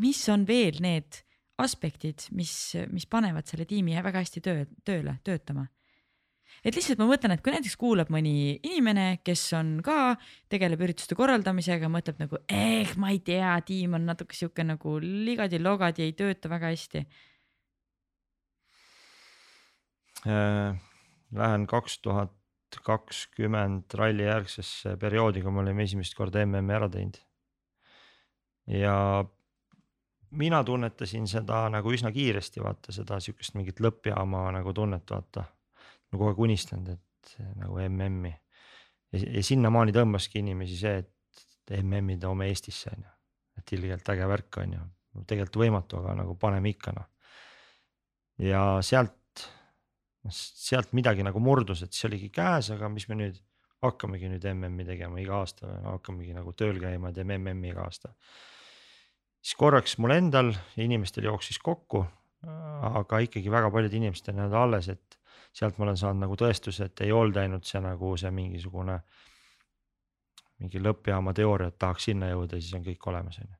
mis 0.00 0.24
on 0.32 0.46
veel 0.48 0.80
need 0.84 1.24
aspektid, 1.62 2.28
mis, 2.34 2.52
mis 2.90 3.06
panevad 3.10 3.46
selle 3.46 3.66
tiimi 3.68 3.94
väga 4.02 4.22
hästi 4.22 4.42
töö, 4.44 4.66
tööle, 4.84 5.18
töötama? 5.26 5.66
Et 6.62 6.76
lihtsalt 6.76 7.00
ma 7.00 7.08
mõtlen, 7.08 7.34
et 7.34 7.42
kui 7.44 7.54
näiteks 7.54 7.76
kuulab 7.80 8.12
mõni 8.14 8.54
inimene, 8.62 9.06
kes 9.26 9.42
on 9.58 9.76
ka, 9.84 10.14
tegeleb 10.52 10.84
ürituste 10.86 11.16
korraldamisega, 11.18 11.90
mõtleb 11.92 12.22
nagu, 12.22 12.40
eh, 12.48 12.94
ma 13.00 13.10
ei 13.14 13.20
tea, 13.24 13.56
tiim 13.66 13.98
on 13.98 14.06
natuke 14.10 14.36
sihuke 14.36 14.66
nagu 14.66 14.98
ligadi-logadi, 15.02 16.06
ei 16.06 16.16
tööta 16.18 16.52
väga 16.52 16.72
hästi 16.74 17.04
äh,. 20.26 20.80
Lähen 21.34 21.64
kaks 21.66 21.98
tuhat 21.98 22.30
kakskümmend 22.82 23.94
ralli 23.98 24.22
järgsesse 24.22 24.96
perioodi, 25.00 25.42
kui 25.42 25.50
me 25.50 25.62
olime 25.64 25.82
esimest 25.82 26.14
korda 26.14 26.44
MM-i 26.46 26.74
ära 26.76 26.88
teinud. 26.90 27.18
ja 28.66 29.24
mina 30.30 30.62
tunnetasin 30.64 31.26
seda 31.28 31.64
nagu 31.72 31.92
üsna 31.92 32.12
kiiresti, 32.12 32.62
vaata 32.64 32.94
seda 32.94 33.18
sihukest 33.22 33.54
mingit 33.58 33.82
lõppjaama 33.84 34.46
nagu 34.56 34.72
tunnet, 34.74 35.10
vaata 35.10 35.44
ma 36.14 36.20
kogu 36.20 36.30
aeg 36.30 36.42
unistanud, 36.46 36.94
et 36.94 37.34
nagu 37.58 37.80
MM-i 37.88 38.32
ja, 39.18 39.42
sinnamaani 39.44 39.94
tõmbaski 39.94 40.40
inimesi 40.42 40.78
see, 40.78 41.02
et 41.02 41.74
MM-i 41.80 42.18
toome 42.20 42.48
Eestisse 42.52 42.92
on 42.92 43.02
ju, 43.04 43.12
et 43.60 43.74
ilgelt 43.76 44.14
äge 44.14 44.28
värk 44.30 44.60
on 44.62 44.76
ju, 44.76 44.86
tegelikult 45.30 45.60
võimatu, 45.64 46.00
aga 46.02 46.16
nagu 46.22 46.36
paneme 46.40 46.72
ikka 46.74 46.94
noh. 46.96 47.08
ja 48.42 48.62
sealt, 48.84 49.46
noh 50.26 50.34
sealt 50.34 50.94
midagi 50.96 51.26
nagu 51.26 51.42
murdus, 51.42 51.84
et 51.84 51.94
siis 51.94 52.08
oligi 52.10 52.30
käes, 52.34 52.70
aga 52.74 52.90
mis 52.92 53.08
me 53.10 53.18
nüüd 53.22 53.40
hakkamegi 53.84 54.30
nüüd 54.32 54.44
MM-i 54.54 54.86
tegema 54.88 55.20
iga 55.20 55.42
aasta 55.42 55.68
hakkamegi 55.84 56.34
nagu 56.36 56.54
tööl 56.56 56.80
käima 56.80 57.12
teeme 57.14 57.38
MM-i 57.40 57.72
iga 57.72 57.84
aasta. 57.84 58.14
siis 59.44 59.58
korraks 59.60 59.98
mul 60.00 60.14
endal 60.16 60.54
inimestel 60.80 61.28
jooksis 61.28 61.58
kokku, 61.60 62.04
aga 62.44 63.20
ikkagi 63.24 63.52
väga 63.52 63.70
paljud 63.72 63.92
inimesed 64.00 64.32
on 64.32 64.40
jäänud 64.40 64.56
alles, 64.60 64.88
et 64.88 65.18
sealt 65.54 65.78
ma 65.78 65.88
olen 65.88 65.98
saanud 65.98 66.26
nagu 66.26 66.38
tõestuse, 66.38 66.88
et 66.88 67.04
ei 67.06 67.12
olnud 67.14 67.38
ainult 67.42 67.68
see 67.68 67.82
nagu 67.82 68.16
see 68.20 68.32
mingisugune. 68.34 69.00
mingi 70.62 70.78
lõppjaama 70.78 71.32
teooria, 71.34 71.66
et 71.72 71.78
tahaks 71.82 72.04
sinna 72.06 72.28
jõuda, 72.30 72.60
siis 72.62 72.76
on 72.76 72.84
kõik 72.84 73.06
olemas, 73.10 73.40
on 73.42 73.48
ju. 73.48 73.56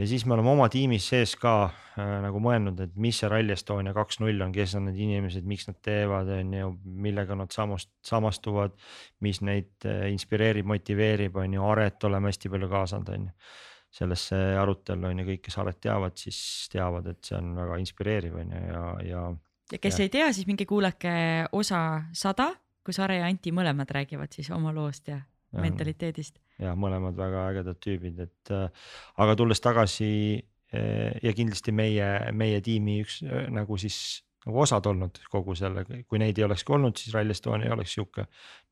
ja 0.00 0.06
siis 0.08 0.24
me 0.26 0.34
oleme 0.34 0.48
oma 0.50 0.68
tiimis 0.72 1.08
sees 1.12 1.34
ka 1.36 1.52
äh, 1.68 2.14
nagu 2.24 2.40
mõelnud, 2.40 2.80
et 2.80 2.96
mis 2.96 3.20
see 3.20 3.28
Rally 3.28 3.52
Estonia 3.52 3.92
kaks 3.96 4.20
null 4.20 4.40
on, 4.40 4.54
kes 4.56 4.74
on 4.78 4.88
need 4.88 4.98
inimesed, 5.04 5.44
miks 5.44 5.68
nad 5.68 5.78
teevad, 5.84 6.32
on 6.32 6.52
ju, 6.56 6.72
millega 7.06 7.36
nad 7.36 7.52
samast, 7.52 7.92
samastuvad. 8.04 8.76
mis 9.20 9.40
neid 9.44 9.88
äh, 9.88 10.08
inspireerib, 10.12 10.66
motiveerib, 10.72 11.36
on 11.36 11.56
ju, 11.58 11.64
Aret 11.70 12.04
oleme 12.08 12.32
hästi 12.32 12.52
palju 12.52 12.68
kaasanud, 12.72 13.14
on 13.16 13.30
ju. 13.30 13.50
sellesse 13.96 14.36
arutellu 14.60 15.08
on 15.08 15.20
ju, 15.20 15.28
kõik, 15.32 15.44
kes 15.48 15.58
Aret 15.58 15.80
teavad, 15.80 16.16
siis 16.20 16.38
teavad, 16.72 17.06
et 17.12 17.24
see 17.24 17.36
on 17.36 17.52
väga 17.56 17.82
inspireeriv, 17.84 18.40
on 18.44 18.56
ju, 18.56 18.64
ja, 18.72 18.86
ja. 19.04 19.26
ja 19.26 19.26
kes 19.70 19.98
ja. 19.98 20.06
ei 20.06 20.12
tea, 20.12 20.32
siis 20.32 20.46
minge 20.46 20.66
kuulake 20.66 21.12
osa 21.52 22.02
sada, 22.12 22.52
kus 22.86 23.00
Are 23.02 23.18
ja 23.18 23.26
Anti 23.26 23.52
mõlemad 23.54 23.90
räägivad 23.90 24.34
siis 24.34 24.50
oma 24.54 24.74
loost 24.74 25.08
ja, 25.10 25.20
ja 25.52 25.62
mentaliteedist 25.62 26.38
ja 26.62 26.74
mõlemad 26.78 27.16
väga 27.18 27.46
ägedad 27.52 27.80
tüübid, 27.82 28.20
et 28.26 28.52
äh, 28.54 28.92
aga 29.22 29.36
tulles 29.38 29.60
tagasi 29.62 30.10
äh, 30.36 31.16
ja 31.22 31.34
kindlasti 31.36 31.74
meie, 31.76 32.08
meie 32.36 32.62
tiimi 32.64 33.00
üks 33.04 33.20
äh, 33.26 33.48
nagu 33.52 33.78
siis 33.80 34.22
nagu 34.46 34.62
osad 34.62 34.86
olnud 34.86 35.18
kogu 35.30 35.56
selle, 35.58 35.82
kui 36.06 36.20
neid 36.22 36.38
ei 36.38 36.46
olekski 36.46 36.76
olnud, 36.76 36.96
siis 37.00 37.14
Rally 37.14 37.34
Estonia 37.34 37.66
ei 37.66 37.74
oleks 37.74 37.96
sihuke 37.96 38.28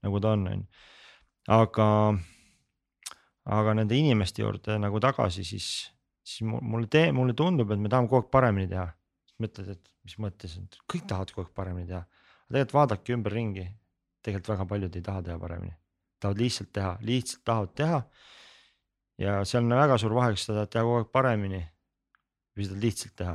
nagu 0.06 0.20
ta 0.22 0.34
on, 0.36 0.46
on 0.48 0.60
ju. 0.62 0.84
aga, 1.56 1.88
aga 3.58 3.74
nende 3.80 3.98
inimeste 3.98 4.44
juurde 4.44 4.78
nagu 4.80 5.02
tagasi, 5.02 5.44
siis, 5.44 5.70
siis 6.22 6.46
mulle 6.46 6.86
tee-, 6.90 7.12
mulle 7.12 7.34
tundub, 7.36 7.74
et 7.74 7.82
me 7.82 7.90
tahame 7.90 8.08
kogu 8.08 8.22
aeg 8.22 8.30
paremini 8.32 8.70
teha. 8.70 8.86
Mõtled, 9.44 9.70
et 9.76 9.94
mis 10.04 10.18
mõttes, 10.20 10.58
et 10.58 10.82
kõik 10.90 11.06
tahavad 11.08 11.32
kogu 11.32 11.46
aeg 11.46 11.54
paremini 11.56 11.88
teha, 11.92 12.02
tegelikult 12.50 12.76
vaadake 12.80 13.16
ümberringi, 13.16 13.70
tegelikult 14.24 14.54
väga 14.56 14.68
paljud 14.74 15.00
ei 15.00 15.08
taha 15.12 15.24
teha 15.28 15.40
paremini 15.40 15.74
tahavad 16.24 16.40
lihtsalt 16.40 16.72
teha, 16.72 16.92
lihtsalt 17.00 17.44
tahavad 17.44 17.74
teha. 17.76 18.02
ja 19.18 19.34
see 19.46 19.60
on 19.60 19.70
väga 19.70 19.98
suur 20.00 20.14
vahe, 20.16 20.32
kas 20.34 20.46
sa 20.48 20.56
tahad 20.56 20.70
teha 20.72 20.84
kogu 20.86 21.00
aeg 21.00 21.10
paremini 21.14 21.60
või 22.56 22.64
sa 22.64 22.72
tahad 22.72 22.86
lihtsalt 22.86 23.16
teha. 23.20 23.34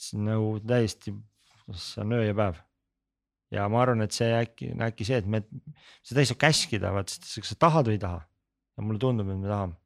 see 0.00 0.18
on 0.18 0.26
nagu 0.30 0.50
täiesti, 0.72 1.14
see 1.76 2.02
on 2.04 2.16
öö 2.18 2.24
ja 2.26 2.34
päev. 2.34 2.58
ja 3.54 3.68
ma 3.68 3.82
arvan, 3.84 4.02
et 4.06 4.16
see 4.16 4.30
äkki, 4.34 4.72
äkki 4.88 5.06
see, 5.06 5.20
et 5.22 5.30
me, 5.30 5.42
seda 6.02 6.24
ei 6.24 6.30
saa 6.30 6.42
käskida, 6.46 6.92
vaat 6.96 7.14
kas 7.14 7.54
sa 7.54 7.58
tahad 7.66 7.90
või 7.90 7.98
ei 7.98 8.04
taha. 8.06 8.20
ja 8.76 8.86
mulle 8.86 9.02
tundub, 9.02 9.30
et 9.30 9.38
me 9.44 9.48
tahame. 9.48 9.78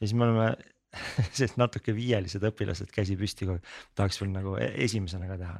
ja 0.00 0.06
siis 0.06 0.16
me 0.18 0.28
oleme 0.28 0.50
sellised 1.32 1.58
natuke 1.60 1.94
viielised 1.96 2.44
õpilased, 2.44 2.90
käsi 2.92 3.16
püsti 3.18 3.48
kogu 3.48 3.58
aeg, 3.58 3.72
tahaks 3.98 4.20
veel 4.20 4.32
nagu 4.34 4.54
e-, 4.60 4.72
esimesena 4.86 5.28
ka 5.30 5.38
teha. 5.40 5.56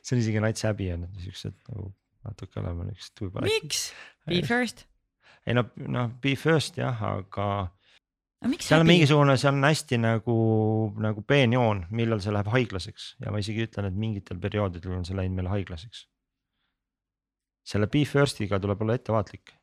see 0.00 0.16
on 0.16 0.22
isegi 0.22 0.42
nats 0.44 0.66
häbi 0.68 0.88
on, 0.94 1.06
et 1.08 1.26
siuksed 1.26 1.56
nagu 1.70 1.90
natuke 2.28 2.60
oleme 2.62 2.88
niuksed 2.90 3.22
võib-olla. 3.24 3.50
miks? 3.50 3.86
Be 4.28 4.42
first. 4.46 4.84
ei 5.46 5.56
no, 5.58 5.66
noh 5.90 6.12
be 6.22 6.34
first 6.38 6.78
jah, 6.78 7.00
aga. 7.08 7.48
seal 8.62 8.84
on 8.84 8.90
mingisugune, 8.90 9.36
seal 9.40 9.56
on 9.58 9.66
hästi 9.66 9.98
nagu, 10.02 10.36
nagu 11.02 11.24
peenjoon, 11.26 11.86
millal 11.90 12.22
see 12.22 12.34
läheb 12.34 12.52
haiglaseks 12.54 13.12
ja 13.24 13.34
ma 13.34 13.42
isegi 13.42 13.66
ütlen, 13.66 13.90
et 13.90 13.98
mingitel 13.98 14.38
perioodidel 14.42 14.98
on 15.00 15.08
see 15.08 15.18
läinud 15.18 15.40
meile 15.40 15.54
haiglaseks. 15.56 16.06
selle 17.66 17.90
be 17.90 18.06
first'iga 18.06 18.62
tuleb 18.62 18.80
olla 18.82 18.98
ettevaatlik 18.98 19.56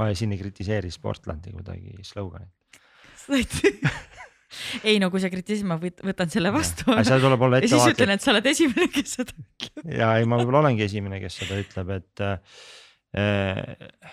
ma 0.00 0.08
siin 0.16 0.32
ei 0.34 0.40
kritiseeri 0.40 0.90
Sportlandi 0.94 1.52
kuidagi 1.54 2.00
sloganit 2.08 2.56
ei 4.88 4.98
no 5.02 5.10
kui 5.12 5.22
sa 5.22 5.30
kritiseerid, 5.30 5.68
ma 5.68 5.76
võtan 5.80 6.32
selle 6.32 6.52
vastu. 6.54 6.88
ja 7.66 7.70
siis 7.70 7.92
ütlen, 7.94 8.14
et 8.16 8.24
sa 8.24 8.32
oled 8.34 8.48
esimene, 8.50 8.88
kes 8.92 9.18
seda 9.18 9.34
ütleb. 9.36 9.92
ja 10.00 10.14
ei, 10.18 10.26
ma 10.28 10.40
võib-olla 10.40 10.64
olengi 10.64 10.86
esimene, 10.86 11.20
kes 11.22 11.38
seda 11.42 11.60
ütleb, 11.60 11.92
et 11.98 12.24
äh, 12.26 14.08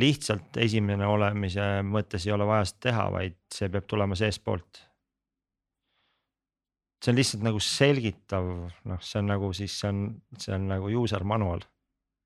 lihtsalt 0.00 0.60
esimene 0.62 1.08
olemise 1.10 1.66
mõttes 1.86 2.26
ei 2.26 2.36
ole 2.36 2.46
vaja 2.48 2.68
seda 2.70 2.86
teha, 2.88 3.08
vaid 3.16 3.40
see 3.54 3.72
peab 3.72 3.88
tulema 3.90 4.18
seestpoolt. 4.18 4.84
see 7.00 7.12
on 7.12 7.16
lihtsalt 7.16 7.44
nagu 7.46 7.60
selgitav, 7.64 8.46
noh, 8.90 9.02
see 9.02 9.18
on 9.22 9.30
nagu 9.32 9.52
siis 9.56 9.78
see 9.80 9.88
on, 9.88 10.04
see 10.38 10.54
on 10.54 10.68
nagu 10.70 10.92
user 11.02 11.24
manual. 11.24 11.64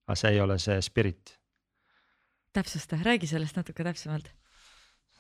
aga 0.09 0.21
see 0.21 0.35
ei 0.37 0.41
ole 0.45 0.59
see 0.61 0.81
spirit. 0.83 1.39
Täpsusta, 2.55 2.99
räägi 3.05 3.29
sellest 3.31 3.59
natuke 3.59 3.87
täpsemalt 3.87 4.31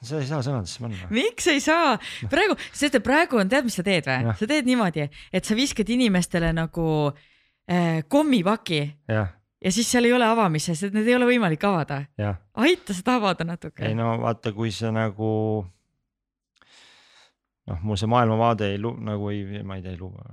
sa 0.05 0.19
ei 0.21 0.27
saa 0.29 0.43
sõnadesse 0.45 0.83
panna. 0.83 1.09
miks 1.15 1.47
ei 1.51 1.61
saa? 1.63 1.95
praegu, 2.31 2.57
sest 2.75 2.99
praegu 3.05 3.41
on, 3.41 3.51
tead, 3.51 3.67
mis 3.67 3.79
sa 3.79 3.85
teed 3.87 4.09
või? 4.09 4.35
sa 4.39 4.49
teed 4.51 4.69
niimoodi, 4.69 5.07
et 5.33 5.47
sa 5.47 5.57
viskad 5.59 5.89
inimestele 5.95 6.53
nagu 6.57 6.87
äh, 7.09 8.03
kommipaki. 8.09 8.83
ja 9.09 9.73
siis 9.73 9.91
seal 9.91 10.09
ei 10.09 10.17
ole 10.17 10.27
avamises, 10.29 10.83
et 10.83 10.97
need 10.97 11.09
ei 11.09 11.17
ole 11.19 11.29
võimalik 11.31 11.65
avada. 11.69 12.03
aita 12.55 12.97
seda 12.97 13.19
avada 13.21 13.47
natuke. 13.49 13.87
ei 13.87 13.97
no 13.99 14.17
vaata, 14.25 14.53
kui 14.57 14.73
sa 14.75 14.93
nagu 14.95 15.31
noh, 17.65 17.81
mul 17.87 18.01
see 18.01 18.11
maailmavaade 18.11 18.75
ei 18.75 18.83
lu-, 18.83 18.99
nagu 19.01 19.33
ei, 19.33 19.63
ma 19.65 19.79
ei 19.79 19.87
tea, 19.87 19.95
ei 19.97 20.01
luba 20.01 20.27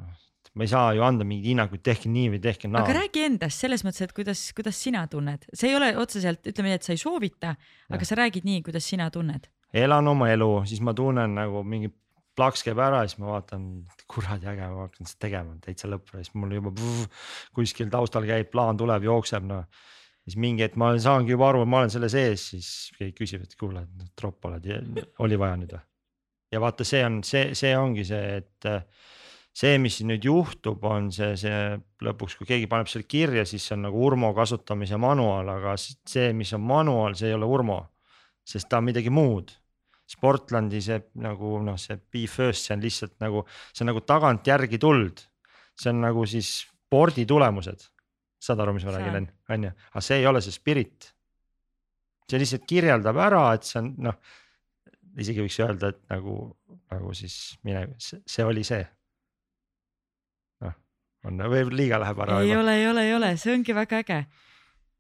ma 0.58 0.66
ei 0.68 0.72
saa 0.72 0.92
ju 0.98 1.06
anda 1.08 1.24
mingeid 1.28 1.54
hinnanguid, 1.54 1.84
tehke 1.86 2.12
nii 2.12 2.34
või 2.34 2.42
tehke 2.44 2.68
naa. 2.68 2.84
aga 2.84 2.98
räägi 3.00 3.24
endast 3.30 3.64
selles 3.64 3.86
mõttes, 3.88 4.04
et 4.04 4.14
kuidas, 4.16 4.44
kuidas 4.58 4.78
sina 4.84 5.06
tunned, 5.12 5.48
see 5.54 5.72
ei 5.72 5.78
ole 5.78 5.94
otseselt, 6.02 6.44
ütleme 6.52 6.72
nii, 6.72 6.82
et 6.82 6.88
sa 6.88 6.96
ei 6.96 7.02
soovita, 7.02 7.56
aga 7.92 8.08
sa 8.08 8.20
räägid 8.20 8.48
nii, 8.48 8.62
kuidas 8.68 8.88
sina 8.92 9.08
tunned 9.14 9.48
elan 9.74 10.08
oma 10.12 10.30
elu, 10.32 10.50
siis 10.68 10.82
ma 10.84 10.94
tunnen 10.96 11.36
nagu 11.38 11.64
mingi 11.68 11.92
plaks 12.38 12.64
käib 12.66 12.80
ära, 12.82 13.02
siis 13.08 13.20
ma 13.22 13.34
vaatan, 13.36 13.68
kuradi 14.12 14.50
äge, 14.52 14.68
ma 14.72 14.86
hakkan 14.88 15.10
seda 15.10 15.24
tegema 15.28 15.56
täitsa 15.64 15.90
lõppu 15.92 16.18
ja 16.18 16.26
siis 16.26 16.36
mul 16.40 16.56
juba 16.56 16.74
pff, 16.76 17.24
kuskil 17.56 17.92
taustal 17.92 18.28
käib, 18.28 18.52
plaan 18.54 18.80
tuleb, 18.80 19.06
jookseb 19.08 19.48
noh. 19.48 19.66
siis 20.26 20.38
mingi 20.40 20.66
hetk 20.66 20.78
ma 20.80 20.94
saangi 21.02 21.36
juba 21.36 21.50
aru, 21.50 21.64
et 21.66 21.72
ma 21.72 21.82
olen 21.82 21.94
selle 21.94 22.12
sees, 22.12 22.50
siis 22.54 22.72
keegi 22.98 23.16
küsib, 23.18 23.46
et 23.48 23.56
kuule, 23.60 23.86
tropp 24.20 24.48
oled, 24.50 24.68
oli 25.24 25.40
vaja 25.40 25.60
nüüd 25.60 25.76
või? 25.76 25.84
ja 26.52 26.64
vaata, 26.64 26.88
see 26.88 27.04
on 27.08 27.22
see, 27.28 27.52
see 27.58 27.72
ongi 27.78 28.08
see, 28.08 28.42
et 28.42 28.72
see, 29.52 29.78
mis 29.84 30.00
nüüd 30.08 30.26
juhtub, 30.26 30.84
on 30.88 31.10
see, 31.12 31.34
see 31.40 31.62
lõpuks, 32.06 32.38
kui 32.40 32.50
keegi 32.50 32.70
paneb 32.72 32.88
selle 32.92 33.08
kirja, 33.10 33.46
siis 33.46 33.66
see 33.68 33.76
on 33.76 33.88
nagu 33.90 34.04
Urmo 34.06 34.32
kasutamise 34.38 35.00
manual, 35.02 35.50
aga 35.58 35.76
see, 35.80 36.32
mis 36.38 36.54
on 36.56 36.64
manual, 36.66 37.18
see 37.20 37.32
ei 37.32 37.36
ole 37.38 37.50
Urmo, 37.50 37.82
sest 38.48 38.70
ta 38.72 38.80
on 38.80 38.88
midagi 38.90 39.12
muud 39.14 39.52
Sportlandi 40.12 40.82
see 40.84 41.00
nagu 41.24 41.56
noh, 41.64 41.78
see 41.80 41.98
be 42.12 42.26
first, 42.28 42.68
see 42.68 42.76
on 42.76 42.84
lihtsalt 42.84 43.16
nagu, 43.24 43.46
see 43.72 43.86
on 43.86 43.92
nagu 43.94 44.04
tagantjärgi 44.04 44.80
tuld. 44.82 45.24
see 45.80 45.90
on 45.94 46.02
nagu 46.04 46.26
siis 46.28 46.50
spordi 46.68 47.26
tulemused. 47.26 47.88
saad 48.42 48.60
aru, 48.60 48.74
mis 48.74 48.86
ma 48.86 48.96
räägin, 48.96 49.28
on 49.54 49.68
ju, 49.68 49.72
aga 49.94 50.02
see 50.02 50.18
ei 50.20 50.28
ole 50.28 50.42
see 50.42 50.52
spirit. 50.56 51.12
see 52.30 52.40
lihtsalt 52.42 52.66
kirjeldab 52.68 53.18
ära, 53.18 53.44
et 53.56 53.68
see 53.68 53.80
on 53.80 53.94
noh, 54.08 54.18
isegi 55.20 55.44
võiks 55.44 55.60
öelda, 55.64 55.94
et 55.94 56.02
nagu, 56.12 56.36
nagu 56.92 57.14
siis 57.16 57.38
mine, 57.64 57.88
see 58.00 58.48
oli 58.48 58.66
see. 58.68 58.84
On 61.28 61.44
või 61.54 61.66
liiga 61.76 62.00
läheb 62.02 62.24
ära. 62.26 62.40
ei 62.42 62.52
juba. 62.52 62.62
ole, 62.64 62.78
ei 62.80 62.88
ole, 62.88 63.04
ei 63.08 63.14
ole, 63.16 63.34
see 63.38 63.54
ongi 63.54 63.76
väga 63.78 64.02
äge. 64.04 64.22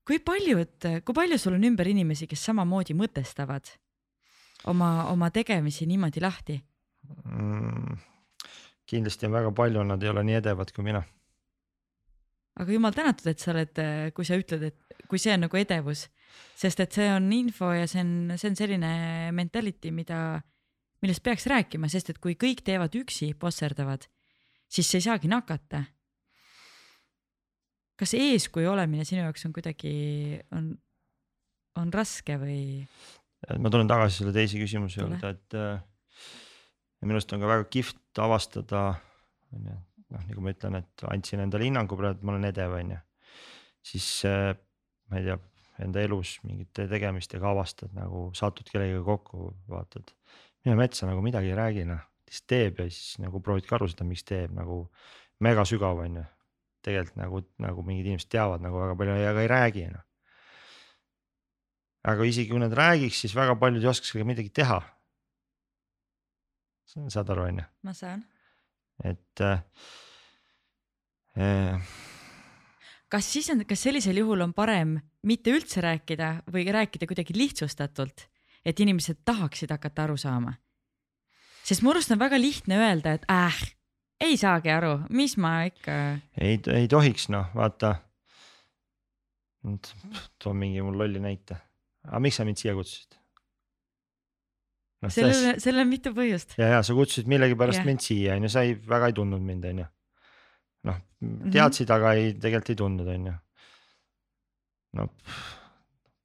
kui 0.06 0.19
paljud, 0.19 0.89
kui 1.06 1.18
palju 1.18 1.39
sul 1.39 1.57
on 1.57 1.69
ümber 1.72 1.88
inimesi, 1.88 2.27
kes 2.27 2.45
samamoodi 2.49 2.98
mõtestavad 2.98 3.73
oma, 4.69 5.10
oma 5.11 5.31
tegemisi 5.34 5.88
niimoodi 5.89 6.22
lahti 6.22 6.61
mm,? 7.26 7.98
kindlasti 8.91 9.27
on 9.27 9.35
väga 9.38 9.52
palju, 9.56 9.84
nad 9.88 10.03
ei 10.03 10.11
ole 10.11 10.23
nii 10.27 10.38
edevad 10.41 10.72
kui 10.76 10.85
mina. 10.85 11.02
aga 12.60 12.73
jumal 12.76 12.95
tänatud, 12.95 13.30
et 13.31 13.39
sa 13.39 13.53
oled, 13.53 13.84
kui 14.15 14.27
sa 14.27 14.38
ütled, 14.39 14.65
et 14.68 15.06
kui 15.10 15.19
see 15.22 15.34
on 15.35 15.45
nagu 15.45 15.60
edevus, 15.60 16.06
sest 16.60 16.84
et 16.84 16.95
see 16.95 17.07
on 17.11 17.30
info 17.35 17.72
ja 17.76 17.88
see 17.89 18.03
on, 18.03 18.34
see 18.35 18.52
on 18.52 18.57
selline 18.60 18.91
mentality, 19.35 19.93
mida, 19.95 20.41
millest 21.03 21.23
peaks 21.23 21.48
rääkima, 21.52 21.89
sest 21.91 22.14
et 22.14 22.22
kui 22.23 22.38
kõik 22.39 22.64
teevad 22.68 22.95
üksi, 22.99 23.31
bosserdavad, 23.39 24.06
siis 24.72 24.91
see 24.91 25.02
ei 25.02 25.07
saagi 25.10 25.31
nakata. 25.31 25.85
Kas 28.02 28.15
eeskuju 28.18 28.72
olemine 28.72 29.06
sinu 29.07 29.22
jaoks 29.22 29.45
on 29.45 29.53
kuidagi, 29.56 29.94
on, 30.57 30.72
on 31.78 31.94
raske 31.94 32.38
või? 32.41 32.61
ma 33.61 33.72
tulen 33.73 33.90
tagasi 33.90 34.22
selle 34.22 34.34
teise 34.36 34.60
küsimuse 34.61 35.02
juurde, 35.02 35.34
et 35.36 35.57
äh, 35.57 35.80
minu 37.02 37.18
arust 37.18 37.32
on 37.34 37.41
ka 37.41 37.49
väga 37.49 37.69
kihvt 37.73 38.22
avastada, 38.22 38.84
on 39.53 39.69
ju, 39.69 39.78
noh, 40.14 40.26
nagu 40.28 40.44
ma 40.45 40.53
ütlen, 40.53 40.78
et 40.82 41.06
andsin 41.10 41.41
endale 41.45 41.65
hinnangu 41.65 41.98
praegu, 41.98 42.19
et 42.19 42.28
ma 42.28 42.36
olen 42.36 42.49
edev, 42.52 42.76
on 42.78 42.94
ju. 42.95 42.99
siis 43.94 44.10
äh, 44.30 44.52
ma 45.10 45.22
ei 45.22 45.30
tea, 45.30 45.40
enda 45.82 46.03
elus 46.06 46.36
mingite 46.45 46.86
tegemistega 46.90 47.49
avastad 47.49 47.94
nagu 47.98 48.28
satud 48.38 48.69
kellegagi 48.69 49.02
kokku, 49.06 49.52
vaatad. 49.72 50.14
mine 50.65 50.78
metsa 50.78 51.10
nagu 51.10 51.23
midagi 51.26 51.49
ei 51.49 51.57
räägi 51.57 51.88
noh, 51.90 52.03
siis 52.30 52.45
teeb 52.48 52.84
ja 52.84 52.90
siis 52.90 53.18
nagu 53.23 53.41
proovidki 53.41 53.76
aru 53.76 53.90
saada, 53.90 54.06
miks 54.07 54.26
teeb 54.28 54.53
nagu 54.56 54.84
mega 55.41 55.65
sügav 55.65 56.03
on 56.06 56.22
ju. 56.22 56.28
Tegelikult 56.86 57.18
nagu, 57.22 57.44
nagu 57.62 57.84
mingid 57.88 58.12
inimesed 58.12 58.32
teavad 58.32 58.64
nagu 58.64 58.80
väga 58.82 58.95
palju, 58.99 59.20
aga 59.32 59.44
ei 59.44 59.52
räägi 59.52 59.90
noh 59.91 60.08
aga 62.08 62.26
isegi 62.26 62.49
kui 62.49 62.62
nad 62.62 62.74
räägiks, 62.74 63.24
siis 63.24 63.36
väga 63.38 63.56
paljud 63.62 63.84
ei 63.84 63.91
oskaks 63.91 64.14
ka 64.16 64.26
midagi 64.26 64.49
teha. 64.53 64.80
saad 66.91 67.30
aru, 67.30 67.48
on 67.48 67.60
ju? 67.62 67.66
ma 67.84 67.94
saan. 67.94 68.24
et 69.03 69.41
äh,. 69.41 69.62
Äh, 71.38 71.80
kas 73.08 73.30
siis 73.32 73.49
on, 73.53 73.64
kas 73.66 73.84
sellisel 73.86 74.18
juhul 74.20 74.41
on 74.44 74.53
parem 74.53 74.98
mitte 75.24 75.53
üldse 75.53 75.80
rääkida 75.82 76.41
või 76.52 76.66
rääkida 76.68 77.08
kuidagi 77.08 77.38
lihtsustatult? 77.38 78.28
et 78.66 78.80
inimesed 78.80 79.24
tahaksid 79.26 79.72
hakata 79.72 80.03
aru 80.03 80.18
saama. 80.18 80.53
sest 81.64 81.82
mu 81.82 81.94
arust 81.94 82.12
on 82.12 82.20
väga 82.20 82.41
lihtne 82.41 82.82
öelda, 82.82 83.14
et 83.14 83.30
äh, 83.30 83.62
ei 84.22 84.38
saagi 84.39 84.72
aru, 84.73 84.93
mis 85.18 85.38
ma 85.41 85.61
ikka. 85.69 85.98
ei, 86.39 86.60
ei 86.73 86.88
tohiks 86.91 87.30
noh, 87.34 87.52
vaata. 87.57 87.95
too 90.41 90.53
mingi 90.57 90.81
mul 90.81 90.98
lolli 90.98 91.22
näite, 91.22 91.57
aga 92.07 92.22
miks 92.23 92.39
sa 92.39 92.45
mind 92.48 92.61
siia 92.61 92.73
kutsusid? 92.77 93.18
no,. 95.02 95.10
sellel, 95.10 95.60
sellel 95.61 95.85
on 95.85 95.91
mitu 95.91 96.14
põhjust. 96.18 96.57
ja, 96.61 96.76
ja 96.77 96.84
sa 96.85 96.98
kutsusid 96.98 97.30
millegipärast 97.31 97.85
mind 97.88 98.03
siia 98.06 98.38
onju, 98.39 98.52
sa 98.53 98.65
ei, 98.68 98.76
väga 98.76 99.11
ei 99.11 99.18
tundnud 99.18 99.45
mind 99.45 99.69
onju. 99.73 99.88
noh, 100.89 101.02
mhm. 101.22 101.53
teadsid 101.53 101.88
mm, 101.88 101.93
-hmm. 101.93 101.98
aga 101.98 102.14
ei, 102.18 102.34
tegelikult 102.34 102.73
ei 102.73 102.81
tundnud 102.84 103.14
onju. 103.15 103.35
no 104.99 105.10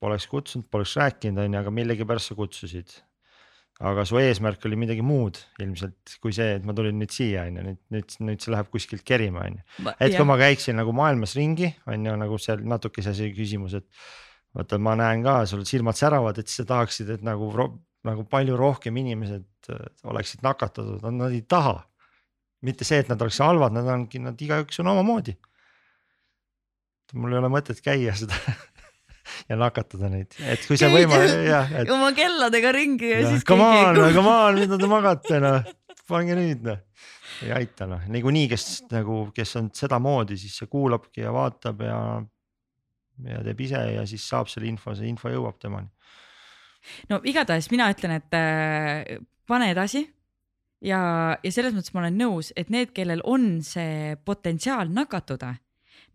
poleks 0.00 0.26
kutsunud, 0.30 0.68
poleks 0.70 0.96
rääkinud 1.00 1.44
onju, 1.44 1.60
aga 1.60 1.72
millegipärast 1.80 2.32
sa 2.32 2.38
kutsusid 2.38 2.98
aga 3.84 4.06
su 4.08 4.16
eesmärk 4.16 4.62
oli 4.68 4.78
midagi 4.80 5.02
muud 5.04 5.38
ilmselt 5.60 6.16
kui 6.22 6.32
see, 6.32 6.54
et 6.56 6.64
ma 6.64 6.72
tulin 6.76 6.96
nüüd 6.96 7.12
siia 7.12 7.44
on 7.44 7.58
ju, 7.58 7.64
nüüd, 7.66 7.80
nüüd, 7.92 8.14
nüüd 8.28 8.44
see 8.44 8.54
läheb 8.54 8.70
kuskilt 8.72 9.04
kerima 9.04 9.42
on 9.44 9.58
ju. 9.58 9.90
et 10.00 10.16
kui 10.16 10.28
ma 10.28 10.38
käiksin 10.40 10.78
nagu 10.80 10.94
maailmas 10.96 11.36
ringi 11.36 11.74
on 11.92 12.06
ju 12.08 12.14
nagu 12.22 12.38
seal 12.40 12.64
natukese 12.64 13.12
see 13.16 13.34
küsimus, 13.36 13.76
et 13.76 13.88
vaata, 14.56 14.78
ma 14.80 14.94
näen 14.98 15.24
ka, 15.26 15.42
sul 15.50 15.66
silmad 15.68 15.98
säravad, 15.98 16.40
et 16.40 16.52
sa 16.52 16.64
tahaksid, 16.68 17.10
et 17.18 17.26
nagu, 17.26 17.50
nagu 18.06 18.24
palju 18.30 18.56
rohkem 18.56 18.96
inimesed 19.02 19.72
äh, 19.72 19.82
oleksid 20.08 20.44
nakatatud, 20.46 21.04
nad 21.12 21.34
ei 21.34 21.42
taha. 21.42 21.82
mitte 22.64 22.86
see, 22.88 22.98
et 23.02 23.10
nad 23.12 23.20
oleks 23.20 23.38
halvad, 23.44 23.74
nad 23.76 23.86
ongi, 23.92 24.18
nad 24.24 24.40
igaüks 24.40 24.80
on 24.80 24.88
omamoodi. 24.94 25.36
mul 27.14 27.36
ei 27.36 27.38
ole 27.38 27.52
mõtet 27.52 27.84
käia 27.84 28.16
seda 28.16 28.34
ja 29.50 29.58
nakatada 29.60 30.10
neid, 30.12 30.34
et 30.46 30.64
kui 30.68 30.78
see 30.80 30.90
võimalik, 30.92 31.34
jah 31.46 31.72
et.... 31.80 31.90
oma 31.92 32.12
kelladega 32.16 32.72
ringi 32.74 33.10
ja, 33.10 33.20
ja 33.22 33.32
siis. 33.32 33.44
Come 33.46 33.66
on, 33.66 34.00
come 34.14 34.32
on, 34.32 34.60
mida 34.60 34.78
te 34.80 34.90
magate 34.90 35.40
noh, 35.42 35.68
pange 36.08 36.38
nüüd 36.38 36.64
noh. 36.66 36.80
ei 37.44 37.52
aita 37.58 37.88
noh, 37.90 38.06
niikuinii, 38.12 38.48
kes 38.52 38.66
nagu, 38.92 39.26
kes 39.36 39.56
on 39.60 39.70
sedamoodi, 39.76 40.38
siis 40.40 40.56
see 40.60 40.70
kuulabki 40.72 41.24
ja 41.26 41.34
vaatab 41.34 41.82
ja, 41.84 42.00
ja 43.26 43.42
teeb 43.46 43.62
ise 43.66 43.82
ja 43.96 44.06
siis 44.08 44.26
saab 44.28 44.50
selle 44.52 44.70
info, 44.70 44.94
see 44.96 45.10
info 45.10 45.32
jõuab 45.32 45.60
temani. 45.62 45.90
no 47.10 47.20
igatahes 47.24 47.70
mina 47.74 47.90
ütlen, 47.92 48.18
et 48.20 48.38
äh, 48.38 49.18
pane 49.48 49.70
edasi 49.74 50.06
ja, 50.86 51.00
ja 51.42 51.52
selles 51.52 51.76
mõttes 51.76 51.94
ma 51.94 52.04
olen 52.04 52.18
nõus, 52.20 52.52
et 52.56 52.72
need, 52.72 52.94
kellel 52.96 53.24
on 53.24 53.60
see 53.66 54.16
potentsiaal 54.24 54.92
nakatuda, 54.94 55.56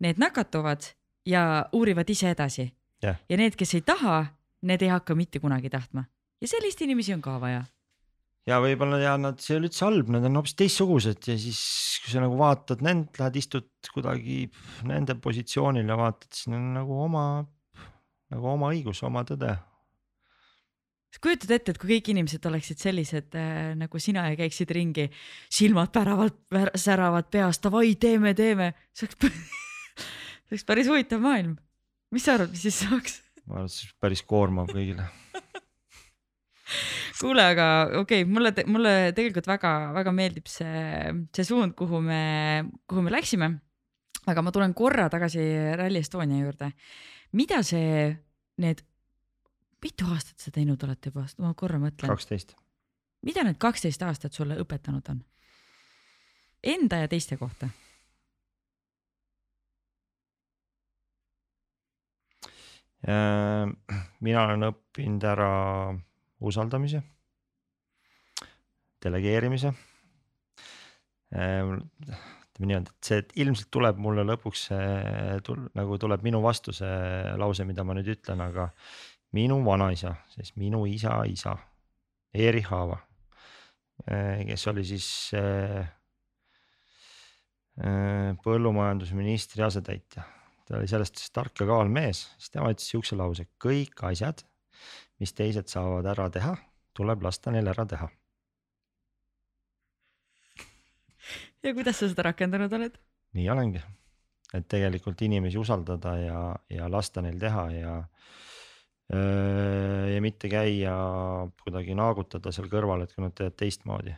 need 0.02 0.20
nakatuvad 0.22 0.92
ja 1.28 1.66
uurivad 1.76 2.08
ise 2.10 2.32
edasi 2.32 2.72
yeah.. 3.02 3.20
ja 3.28 3.38
need, 3.40 3.56
kes 3.58 3.76
ei 3.78 3.84
taha, 3.86 4.24
need 4.68 4.82
ei 4.84 4.90
hakka 4.92 5.16
mitte 5.18 5.42
kunagi 5.42 5.70
tahtma. 5.72 6.04
Ja 6.42 6.50
selliseid 6.50 6.86
inimesi 6.88 7.14
on 7.14 7.22
ka 7.22 7.38
vaja. 7.42 7.62
ja 8.48 8.58
võib-olla 8.62 8.98
ja 8.98 9.16
nad, 9.20 9.40
see 9.42 9.54
ei 9.54 9.60
ole 9.60 9.70
üldse 9.70 9.84
halb, 9.86 10.12
nad 10.14 10.26
on 10.26 10.40
hoopis 10.40 10.56
teistsugused 10.58 11.28
ja 11.30 11.36
siis, 11.38 11.60
kui 12.02 12.14
sa 12.14 12.22
nagu 12.24 12.38
vaatad 12.38 12.82
nend, 12.84 13.12
lähed 13.18 13.38
istud 13.38 13.68
kuidagi 13.94 14.44
nende 14.88 15.18
positsioonil 15.22 15.92
ja 15.92 15.98
vaatad, 15.98 16.30
siis 16.34 16.50
neil 16.50 16.62
on 16.62 16.72
nagu 16.80 17.02
oma, 17.04 17.26
nagu 18.34 18.50
oma 18.54 18.72
õigus, 18.74 19.04
oma 19.06 19.22
tõde. 19.28 19.54
Sa 21.12 21.20
kujutad 21.20 21.50
ette, 21.52 21.74
et 21.74 21.78
kui 21.78 21.90
kõik 21.90 22.06
inimesed 22.08 22.46
oleksid 22.48 22.80
sellised 22.80 23.34
äh, 23.36 23.74
nagu 23.76 23.98
sina 24.00 24.24
ja 24.30 24.38
käiksid 24.38 24.70
ringi, 24.72 25.10
silmad 25.52 25.92
päravalt 25.92 26.40
säravad 26.80 27.28
peas, 27.30 27.60
davai, 27.62 27.92
teeme, 28.00 28.32
teeme, 28.34 28.72
see 28.96 29.10
oleks 29.10 29.20
see 29.28 30.56
oleks 30.56 30.66
päris 30.66 30.88
huvitav 30.88 31.20
maailm 31.22 31.58
mis 32.12 32.26
sa 32.26 32.36
arvad, 32.36 32.52
mis 32.52 32.64
siis 32.66 32.82
saaks? 32.84 33.20
ma 33.46 33.58
arvan, 33.58 33.68
et 33.68 33.74
see 33.74 33.88
oleks 33.88 33.98
päris 34.04 34.22
koormav 34.28 34.70
kõigile 34.70 35.08
kuule, 37.22 37.44
aga 37.54 37.66
okei 38.02 38.22
okay,, 38.22 38.28
mulle, 38.28 38.52
mulle 38.70 38.94
tegelikult 39.16 39.48
väga-väga 39.50 40.14
meeldib 40.16 40.48
see, 40.50 41.12
see 41.34 41.46
suund, 41.46 41.76
kuhu 41.78 42.02
me, 42.04 42.22
kuhu 42.90 43.04
me 43.04 43.14
läksime. 43.14 43.50
aga 44.30 44.44
ma 44.44 44.54
tulen 44.54 44.74
korra 44.78 45.08
tagasi 45.12 45.42
Rally 45.78 46.02
Estonia 46.02 46.42
juurde. 46.42 46.72
mida 47.38 47.62
see, 47.66 48.10
need, 48.62 48.78
mitu 49.82 50.08
aastat 50.12 50.38
sa 50.38 50.54
teinud 50.54 50.82
oled 50.86 51.10
juba, 51.10 51.26
ma 51.42 51.54
korra 51.58 51.78
mõtlen. 51.82 52.10
kaksteist. 52.12 52.56
mida 53.26 53.40
need 53.46 53.58
kaksteist 53.62 54.02
aastat 54.06 54.32
sulle 54.32 54.58
õpetanud 54.62 55.14
on? 55.14 55.22
Enda 56.62 57.02
ja 57.02 57.08
teiste 57.10 57.36
kohta 57.36 57.66
mina 63.02 64.42
olen 64.46 64.68
õppinud 64.68 65.24
ära 65.26 65.48
usaldamise, 66.42 67.00
delegeerimise. 69.02 69.72
Ehm, 71.34 71.80
ütleme 72.52 72.68
niimoodi, 72.68 72.92
et 72.92 73.08
see 73.08 73.22
ilmselt 73.42 73.70
tuleb 73.74 73.98
mulle 74.02 74.22
lõpuks 74.28 74.66
tul, 75.46 75.64
nagu 75.74 75.96
tuleb 75.98 76.22
minu 76.22 76.42
vastu 76.44 76.74
see 76.76 77.32
lause, 77.40 77.66
mida 77.66 77.82
ma 77.82 77.96
nüüd 77.96 78.12
ütlen, 78.12 78.42
aga 78.44 78.68
minu 79.34 79.58
vanaisa, 79.64 80.14
siis 80.34 80.52
minu 80.60 80.84
isa 80.86 81.22
isa, 81.26 81.56
Erich 82.34 82.68
Haava, 82.70 83.00
kes 84.46 84.68
oli 84.70 84.84
siis 84.86 85.08
põllumajandusministri 88.44 89.64
asetäitja 89.64 90.28
ta 90.66 90.78
oli 90.78 90.88
sellest 90.90 91.22
tark 91.34 91.60
ja 91.60 91.66
kaval 91.68 91.90
mees, 91.92 92.24
siis 92.38 92.52
tema 92.54 92.70
ütles 92.72 92.88
siukse 92.92 93.18
lause, 93.18 93.46
kõik 93.62 94.02
asjad, 94.08 94.44
mis 95.22 95.34
teised 95.36 95.70
saavad 95.70 96.06
ära 96.12 96.28
teha, 96.32 96.56
tuleb 96.96 97.24
lasta 97.24 97.54
neil 97.54 97.70
ära 97.72 97.86
teha. 97.88 98.10
ja 101.62 101.74
kuidas 101.74 102.00
sa 102.00 102.08
seda 102.10 102.26
rakendanud 102.30 102.72
oled? 102.78 102.96
nii 103.38 103.48
olengi, 103.52 103.82
et 104.54 104.66
tegelikult 104.68 105.22
inimesi 105.22 105.60
usaldada 105.60 106.16
ja, 106.20 106.40
ja 106.70 106.88
lasta 106.90 107.22
neil 107.24 107.38
teha 107.40 107.68
ja 107.76 107.94
ja 109.12 110.20
mitte 110.24 110.48
käia 110.48 110.92
kuidagi 111.60 111.92
naagutada 111.98 112.52
seal 112.54 112.70
kõrval, 112.72 113.02
et 113.04 113.12
kui 113.12 113.24
nad 113.24 113.34
teevad 113.36 113.58
teistmoodi 113.60 114.14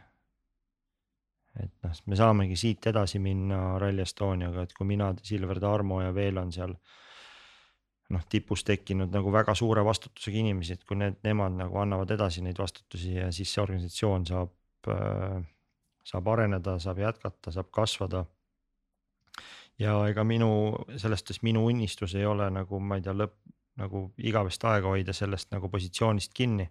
et 1.62 1.86
noh, 1.86 1.94
me 2.10 2.18
saamegi 2.18 2.56
siit 2.58 2.86
edasi 2.90 3.20
minna 3.22 3.78
Rally 3.78 4.02
Estoniaga, 4.02 4.64
et 4.66 4.74
kui 4.74 4.88
mina, 4.88 5.12
Silver 5.22 5.60
Tarmo 5.62 6.00
ja 6.02 6.12
veel 6.14 6.38
on 6.42 6.52
seal. 6.52 6.74
noh, 8.14 8.20
tipus 8.28 8.60
tekkinud 8.68 9.08
nagu 9.10 9.30
väga 9.32 9.54
suure 9.56 9.80
vastutusega 9.82 10.36
inimesi, 10.38 10.74
et 10.76 10.82
kui 10.84 10.98
need, 11.00 11.16
nemad 11.24 11.54
nagu 11.56 11.78
annavad 11.80 12.10
edasi 12.14 12.42
neid 12.44 12.58
vastutusi 12.60 13.14
ja 13.14 13.30
siis 13.32 13.54
see 13.54 13.62
organisatsioon 13.62 14.26
saab 14.28 14.90
äh,, 14.92 15.38
saab 16.04 16.28
areneda, 16.34 16.76
saab 16.78 17.00
jätkata, 17.00 17.50
saab 17.54 17.70
kasvada. 17.72 18.24
ja 19.78 19.96
ega 20.06 20.22
minu, 20.24 20.50
selles 21.00 21.24
suhtes 21.24 21.40
minu 21.42 21.64
unistus 21.66 22.14
ei 22.14 22.26
ole 22.26 22.50
nagu 22.50 22.78
ma 22.78 23.00
ei 23.00 23.02
tea, 23.02 23.16
lõpp 23.16 23.40
nagu 23.80 24.04
igavest 24.18 24.64
aega 24.70 24.92
hoida 24.92 25.12
sellest 25.16 25.50
nagu 25.50 25.68
positsioonist 25.72 26.34
kinni. 26.34 26.68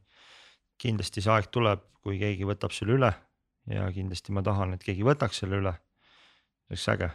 kindlasti 0.78 1.22
see 1.22 1.34
aeg 1.34 1.50
tuleb, 1.52 1.82
kui 2.04 2.20
keegi 2.20 2.46
võtab 2.46 2.72
selle 2.76 3.00
üle 3.00 3.12
ja 3.70 3.92
kindlasti 3.92 4.34
ma 4.36 4.44
tahan, 4.44 4.76
et 4.76 4.84
keegi 4.84 5.06
võtaks 5.08 5.44
selle 5.44 5.62
üle. 5.62 5.74
see 6.68 6.74
oleks 6.74 6.90
äge. 6.96 7.12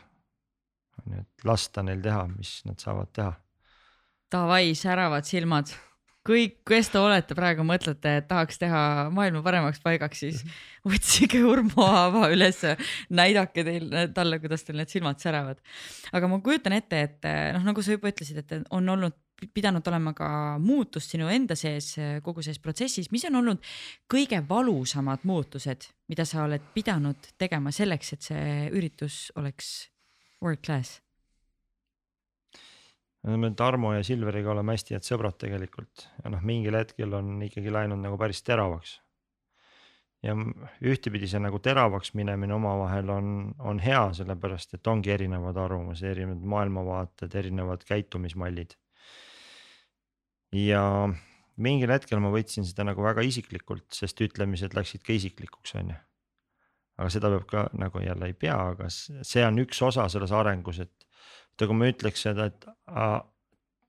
on 0.98 1.14
ju, 1.14 1.20
et 1.20 1.44
lasta 1.44 1.82
neil 1.82 2.02
teha, 2.02 2.26
mis 2.32 2.62
nad 2.64 2.80
saavad 2.80 3.12
teha. 3.12 3.32
Davai, 4.32 4.74
säravad 4.74 5.24
silmad, 5.24 5.72
kõik, 6.28 6.58
kes 6.68 6.90
te 6.92 7.00
olete 7.00 7.36
praegu, 7.38 7.64
mõtlete, 7.66 8.18
et 8.20 8.26
tahaks 8.28 8.60
teha 8.60 8.82
maailma 9.14 9.42
paremaks 9.44 9.80
paigaks, 9.84 10.24
siis 10.24 10.42
otsige 10.88 11.40
Urmo 11.46 11.86
Aava 11.86 12.28
ülesse, 12.34 12.74
näidake 13.14 13.64
teil, 13.66 13.88
talle, 14.16 14.40
kuidas 14.42 14.66
teil 14.66 14.80
need 14.80 14.92
silmad 14.92 15.22
säravad. 15.22 15.62
aga 16.12 16.30
ma 16.30 16.40
kujutan 16.44 16.76
ette, 16.76 17.00
et 17.08 17.32
noh, 17.56 17.64
nagu 17.70 17.84
sa 17.84 17.96
juba 17.96 18.12
ütlesid, 18.12 18.42
et 18.42 18.68
on 18.74 18.94
olnud 18.96 19.16
pidanud 19.54 19.86
olema 19.86 20.12
ka 20.18 20.28
muutust 20.58 21.14
sinu 21.14 21.28
enda 21.30 21.54
sees 21.58 21.92
kogu 22.26 22.42
selles 22.42 22.58
protsessis, 22.62 23.12
mis 23.14 23.26
on 23.28 23.38
olnud 23.38 23.62
kõige 24.10 24.40
valusamad 24.48 25.22
muutused, 25.28 25.86
mida 26.10 26.26
sa 26.26 26.44
oled 26.46 26.72
pidanud 26.74 27.30
tegema 27.38 27.72
selleks, 27.74 28.16
et 28.16 28.30
see 28.32 28.48
üritus 28.74 29.28
oleks 29.38 29.88
world 30.42 30.64
class? 30.64 30.98
Me 33.24 33.50
Tarmo 33.56 33.92
ja 33.94 34.04
Silveriga 34.06 34.52
oleme 34.52 34.76
hästi 34.76 34.94
head 34.94 35.06
sõbrad 35.06 35.36
tegelikult 35.40 36.06
ja 36.22 36.30
noh, 36.30 36.42
mingil 36.42 36.78
hetkel 36.78 37.14
on 37.18 37.36
ikkagi 37.42 37.72
läinud 37.74 38.00
nagu 38.02 38.18
päris 38.20 38.42
teravaks. 38.46 39.00
ja 40.22 40.34
ühtepidi 40.82 41.28
see 41.30 41.40
nagu 41.42 41.58
teravaks 41.62 42.14
minemine 42.14 42.54
omavahel 42.54 43.10
on, 43.10 43.54
on 43.58 43.78
hea, 43.78 44.02
sellepärast 44.18 44.74
et 44.74 44.86
ongi 44.86 45.10
erinevad 45.14 45.56
arvamused, 45.56 46.06
erinevad 46.06 46.42
maailmavaated, 46.54 47.34
erinevad 47.34 47.84
käitumismallid 47.86 48.74
ja 50.54 50.82
mingil 51.60 51.92
hetkel 51.92 52.20
ma 52.22 52.30
võtsin 52.32 52.66
seda 52.66 52.86
nagu 52.88 53.02
väga 53.04 53.24
isiklikult, 53.26 53.88
sest 53.94 54.20
ütlemised 54.24 54.76
läksid 54.76 55.04
ka 55.06 55.14
isiklikuks, 55.16 55.74
on 55.80 55.92
ju. 55.92 55.98
aga 56.98 57.10
seda 57.14 57.30
peab 57.34 57.46
ka 57.50 57.66
nagu 57.78 58.02
jälle 58.02 58.30
ei 58.30 58.34
pea, 58.34 58.56
aga 58.74 58.88
see 58.90 59.44
on 59.46 59.60
üks 59.62 59.82
osa 59.86 60.08
selles 60.10 60.34
arengus, 60.34 60.80
et. 60.86 61.07
Et 61.58 61.68
kui 61.68 61.76
ma 61.76 61.88
ütleks 61.90 62.24
seda, 62.28 62.48
et 62.50 62.68
a, 62.86 63.08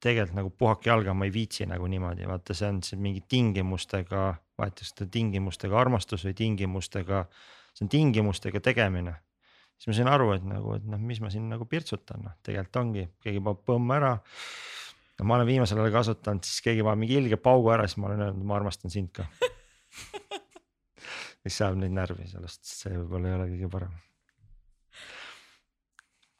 tegelikult 0.03 0.37
nagu 0.37 0.51
puhake 0.55 0.89
jalga, 0.89 1.13
ma 1.13 1.27
ei 1.27 1.33
viitsi 1.33 1.67
nagu 1.69 1.87
niimoodi, 1.91 2.27
vaata, 2.29 2.55
see 2.55 2.69
on 2.71 2.81
see 2.85 2.99
mingi 3.01 3.23
tingimustega, 3.27 4.29
vaadatakse 4.59 5.07
tingimustega 5.11 5.79
armastus 5.79 6.23
või 6.27 6.35
tingimustega, 6.39 7.25
see 7.75 7.85
on 7.85 7.91
tingimustega 7.91 8.63
tegemine. 8.63 9.17
siis 9.77 9.91
ma 9.91 9.99
sain 9.99 10.11
aru, 10.11 10.31
et 10.35 10.47
nagu, 10.47 10.73
et 10.75 10.87
noh, 10.87 10.99
mis 10.99 11.21
ma 11.23 11.31
siin 11.31 11.47
nagu 11.51 11.67
pirtsutan, 11.69 12.23
noh 12.25 12.35
tegelikult 12.43 12.81
ongi, 12.83 13.07
keegi 13.23 13.43
paneb 13.43 13.63
põmm 13.67 13.95
ära. 13.95 14.15
no 15.19 15.27
ma 15.27 15.35
olen 15.35 15.47
viimasel 15.47 15.83
ajal 15.83 15.95
kasutanud, 15.99 16.47
siis 16.47 16.63
keegi 16.63 16.83
paneb 16.83 17.03
mingi 17.03 17.19
ilge 17.19 17.37
paugu 17.37 17.71
ära, 17.75 17.87
siis 17.87 17.99
ma 17.99 18.11
olen 18.11 18.27
öelnud, 18.27 18.45
ma 18.45 18.55
armastan 18.55 18.91
sind 18.91 19.11
ka 19.15 19.27
mis 21.43 21.61
ajab 21.61 21.79
neid 21.79 21.95
närvi, 21.95 22.27
sellest 22.29 22.67
see 22.67 22.95
võib-olla 22.95 23.31
ei 23.31 23.37
ole 23.37 23.49
kõige 23.53 23.71
parem. 23.71 23.95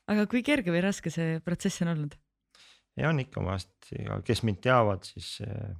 Aga 0.09 0.25
kui 0.29 0.41
kerge 0.45 0.73
või 0.73 0.81
raske 0.83 1.11
see 1.13 1.37
protsess 1.45 1.83
on 1.85 1.93
olnud? 1.93 2.17
ja 2.99 3.11
on 3.11 3.21
ikka 3.21 3.43
vast, 3.45 3.71
kes 4.27 4.41
mind 4.47 4.61
teavad, 4.63 5.05
siis 5.07 5.37
äh, 5.45 5.75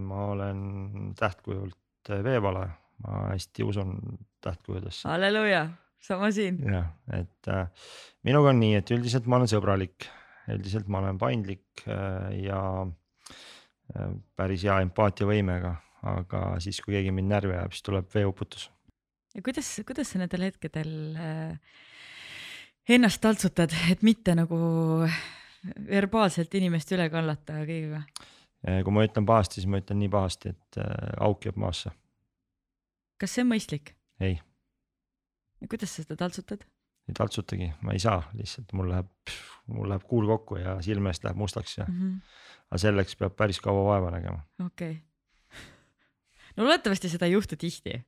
ma 0.00 0.26
olen 0.32 1.14
tähtkujult 1.18 2.12
veevalaja, 2.24 2.74
ma 3.04 3.22
hästi 3.30 3.64
usun 3.66 3.96
tähtkujudesse. 4.44 5.08
halleluuja, 5.08 5.68
sama 6.02 6.30
siin. 6.34 6.60
jah, 6.68 6.90
et 7.16 7.48
äh, 7.48 7.88
minuga 8.26 8.52
on 8.52 8.60
nii, 8.60 8.74
et 8.80 8.94
üldiselt 8.96 9.30
ma 9.30 9.40
olen 9.40 9.50
sõbralik, 9.50 10.08
üldiselt 10.52 10.90
ma 10.92 11.00
olen 11.00 11.18
paindlik 11.20 11.86
äh, 11.86 12.28
ja 12.44 12.60
äh, 12.84 14.12
päris 14.36 14.66
hea 14.66 14.80
empaatiavõimega, 14.84 15.74
aga 16.10 16.44
siis, 16.60 16.82
kui 16.84 16.98
keegi 16.98 17.14
mind 17.16 17.32
närvi 17.32 17.56
ajab, 17.56 17.72
siis 17.72 17.88
tuleb 17.88 18.12
veeuputus. 18.12 18.68
ja 19.34 19.42
kuidas, 19.42 19.72
kuidas 19.86 20.12
sa 20.12 20.20
nendel 20.20 20.50
hetkedel 20.50 20.94
äh, 21.16 21.80
ennast 22.88 23.20
taltsutad, 23.20 23.72
et 23.90 24.02
mitte 24.02 24.34
nagu 24.36 24.58
verbaalselt 25.88 26.54
inimest 26.58 26.92
üle 26.96 27.08
kallata 27.12 27.62
kõigega? 27.64 28.04
kui 28.84 28.94
ma 28.96 29.04
ütlen 29.04 29.26
pahasti, 29.28 29.60
siis 29.60 29.68
ma 29.68 29.80
ütlen 29.82 29.98
nii 30.00 30.10
pahasti, 30.12 30.54
et 30.54 30.78
äh, 30.80 31.10
auk 31.24 31.44
jääb 31.44 31.58
maasse. 31.60 31.92
kas 33.20 33.36
see 33.36 33.44
on 33.44 33.50
mõistlik? 33.52 33.94
ei. 34.20 34.38
kuidas 35.68 35.96
sa 35.96 36.04
seda 36.04 36.16
taltsutad? 36.20 36.64
ei 37.08 37.16
taltsutagi, 37.16 37.72
ma 37.84 37.96
ei 37.96 38.00
saa 38.00 38.22
lihtsalt, 38.36 38.72
mul 38.76 38.88
läheb, 38.92 39.10
mul 39.72 39.90
läheb 39.92 40.06
kuul 40.08 40.28
kokku 40.32 40.60
ja 40.60 40.78
silme 40.84 41.12
eest 41.12 41.24
läheb 41.24 41.40
mustaks 41.40 41.78
ja 41.78 41.88
mm, 41.88 41.98
-hmm. 42.00 42.38
aga 42.70 42.84
selleks 42.86 43.16
peab 43.20 43.36
päris 43.36 43.60
kaua 43.60 43.84
vaeva 43.90 44.14
nägema. 44.16 44.44
okei 44.60 44.90
okay 44.90 45.02
no 46.56 46.66
loodetavasti 46.66 47.10
seda 47.12 47.28
ei 47.28 47.34
juhtu 47.34 47.58
tihti. 47.60 47.98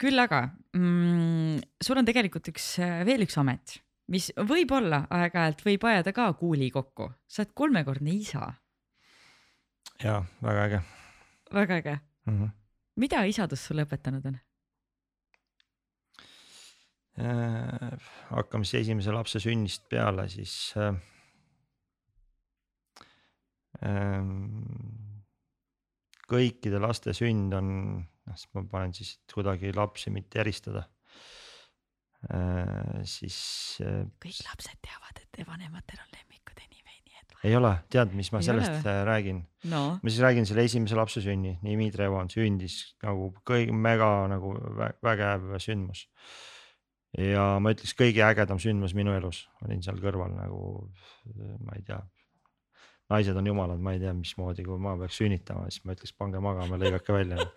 küll 0.00 0.22
aga 0.22 0.42
mm, 0.76 1.60
sul 1.82 2.00
on 2.00 2.08
tegelikult 2.08 2.50
üks, 2.52 2.72
veel 3.06 3.26
üks 3.26 3.38
amet, 3.40 3.78
mis 4.10 4.30
võib-olla 4.36 5.04
aeg-ajalt 5.20 5.64
võib 5.66 5.86
ajada 5.90 6.14
ka 6.16 6.30
kuuli 6.38 6.70
kokku, 6.74 7.10
sa 7.26 7.42
oled 7.44 7.54
kolmekordne 7.62 8.14
isa. 8.14 8.52
ja 10.04 10.20
väga 10.42 10.68
äge. 10.68 10.80
väga 11.54 11.82
äge 11.82 11.98
mm. 12.26 12.38
-hmm. 12.38 12.54
mida 12.96 13.24
isadus 13.24 13.66
sulle 13.66 13.86
õpetanud 13.88 14.26
on 14.30 14.40
äh,? 17.18 17.98
hakkame 18.30 18.64
siis 18.64 18.86
esimese 18.86 19.12
lapse 19.12 19.40
sünnist 19.40 19.88
peale, 19.88 20.28
siis 20.28 20.74
äh, 20.76 20.94
äh, 23.82 24.99
kõikide 26.30 26.80
laste 26.82 27.14
sünd 27.16 27.54
on, 27.56 27.74
noh 28.28 28.38
siis 28.38 28.50
ma 28.56 28.64
panen 28.70 28.94
siis 28.96 29.16
kuidagi 29.32 29.72
lapsi 29.76 30.12
mitte 30.14 30.42
eristada 30.42 30.84
äh,. 32.30 33.00
siis 33.08 33.38
äh,. 33.84 34.04
kõik 34.22 34.42
lapsed 34.46 34.82
teavad, 34.86 35.22
et 35.22 35.42
vanematel 35.46 36.02
on 36.04 36.12
lemmikud 36.14 36.62
anyway, 36.62 37.00
nii 37.06 37.18
et. 37.22 37.34
ei 37.50 37.56
ole, 37.58 37.72
tead, 37.92 38.14
mis 38.18 38.30
ma 38.34 38.42
ei 38.42 38.48
sellest 38.50 38.76
ole. 38.76 38.94
Äh, 38.94 39.02
räägin 39.08 39.42
no.? 39.72 39.82
ma 40.02 40.12
siis 40.12 40.22
räägin 40.24 40.48
selle 40.48 40.66
esimese 40.68 40.98
lapse 40.98 41.24
sünni, 41.24 41.56
Dmitri 41.64 42.06
Evan 42.06 42.30
sündis 42.32 42.80
nagu 43.04 43.32
kõige 43.48 43.74
mega 43.74 44.12
nagu 44.30 44.54
vägev 45.02 45.52
sündmus. 45.62 46.06
ja 47.18 47.56
ma 47.58 47.74
ütleks 47.74 47.96
kõige 47.98 48.22
ägedam 48.28 48.62
sündmus 48.62 48.94
minu 48.94 49.16
elus, 49.16 49.48
olin 49.64 49.82
seal 49.82 49.98
kõrval 50.02 50.36
nagu 50.36 50.62
ma 51.66 51.74
ei 51.78 51.86
tea 51.86 52.04
naised 53.10 53.36
on 53.36 53.46
jumalad, 53.46 53.82
ma 53.82 53.94
ei 53.94 54.02
tea, 54.02 54.12
mismoodi, 54.16 54.64
kui 54.66 54.78
ma 54.82 54.96
peaks 55.00 55.20
sünnitama, 55.20 55.68
siis 55.70 55.84
ma 55.84 55.96
ütleks, 55.96 56.14
pange 56.18 56.42
magama, 56.42 56.78
lõigake 56.80 57.14
välja. 57.14 57.44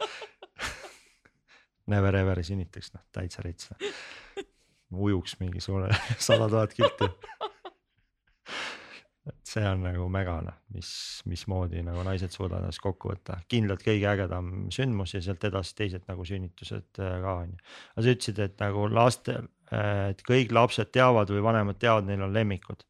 Never 1.93 2.15
ever 2.15 2.39
ei 2.39 2.47
sünnitaks, 2.47 2.93
noh 2.95 3.03
täitsa 3.13 3.43
rets 3.43 3.71
no.. 3.71 3.91
ujuks 5.07 5.37
mingi 5.41 5.63
suure 5.63 5.89
sada 6.29 6.47
tuhat 6.49 6.75
kilti. 6.77 7.09
Et 9.23 9.47
see 9.47 9.63
on 9.63 9.85
nagu 9.85 10.09
mega 10.11 10.35
noh, 10.43 10.55
mis, 10.75 10.89
mismoodi 11.31 11.83
nagu 11.85 12.01
naised 12.03 12.33
suudavad 12.35 12.65
ennast 12.65 12.81
kokku 12.83 13.13
võtta, 13.13 13.37
kindlalt 13.51 13.83
kõige 13.85 14.09
ägedam 14.09 14.49
sündmus 14.73 15.13
ja 15.15 15.21
sealt 15.23 15.43
edasi 15.47 15.77
teised 15.77 16.09
nagu 16.09 16.25
sünnitused 16.27 16.99
äh, 16.99 17.19
ka 17.23 17.35
on 17.43 17.53
ju. 17.53 17.61
aga 17.93 18.03
sa 18.03 18.15
ütlesid, 18.17 18.41
et 18.43 18.63
nagu 18.63 18.87
lastel, 18.91 19.47
et 19.73 20.25
kõik 20.27 20.51
lapsed 20.55 20.91
teavad 20.93 21.31
või 21.31 21.45
vanemad 21.45 21.79
teavad, 21.79 22.09
neil 22.09 22.25
on 22.25 22.35
lemmikud 22.35 22.83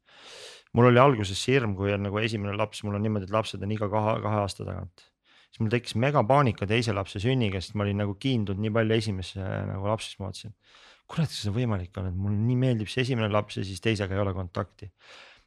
mul 0.74 0.90
oli 0.90 1.00
alguses 1.00 1.40
hirm, 1.48 1.74
kui 1.78 1.92
on 1.94 2.06
nagu 2.08 2.20
esimene 2.22 2.54
laps, 2.58 2.82
mul 2.86 2.98
on 2.98 3.04
niimoodi, 3.06 3.28
et 3.28 3.34
lapsed 3.34 3.62
on 3.62 3.74
iga 3.74 3.88
kahe, 3.92 4.16
kahe 4.24 4.40
aasta 4.42 4.66
tagant. 4.66 5.06
siis 5.48 5.62
mul 5.62 5.70
tekkis 5.70 5.94
megapaanika 6.02 6.66
teise 6.66 6.94
lapse 6.96 7.20
sünniga, 7.22 7.60
sest 7.62 7.76
ma 7.78 7.86
olin 7.86 8.02
nagu 8.02 8.16
kiindunud 8.18 8.62
nii 8.62 8.72
palju 8.74 8.96
esimesse 8.98 9.50
nagu 9.70 9.86
lapsesse, 9.86 10.18
ma 10.18 10.30
mõtlesin. 10.30 10.54
kurat, 11.06 11.30
kas 11.30 11.44
see 11.46 11.54
võimalik 11.54 12.00
on, 12.00 12.10
et 12.10 12.16
mulle 12.18 12.40
nii 12.40 12.58
meeldib 12.58 12.90
see 12.90 13.04
esimene 13.06 13.30
laps 13.30 13.60
ja 13.60 13.66
siis 13.66 13.82
teisega 13.84 14.16
ei 14.16 14.24
ole 14.24 14.34
kontakti. 14.34 14.90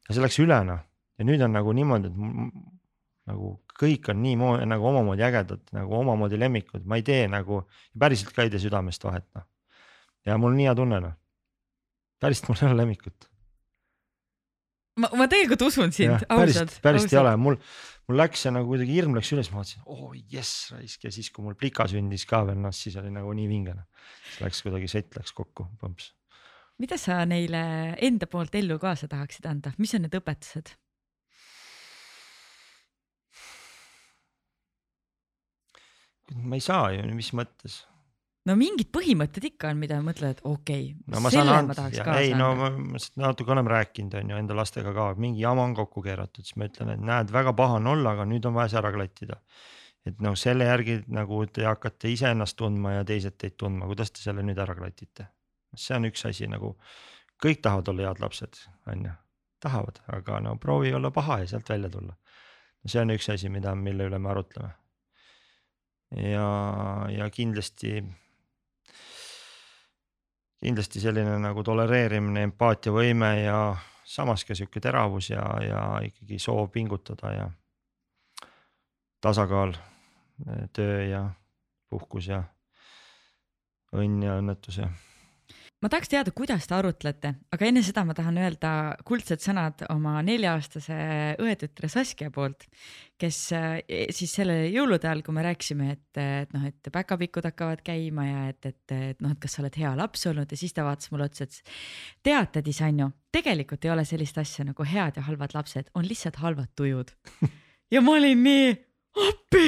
ja 0.08 0.16
see 0.16 0.24
läks 0.24 0.40
üle 0.44 0.62
noh 0.72 0.84
ja 1.18 1.26
nüüd 1.26 1.42
on 1.44 1.56
nagu 1.56 1.74
niimoodi, 1.76 2.12
et 2.12 3.32
nagu 3.32 3.54
kõik 3.78 4.12
on 4.14 4.22
nii 4.24 4.36
moodi 4.40 4.68
nagu 4.70 4.88
omamoodi 4.90 5.26
ägedad, 5.28 5.64
nagu 5.76 5.96
omamoodi 6.00 6.40
lemmikud, 6.40 6.86
ma 6.88 7.00
ei 7.00 7.06
tee 7.06 7.26
nagu, 7.32 7.64
päriselt 8.00 8.34
ka 8.36 8.46
ei 8.46 8.54
tee 8.54 8.62
südamest 8.64 9.04
vahet 9.04 9.28
noh. 9.36 9.48
ja 10.26 10.38
mul 10.38 10.54
on 10.54 10.62
nii 10.62 10.70
hea 10.70 10.76
tunne 10.78 11.02
noh. 11.04 11.18
päriselt 12.22 12.52
mul 12.52 12.62
ei 12.62 12.70
ole 12.70 12.80
lemmikut 12.84 13.28
ma, 15.02 15.10
ma 15.18 15.28
tegelikult 15.32 15.68
usun 15.68 15.94
sind, 15.96 16.26
ausalt. 16.34 16.78
päriselt 16.84 17.14
ei 17.14 17.20
ole, 17.22 17.34
mul, 17.42 17.58
mul 18.10 18.20
läks 18.22 18.46
see 18.46 18.54
nagu 18.54 18.70
kuidagi 18.72 18.98
hirm 18.98 19.18
läks 19.18 19.32
üles, 19.36 19.52
ma 19.54 19.62
mõtlesin, 19.62 19.84
oo 19.86 20.10
oh, 20.10 20.16
jess 20.34 20.72
raisk 20.74 21.08
ja 21.08 21.14
siis, 21.14 21.30
kui 21.34 21.46
mul 21.46 21.58
plika 21.60 21.88
sündis 21.92 22.26
ka 22.30 22.44
veel, 22.48 22.60
noh 22.64 22.76
siis 22.76 22.98
oli 23.02 23.12
nagu 23.14 23.34
nii 23.38 23.50
vinge 23.52 23.76
noh. 23.78 24.08
läks 24.44 24.64
kuidagi 24.66 24.90
sett 24.92 25.20
läks 25.20 25.36
kokku, 25.38 25.70
põmps. 25.82 26.12
mida 26.82 27.00
sa 27.02 27.22
neile 27.30 27.62
enda 28.10 28.30
poolt 28.32 28.58
ellu 28.60 28.80
kaasa 28.82 29.10
tahaksid 29.12 29.50
anda, 29.50 29.74
mis 29.78 29.96
on 29.98 30.08
need 30.08 30.20
õpetused? 30.22 30.76
ma 36.44 36.58
ei 36.58 36.64
saa 36.64 36.90
ju, 36.92 37.06
mis 37.16 37.32
mõttes 37.38 37.86
no 38.48 38.56
mingid 38.60 38.90
põhimõtted 38.96 39.48
ikka 39.50 39.72
on, 39.74 39.80
mida 39.82 39.98
mõtled, 40.04 40.40
okei 40.48 40.92
okay,, 40.94 41.14
no, 41.14 41.22
selle 41.34 41.56
ma 41.68 41.76
tahaks 41.78 42.00
kaasa 42.06 42.24
ei 42.24 42.34
no 42.38 42.52
ma, 42.60 42.70
ma 42.72 43.02
natuke 43.26 43.54
oleme 43.54 43.74
rääkinud, 43.74 44.16
on 44.20 44.32
ju 44.32 44.40
enda 44.42 44.58
lastega 44.58 44.94
ka, 44.96 45.08
mingi 45.20 45.44
jama 45.44 45.66
on 45.68 45.76
kokku 45.78 46.04
keeratud, 46.06 46.46
siis 46.48 46.58
ma 46.60 46.70
ütlen, 46.70 46.94
et 46.96 47.04
näed, 47.10 47.34
väga 47.34 47.54
paha 47.58 47.82
on 47.82 47.92
olla, 47.94 48.16
aga 48.16 48.28
nüüd 48.30 48.48
on 48.48 48.56
vaja 48.56 48.72
see 48.74 48.82
ära 48.82 48.94
klattida. 48.96 49.40
et 50.08 50.22
noh, 50.24 50.38
selle 50.40 50.70
järgi 50.70 51.02
nagu 51.12 51.42
te 51.52 51.66
hakkate 51.68 52.12
iseennast 52.14 52.56
tundma 52.60 52.98
ja 52.98 53.06
teised 53.08 53.36
teid 53.42 53.58
tundma, 53.60 53.90
kuidas 53.90 54.14
te 54.16 54.24
selle 54.24 54.46
nüüd 54.48 54.60
ära 54.64 54.76
klatite. 54.78 55.28
see 55.76 55.96
on 55.98 56.08
üks 56.08 56.24
asi 56.30 56.48
nagu, 56.48 56.78
kõik 57.44 57.62
tahavad 57.66 57.92
olla 57.92 58.08
head 58.08 58.24
lapsed, 58.24 58.62
on 58.88 59.10
ju, 59.10 59.16
tahavad, 59.64 60.00
aga 60.14 60.40
no 60.46 60.56
proovi 60.62 60.94
olla 60.94 61.12
paha 61.12 61.42
ja 61.44 61.52
sealt 61.52 61.70
välja 61.70 61.90
tulla. 61.90 62.16
see 62.86 63.02
on 63.02 63.12
üks 63.12 63.28
asi, 63.34 63.50
mida, 63.52 63.76
mille 63.76 64.08
üle 64.08 64.20
me 64.20 64.32
arutleme. 64.32 64.72
ja, 66.16 66.48
ja 67.12 67.30
kindlasti 67.30 68.00
kindlasti 70.64 71.02
selline 71.02 71.38
nagu 71.42 71.64
tolereerimine, 71.64 72.44
empaatiavõime 72.50 73.32
ja 73.44 73.60
samas 74.08 74.46
ka 74.46 74.56
sihuke 74.56 74.82
teravus 74.84 75.30
ja, 75.30 75.44
ja 75.62 75.82
ikkagi 76.08 76.40
soov 76.40 76.70
pingutada 76.74 77.34
ja 77.34 77.50
tasakaal, 79.22 79.76
töö 80.74 81.02
ja 81.06 81.24
puhkus 81.90 82.30
ja 82.32 82.44
õnn 83.98 84.24
ja 84.24 84.38
õnnetus 84.40 84.82
ja 84.82 84.90
ma 85.84 85.90
tahaks 85.94 86.10
teada, 86.10 86.32
kuidas 86.34 86.66
te 86.66 86.74
arutlete, 86.74 87.32
aga 87.54 87.68
enne 87.68 87.84
seda 87.86 88.02
ma 88.08 88.16
tahan 88.18 88.40
öelda 88.42 88.72
kuldsed 89.06 89.44
sõnad 89.44 89.84
oma 89.94 90.16
nelja-aastase 90.26 90.98
õetütre 91.44 91.90
Saskia 91.92 92.32
poolt, 92.34 92.66
kes 93.22 93.40
eh, 93.58 94.08
siis 94.16 94.34
selle 94.40 94.56
jõulude 94.74 95.06
ajal, 95.06 95.22
kui 95.26 95.36
me 95.38 95.46
rääkisime, 95.46 95.92
et, 95.94 96.22
et 96.22 96.56
noh, 96.56 96.66
et 96.70 96.92
päkapikud 96.94 97.46
hakkavad 97.52 97.84
käima 97.86 98.26
ja 98.26 98.42
et, 98.54 98.72
et, 98.72 98.96
et 98.96 99.22
noh, 99.22 99.36
et 99.36 99.42
kas 99.44 99.58
sa 99.58 99.64
oled 99.64 99.78
hea 99.78 99.94
laps 100.00 100.26
olnud 100.32 100.50
ja 100.50 100.60
siis 100.60 100.74
ta 100.74 100.86
vaatas 100.88 101.14
mulle 101.14 101.30
otsa, 101.30 101.46
et 101.46 101.74
tead, 102.26 102.52
tädi 102.58 102.74
Sanju, 102.74 103.12
tegelikult 103.38 103.86
ei 103.86 103.94
ole 103.94 104.06
sellist 104.10 104.42
asja 104.42 104.66
nagu 104.66 104.88
head 104.88 105.22
ja 105.22 105.28
halvad 105.30 105.54
lapsed, 105.58 105.94
on 105.94 106.10
lihtsalt 106.10 106.42
halvad 106.42 106.74
tujud. 106.78 107.14
ja 107.94 108.02
ma 108.02 108.18
olin 108.18 108.42
nii, 108.50 108.74
appi 109.30 109.68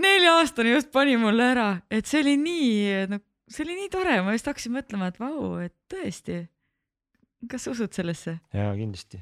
nelja-aastane 0.00 0.76
just 0.76 0.92
pani 0.92 1.16
mulle 1.18 1.48
ära, 1.56 1.70
et 1.90 2.06
see 2.06 2.20
oli 2.20 2.36
nii 2.44 3.08
nagu 3.10 3.29
see 3.50 3.64
oli 3.66 3.76
nii 3.78 3.90
tore, 3.92 4.20
ma 4.24 4.34
just 4.34 4.48
hakkasin 4.50 4.74
mõtlema, 4.74 5.10
et 5.10 5.18
vau, 5.20 5.58
et 5.64 5.74
tõesti. 5.90 6.44
kas 7.50 7.66
sa 7.66 7.74
usud 7.74 7.92
sellesse? 7.96 8.38
jaa, 8.54 8.72
kindlasti. 8.78 9.20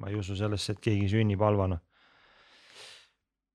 ma 0.00 0.10
ei 0.10 0.18
usu 0.18 0.36
sellesse, 0.38 0.74
et 0.74 0.82
keegi 0.82 1.08
sünnib 1.12 1.42
halvana. 1.44 1.80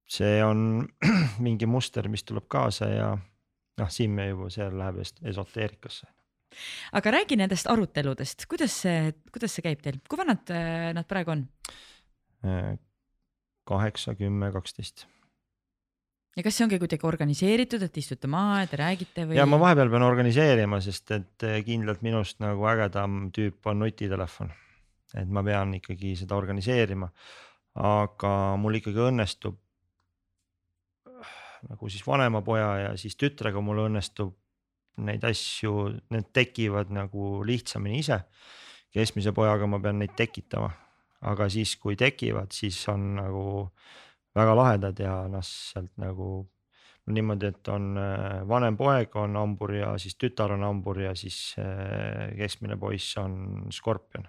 see 0.07 0.41
on 0.45 0.85
mingi 1.45 1.67
muster, 1.69 2.09
mis 2.09 2.23
tuleb 2.23 2.47
kaasa 2.47 2.91
ja 2.91 3.09
noh, 3.15 3.89
siin 3.91 4.13
me 4.15 4.29
juba, 4.29 4.49
see 4.53 4.69
läheb 4.71 5.01
esoteerikasse. 5.03 6.07
aga 6.95 7.17
räägi 7.19 7.39
nendest 7.41 7.67
aruteludest, 7.71 8.47
kuidas 8.51 8.81
see, 8.85 9.11
kuidas 9.31 9.57
see 9.57 9.65
käib 9.65 9.83
teil, 9.83 9.99
kui 10.09 10.21
vanad 10.21 10.53
äh, 10.53 10.91
nad 10.95 11.07
praegu 11.09 11.35
on? 11.35 11.47
kaheksa, 13.65 14.13
kümme, 14.13 14.51
kaksteist 14.53 15.07
ja 16.35 16.43
kas 16.43 16.57
see 16.57 16.65
ongi 16.67 16.79
kuidagi 16.81 17.07
organiseeritud, 17.07 17.83
et 17.87 17.97
istute 18.01 18.29
maha 18.31 18.61
ja 18.63 18.69
te 18.71 18.79
räägite 18.81 19.27
või? 19.29 19.39
ja 19.39 19.47
ma 19.47 19.59
vahepeal 19.61 19.91
pean 19.93 20.05
organiseerima, 20.07 20.81
sest 20.83 21.15
et 21.15 21.47
eh, 21.47 21.59
kindlalt 21.67 22.03
minust 22.05 22.41
nagu 22.43 22.67
ägedam 22.71 23.29
tüüp 23.35 23.71
on 23.71 23.83
nutitelefon. 23.83 24.51
et 25.15 25.29
ma 25.31 25.43
pean 25.43 25.73
ikkagi 25.79 26.15
seda 26.19 26.35
organiseerima. 26.35 27.11
aga 27.75 28.31
mul 28.59 28.81
ikkagi 28.81 29.03
õnnestub 29.09 29.59
nagu 31.69 31.89
siis 31.89 32.03
vanema 32.07 32.41
poja 32.45 32.71
ja 32.83 32.89
siis 32.99 33.15
tütrega 33.19 33.61
mul 33.63 33.85
õnnestub 33.87 34.35
neid 35.05 35.23
asju, 35.27 35.89
need 36.13 36.31
tekivad 36.33 36.91
nagu 36.93 37.43
lihtsamini 37.47 37.99
ise. 38.03 38.21
keskmise 38.95 39.33
pojaga 39.35 39.67
ma 39.67 39.79
pean 39.83 39.99
neid 39.99 40.13
tekitama, 40.15 40.69
aga 41.27 41.49
siis, 41.51 41.75
kui 41.75 41.97
tekivad, 41.99 42.53
siis 42.55 42.77
on 42.87 43.15
nagu 43.17 43.45
väga 44.35 44.55
lahedad 44.57 44.99
ja 44.99 45.15
noh, 45.31 45.43
sealt 45.45 45.93
nagu 46.01 46.29
niimoodi, 47.13 47.51
et 47.53 47.67
on 47.69 47.91
äh, 48.01 48.39
vanem 48.49 48.77
poeg 48.77 49.13
on 49.21 49.37
hambur 49.37 49.75
ja 49.75 49.91
siis 50.01 50.17
tütar 50.17 50.55
on 50.55 50.65
hambur 50.65 50.99
ja 51.03 51.13
siis 51.17 51.53
äh, 51.61 52.31
keskmine 52.37 52.77
poiss 52.81 53.17
on 53.21 53.67
skorpion. 53.73 54.25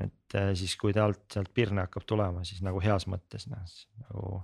et 0.00 0.36
äh, 0.38 0.52
siis, 0.54 0.76
kui 0.78 0.94
ta 0.94 1.04
alt 1.04 1.26
sealt 1.34 1.50
pirne 1.54 1.82
hakkab 1.82 2.06
tulema, 2.06 2.44
siis 2.46 2.62
nagu 2.62 2.80
heas 2.82 3.08
mõttes 3.10 3.48
noh 3.50 3.74
nagu, 4.04 4.42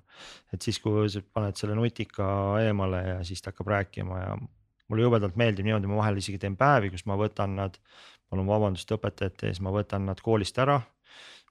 et 0.53 0.63
siis, 0.63 0.81
kui 0.83 1.07
sa 1.13 1.23
paned 1.23 1.57
selle 1.57 1.79
nutika 1.79 2.27
eemale 2.65 3.03
ja 3.07 3.23
siis 3.25 3.43
ta 3.43 3.55
hakkab 3.55 3.71
rääkima 3.71 4.19
ja 4.21 4.35
mulle 4.89 5.07
jubedalt 5.07 5.39
meeldib 5.39 5.67
niimoodi, 5.67 5.89
ma 5.91 6.03
vahel 6.03 6.19
isegi 6.19 6.43
teen 6.43 6.59
päevi, 6.59 6.91
kus 6.91 7.07
ma 7.07 7.17
võtan 7.19 7.55
nad, 7.59 7.79
palun 8.31 8.51
vabandust 8.51 8.91
õpetajate 8.99 9.53
ees, 9.53 9.63
ma 9.63 9.71
võtan 9.75 10.11
nad 10.11 10.21
koolist 10.23 10.59
ära 10.59 10.81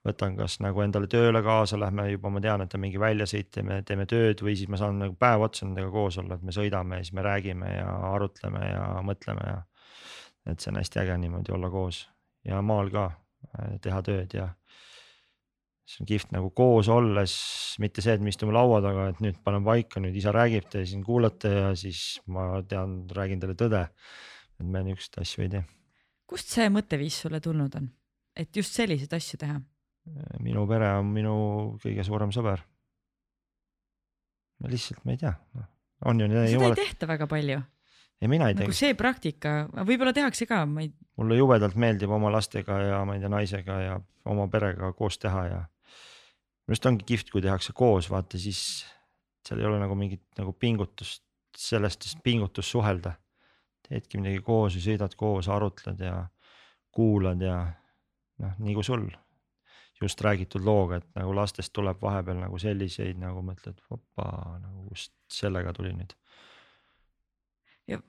võtan 0.05 0.35
kas 0.37 0.59
nagu 0.61 0.81
endale 0.83 1.09
tööle 1.09 1.41
kaasa, 1.45 1.79
lähme 1.81 2.07
juba, 2.11 2.29
ma 2.33 2.41
tean, 2.43 2.63
et 2.65 2.73
on 2.77 2.83
mingi 2.83 3.01
väljasõit, 3.01 3.49
teeme, 3.53 3.79
teeme 3.87 4.05
tööd 4.09 4.41
või 4.45 4.55
siis 4.57 4.69
ma 4.69 4.79
saan 4.79 4.99
nagu 5.01 5.15
päev 5.19 5.47
otsa 5.47 5.65
nendega 5.65 5.89
koos 5.93 6.19
olla, 6.21 6.37
et 6.37 6.45
me 6.45 6.53
sõidame 6.55 6.99
ja 6.99 7.07
siis 7.07 7.15
me 7.17 7.25
räägime 7.25 7.71
ja 7.73 7.95
arutleme 8.11 8.61
ja 8.67 8.83
mõtleme 9.05 9.47
ja. 9.49 9.57
et 10.51 10.61
see 10.61 10.71
on 10.73 10.79
hästi 10.81 11.01
äge 11.01 11.17
niimoodi 11.23 11.55
olla 11.55 11.71
koos 11.73 12.03
ja 12.45 12.61
maal 12.61 12.93
ka 12.93 13.07
äh, 13.09 13.75
teha 13.81 14.03
tööd 14.05 14.37
ja. 14.37 14.51
see 15.89 16.03
on 16.05 16.11
kihvt 16.13 16.31
nagu 16.37 16.53
koos 16.57 16.89
olles, 16.89 17.35
mitte 17.81 18.05
see, 18.05 18.13
et 18.17 18.21
me 18.21 18.33
istume 18.33 18.53
laua 18.53 18.81
taga, 18.85 19.09
et 19.09 19.21
nüüd 19.25 19.41
panen 19.45 19.65
paika, 19.65 20.01
nüüd 20.01 20.15
isa 20.17 20.33
räägib, 20.35 20.69
te 20.69 20.85
siin 20.85 21.03
kuulate 21.05 21.49
ja 21.49 21.69
siis 21.77 22.19
ma 22.29 22.61
tean, 22.69 23.03
räägin 23.09 23.41
teile 23.41 23.57
tõde. 23.57 23.87
et 24.59 24.65
me 24.65 24.85
niisuguseid 24.85 25.21
asju 25.25 25.45
ei 25.45 25.55
tee. 25.57 25.67
kust 26.29 26.53
see 26.53 26.69
mõtteviis 26.69 27.23
sulle 27.25 27.41
tulnud 27.41 27.81
on, 27.81 27.89
et 28.37 28.53
just 28.53 28.77
selliseid 28.77 29.13
asju 29.17 29.41
teha? 29.41 29.63
Minu 30.43 30.65
pere 30.69 30.91
on 30.99 31.11
minu 31.13 31.35
kõige 31.81 32.05
suurem 32.05 32.33
sõber. 32.35 32.61
lihtsalt 34.65 35.03
ma 35.05 35.13
ei 35.13 35.21
tea, 35.21 35.33
noh, 35.57 35.69
on 36.09 36.21
ju. 36.21 36.27
seda 36.31 36.45
jumal... 36.51 36.73
ei 36.73 36.81
tehta 36.81 37.09
väga 37.09 37.27
palju. 37.29 37.61
ei, 38.21 38.29
mina 38.31 38.49
ei 38.49 38.57
nagu 38.57 38.71
tee. 38.71 38.79
see 38.79 38.97
praktika, 38.97 39.55
võib-olla 39.81 40.13
tehakse 40.15 40.47
ka, 40.49 40.63
ma 40.69 40.85
ei. 40.85 40.91
mulle 41.19 41.39
jubedalt 41.39 41.77
meeldib 41.79 42.13
oma 42.15 42.31
lastega 42.33 42.79
ja 42.83 43.03
ma 43.07 43.17
ei 43.17 43.23
tea, 43.23 43.31
naisega 43.33 43.79
ja 43.81 43.99
oma 44.31 44.47
perega 44.51 44.93
koos 44.97 45.19
teha 45.21 45.45
ja. 45.49 45.61
minu 46.65 46.75
arust 46.75 46.89
ongi 46.91 47.07
kihvt, 47.13 47.33
kui 47.33 47.43
tehakse 47.45 47.75
koos, 47.77 48.09
vaata 48.13 48.41
siis 48.41 48.61
seal 49.45 49.61
ei 49.61 49.69
ole 49.69 49.81
nagu 49.81 49.97
mingit 49.97 50.25
nagu 50.39 50.53
pingutust, 50.57 51.23
sellest 51.57 52.07
pingutus 52.23 52.69
suhelda. 52.71 53.17
teedki 53.85 54.17
midagi 54.17 54.41
koos 54.41 54.77
ja 54.77 54.81
sõidad 54.81 55.13
koos, 55.17 55.49
arutled 55.49 55.99
ja 56.01 56.23
kuulad 56.95 57.41
ja 57.41 57.59
noh, 58.41 58.57
nii 58.57 58.73
kui 58.73 58.85
sul 58.85 59.03
just 60.01 60.21
räägitud 60.21 60.63
looga, 60.65 60.99
et 60.99 61.07
nagu 61.15 61.33
lastest 61.35 61.73
tuleb 61.75 62.01
vahepeal 62.01 62.39
nagu 62.41 62.59
selliseid 62.59 63.19
nagu 63.19 63.43
mõtled, 63.45 63.79
opa, 63.93 64.27
nagu 64.59 64.89
kust 64.89 65.13
sellega 65.31 65.73
tuli 65.75 65.93
nüüd. 65.95 66.15
ja 67.87 67.99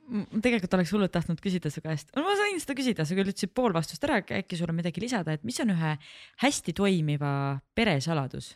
tegelikult 0.42 0.74
oleks 0.78 0.92
hullult 0.94 1.12
tahtnud 1.12 1.40
küsida 1.44 1.70
su 1.70 1.82
käest, 1.84 2.10
no 2.16 2.24
ma 2.26 2.36
sain 2.38 2.60
seda 2.62 2.76
küsida, 2.78 3.04
sa 3.06 3.18
küll 3.18 3.30
ütlesid 3.30 3.54
pool 3.54 3.74
vastust 3.76 4.04
ära, 4.08 4.22
äkki 4.40 4.58
sul 4.58 4.72
on 4.72 4.78
midagi 4.78 5.04
lisada, 5.04 5.36
et 5.36 5.44
mis 5.44 5.60
on 5.62 5.74
ühe 5.76 5.96
hästi 6.42 6.76
toimiva 6.76 7.32
pere 7.76 8.00
saladus? 8.00 8.54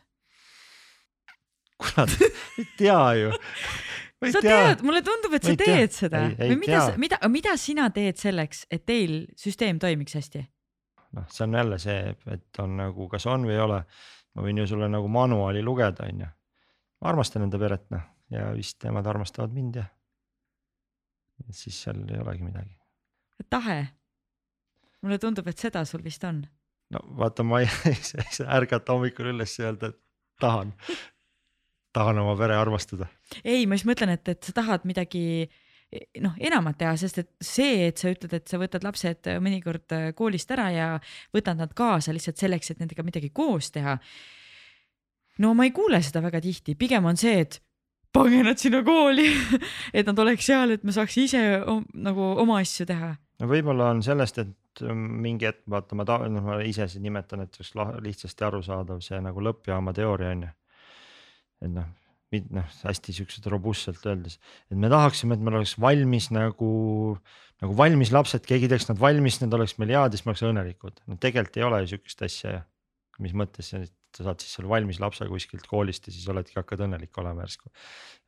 kurat, 1.81 2.12
ei 2.59 2.66
tea 2.77 3.02
ju. 3.16 3.32
sa 4.31 4.40
tea. 4.40 4.40
tead, 4.51 4.82
mulle 4.85 5.02
tundub, 5.05 5.36
et 5.39 5.47
sa 5.47 5.55
teed 5.57 5.94
seda 5.97 6.27
ei, 6.28 6.35
ei 6.36 6.52
või 6.52 6.62
mida, 6.66 6.81
mida, 7.01 7.20
mida 7.32 7.57
sina 7.61 7.89
teed 7.94 8.20
selleks, 8.20 8.66
et 8.73 8.85
teil 8.89 9.23
süsteem 9.39 9.81
toimiks 9.81 10.19
hästi? 10.19 10.44
Noh, 11.16 11.27
see 11.32 11.45
on 11.47 11.59
jälle 11.59 11.78
see, 11.82 12.15
et 12.31 12.62
on 12.62 12.77
nagu, 12.78 13.09
kas 13.11 13.27
on 13.31 13.47
või 13.49 13.57
ei 13.57 13.65
ole. 13.65 13.82
ma 14.35 14.47
võin 14.47 14.62
ju 14.62 14.66
sulle 14.70 14.89
nagu 14.89 15.09
manuaali 15.11 15.62
lugeda, 15.62 16.07
on 16.07 16.24
ju. 16.24 16.31
ma 17.01 17.12
armastan 17.12 17.47
enda 17.49 17.59
peret, 17.59 17.89
noh 17.95 18.09
ja 18.31 18.51
vist 18.55 18.85
nemad 18.87 19.07
armastavad 19.07 19.55
mind 19.55 19.81
ja. 19.81 19.85
siis 21.51 21.82
seal 21.85 22.03
ei 22.09 22.20
olegi 22.23 22.47
midagi. 22.47 22.77
tahe. 23.51 23.87
mulle 25.03 25.19
tundub, 25.19 25.49
et 25.49 25.59
seda 25.59 25.85
sul 25.85 26.05
vist 26.05 26.24
on. 26.24 26.45
no 26.95 27.03
vaata, 27.19 27.47
ma 27.47 27.61
ei 27.65 27.99
saa 28.01 28.51
ärgata 28.59 28.95
hommikul 28.95 29.32
üles 29.35 29.59
ja 29.59 29.70
öelda, 29.70 29.93
et 29.93 30.01
tahan 30.41 30.74
tahan 31.93 32.23
oma 32.23 32.37
pere 32.39 32.55
armastada. 32.57 33.11
ei, 33.45 33.66
ma 33.66 33.78
just 33.78 33.89
mõtlen, 33.91 34.15
et, 34.15 34.28
et 34.28 34.47
sa 34.47 34.55
tahad 34.61 34.87
midagi 34.89 35.51
noh, 36.23 36.35
enamat 36.39 36.79
teha, 36.79 36.93
sest 37.01 37.23
et 37.23 37.31
see, 37.43 37.87
et 37.89 37.99
sa 37.99 38.12
ütled, 38.12 38.35
et 38.37 38.51
sa 38.51 38.61
võtad 38.61 38.85
lapsed 38.87 39.31
mõnikord 39.43 39.97
äh, 39.97 40.11
koolist 40.17 40.51
ära 40.55 40.69
ja 40.75 40.91
võtad 41.35 41.59
nad 41.59 41.73
kaasa 41.77 42.15
lihtsalt 42.15 42.39
selleks, 42.39 42.71
et 42.71 42.83
nendega 42.83 43.05
midagi 43.07 43.33
koos 43.35 43.73
teha. 43.75 43.99
no 45.43 45.55
ma 45.55 45.67
ei 45.67 45.75
kuule 45.75 46.03
seda 46.05 46.23
väga 46.23 46.43
tihti, 46.45 46.77
pigem 46.79 47.09
on 47.11 47.19
see, 47.19 47.41
et 47.43 47.61
pange 48.12 48.43
nad 48.47 48.59
sinna 48.59 48.83
kooli 48.87 49.29
et 49.97 50.07
nad 50.07 50.19
oleks 50.19 50.47
seal, 50.47 50.77
et 50.77 50.87
me 50.87 50.95
saaks 50.95 51.19
ise 51.23 51.43
nagu 51.95 52.33
oma 52.43 52.61
asju 52.62 52.87
teha. 52.91 53.15
no 53.43 53.51
võib-olla 53.51 53.91
on 53.95 54.03
sellest, 54.07 54.39
et 54.43 54.85
ähm, 54.87 55.07
mingi 55.25 55.49
hetk 55.51 55.65
vaata, 55.71 55.99
ma 55.99 56.07
ta-, 56.07 56.23
noh, 56.31 56.47
ma 56.53 56.61
ise 56.67 56.87
siin 56.91 57.03
nimetan, 57.07 57.43
et 57.47 57.59
oleks 57.59 57.75
lihtsasti 58.07 58.47
arusaadav 58.47 59.03
see 59.05 59.19
nagu 59.25 59.43
lõppjaama 59.43 59.95
teooria 59.97 60.35
on 60.37 60.47
ju. 60.47 60.53
et 61.67 61.75
noh, 61.75 61.91
noh, 62.39 62.74
hästi 62.86 63.15
siuksed 63.15 63.47
robustselt 63.51 64.05
öeldes, 64.07 64.39
et 64.70 64.78
me 64.78 64.90
tahaksime, 64.93 65.35
et 65.35 65.43
meil 65.44 65.59
oleks 65.59 65.77
valmis 65.82 66.28
nagu, 66.35 66.70
nagu 67.62 67.78
valmis 67.78 68.12
lapsed, 68.15 68.44
keegi 68.47 68.70
teeks 68.70 68.86
nad 68.90 69.01
valmis, 69.01 69.40
need 69.43 69.55
oleks 69.57 69.77
meil 69.81 69.94
head 69.97 70.15
ja 70.15 70.19
siis 70.19 70.27
me 70.27 70.35
oleks 70.35 70.44
õnnelikud. 70.47 71.01
no 71.11 71.19
tegelikult 71.23 71.59
ei 71.59 71.66
ole 71.66 71.81
ju 71.82 71.94
sihukest 71.94 72.23
asja 72.28 72.52
ju. 72.55 72.61
mis 73.20 73.35
mõttes 73.36 73.74
sa 73.74 73.82
saad 74.24 74.43
siis 74.43 74.55
selle 74.57 74.70
valmis 74.70 75.01
lapse 75.02 75.27
kuskilt 75.28 75.66
koolist 75.70 76.07
ja 76.09 76.15
siis 76.15 76.28
oledki, 76.31 76.57
hakkad 76.59 76.86
õnnelik 76.86 77.19
olema 77.23 77.44
järsku. 77.47 77.70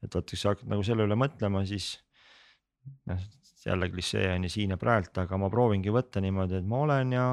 et 0.03 0.15
vot, 0.15 0.27
kui 0.27 0.39
sa 0.41 0.57
hakkad 0.57 0.71
nagu 0.71 0.83
selle 0.87 1.07
üle 1.07 1.19
mõtlema, 1.19 1.63
siis 1.69 1.95
noh, 3.11 3.23
jälle 3.63 3.89
klišee 3.91 4.29
on 4.35 4.49
ju 4.49 4.51
siin 4.51 4.75
ja 4.75 4.79
praegu, 4.79 5.15
aga 5.23 5.39
ma 5.39 5.51
proovingi 5.51 5.95
võtta 5.95 6.23
niimoodi, 6.23 6.59
et 6.59 6.67
ma 6.67 6.83
olen 6.87 7.15
ja. 7.15 7.27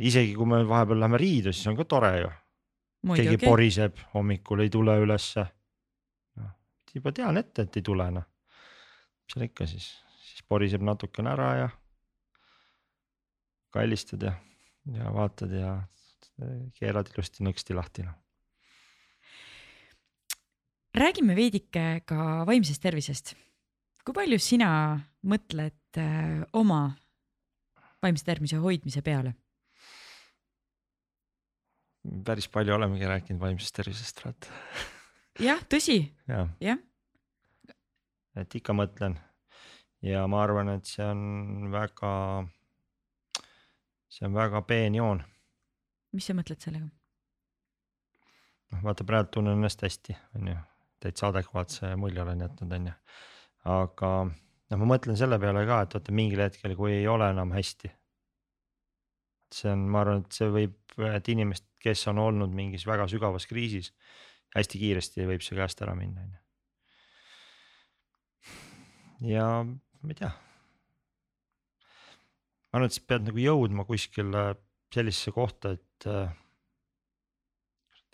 isegi 0.00 0.32
kui 0.36 0.48
me 0.48 0.64
vahepeal 0.64 1.04
läheme 1.04 1.20
riidu, 1.20 1.52
siis 1.52 1.68
on 1.68 1.76
ka 1.76 1.84
tore 1.84 2.14
ju 2.22 2.30
Keegi 3.00 3.38
poriseb 3.40 3.96
hommikul, 4.14 4.60
ei 4.60 4.70
tule 4.70 4.96
ülesse. 5.00 5.46
noh, 6.36 6.52
juba 6.94 7.12
tean 7.16 7.40
ette, 7.40 7.64
et 7.64 7.76
ei 7.80 7.82
tule 7.82 8.10
noh. 8.12 8.26
mis 9.24 9.34
seal 9.34 9.46
ikka 9.46 9.66
siis, 9.70 9.86
siis 10.26 10.44
poriseb 10.48 10.84
natukene 10.84 11.32
ära 11.32 11.50
ja. 11.56 11.68
kallistad 13.72 14.22
ja, 14.26 14.34
ja 14.92 15.12
vaatad 15.14 15.54
ja 15.54 15.78
keerad 16.76 17.08
ilusti 17.14 17.44
nõksti 17.46 17.76
lahti 17.76 18.04
noh. 18.04 18.16
räägime 20.96 21.36
veidike 21.36 22.02
ka 22.04 22.44
vaimsest 22.48 22.82
tervisest. 22.82 23.34
kui 24.04 24.16
palju 24.16 24.38
sina 24.38 24.70
mõtled 25.24 26.00
äh, 26.00 26.42
oma 26.52 26.90
vaimse 28.02 28.24
tervise 28.24 28.60
hoidmise 28.60 29.02
peale? 29.02 29.34
Päris 32.26 32.48
palju 32.52 32.74
olemegi 32.74 33.08
rääkinud 33.08 33.40
vaimsest 33.42 33.76
tervisest, 33.76 34.22
vaata. 34.24 34.60
jah, 35.40 35.62
tõsi. 35.70 36.02
jah 36.28 36.48
ja. 36.60 36.76
ja.. 37.70 37.74
et 38.42 38.54
ikka 38.60 38.76
mõtlen 38.76 39.18
ja 40.02 40.24
ma 40.30 40.42
arvan, 40.44 40.72
et 40.76 40.88
see 40.88 41.04
on 41.04 41.68
väga, 41.72 42.12
see 44.08 44.26
on 44.28 44.36
väga 44.36 44.62
peen 44.68 44.96
joon. 44.98 45.22
mis 46.16 46.26
sa 46.26 46.36
mõtled 46.36 46.62
sellega? 46.62 46.88
noh, 48.70 48.82
vaata 48.86 49.06
praegu 49.06 49.34
tunnen 49.36 49.58
ennast 49.58 49.82
hästi, 49.84 50.16
on 50.38 50.52
ju, 50.52 50.58
täitsa 51.02 51.30
adekvaatse 51.30 51.94
mulje 52.00 52.22
olen 52.22 52.46
jätnud, 52.46 52.76
on 52.78 52.90
ju. 52.90 52.96
aga 53.76 54.12
noh, 54.26 54.82
ma 54.82 54.92
mõtlen 54.94 55.18
selle 55.20 55.38
peale 55.42 55.66
ka, 55.68 55.82
et 55.84 55.96
vaata 55.98 56.16
mingil 56.16 56.44
hetkel, 56.46 56.76
kui 56.78 56.94
ei 57.00 57.08
ole 57.10 57.30
enam 57.34 57.52
hästi. 57.56 57.92
See 59.54 59.72
on, 59.72 59.86
ma 59.92 60.04
arvan, 60.04 60.24
et 60.24 60.36
see 60.36 60.48
võib, 60.52 60.76
et 61.10 61.28
inimest, 61.32 61.66
kes 61.80 62.06
on 62.12 62.20
olnud 62.22 62.52
mingis 62.54 62.86
väga 62.88 63.06
sügavas 63.10 63.46
kriisis, 63.50 63.92
hästi 64.56 64.80
kiiresti 64.82 65.26
võib 65.28 65.42
see 65.44 65.58
käest 65.58 65.82
ära 65.84 65.94
minna, 65.98 66.24
on 66.24 66.32
ju. 66.34 66.40
ja 69.34 69.46
ma 69.64 70.12
ei 70.12 70.18
tea. 70.18 70.32
ma 72.70 72.78
arvan, 72.78 72.90
et 72.90 72.96
sa 72.98 73.06
pead 73.12 73.22
nagu 73.30 73.38
jõudma 73.42 73.86
kuskile 73.88 74.44
sellisesse 74.90 75.32
kohta, 75.34 75.74
et 75.78 76.08
äh, 76.10 76.30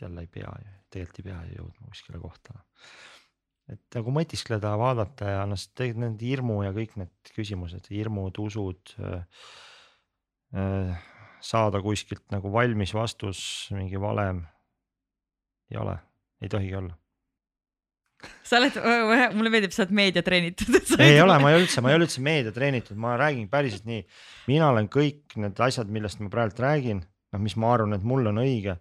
jälle 0.03 0.21
ei 0.21 0.31
pea 0.31 0.53
ju, 0.63 0.73
tegelikult 0.93 1.21
ei 1.21 1.29
pea 1.31 1.43
ju 1.47 1.61
jõudma 1.61 1.91
kuskile 1.91 2.21
kohta. 2.21 2.59
et 3.73 3.97
nagu 3.97 4.13
mõtiskleda, 4.15 4.77
vaadata 4.79 5.31
ja 5.33 5.45
noh, 5.51 5.59
need 6.03 6.21
hirmu 6.23 6.61
ja 6.63 6.71
kõik 6.77 6.95
need 7.01 7.33
küsimused, 7.35 7.89
hirmud, 7.91 8.39
usud 8.39 8.95
äh, 9.01 9.25
äh, 10.55 11.07
saada 11.47 11.81
kuskilt 11.85 12.25
nagu 12.35 12.53
valmis 12.53 12.95
vastus, 12.95 13.41
mingi 13.75 14.01
valem. 14.01 14.45
ei 15.71 15.81
ole, 15.83 15.99
ei 16.43 16.49
tohigi 16.49 16.75
olla 16.79 16.95
sa 18.47 18.61
oled, 18.61 18.77
mulle 19.37 19.51
meeldib, 19.53 19.75
sa 19.75 19.85
oled 19.85 19.95
meediatreenitud. 19.97 20.77
ei 21.05 21.19
ole, 21.21 21.37
ma 21.43 21.51
ei 21.51 21.59
ole 21.59 21.67
üldse, 21.67 21.83
ma 21.85 21.93
ei 21.93 21.99
ole 21.99 22.07
üldse 22.09 22.23
meediatreenitud, 22.25 22.99
ma 23.01 23.17
räägin 23.21 23.49
päriselt 23.53 23.87
nii. 23.89 24.03
mina 24.51 24.71
olen 24.73 24.89
kõik 24.93 25.37
need 25.43 25.61
asjad, 25.67 25.91
millest 25.93 26.23
ma 26.23 26.31
praegu 26.33 26.65
räägin, 26.65 27.03
noh, 27.05 27.43
mis 27.43 27.57
ma 27.61 27.75
arvan, 27.75 27.97
et 27.97 28.07
mul 28.07 28.31
on 28.31 28.41
õige 28.43 28.79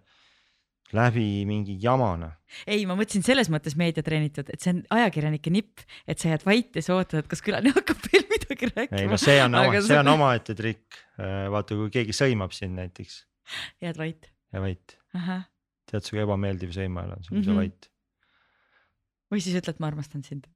läbi 0.94 1.44
mingi 1.48 1.74
jamana. 1.82 2.30
ei, 2.66 2.84
ma 2.86 2.94
mõtlesin 2.98 3.24
selles 3.26 3.48
mõttes 3.50 3.74
meediatreenitud, 3.78 4.50
et 4.52 4.62
see 4.62 4.74
on 4.76 4.82
ajakirjanike 4.98 5.50
nipp, 5.50 5.82
et 6.06 6.20
sa 6.22 6.30
jääd 6.30 6.44
vait 6.46 6.78
ja 6.78 6.82
sa 6.84 6.94
ootad, 6.98 7.24
et 7.24 7.30
kas 7.30 7.42
külaline 7.42 7.74
hakkab 7.74 8.04
veel 8.06 8.26
midagi 8.30 8.70
rääkima. 8.70 9.00
ei 9.00 9.10
no 9.10 9.18
see 9.20 9.38
on 9.42 9.58
oma, 9.58 9.80
see 9.88 9.98
on 9.98 10.12
omaette 10.14 10.54
trikk. 10.58 11.00
Äh, 11.18 11.46
vaata, 11.52 11.78
kui 11.78 11.90
keegi 11.94 12.14
sõimab 12.16 12.54
sind 12.54 12.78
näiteks. 12.78 13.24
jääd 13.82 13.98
vait. 13.98 14.30
jää 14.54 14.62
vait. 14.62 14.98
tead, 15.90 16.02
sihuke 16.02 16.22
ebameeldiv 16.26 16.74
sõimaja 16.74 17.16
on 17.16 17.24
sul, 17.24 17.42
sa 17.42 17.50
Mhm. 17.50 17.58
vait. 17.62 17.90
või 19.32 19.42
siis 19.42 19.56
ütled, 19.58 19.80
ma 19.82 19.90
armastan 19.90 20.22
sind. 20.22 20.46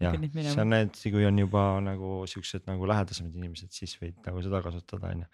jah, 0.00 0.14
see 0.14 0.60
on 0.62 0.70
need, 0.70 0.94
kui 1.02 1.26
on 1.26 1.38
juba 1.38 1.64
nagu 1.84 2.22
siuksed 2.30 2.62
nagu 2.70 2.86
lähedasemad 2.88 3.34
inimesed, 3.36 3.72
siis 3.74 3.96
võid 4.00 4.16
nagu 4.26 4.42
seda 4.42 4.62
kasutada, 4.62 5.10
onju. 5.12 5.26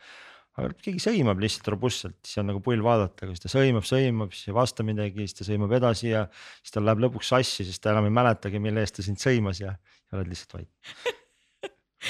Aga 0.57 0.73
keegi 0.81 1.03
sõimab 1.03 1.41
lihtsalt 1.43 1.69
robustselt, 1.75 2.17
siis 2.25 2.41
on 2.41 2.49
nagu 2.51 2.63
pull 2.65 2.81
vaadata, 2.85 3.27
kuidas 3.27 3.45
ta 3.45 3.51
sõimab, 3.53 3.85
sõimab, 3.89 4.33
siis 4.33 4.49
ei 4.51 4.57
vasta 4.57 4.87
midagi, 4.87 5.27
siis 5.27 5.37
ta 5.41 5.49
sõimab 5.49 5.75
edasi 5.77 6.09
ja 6.15 6.25
siis 6.63 6.73
tal 6.77 6.87
läheb 6.89 7.05
lõpuks 7.05 7.33
sassi, 7.35 7.67
sest 7.69 7.83
ta 7.85 7.93
enam 7.93 8.09
ei 8.09 8.17
mäletagi, 8.17 8.63
mille 8.63 8.85
eest 8.85 8.99
ta 8.99 9.05
sind 9.05 9.21
sõimas 9.21 9.61
ja, 9.61 9.77
ja 9.77 10.19
oled 10.19 10.33
lihtsalt 10.33 10.57
vait. 10.57 10.71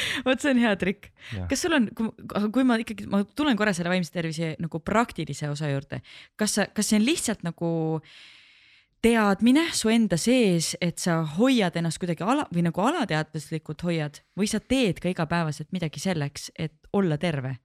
vot 0.29 0.43
see 0.43 0.55
on 0.55 0.63
hea 0.63 0.73
trikk. 0.79 1.11
Kas 1.51 1.67
sul 1.67 1.75
on, 1.77 1.91
aga 2.29 2.47
kui 2.55 2.67
ma 2.69 2.79
ikkagi, 2.83 3.09
ma 3.11 3.25
tulen 3.27 3.59
korra 3.59 3.75
selle 3.77 3.91
vaimse 3.93 4.15
tervise 4.15 4.55
nagu 4.63 4.81
praktilise 4.85 5.51
osa 5.51 5.73
juurde, 5.73 6.03
kas 6.39 6.59
sa, 6.59 6.71
kas 6.71 6.93
see 6.93 7.01
on 7.01 7.07
lihtsalt 7.09 7.43
nagu 7.47 7.71
teadmine 9.03 9.67
su 9.77 9.91
enda 9.93 10.19
sees, 10.19 10.75
et 10.83 11.03
sa 11.03 11.21
hoiad 11.37 11.77
ennast 11.79 12.01
kuidagi 12.03 12.25
ala 12.27 12.47
või 12.55 12.65
nagu 12.67 12.87
alateadvuslikult 12.87 13.85
hoiad 13.87 14.23
või 14.39 14.49
sa 14.51 14.63
teed 14.63 15.03
ka 15.03 15.11
igapäevaselt 15.13 15.75
midagi 15.75 16.03
selleks, 16.03 16.51
et 16.55 16.79
olla 16.97 17.19
terve? 17.21 17.57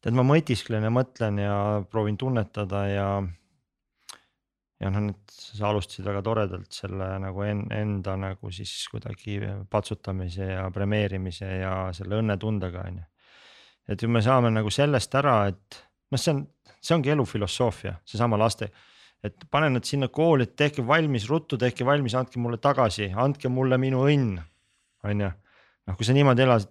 Tead, 0.00 0.16
ma 0.16 0.24
mõtisklen 0.26 0.86
ja 0.86 0.92
mõtlen 0.94 1.38
ja 1.42 1.54
proovin 1.90 2.18
tunnetada 2.20 2.84
ja. 2.88 3.08
ja 4.80 4.92
noh, 4.92 5.06
nüüd 5.10 5.34
sa 5.36 5.70
alustasid 5.70 6.06
väga 6.08 6.22
toredalt 6.26 6.72
selle 6.74 7.12
nagu 7.22 7.44
en, 7.46 7.66
enda 7.74 8.16
nagu 8.20 8.52
siis 8.54 8.72
kuidagi 8.92 9.40
patsutamise 9.70 10.52
ja 10.54 10.68
premeerimise 10.74 11.50
ja 11.60 11.74
selle 11.96 12.20
õnnetundega 12.22 12.86
on 12.88 13.02
ju. 13.02 13.08
et 13.92 14.00
kui 14.00 14.12
me 14.12 14.24
saame 14.24 14.52
nagu 14.54 14.72
sellest 14.72 15.14
ära, 15.20 15.42
et 15.52 15.82
noh, 16.10 16.20
see 16.20 16.36
on, 16.36 16.46
see 16.80 16.96
ongi 16.96 17.12
elu 17.12 17.26
filosoofia, 17.28 17.98
seesama 18.08 18.40
laste 18.40 18.70
et 19.24 19.44
pane 19.52 19.68
nad 19.72 19.84
sinna 19.84 20.08
kooli, 20.08 20.46
et 20.46 20.56
tehke 20.56 20.84
valmis, 20.86 21.26
ruttu 21.28 21.58
tehke 21.60 21.84
valmis, 21.84 22.16
andke 22.16 22.40
mulle 22.40 22.56
tagasi, 22.62 23.10
andke 23.12 23.50
mulle 23.52 23.76
minu 23.80 24.06
õnn, 24.08 24.38
on 25.04 25.24
ju. 25.26 25.30
noh, 25.88 25.98
kui 25.98 26.08
sa 26.08 26.16
niimoodi 26.16 26.44
elasid, 26.46 26.70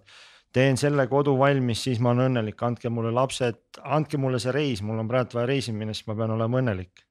teen 0.54 0.78
selle 0.80 1.06
kodu 1.10 1.36
valmis, 1.38 1.82
siis 1.86 2.00
ma 2.02 2.12
olen 2.14 2.30
õnnelik, 2.30 2.62
andke 2.66 2.90
mulle 2.92 3.12
lapsed, 3.14 3.60
andke 3.82 4.18
mulle 4.20 4.40
see 4.42 4.54
reis, 4.54 4.82
mul 4.86 5.02
on 5.02 5.10
praegu 5.10 5.38
vaja 5.38 5.50
reisile 5.50 5.78
minna, 5.78 5.94
siis 5.94 6.08
ma 6.10 6.16
pean 6.18 6.34
olema 6.34 6.62
õnnelik. 6.62 7.04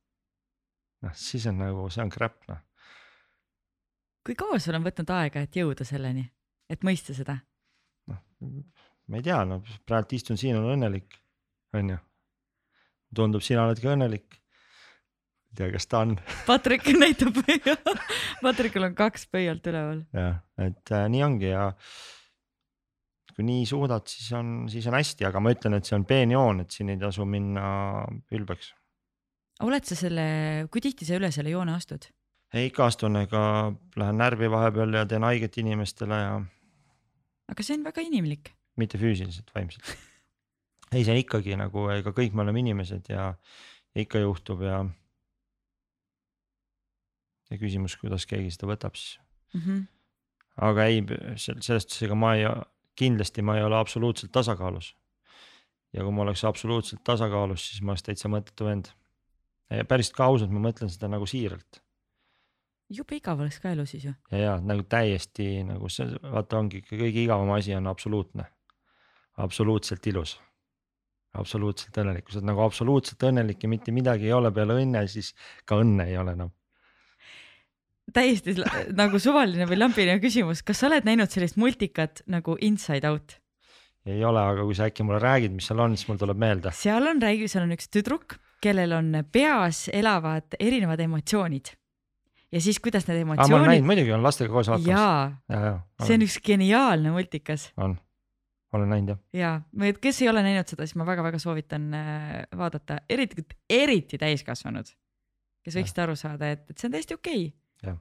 noh, 1.06 1.16
siis 1.16 1.46
on 1.48 1.62
nagu, 1.62 1.88
see 1.94 2.04
on 2.04 2.12
crap 2.12 2.42
noh. 2.50 2.60
kui 4.28 4.36
kaua 4.40 4.60
sul 4.60 4.76
on 4.76 4.84
võtnud 4.84 5.14
aega, 5.16 5.46
et 5.46 5.56
jõuda 5.56 5.88
selleni, 5.88 6.26
et 6.70 6.84
mõista 6.84 7.16
seda? 7.16 7.40
noh, 8.12 8.20
ma 9.08 9.22
ei 9.22 9.26
tea, 9.26 9.40
no 9.48 9.62
praegu 9.88 10.20
istun 10.20 10.40
siin, 10.40 10.60
olen 10.60 10.76
õnnelik, 10.76 11.16
on 11.80 11.96
ju. 11.96 12.04
tundub, 13.16 13.46
sina 13.46 13.66
oled 13.70 13.80
ka 13.80 13.96
õnnelik. 13.96 14.36
ei 14.36 15.64
tea, 15.64 15.72
kas 15.72 15.88
ta 15.88 16.04
on. 16.04 16.18
Patrik 16.50 16.92
näitab 17.00 17.40
Patrikul 18.44 18.92
on 18.92 19.00
kaks 19.00 19.30
pöialt 19.32 19.64
üleval. 19.72 20.04
jah, 20.12 20.42
et 20.60 20.92
äh, 20.92 21.08
nii 21.08 21.24
ongi 21.24 21.54
ja 21.54 21.70
kui 23.40 23.48
nii 23.48 23.64
suudad, 23.70 24.04
siis 24.12 24.34
on, 24.36 24.68
siis 24.68 24.84
on 24.92 24.98
hästi, 24.98 25.24
aga 25.30 25.40
ma 25.40 25.54
ütlen, 25.56 25.78
et 25.78 25.88
see 25.88 25.96
on 25.96 26.04
peenjoon, 26.08 26.66
et 26.66 26.76
siin 26.76 26.92
ei 26.92 27.00
tasu 27.00 27.24
minna 27.24 27.64
ülbeks. 28.36 28.74
oled 29.64 29.88
sa 29.88 29.96
selle, 29.96 30.26
kui 30.72 30.84
tihti 30.84 31.08
sa 31.08 31.16
üle 31.16 31.32
selle 31.32 31.54
joone 31.54 31.72
astud? 31.72 32.10
ei, 32.52 32.68
ikka 32.68 32.90
astun, 32.92 33.16
ega 33.22 33.42
lähen 34.00 34.20
närvi 34.20 34.50
vahepeal 34.52 34.98
ja 35.00 35.06
teen 35.08 35.24
haiget 35.24 35.56
inimestele 35.64 36.20
ja 36.20 36.34
aga 37.54 37.66
see 37.66 37.78
on 37.80 37.86
väga 37.88 38.04
inimlik. 38.04 38.52
mitte 38.76 39.00
füüsiliselt, 39.00 39.54
vaimselt. 39.56 39.88
ei, 40.94 41.06
see 41.06 41.14
on 41.16 41.22
ikkagi 41.22 41.56
nagu, 41.60 41.86
ega 41.96 42.12
kõik 42.16 42.36
me 42.36 42.44
oleme 42.44 42.60
inimesed 42.66 43.08
ja, 43.14 43.30
ja 43.96 44.04
ikka 44.04 44.20
juhtub 44.26 44.66
ja. 44.68 44.82
ja 47.50 47.62
küsimus, 47.62 47.96
kuidas 48.04 48.28
keegi 48.28 48.52
seda 48.58 48.74
võtab 48.74 49.00
siis 49.00 49.16
Mm 49.50 49.62
-hmm. 49.66 49.86
aga 50.62 50.84
ei, 50.86 51.00
selles 51.42 51.66
suhtes, 51.66 52.04
ega 52.06 52.14
ma 52.14 52.36
ei, 52.38 52.44
kindlasti 53.00 53.44
ma 53.46 53.58
ei 53.58 53.66
ole 53.66 53.78
absoluutselt 53.80 54.32
tasakaalus. 54.36 54.96
ja 55.94 56.04
kui 56.06 56.14
ma 56.14 56.22
oleks 56.28 56.44
absoluutselt 56.46 57.04
tasakaalus, 57.04 57.70
siis 57.70 57.82
ma 57.82 57.96
oleks 57.96 58.06
täitsa 58.06 58.32
mõttetu 58.32 58.68
vend. 58.68 58.92
päris 59.88 60.12
ka 60.14 60.26
ausalt, 60.26 60.52
ma 60.52 60.62
mõtlen 60.70 60.92
seda 60.92 61.10
nagu 61.12 61.26
siiralt 61.30 61.82
jube 62.90 63.20
igav 63.20 63.40
oleks 63.40 63.60
ka 63.62 63.74
elu 63.74 63.86
siis 63.86 64.06
ju. 64.10 64.14
ja, 64.32 64.38
ja 64.38 64.54
nagu 64.66 64.84
täiesti 64.90 65.64
nagu 65.68 65.90
see, 65.94 66.10
vaata, 66.24 66.60
ongi 66.60 66.82
kõige 66.86 67.24
igavam 67.24 67.52
asi 67.54 67.76
on 67.78 67.88
absoluutne, 67.88 68.46
absoluutselt 69.38 70.08
ilus. 70.10 70.40
absoluutselt 71.38 71.98
õnnelik, 72.02 72.26
kui 72.26 72.34
sa 72.34 72.40
oled 72.40 72.50
nagu 72.50 72.64
absoluutselt 72.66 73.28
õnnelik 73.30 73.64
ja 73.64 73.70
mitte 73.70 73.94
midagi 73.94 74.26
ei 74.30 74.34
ole 74.34 74.52
peale 74.52 74.80
õnne, 74.82 75.06
siis 75.08 75.36
ka 75.66 75.78
õnne 75.84 76.10
ei 76.10 76.18
ole 76.18 76.34
enam 76.38 76.54
täiesti 78.14 78.56
nagu 78.98 79.20
suvaline 79.22 79.68
või 79.70 79.80
lambiline 79.80 80.20
küsimus, 80.24 80.64
kas 80.66 80.82
sa 80.82 80.90
oled 80.90 81.08
näinud 81.08 81.32
sellist 81.32 81.60
multikat 81.60 82.24
nagu 82.28 82.58
Inside 82.66 83.10
Out? 83.10 83.40
ei 84.10 84.24
ole, 84.26 84.42
aga 84.42 84.64
kui 84.66 84.78
sa 84.78 84.88
äkki 84.90 85.06
mulle 85.06 85.20
räägid, 85.22 85.54
mis 85.56 85.68
seal 85.70 85.82
on, 85.84 85.96
siis 85.98 86.08
mul 86.10 86.20
tuleb 86.22 86.40
meelde. 86.40 86.72
seal 86.76 87.06
on, 87.10 87.22
räägi, 87.22 87.50
seal 87.52 87.66
on 87.66 87.76
üks 87.76 87.90
tüdruk, 87.94 88.38
kellel 88.64 88.96
on 88.98 89.12
peas 89.32 89.88
elavad 89.94 90.58
erinevad 90.60 91.02
emotsioonid. 91.04 91.74
ja 92.52 92.62
siis, 92.62 92.80
kuidas 92.84 93.08
need 93.08 93.22
aa, 93.22 93.26
ma 93.26 93.36
olen 93.36 93.44
emotsioonid. 93.44 93.72
näinud, 93.74 93.90
muidugi 93.92 94.14
olen 94.16 94.26
lastega 94.26 94.54
koos 94.54 94.72
vaatamas. 94.72 94.94
jaa, 94.94 95.60
ja, 95.60 95.74
see 96.06 96.20
on 96.20 96.28
üks 96.28 96.40
geniaalne 96.46 97.14
multikas 97.16 97.70
on, 97.78 97.98
olen 98.74 98.94
näinud 98.96 99.14
jah. 99.14 99.62
ja, 99.84 99.94
kes 100.02 100.24
ei 100.24 100.32
ole 100.32 100.44
näinud 100.48 100.72
seda, 100.72 100.88
siis 100.88 100.98
ma 101.00 101.08
väga-väga 101.10 101.42
soovitan 101.42 101.92
äh, 101.94 102.36
vaadata, 102.58 103.02
eriti, 103.10 103.46
eriti 103.70 104.22
täiskasvanud, 104.22 104.90
kes 105.66 105.82
võiksid 105.82 106.06
aru 106.06 106.18
saada, 106.20 106.56
et, 106.56 106.66
et 106.72 106.78
see 106.78 106.90
on 106.90 106.98
täiesti 106.98 107.20
okei 107.20 107.50
okay. 107.50 107.58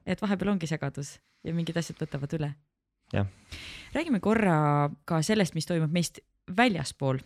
Et 0.07 0.23
vahepeal 0.23 0.55
ongi 0.55 0.67
segadus 0.67 1.19
ja 1.47 1.55
mingid 1.55 1.77
asjad 1.79 2.01
võtavad 2.03 2.35
üle. 2.39 2.53
Räägime 3.95 4.21
korra 4.21 4.91
ka 5.09 5.23
sellest, 5.25 5.55
mis 5.57 5.67
toimub 5.67 5.93
meist 5.93 6.21
väljaspool. 6.57 7.19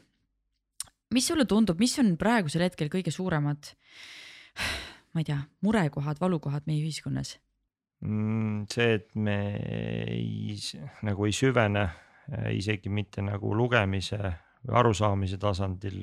mis 1.12 1.26
sulle 1.28 1.44
tundub, 1.44 1.78
mis 1.78 1.98
on 2.00 2.14
praegusel 2.16 2.62
hetkel 2.64 2.88
kõige 2.88 3.12
suuremad, 3.12 3.68
ma 5.12 5.20
ei 5.20 5.26
tea, 5.28 5.42
murekohad, 5.60 6.16
valukohad 6.20 6.64
meie 6.64 6.80
ühiskonnas? 6.80 7.34
Mm, 8.00 8.64
see, 8.72 8.94
et 8.96 9.10
me 9.14 9.36
ei, 10.08 10.56
nagu 11.04 11.26
ei 11.28 11.34
süvene 11.36 11.82
äh, 11.84 12.48
isegi 12.56 12.88
mitte 12.88 13.20
nagu 13.22 13.52
lugemise 13.54 14.18
või 14.64 14.78
arusaamise 14.80 15.36
tasandil, 15.42 16.00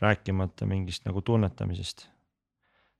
rääkimata 0.00 0.68
mingist 0.68 1.08
nagu 1.08 1.24
tunnetamisest. 1.24 2.06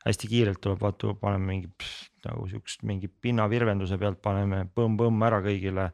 Hästi 0.06 0.28
kiirelt 0.30 0.60
tuleb 0.62 0.80
vaata, 0.82 1.14
paneme 1.20 1.50
mingi 1.50 1.70
pss, 1.78 2.10
nagu 2.26 2.46
siukest 2.50 2.84
mingi 2.86 3.08
pinnavirvenduse 3.08 3.98
pealt 3.98 4.20
paneme 4.22 4.64
põmm-põmm 4.74 5.26
ära 5.26 5.40
kõigile 5.44 5.88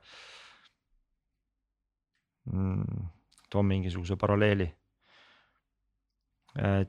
mm,. 2.53 3.09
toon 3.53 3.69
mingisuguse 3.69 4.17
paralleeli. 4.21 4.69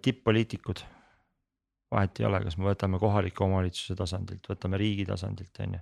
tipp-poliitikud, 0.04 0.82
vahet 1.92 2.20
ei 2.20 2.26
ole, 2.28 2.42
kas 2.44 2.58
me 2.60 2.68
võtame 2.68 3.00
kohaliku 3.00 3.46
omavalitsuse 3.46 3.96
tasandilt, 3.96 4.44
võtame 4.50 4.80
riigi 4.82 5.06
tasandilt, 5.08 5.56
on 5.64 5.78
ju. 5.78 5.82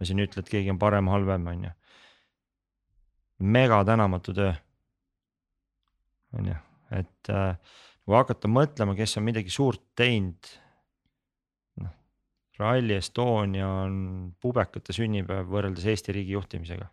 me 0.00 0.08
siin 0.08 0.22
ei 0.22 0.28
ütle, 0.28 0.40
et 0.40 0.48
keegi 0.48 0.72
on 0.72 0.80
parem, 0.80 1.10
halvem, 1.12 1.46
on 1.52 1.64
ju. 1.66 1.72
mega 3.52 3.82
tänamatu 3.84 4.32
töö. 4.40 4.54
on 6.38 6.48
ju, 6.48 6.56
et 7.02 7.32
äh, 7.36 7.76
kui 8.04 8.16
hakata 8.16 8.50
mõtlema, 8.50 8.96
kes 8.98 9.16
on 9.20 9.26
midagi 9.28 9.52
suurt 9.52 9.82
teinud. 9.98 10.50
Rally 12.60 12.98
Estonia 12.98 13.68
on 13.84 13.94
pubekate 14.40 14.92
sünnipäev 14.92 15.48
võrreldes 15.50 15.86
Eesti 15.88 16.12
riigi 16.12 16.36
juhtimisega. 16.36 16.90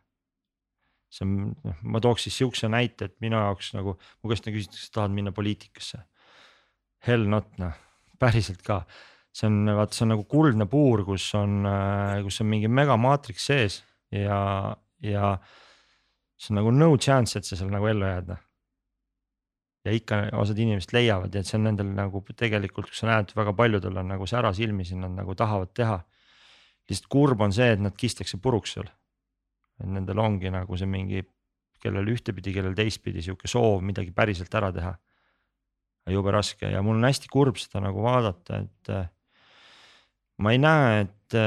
see 1.10 1.26
on, 1.26 1.54
noh, 1.66 1.78
ma 1.90 2.00
tooks 2.00 2.28
siis 2.28 2.36
sihukese 2.38 2.70
näite, 2.70 3.10
et 3.10 3.16
minu 3.24 3.40
jaoks 3.40 3.72
nagu, 3.74 3.96
mu 4.22 4.30
käest 4.30 4.46
küsitakse, 4.46 4.92
tahad 4.94 5.14
minna 5.16 5.34
poliitikasse. 5.34 6.04
Hell 7.08 7.26
not 7.32 7.50
noh, 7.58 7.74
päriselt 8.22 8.62
ka 8.62 8.84
see 9.36 9.48
on, 9.50 9.64
vaat 9.78 9.96
see 9.96 10.06
on 10.06 10.14
nagu 10.16 10.26
kuldne 10.30 10.68
puur, 10.70 11.04
kus 11.08 11.28
on, 11.38 11.64
kus 12.26 12.42
on 12.44 12.50
mingi 12.52 12.70
megamaatriks 12.72 13.50
sees 13.52 13.80
ja, 14.14 14.40
ja 15.06 15.34
see 16.40 16.54
on 16.54 16.62
nagu 16.62 16.74
no 16.76 16.92
chance, 16.98 17.38
et 17.38 17.48
sa 17.48 17.60
seal 17.60 17.72
nagu 17.74 17.90
ellu 17.90 18.08
jääd 18.08 18.32
noh. 18.34 18.46
Ja 19.86 19.96
ikka 19.96 20.22
osad 20.40 20.60
inimesed 20.60 20.94
leiavad 20.94 21.34
ja 21.34 21.42
et 21.42 21.48
see 21.48 21.58
on 21.60 21.68
nendel 21.70 21.92
nagu 21.96 22.22
tegelikult, 22.36 22.92
sa 22.96 23.08
näed, 23.10 23.34
väga 23.38 23.54
paljudel 23.56 24.02
on 24.02 24.10
nagu 24.12 24.28
sära 24.28 24.52
silmis 24.56 24.92
ja 24.92 25.00
nad 25.00 25.16
nagu 25.22 25.36
tahavad 25.40 25.72
teha. 25.74 26.00
lihtsalt 26.90 27.10
kurb 27.10 27.42
on 27.46 27.54
see, 27.54 27.68
et 27.76 27.82
nad 27.82 27.96
kistakse 27.96 28.40
puruks 28.42 28.74
seal. 28.76 28.90
et 29.80 29.88
nendel 29.88 30.20
ongi 30.20 30.52
nagu 30.52 30.78
see 30.78 30.90
mingi, 30.90 31.24
kellel 31.80 32.08
ühtepidi, 32.12 32.54
kellel 32.54 32.76
teistpidi 32.76 33.24
sihuke 33.24 33.48
soov 33.48 33.82
midagi 33.82 34.12
päriselt 34.12 34.56
ära 34.56 34.72
teha. 34.76 34.96
jube 36.10 36.32
raske 36.32 36.72
ja 36.72 36.82
mul 36.82 36.98
on 36.98 37.06
hästi 37.06 37.30
kurb 37.32 37.58
seda 37.62 37.84
nagu 37.86 38.02
vaadata, 38.04 38.64
et 38.66 38.90
ma 40.40 40.52
ei 40.52 40.58
näe, 40.58 41.06
et 41.06 41.38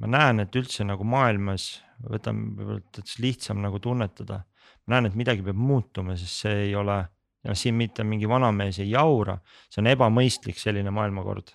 ma 0.00 0.08
näen, 0.10 0.40
et 0.44 0.56
üldse 0.56 0.84
nagu 0.84 1.04
maailmas 1.04 1.78
võtame 2.00 2.54
võib-olla, 2.56 3.04
lihtsam 3.20 3.60
nagu 3.62 3.78
tunnetada. 3.78 4.42
ma 4.86 4.96
näen, 4.96 5.10
et 5.10 5.16
midagi 5.16 5.44
peab 5.44 5.56
muutuma, 5.56 6.16
sest 6.16 6.44
see 6.44 6.62
ei 6.68 6.74
ole, 6.74 7.02
ja 7.44 7.54
siin 7.56 7.76
mitte 7.78 8.04
mingi 8.04 8.28
vanamees 8.28 8.80
ei 8.82 8.90
jaura, 8.90 9.38
see 9.70 9.82
on 9.82 9.90
ebamõistlik 9.90 10.58
selline 10.60 10.92
maailmakord. 10.94 11.54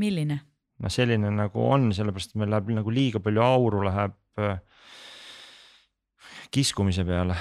milline? 0.00 0.40
no 0.80 0.90
selline 0.92 1.30
nagu 1.34 1.64
on, 1.66 1.90
sellepärast 1.94 2.34
et 2.34 2.40
meil 2.40 2.52
läheb 2.54 2.70
nagu 2.80 2.94
liiga 2.94 3.20
palju 3.22 3.42
auru 3.44 3.82
läheb 3.84 4.16
äh, 4.40 4.60
kiskumise 6.50 7.04
peale 7.04 7.36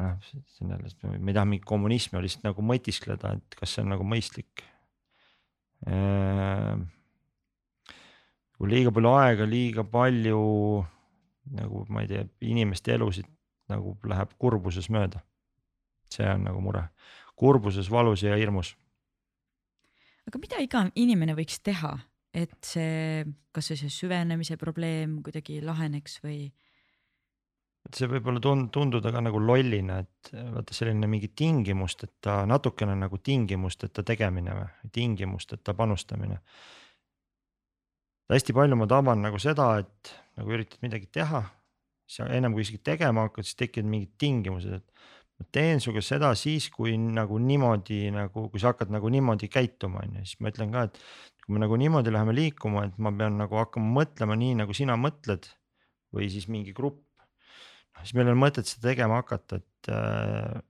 äh,. 0.00 0.14
me 0.62 1.30
ei 1.30 1.34
taha 1.34 1.44
mingit 1.44 1.66
kommunismi 1.68 2.22
lihtsalt 2.22 2.48
nagu 2.48 2.64
mõtiskleda, 2.64 3.36
et 3.38 3.58
kas 3.58 3.74
see 3.74 3.84
on 3.84 3.92
nagu 3.96 4.06
mõistlik 4.06 4.64
äh, 5.88 6.78
kui 8.54 8.70
liiga 8.70 8.92
palju 8.94 9.14
aega, 9.18 9.46
liiga 9.48 9.84
palju 9.84 10.40
nagu 11.54 11.84
ma 11.92 12.04
ei 12.04 12.08
tea, 12.08 12.24
inimeste 12.46 12.94
elusid 12.94 13.28
nagu 13.68 13.96
läheb 14.08 14.32
kurbuses 14.40 14.88
mööda. 14.92 15.20
See 16.18 16.26
on 16.30 16.48
nagu 16.48 16.62
mure, 16.64 16.88
kurbuses, 17.38 17.90
valus 17.90 18.24
ja 18.24 18.36
hirmus. 18.38 18.74
aga 20.28 20.40
mida 20.40 20.60
iga 20.64 20.84
inimene 20.94 21.36
võiks 21.36 21.60
teha, 21.62 21.94
et 22.34 22.58
see, 22.64 23.24
kasvõi 23.54 23.80
see 23.82 23.92
süvenemise 23.92 24.58
probleem 24.60 25.20
kuidagi 25.22 25.60
laheneks 25.64 26.20
või? 26.24 26.46
et 27.84 27.98
see 27.98 28.08
võib-olla 28.08 28.40
tund-, 28.40 28.70
tunduda 28.72 29.12
ka 29.12 29.20
nagu 29.20 29.42
lollina, 29.42 29.98
et 30.00 30.32
vaata 30.32 30.76
selline 30.76 31.10
mingi 31.10 31.28
tingimusteta, 31.36 32.42
natukene 32.48 32.96
nagu 32.96 33.20
tingimusteta 33.20 34.06
tegemine 34.06 34.56
või 34.56 34.94
tingimusteta 34.94 35.76
panustamine 35.76 36.40
hästi 38.32 38.54
palju 38.56 38.76
ma 38.76 38.86
taban 38.88 39.22
nagu 39.24 39.38
seda, 39.42 39.68
et 39.82 40.14
nagu 40.38 40.54
üritad 40.56 40.80
midagi 40.84 41.08
teha, 41.12 41.42
siis 42.08 42.24
ennem 42.26 42.54
kui 42.54 42.64
isegi 42.64 42.80
tegema 42.84 43.26
hakkad, 43.28 43.46
siis 43.46 43.58
tekivad 43.60 43.90
mingid 43.90 44.14
tingimused, 44.20 44.80
et. 44.80 44.90
Ma 45.38 45.46
teen 45.54 45.82
sinuga 45.82 46.02
seda 46.04 46.30
siis, 46.38 46.68
kui 46.72 46.94
nagu 46.98 47.38
niimoodi 47.42 48.06
nagu, 48.14 48.48
kui 48.52 48.62
sa 48.62 48.72
hakkad 48.72 48.92
nagu 48.94 49.10
niimoodi 49.12 49.50
käituma, 49.52 50.04
on 50.04 50.20
ju, 50.20 50.26
siis 50.30 50.42
ma 50.44 50.52
ütlen 50.54 50.74
ka, 50.74 50.86
et. 50.88 51.00
kui 51.44 51.56
me 51.56 51.60
nagu 51.60 51.76
niimoodi 51.76 52.12
läheme 52.14 52.32
liikuma, 52.32 52.86
et 52.88 53.00
ma 53.04 53.10
pean 53.12 53.34
nagu 53.36 53.58
hakkama 53.60 53.90
mõtlema 53.98 54.36
nii, 54.40 54.54
nagu 54.62 54.76
sina 54.76 54.96
mõtled 54.96 55.50
või 56.14 56.30
siis 56.32 56.46
mingi 56.48 56.72
grupp. 56.76 57.02
noh, 57.20 58.02
siis 58.02 58.14
meil 58.16 58.30
on 58.32 58.40
mõtet 58.40 58.70
seda 58.70 58.92
tegema 58.92 59.18
hakata, 59.20 59.58
et 59.60 59.90
äh, 59.92 60.62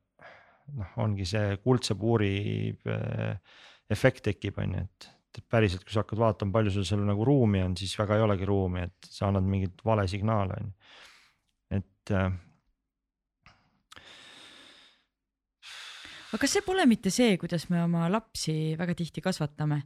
noh, 0.80 0.96
ongi 1.04 1.28
see 1.28 1.54
kuldse 1.62 1.94
puuri 2.00 2.72
äh, 2.90 3.60
efekt 3.92 4.24
tekib, 4.30 4.58
on 4.58 4.78
ju, 4.78 4.86
et 4.88 5.10
et 5.34 5.42
päriselt, 5.50 5.82
kui 5.82 5.90
sa 5.90 6.04
hakkad 6.04 6.20
vaatama, 6.22 6.54
palju 6.54 6.70
sul 6.70 6.84
seal 6.86 7.00
nagu 7.02 7.24
ruumi 7.26 7.58
on, 7.64 7.72
siis 7.74 7.96
väga 7.98 8.20
ei 8.20 8.22
olegi 8.22 8.46
ruumi, 8.46 8.84
et 8.86 9.08
sa 9.10 9.26
annad 9.26 9.42
mingit 9.42 9.80
vale 9.82 10.04
signaale 10.06 10.58
on 10.60 10.68
ju, 10.68 10.74
et 11.80 12.12
aga 16.34 16.42
kas 16.42 16.56
see 16.56 16.64
pole 16.66 16.82
mitte 16.90 17.12
see, 17.14 17.36
kuidas 17.38 17.68
me 17.70 17.78
oma 17.84 18.08
lapsi 18.10 18.74
väga 18.78 18.96
tihti 18.98 19.22
kasvatame? 19.22 19.84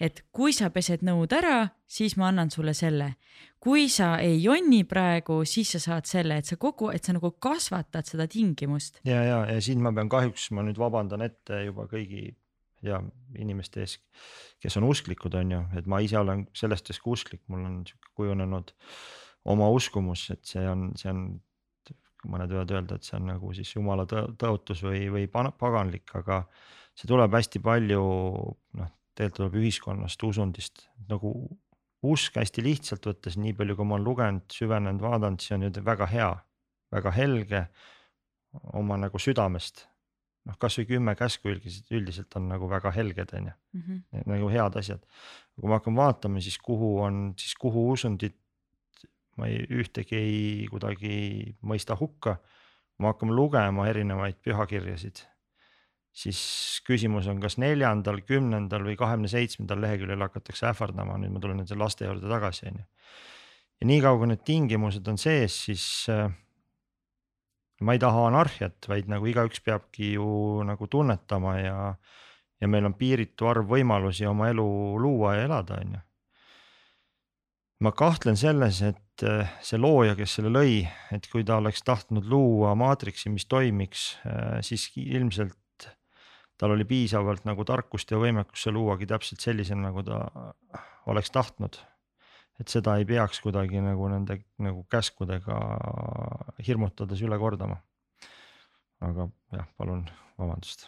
et 0.00 0.24
kui 0.34 0.50
sa 0.54 0.70
pesed 0.74 1.04
nõud 1.06 1.30
ära, 1.36 1.68
siis 1.86 2.16
ma 2.18 2.30
annan 2.30 2.50
sulle 2.50 2.72
selle. 2.74 3.14
kui 3.62 3.86
sa 3.88 4.16
ei 4.18 4.40
jonni 4.42 4.82
praegu, 4.88 5.42
siis 5.46 5.70
sa 5.76 5.80
saad 5.80 6.08
selle, 6.08 6.38
et 6.40 6.50
sa 6.50 6.56
kogu, 6.60 6.90
et 6.90 7.04
sa 7.04 7.14
nagu 7.14 7.30
kasvatad 7.38 8.08
seda 8.10 8.26
tingimust. 8.26 8.98
ja, 9.06 9.22
ja, 9.22 9.38
ja 9.46 9.60
siin 9.62 9.82
ma 9.82 9.92
pean 9.94 10.10
kahjuks, 10.10 10.50
ma 10.50 10.66
nüüd 10.66 10.80
vabandan 10.82 11.22
ette 11.22 11.62
juba 11.68 11.86
kõigi 11.90 12.32
ja 12.84 13.00
inimeste 13.38 13.84
ees, 13.84 13.98
kes 14.60 14.76
on 14.80 14.88
usklikud, 14.90 15.34
on 15.38 15.54
ju, 15.56 15.62
et 15.78 15.86
ma 15.86 16.02
ise 16.04 16.18
olen 16.18 16.48
sellest 16.56 16.90
ajast 16.90 17.06
usklik, 17.06 17.44
mul 17.48 17.64
on 17.64 17.78
sihuke 17.86 18.12
kujunenud 18.18 18.74
oma 19.54 19.70
uskumus, 19.72 20.26
et 20.34 20.42
see 20.48 20.66
on, 20.68 20.90
see 20.98 21.12
on. 21.12 21.26
Mõned 22.30 22.52
võivad 22.52 22.74
öelda, 22.76 22.98
et 22.98 23.06
see 23.06 23.16
on 23.18 23.28
nagu 23.32 23.52
siis 23.56 23.70
jumala 23.74 24.06
tõotus 24.08 24.82
või, 24.84 25.06
või 25.12 25.26
paganlik, 25.30 26.08
aga 26.18 26.42
see 26.94 27.10
tuleb 27.10 27.34
hästi 27.34 27.62
palju 27.64 28.02
noh, 28.80 28.92
tegelikult 29.14 29.40
tuleb 29.40 29.58
ühiskonnast, 29.62 30.26
usundist 30.26 30.86
nagu 31.10 31.34
usk 32.04 32.36
hästi 32.36 32.64
lihtsalt 32.64 33.06
võttes, 33.08 33.38
nii 33.40 33.54
palju, 33.56 33.78
kui 33.78 33.88
ma 33.88 33.96
olen 33.96 34.06
lugenud, 34.06 34.46
süvenenud, 34.52 35.02
vaadanud, 35.02 35.40
see 35.40 35.56
on 35.56 35.66
ju 35.68 35.84
väga 35.84 36.08
hea, 36.10 36.30
väga 36.92 37.12
helge 37.16 37.64
oma 38.76 38.98
nagu 39.00 39.18
südamest 39.18 39.86
noh, 40.48 40.56
kasvõi 40.60 40.86
kümme 40.88 41.14
käsku 41.18 41.50
üldiselt, 41.52 41.90
üldiselt 41.94 42.36
on 42.38 42.48
nagu 42.52 42.68
väga 42.70 42.92
helged, 42.94 43.32
on 43.38 43.50
ju, 43.50 43.56
mhm. 43.78 44.00
nagu 44.30 44.50
head 44.52 44.78
asjad. 44.80 45.04
kui 45.60 45.70
ma 45.70 45.78
hakkan 45.78 45.96
vaatama, 45.96 46.42
siis 46.44 46.58
kuhu 46.58 46.96
on, 47.04 47.20
siis 47.40 47.54
kuhu 47.60 47.88
usundit 47.92 48.36
ma 49.40 49.48
ei, 49.50 49.64
ühtegi 49.70 50.18
ei 50.18 50.66
kuidagi 50.70 51.14
mõista 51.66 51.96
hukka. 51.98 52.38
kui 52.94 53.02
me 53.02 53.10
hakkame 53.10 53.34
lugema 53.34 53.88
erinevaid 53.90 54.36
pühakirjasid, 54.44 55.24
siis 56.14 56.40
küsimus 56.86 57.26
on, 57.26 57.40
kas 57.42 57.56
neljandal, 57.58 58.20
kümnendal 58.22 58.84
või 58.86 58.94
kahekümne 58.98 59.30
seitsmendal 59.30 59.82
leheküljel 59.82 60.22
hakatakse 60.22 60.68
ähvardama, 60.70 61.18
nüüd 61.18 61.34
ma 61.34 61.42
tulen 61.42 61.58
nende 61.58 61.78
laste 61.78 62.06
juurde 62.06 62.30
tagasi, 62.30 62.68
on 62.70 62.78
ju. 62.78 62.86
ja 63.80 63.90
niikaua, 63.90 64.20
kui 64.20 64.30
need 64.30 64.44
tingimused 64.46 65.10
on 65.10 65.18
sees, 65.18 65.58
siis 65.66 65.86
äh, 66.14 66.28
ma 67.82 67.96
ei 67.96 68.02
taha 68.02 68.28
anarhiat, 68.28 68.86
vaid 68.88 69.10
nagu 69.10 69.26
igaüks 69.26 69.62
peabki 69.64 70.14
ju 70.14 70.62
nagu 70.66 70.86
tunnetama 70.90 71.58
ja, 71.58 71.78
ja 72.60 72.70
meil 72.70 72.86
on 72.86 72.94
piiritu 72.98 73.50
arv 73.50 73.66
võimalusi 73.74 74.28
oma 74.30 74.52
elu 74.52 74.66
luua 75.02 75.38
ja 75.38 75.48
elada, 75.48 75.80
on 75.82 75.96
ju. 75.98 76.04
Ma 77.80 77.92
kahtlen 77.92 78.36
selles, 78.38 78.82
et 78.86 79.24
eh, 79.26 79.56
see 79.64 79.80
looja, 79.80 80.14
kes 80.18 80.38
selle 80.38 80.52
lõi, 80.52 80.82
et 81.14 81.26
kui 81.32 81.44
ta 81.44 81.58
oleks 81.62 81.82
tahtnud 81.86 82.28
luua 82.30 82.74
maatriksi, 82.78 83.32
mis 83.34 83.48
toimiks, 83.50 84.06
eh, 84.26 84.60
siis 84.66 84.90
ilmselt 85.00 85.88
tal 86.58 86.70
oli 86.70 86.84
piisavalt 86.86 87.48
nagu 87.48 87.64
tarkust 87.66 88.12
ja 88.14 88.20
võimekust 88.22 88.68
see 88.68 88.72
luuagi 88.72 89.08
täpselt 89.10 89.42
sellisena, 89.42 89.88
nagu 89.88 90.04
ta 90.06 90.20
oleks 91.10 91.32
tahtnud 91.34 91.80
et 92.60 92.70
seda 92.70 92.96
ei 93.00 93.06
peaks 93.08 93.40
kuidagi 93.42 93.82
nagu 93.82 94.08
nende 94.10 94.38
nagu 94.62 94.84
käskudega 94.90 95.58
hirmutades 96.66 97.22
üle 97.26 97.38
kordama. 97.40 97.80
aga 99.04 99.26
jah, 99.52 99.66
palun 99.76 100.04
vabandust. 100.38 100.86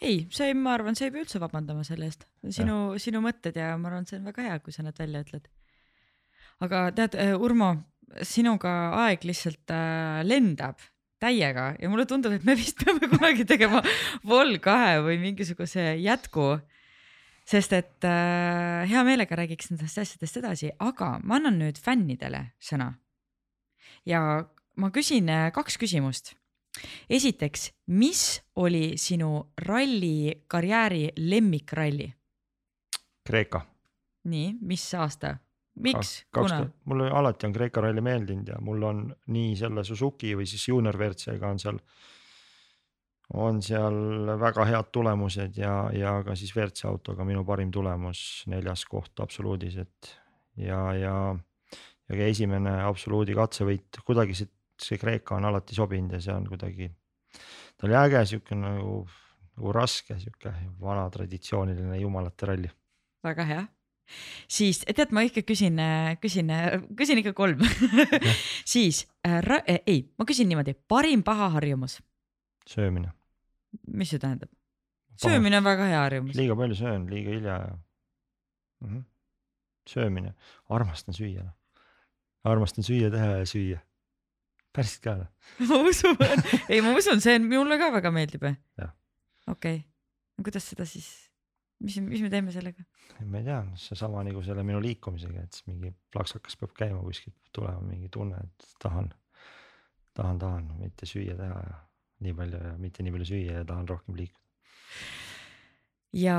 ei, 0.00 0.26
see, 0.30 0.54
ma 0.54 0.74
arvan, 0.76 0.98
sa 0.98 1.06
ei 1.06 1.14
pea 1.14 1.24
üldse 1.24 1.40
vabandama 1.40 1.84
selle 1.86 2.10
eest, 2.10 2.26
sinu, 2.58 2.96
sinu 3.02 3.22
mõtted 3.24 3.56
ja 3.56 3.74
ma 3.80 3.92
arvan, 3.92 4.08
see 4.08 4.18
on 4.18 4.26
väga 4.28 4.48
hea, 4.48 4.58
kui 4.64 4.74
sa 4.74 4.84
need 4.84 4.98
välja 4.98 5.22
ütled. 5.24 5.46
Aga 6.64 6.90
tead, 6.96 7.16
äh, 7.20 7.34
Urmo, 7.36 7.74
sinuga 8.22 8.74
aeg 9.04 9.24
lihtsalt 9.28 9.74
äh, 9.74 10.22
lendab 10.24 10.80
täiega 11.20 11.74
ja 11.80 11.88
mulle 11.88 12.06
tundub, 12.08 12.34
et 12.36 12.44
me 12.44 12.56
vist 12.56 12.80
peame 12.84 13.08
kunagi 13.10 13.46
tegema 13.48 13.82
Vol 14.24 14.58
kahe 14.62 15.00
või 15.04 15.20
mingisuguse 15.22 15.94
jätku 16.00 16.56
sest 17.46 17.74
et 17.76 18.06
äh, 18.06 18.84
hea 18.90 19.02
meelega 19.06 19.38
räägiks 19.38 19.70
nendest 19.70 20.00
asjadest 20.02 20.40
edasi, 20.42 20.72
aga 20.82 21.16
ma 21.22 21.38
annan 21.38 21.60
nüüd 21.60 21.78
fännidele 21.82 22.42
sõna. 22.58 22.92
ja 24.06 24.20
ma 24.76 24.90
küsin 24.90 25.30
äh, 25.30 25.52
kaks 25.54 25.78
küsimust. 25.78 26.34
esiteks, 27.08 27.70
mis 27.86 28.42
oli 28.56 28.98
sinu 28.98 29.52
ralli 29.56 30.44
karjääri 30.48 31.12
lemmikralli? 31.16 32.12
Kreeka. 33.26 33.62
nii, 34.24 34.56
mis 34.60 34.94
aasta? 34.94 35.36
Miks, 35.84 36.26
kuna? 36.34 36.60
mulle 36.84 37.08
alati 37.12 37.46
on 37.46 37.54
Kreeka 37.56 37.82
ralli 37.84 38.02
meeldinud 38.04 38.48
ja 38.54 38.60
mul 38.64 38.82
on 38.88 39.02
nii 39.32 39.56
selle 39.58 39.84
Suzuki 39.84 40.34
või 40.38 40.48
siis 40.48 40.68
juunior 40.68 40.96
WRC-ga 40.96 41.50
on 41.52 41.60
seal 41.62 41.80
on 43.34 43.58
seal 43.64 43.96
väga 44.38 44.64
head 44.68 44.92
tulemused 44.94 45.58
ja, 45.58 45.74
ja 45.94 46.14
ka 46.24 46.36
siis 46.38 46.54
WRC 46.54 46.86
autoga 46.86 47.26
minu 47.26 47.42
parim 47.44 47.72
tulemus, 47.74 48.20
neljas 48.52 48.84
koht 48.86 49.20
absoluudis, 49.24 49.80
et 49.82 50.12
ja, 50.62 50.80
ja. 50.94 51.16
ja 52.06 52.20
ka 52.20 52.30
esimene 52.30 52.78
absoluudi 52.86 53.34
katsevõit, 53.36 54.00
kuidagi 54.06 54.38
see, 54.38 54.50
see 54.78 55.00
Kreeka 55.02 55.36
on 55.40 55.48
alati 55.50 55.74
sobinud 55.74 56.14
ja 56.14 56.22
see 56.22 56.34
on 56.36 56.46
kuidagi. 56.46 56.90
ta 57.76 57.88
oli 57.88 57.98
äge 57.98 58.24
sihuke 58.30 58.56
nagu, 58.56 59.00
nagu 59.56 59.72
raske 59.74 60.20
sihuke 60.22 60.54
vana 60.80 61.08
traditsiooniline 61.10 61.98
jumalate 61.98 62.52
ralli. 62.52 62.70
väga 63.26 63.50
hea 63.50 63.64
siis 64.48 64.82
tead, 64.86 65.12
ma 65.12 65.24
ikka 65.26 65.42
küsin, 65.46 65.80
küsin, 66.22 66.52
küsin 66.96 67.22
ikka 67.22 67.32
kolm 67.36 67.62
siis 68.74 69.04
äh, 69.26 69.40
ei, 69.86 70.04
ma 70.18 70.28
küsin 70.28 70.48
niimoodi, 70.50 70.76
parim 70.88 71.24
paha 71.26 71.50
harjumus 71.58 71.98
söömine. 72.66 73.12
mis 73.86 74.10
see 74.10 74.18
tähendab? 74.18 74.50
söömine 75.22 75.58
on 75.58 75.64
väga 75.64 75.90
hea 75.90 76.00
harjumus. 76.00 76.36
liiga 76.36 76.56
palju 76.56 76.74
söön, 76.74 77.10
liiga 77.10 77.30
hilja 77.30 77.58
ja 77.60 77.78
mm. 78.80 78.88
-hmm. 78.88 79.02
söömine, 79.88 80.34
armastan 80.68 81.14
süüa. 81.14 81.52
Armastan 82.44 82.84
süüa, 82.84 83.10
teha 83.10 83.26
ja 83.26 83.46
süüa. 83.46 83.78
päriselt 84.72 85.02
ka 85.02 85.14
või? 85.16 85.26
Noh. 85.58 85.68
ma 85.70 85.88
usun, 85.88 86.16
ei 86.68 86.80
ma 86.82 86.96
usun, 86.98 87.20
see 87.20 87.34
on 87.34 87.48
mulle 87.48 87.78
ka 87.78 87.92
väga 87.92 88.10
meeldib. 88.10 88.42
okei 88.42 88.56
okay., 89.46 89.82
kuidas 90.42 90.68
seda 90.70 90.84
siis, 90.84 91.30
mis, 91.84 91.98
mis 92.00 92.22
me 92.24 92.30
teeme 92.32 92.52
sellega? 92.54 92.84
ma 93.24 93.40
ei 93.40 93.46
tea, 93.46 93.60
seesama 93.80 94.22
nagu 94.26 94.42
selle 94.44 94.64
minu 94.66 94.80
liikumisega, 94.84 95.44
et 95.46 95.60
mingi 95.70 95.92
plaksakas 96.12 96.58
peab 96.60 96.74
käima 96.76 97.02
kuskilt, 97.04 97.36
tulema 97.54 97.82
mingi 97.84 98.10
tunne, 98.12 98.40
et 98.44 98.70
tahan, 98.82 99.10
tahan, 100.16 100.40
tahan, 100.42 100.70
mitte 100.80 101.08
süüa 101.08 101.36
teha 101.38 101.60
ja 101.66 101.78
nii 102.26 102.34
palju 102.36 102.62
ja 102.64 102.74
mitte 102.80 103.04
nii 103.04 103.14
palju 103.14 103.28
süüa 103.32 103.60
ja 103.60 103.64
tahan 103.68 103.88
rohkem 103.88 104.16
liikuda. 104.16 104.44
ja 106.16 106.38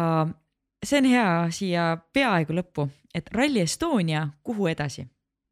see 0.84 1.02
on 1.02 1.12
hea 1.12 1.30
siia 1.54 1.86
peaaegu 2.14 2.58
lõppu, 2.58 2.90
et 3.14 3.30
Rally 3.34 3.66
Estonia, 3.66 4.28
kuhu 4.44 4.70
edasi? 4.74 5.08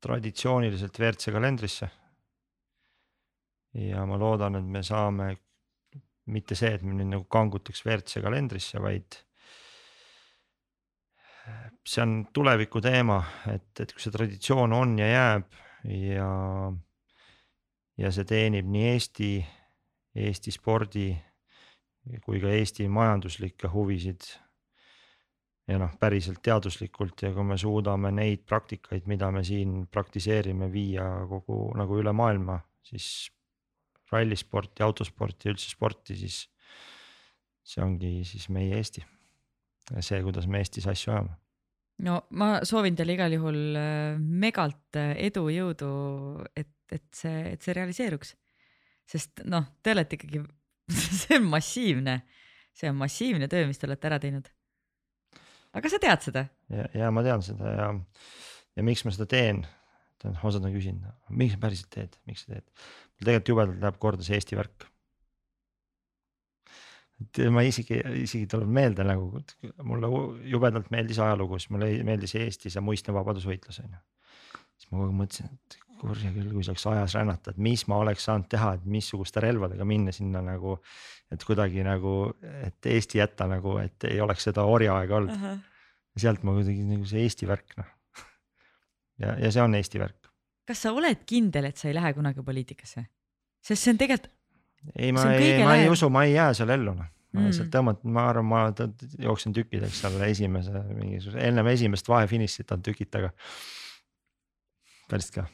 traditsiooniliselt 0.06 1.00
WRC 1.00 1.32
kalendrisse. 1.34 1.90
ja 3.74 4.06
ma 4.06 4.18
loodan, 4.22 4.62
et 4.62 4.66
me 4.78 4.84
saame 4.84 5.34
mitte 6.26 6.58
see, 6.58 6.74
et 6.74 6.84
me 6.84 6.94
nüüd 6.98 7.12
nagu 7.12 7.26
kangutaks 7.30 7.86
WRC 7.86 8.22
kalendrisse, 8.24 8.82
vaid 8.82 9.18
see 11.86 12.02
on 12.02 12.28
tuleviku 12.34 12.82
teema, 12.82 13.20
et, 13.52 13.70
et 13.80 13.92
kui 13.94 14.02
see 14.02 14.14
traditsioon 14.14 14.74
on 14.74 14.98
ja 15.00 15.10
jääb 15.12 15.60
ja, 15.94 16.30
ja 18.02 18.12
see 18.12 18.26
teenib 18.26 18.70
nii 18.74 18.88
Eesti 18.94 19.30
Eesti 20.16 20.52
spordi 20.56 21.10
kui 22.24 22.40
ka 22.40 22.52
Eesti 22.56 22.88
majanduslikke 22.88 23.70
huvisid. 23.74 24.24
ja 25.68 25.80
noh, 25.82 25.96
päriselt 25.98 26.44
teaduslikult 26.46 27.24
ja 27.26 27.32
kui 27.34 27.44
me 27.44 27.56
suudame 27.58 28.12
neid 28.14 28.44
praktikaid, 28.46 29.08
mida 29.10 29.32
me 29.34 29.42
siin 29.44 29.88
praktiseerime, 29.90 30.70
viia 30.72 31.08
kogu 31.26 31.72
nagu 31.74 31.98
üle 31.98 32.14
maailma, 32.14 32.60
siis 32.86 33.32
rallisporti, 34.12 34.84
autosporti 34.86 35.50
ja 35.50 35.56
üldse 35.56 35.72
sporti, 35.74 36.20
siis 36.20 36.44
see 37.66 37.82
ongi 37.82 38.20
siis 38.30 38.46
meie 38.54 38.78
Eesti. 38.78 39.02
see, 40.00 40.22
kuidas 40.22 40.46
me 40.48 40.62
Eestis 40.62 40.86
asju 40.88 41.16
ajame 41.16 41.45
no 42.04 42.22
ma 42.36 42.58
soovin 42.68 42.96
teile 42.98 43.16
igal 43.16 43.38
juhul 43.38 43.78
äh, 43.80 44.18
megalt 44.20 45.00
äh, 45.00 45.14
edu, 45.30 45.48
jõudu, 45.54 45.92
et, 46.56 46.74
et 46.92 47.08
see, 47.16 47.54
et 47.54 47.62
see 47.64 47.78
realiseeruks 47.78 48.36
sest 49.10 49.46
noh, 49.50 49.66
te 49.84 49.94
olete 49.94 50.18
ikkagi, 50.18 50.42
see 51.22 51.40
on 51.40 51.48
massiivne, 51.52 52.20
see 52.76 52.92
on 52.92 53.00
massiivne 53.00 53.50
töö, 53.52 53.68
mis 53.70 53.82
te 53.82 53.90
olete 53.90 54.10
ära 54.10 54.20
teinud. 54.22 54.50
aga 55.76 55.92
sa 55.92 56.02
tead 56.02 56.26
seda? 56.26 56.46
ja, 56.74 56.90
ja 57.04 57.14
ma 57.14 57.24
tean 57.26 57.46
seda 57.46 57.74
ja, 57.76 57.90
ja 58.78 58.88
miks 58.88 59.06
ma 59.06 59.14
seda 59.16 59.30
teen, 59.32 59.64
osad 60.26 60.66
on 60.66 60.74
küsinud, 60.74 61.06
miks 61.38 61.56
sa 61.56 61.62
päriselt 61.62 61.92
teed, 61.94 62.20
miks 62.30 62.46
sa 62.46 62.56
teed? 62.56 62.68
mul 63.16 63.30
tegelikult 63.30 63.54
jubedalt 63.54 63.82
läheb 63.84 64.02
korda 64.02 64.26
see 64.26 64.38
Eesti 64.40 64.58
värk. 64.60 64.90
Et 67.24 67.40
ma 67.54 67.64
isegi, 67.64 68.02
isegi 68.24 68.48
tuleb 68.52 68.72
meelde 68.76 69.06
nagu, 69.08 69.42
mulle 69.88 70.10
jubedalt 70.52 70.92
meeldis 70.92 71.22
ajalugu, 71.24 71.60
siis 71.62 71.72
mulle 71.72 71.92
meeldis 72.08 72.36
Eesti 72.42 72.72
see 72.74 72.84
muistne 72.84 73.16
vabadusvõitlus 73.16 73.80
on 73.86 73.96
ju. 73.96 74.02
siis 74.76 74.92
ma 74.92 75.00
kogu 75.00 75.08
aeg 75.08 75.18
mõtlesin, 75.22 75.54
et 75.54 75.78
kurja 76.02 76.32
küll, 76.36 76.52
kui 76.52 76.66
saaks 76.68 76.86
ajas 76.92 77.16
rännata, 77.18 77.54
et 77.54 77.62
mis 77.62 77.86
ma 77.92 78.00
oleks 78.04 78.28
saanud 78.28 78.50
teha, 78.52 78.74
et 78.76 78.86
missuguste 78.98 79.44
relvadega 79.44 79.88
minna 79.88 80.14
sinna 80.16 80.42
nagu. 80.44 80.80
et 81.32 81.42
kuidagi 81.44 81.82
nagu, 81.84 82.36
et 82.68 82.86
Eesti 82.86 83.18
jätta 83.18 83.48
nagu, 83.50 83.80
et 83.82 84.04
ei 84.12 84.20
oleks 84.22 84.46
seda 84.50 84.64
orjaaega 84.70 85.16
olnud 85.16 85.34
uh. 85.34 85.42
-huh. 85.42 85.60
sealt 86.18 86.44
ma 86.44 86.54
kuidagi 86.54 86.84
nagu 86.86 87.06
see 87.06 87.24
Eesti 87.24 87.48
värk 87.48 87.78
noh. 87.78 87.90
ja, 89.20 89.38
ja 89.40 89.52
see 89.52 89.64
on 89.64 89.76
Eesti 89.76 90.00
värk. 90.00 90.30
kas 90.68 90.82
sa 90.82 90.92
oled 90.92 91.26
kindel, 91.26 91.72
et 91.72 91.78
sa 91.78 91.88
ei 91.88 91.96
lähe 91.96 92.14
kunagi 92.14 92.44
poliitikasse? 92.44 93.06
sest 93.62 93.84
see 93.84 93.96
on 93.96 93.98
tegelikult. 93.98 94.35
Ei, 94.94 95.12
ma 95.16 95.28
ei, 95.34 95.58
ma 95.64 95.76
ei 95.82 95.90
usu, 95.90 96.10
ma 96.14 96.26
ei 96.28 96.36
jää 96.36 96.54
seal 96.62 96.74
ellu 96.78 96.96
noh 96.96 97.12
ma 97.36 97.42
mm. 97.42 97.50
lihtsalt 97.50 97.72
tõmban, 97.74 97.98
ma 98.16 98.30
arvan, 98.32 98.46
ma 98.48 98.60
jooksen 99.20 99.56
tükkideks 99.56 100.06
seal 100.06 100.16
esimese 100.30 100.86
mingisuguse, 100.94 101.42
ennem 101.44 101.68
esimest 101.68 102.08
vahefinišit 102.08 102.72
on 102.72 102.86
tükid 102.86 103.12
taga. 103.12 103.34
päriselt 105.12 105.42
ka 105.42 105.48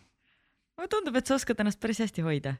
mulle 0.82 0.90
tundub, 0.90 1.18
et 1.20 1.30
sa 1.30 1.38
oskad 1.38 1.60
ennast 1.62 1.80
päris 1.82 2.02
hästi 2.02 2.24
hoida. 2.26 2.56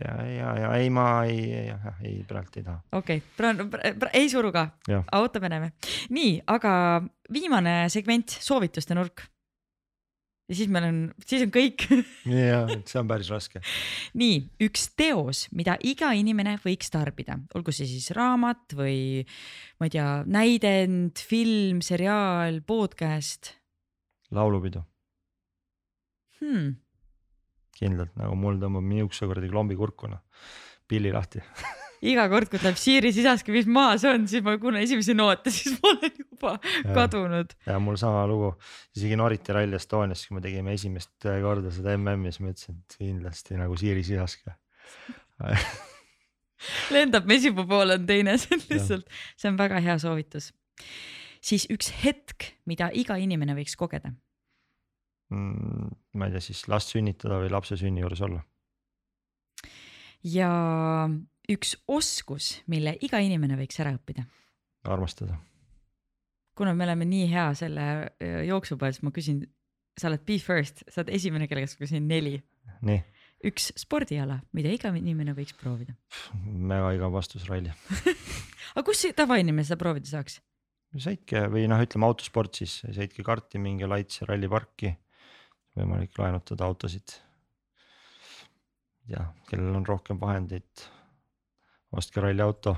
ja, 0.00 0.14
ja, 0.26 0.54
ja 0.58 0.70
ei, 0.80 0.88
ma 0.90 1.24
ei, 1.28 1.68
jah, 1.68 2.00
ei 2.02 2.24
praegu 2.28 2.56
ei 2.56 2.64
taha. 2.64 2.80
okei 2.92 3.20
okay., 3.20 3.28
praegu, 3.36 4.08
ei 4.12 4.30
suru 4.32 4.52
ka, 4.52 4.66
ootame, 5.20 5.52
näeme. 5.52 5.72
nii, 6.10 6.40
aga 6.46 6.72
viimane 7.32 7.84
segment, 7.92 8.36
soovituste 8.40 8.96
nurk 8.96 9.26
ja 10.48 10.56
siis 10.56 10.70
meil 10.72 10.86
on, 10.88 10.98
siis 11.24 11.44
on 11.46 11.52
kõik. 11.54 11.86
Ja, 12.28 12.64
see 12.88 13.00
on 13.00 13.10
päris 13.10 13.30
raske. 13.32 13.62
nii, 14.20 14.40
üks 14.66 14.88
teos, 14.98 15.46
mida 15.56 15.76
iga 15.84 16.12
inimene 16.16 16.56
võiks 16.62 16.92
tarbida, 16.92 17.38
olgu 17.56 17.74
see 17.74 17.88
siis 17.88 18.10
raamat 18.16 18.76
või 18.76 18.98
ma 19.80 19.88
ei 19.88 19.94
tea, 19.94 20.08
näidend, 20.28 21.20
film, 21.20 21.80
seriaal, 21.84 22.60
podcast. 22.66 23.54
laulupidu. 24.34 24.84
Hmm.. 26.40 26.74
kindlalt 27.74 28.12
nagu 28.20 28.36
mul 28.36 28.58
tõmbab 28.60 28.84
niisuguse 28.84 29.26
kuradi 29.30 29.48
klombi 29.48 29.78
kurku 29.78 30.10
noh, 30.10 30.20
pilli 30.90 31.12
lahti 31.14 31.40
iga 32.10 32.26
kord, 32.32 32.50
kui 32.52 32.60
tuleb 32.62 32.78
Siiri 32.80 33.12
sisaskivis 33.14 33.68
maas 33.70 34.04
on, 34.08 34.26
siis 34.30 34.44
ma 34.44 34.56
kuulen 34.60 34.82
esimesi 34.84 35.16
noote, 35.16 35.52
siis 35.56 35.78
ma 35.78 35.92
olen 35.92 36.18
juba 36.18 36.52
ja, 36.56 36.90
kadunud. 36.96 37.54
ja 37.68 37.78
mul 37.82 37.98
sama 38.00 38.24
lugu, 38.30 38.52
isegi 38.96 39.18
Noriti 39.20 39.56
Rally 39.56 39.78
Estonias, 39.78 40.26
kui 40.28 40.38
me 40.38 40.44
tegime 40.44 40.76
esimest 40.76 41.28
korda 41.44 41.72
seda 41.74 41.96
MM-i, 41.98 42.32
siis 42.32 42.44
ma 42.44 42.52
ütlesin, 42.54 42.80
et 42.82 42.98
kindlasti 43.00 43.60
nagu 43.60 43.78
Siiri 43.80 44.04
sisask 44.06 44.52
lendab 46.94 47.26
mesipuu 47.28 47.66
poole 47.68 47.98
on 47.98 48.04
teine, 48.08 48.36
see 48.40 48.56
on 48.56 48.68
lihtsalt, 48.70 49.08
see 49.36 49.50
on 49.50 49.56
väga 49.60 49.80
hea 49.84 49.96
soovitus. 50.00 50.52
siis 51.44 51.66
üks 51.72 51.90
hetk, 52.04 52.54
mida 52.70 52.88
iga 52.94 53.18
inimene 53.20 53.56
võiks 53.58 53.76
kogeda 53.76 54.14
Mm, 55.32 55.88
ma 56.18 56.28
ei 56.28 56.34
tea, 56.34 56.42
siis 56.44 56.66
last 56.68 56.92
sünnitada 56.92 57.38
või 57.42 57.50
lapse 57.52 57.78
sünni 57.80 58.02
juures 58.04 58.20
olla. 58.24 58.42
ja 60.24 60.50
üks 61.50 61.74
oskus, 61.90 62.60
mille 62.70 62.94
iga 63.04 63.20
inimene 63.22 63.58
võiks 63.58 63.80
ära 63.82 63.94
õppida. 63.96 64.24
armastada. 64.84 65.38
kuna 66.54 66.74
me 66.74 66.84
oleme 66.84 67.04
nii 67.08 67.26
hea 67.32 67.48
selle 67.58 67.86
jooksu 68.46 68.78
peal, 68.78 68.94
siis 68.94 69.02
ma 69.02 69.12
küsin, 69.14 69.42
sa 69.98 70.08
oled 70.10 70.24
Be 70.26 70.38
First, 70.38 70.84
sa 70.88 71.02
oled 71.02 71.12
esimene, 71.14 71.48
kelle 71.48 71.64
käest 71.64 71.78
ma 71.78 71.86
küsin 71.86 72.08
neli. 72.08 72.38
nii. 72.82 73.02
üks 73.50 73.72
spordiala, 73.76 74.40
mida 74.56 74.72
iga 74.72 74.92
inimene 74.94 75.36
võiks 75.36 75.56
proovida. 75.60 75.96
väga 76.42 76.94
igav 76.96 77.12
vastus, 77.12 77.48
Raili 77.50 77.72
aga 78.74 78.86
kus 78.86 79.06
tavainimene 79.16 79.66
seda 79.66 79.80
proovida 79.80 80.10
saaks? 80.10 80.40
sõitke 80.94 81.48
või 81.50 81.66
noh, 81.66 81.80
ütleme 81.82 82.06
autosport 82.06 82.60
siis, 82.60 82.80
sõitke 82.94 83.24
karti, 83.26 83.58
minge 83.58 83.88
Laitse 83.90 84.28
ralliparki 84.28 84.94
võimalik 85.74 86.18
laenutada 86.18 86.66
autosid. 86.68 87.18
ja 89.10 89.26
kellel 89.50 89.74
on 89.76 89.86
rohkem 89.86 90.20
vahendeid, 90.20 90.86
ostke 91.98 92.22
ralliauto, 92.24 92.74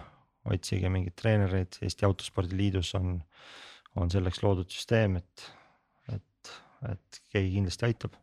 otsige 0.53 0.91
mingeid 0.93 1.17
treenereid, 1.19 1.79
Eesti 1.83 2.07
Autospordi 2.09 2.59
Liidus 2.59 2.93
on, 2.99 3.17
on 3.99 4.13
selleks 4.13 4.43
loodud 4.45 4.71
süsteem, 4.73 5.19
et, 5.21 5.47
et, 6.15 6.53
et 6.93 7.23
keegi 7.33 7.55
kindlasti 7.57 7.89
aitab. 7.89 8.19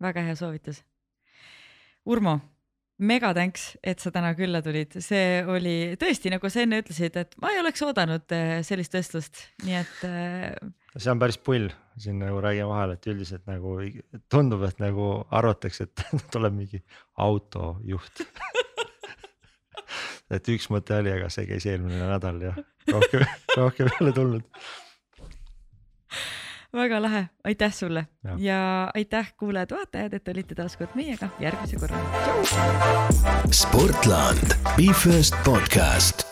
väga 0.00 0.24
hea 0.26 0.38
soovitus. 0.38 0.82
Urmo 2.08 2.38
mega 3.00 3.32
thanks, 3.36 3.74
et 3.82 4.00
sa 4.02 4.12
täna 4.12 4.32
külla 4.36 4.60
tulid, 4.64 4.98
see 5.04 5.40
oli 5.48 5.94
tõesti, 6.00 6.32
nagu 6.32 6.50
sa 6.52 6.64
enne 6.64 6.80
ütlesid, 6.82 7.16
et 7.20 7.36
ma 7.40 7.52
ei 7.54 7.60
oleks 7.62 7.82
oodanud 7.86 8.34
äh, 8.36 8.52
sellist 8.66 8.94
vestlust, 8.96 9.44
nii 9.64 9.78
et. 9.80 9.94
Äh, 10.08 10.72
see 10.96 11.12
on 11.12 11.22
päris 11.22 11.40
pull, 11.40 11.70
siin 12.00 12.20
nagu 12.20 12.42
räägin 12.44 12.68
vahele, 12.68 12.98
et 12.98 13.10
üldiselt 13.12 13.46
nagu 13.48 13.76
tundub, 14.32 14.66
et 14.68 14.82
nagu 14.82 15.10
arvatakse, 15.40 15.88
et 15.88 16.04
tuleb 16.34 16.56
mingi 16.60 16.82
autojuht 17.24 18.24
et 20.30 20.48
üks 20.48 20.68
mõte 20.70 20.98
oli, 21.00 21.12
aga 21.12 21.28
see 21.32 21.46
käis 21.48 21.66
eelmine 21.66 21.98
nädal 22.06 22.40
ja 22.42 22.54
rohkem 22.92 23.26
rohkem 23.58 23.90
ei 23.90 23.98
ole 24.04 24.12
tulnud. 24.12 24.42
väga 26.72 27.02
lahe, 27.02 27.24
aitäh 27.44 27.72
sulle 27.74 28.06
Ja. 28.24 28.36
ja 28.38 28.90
aitäh 28.94 29.32
kuulajad-vaatajad, 29.36 30.14
et 30.14 30.28
olite 30.28 30.54
taas 30.54 30.76
kord 30.76 30.94
meiega 30.94 31.28
järgmise 31.40 31.76
korra. 31.76 31.98
Sportland, 33.50 34.54
Be 34.76 34.92
First 34.94 35.34
podcast 35.44 36.29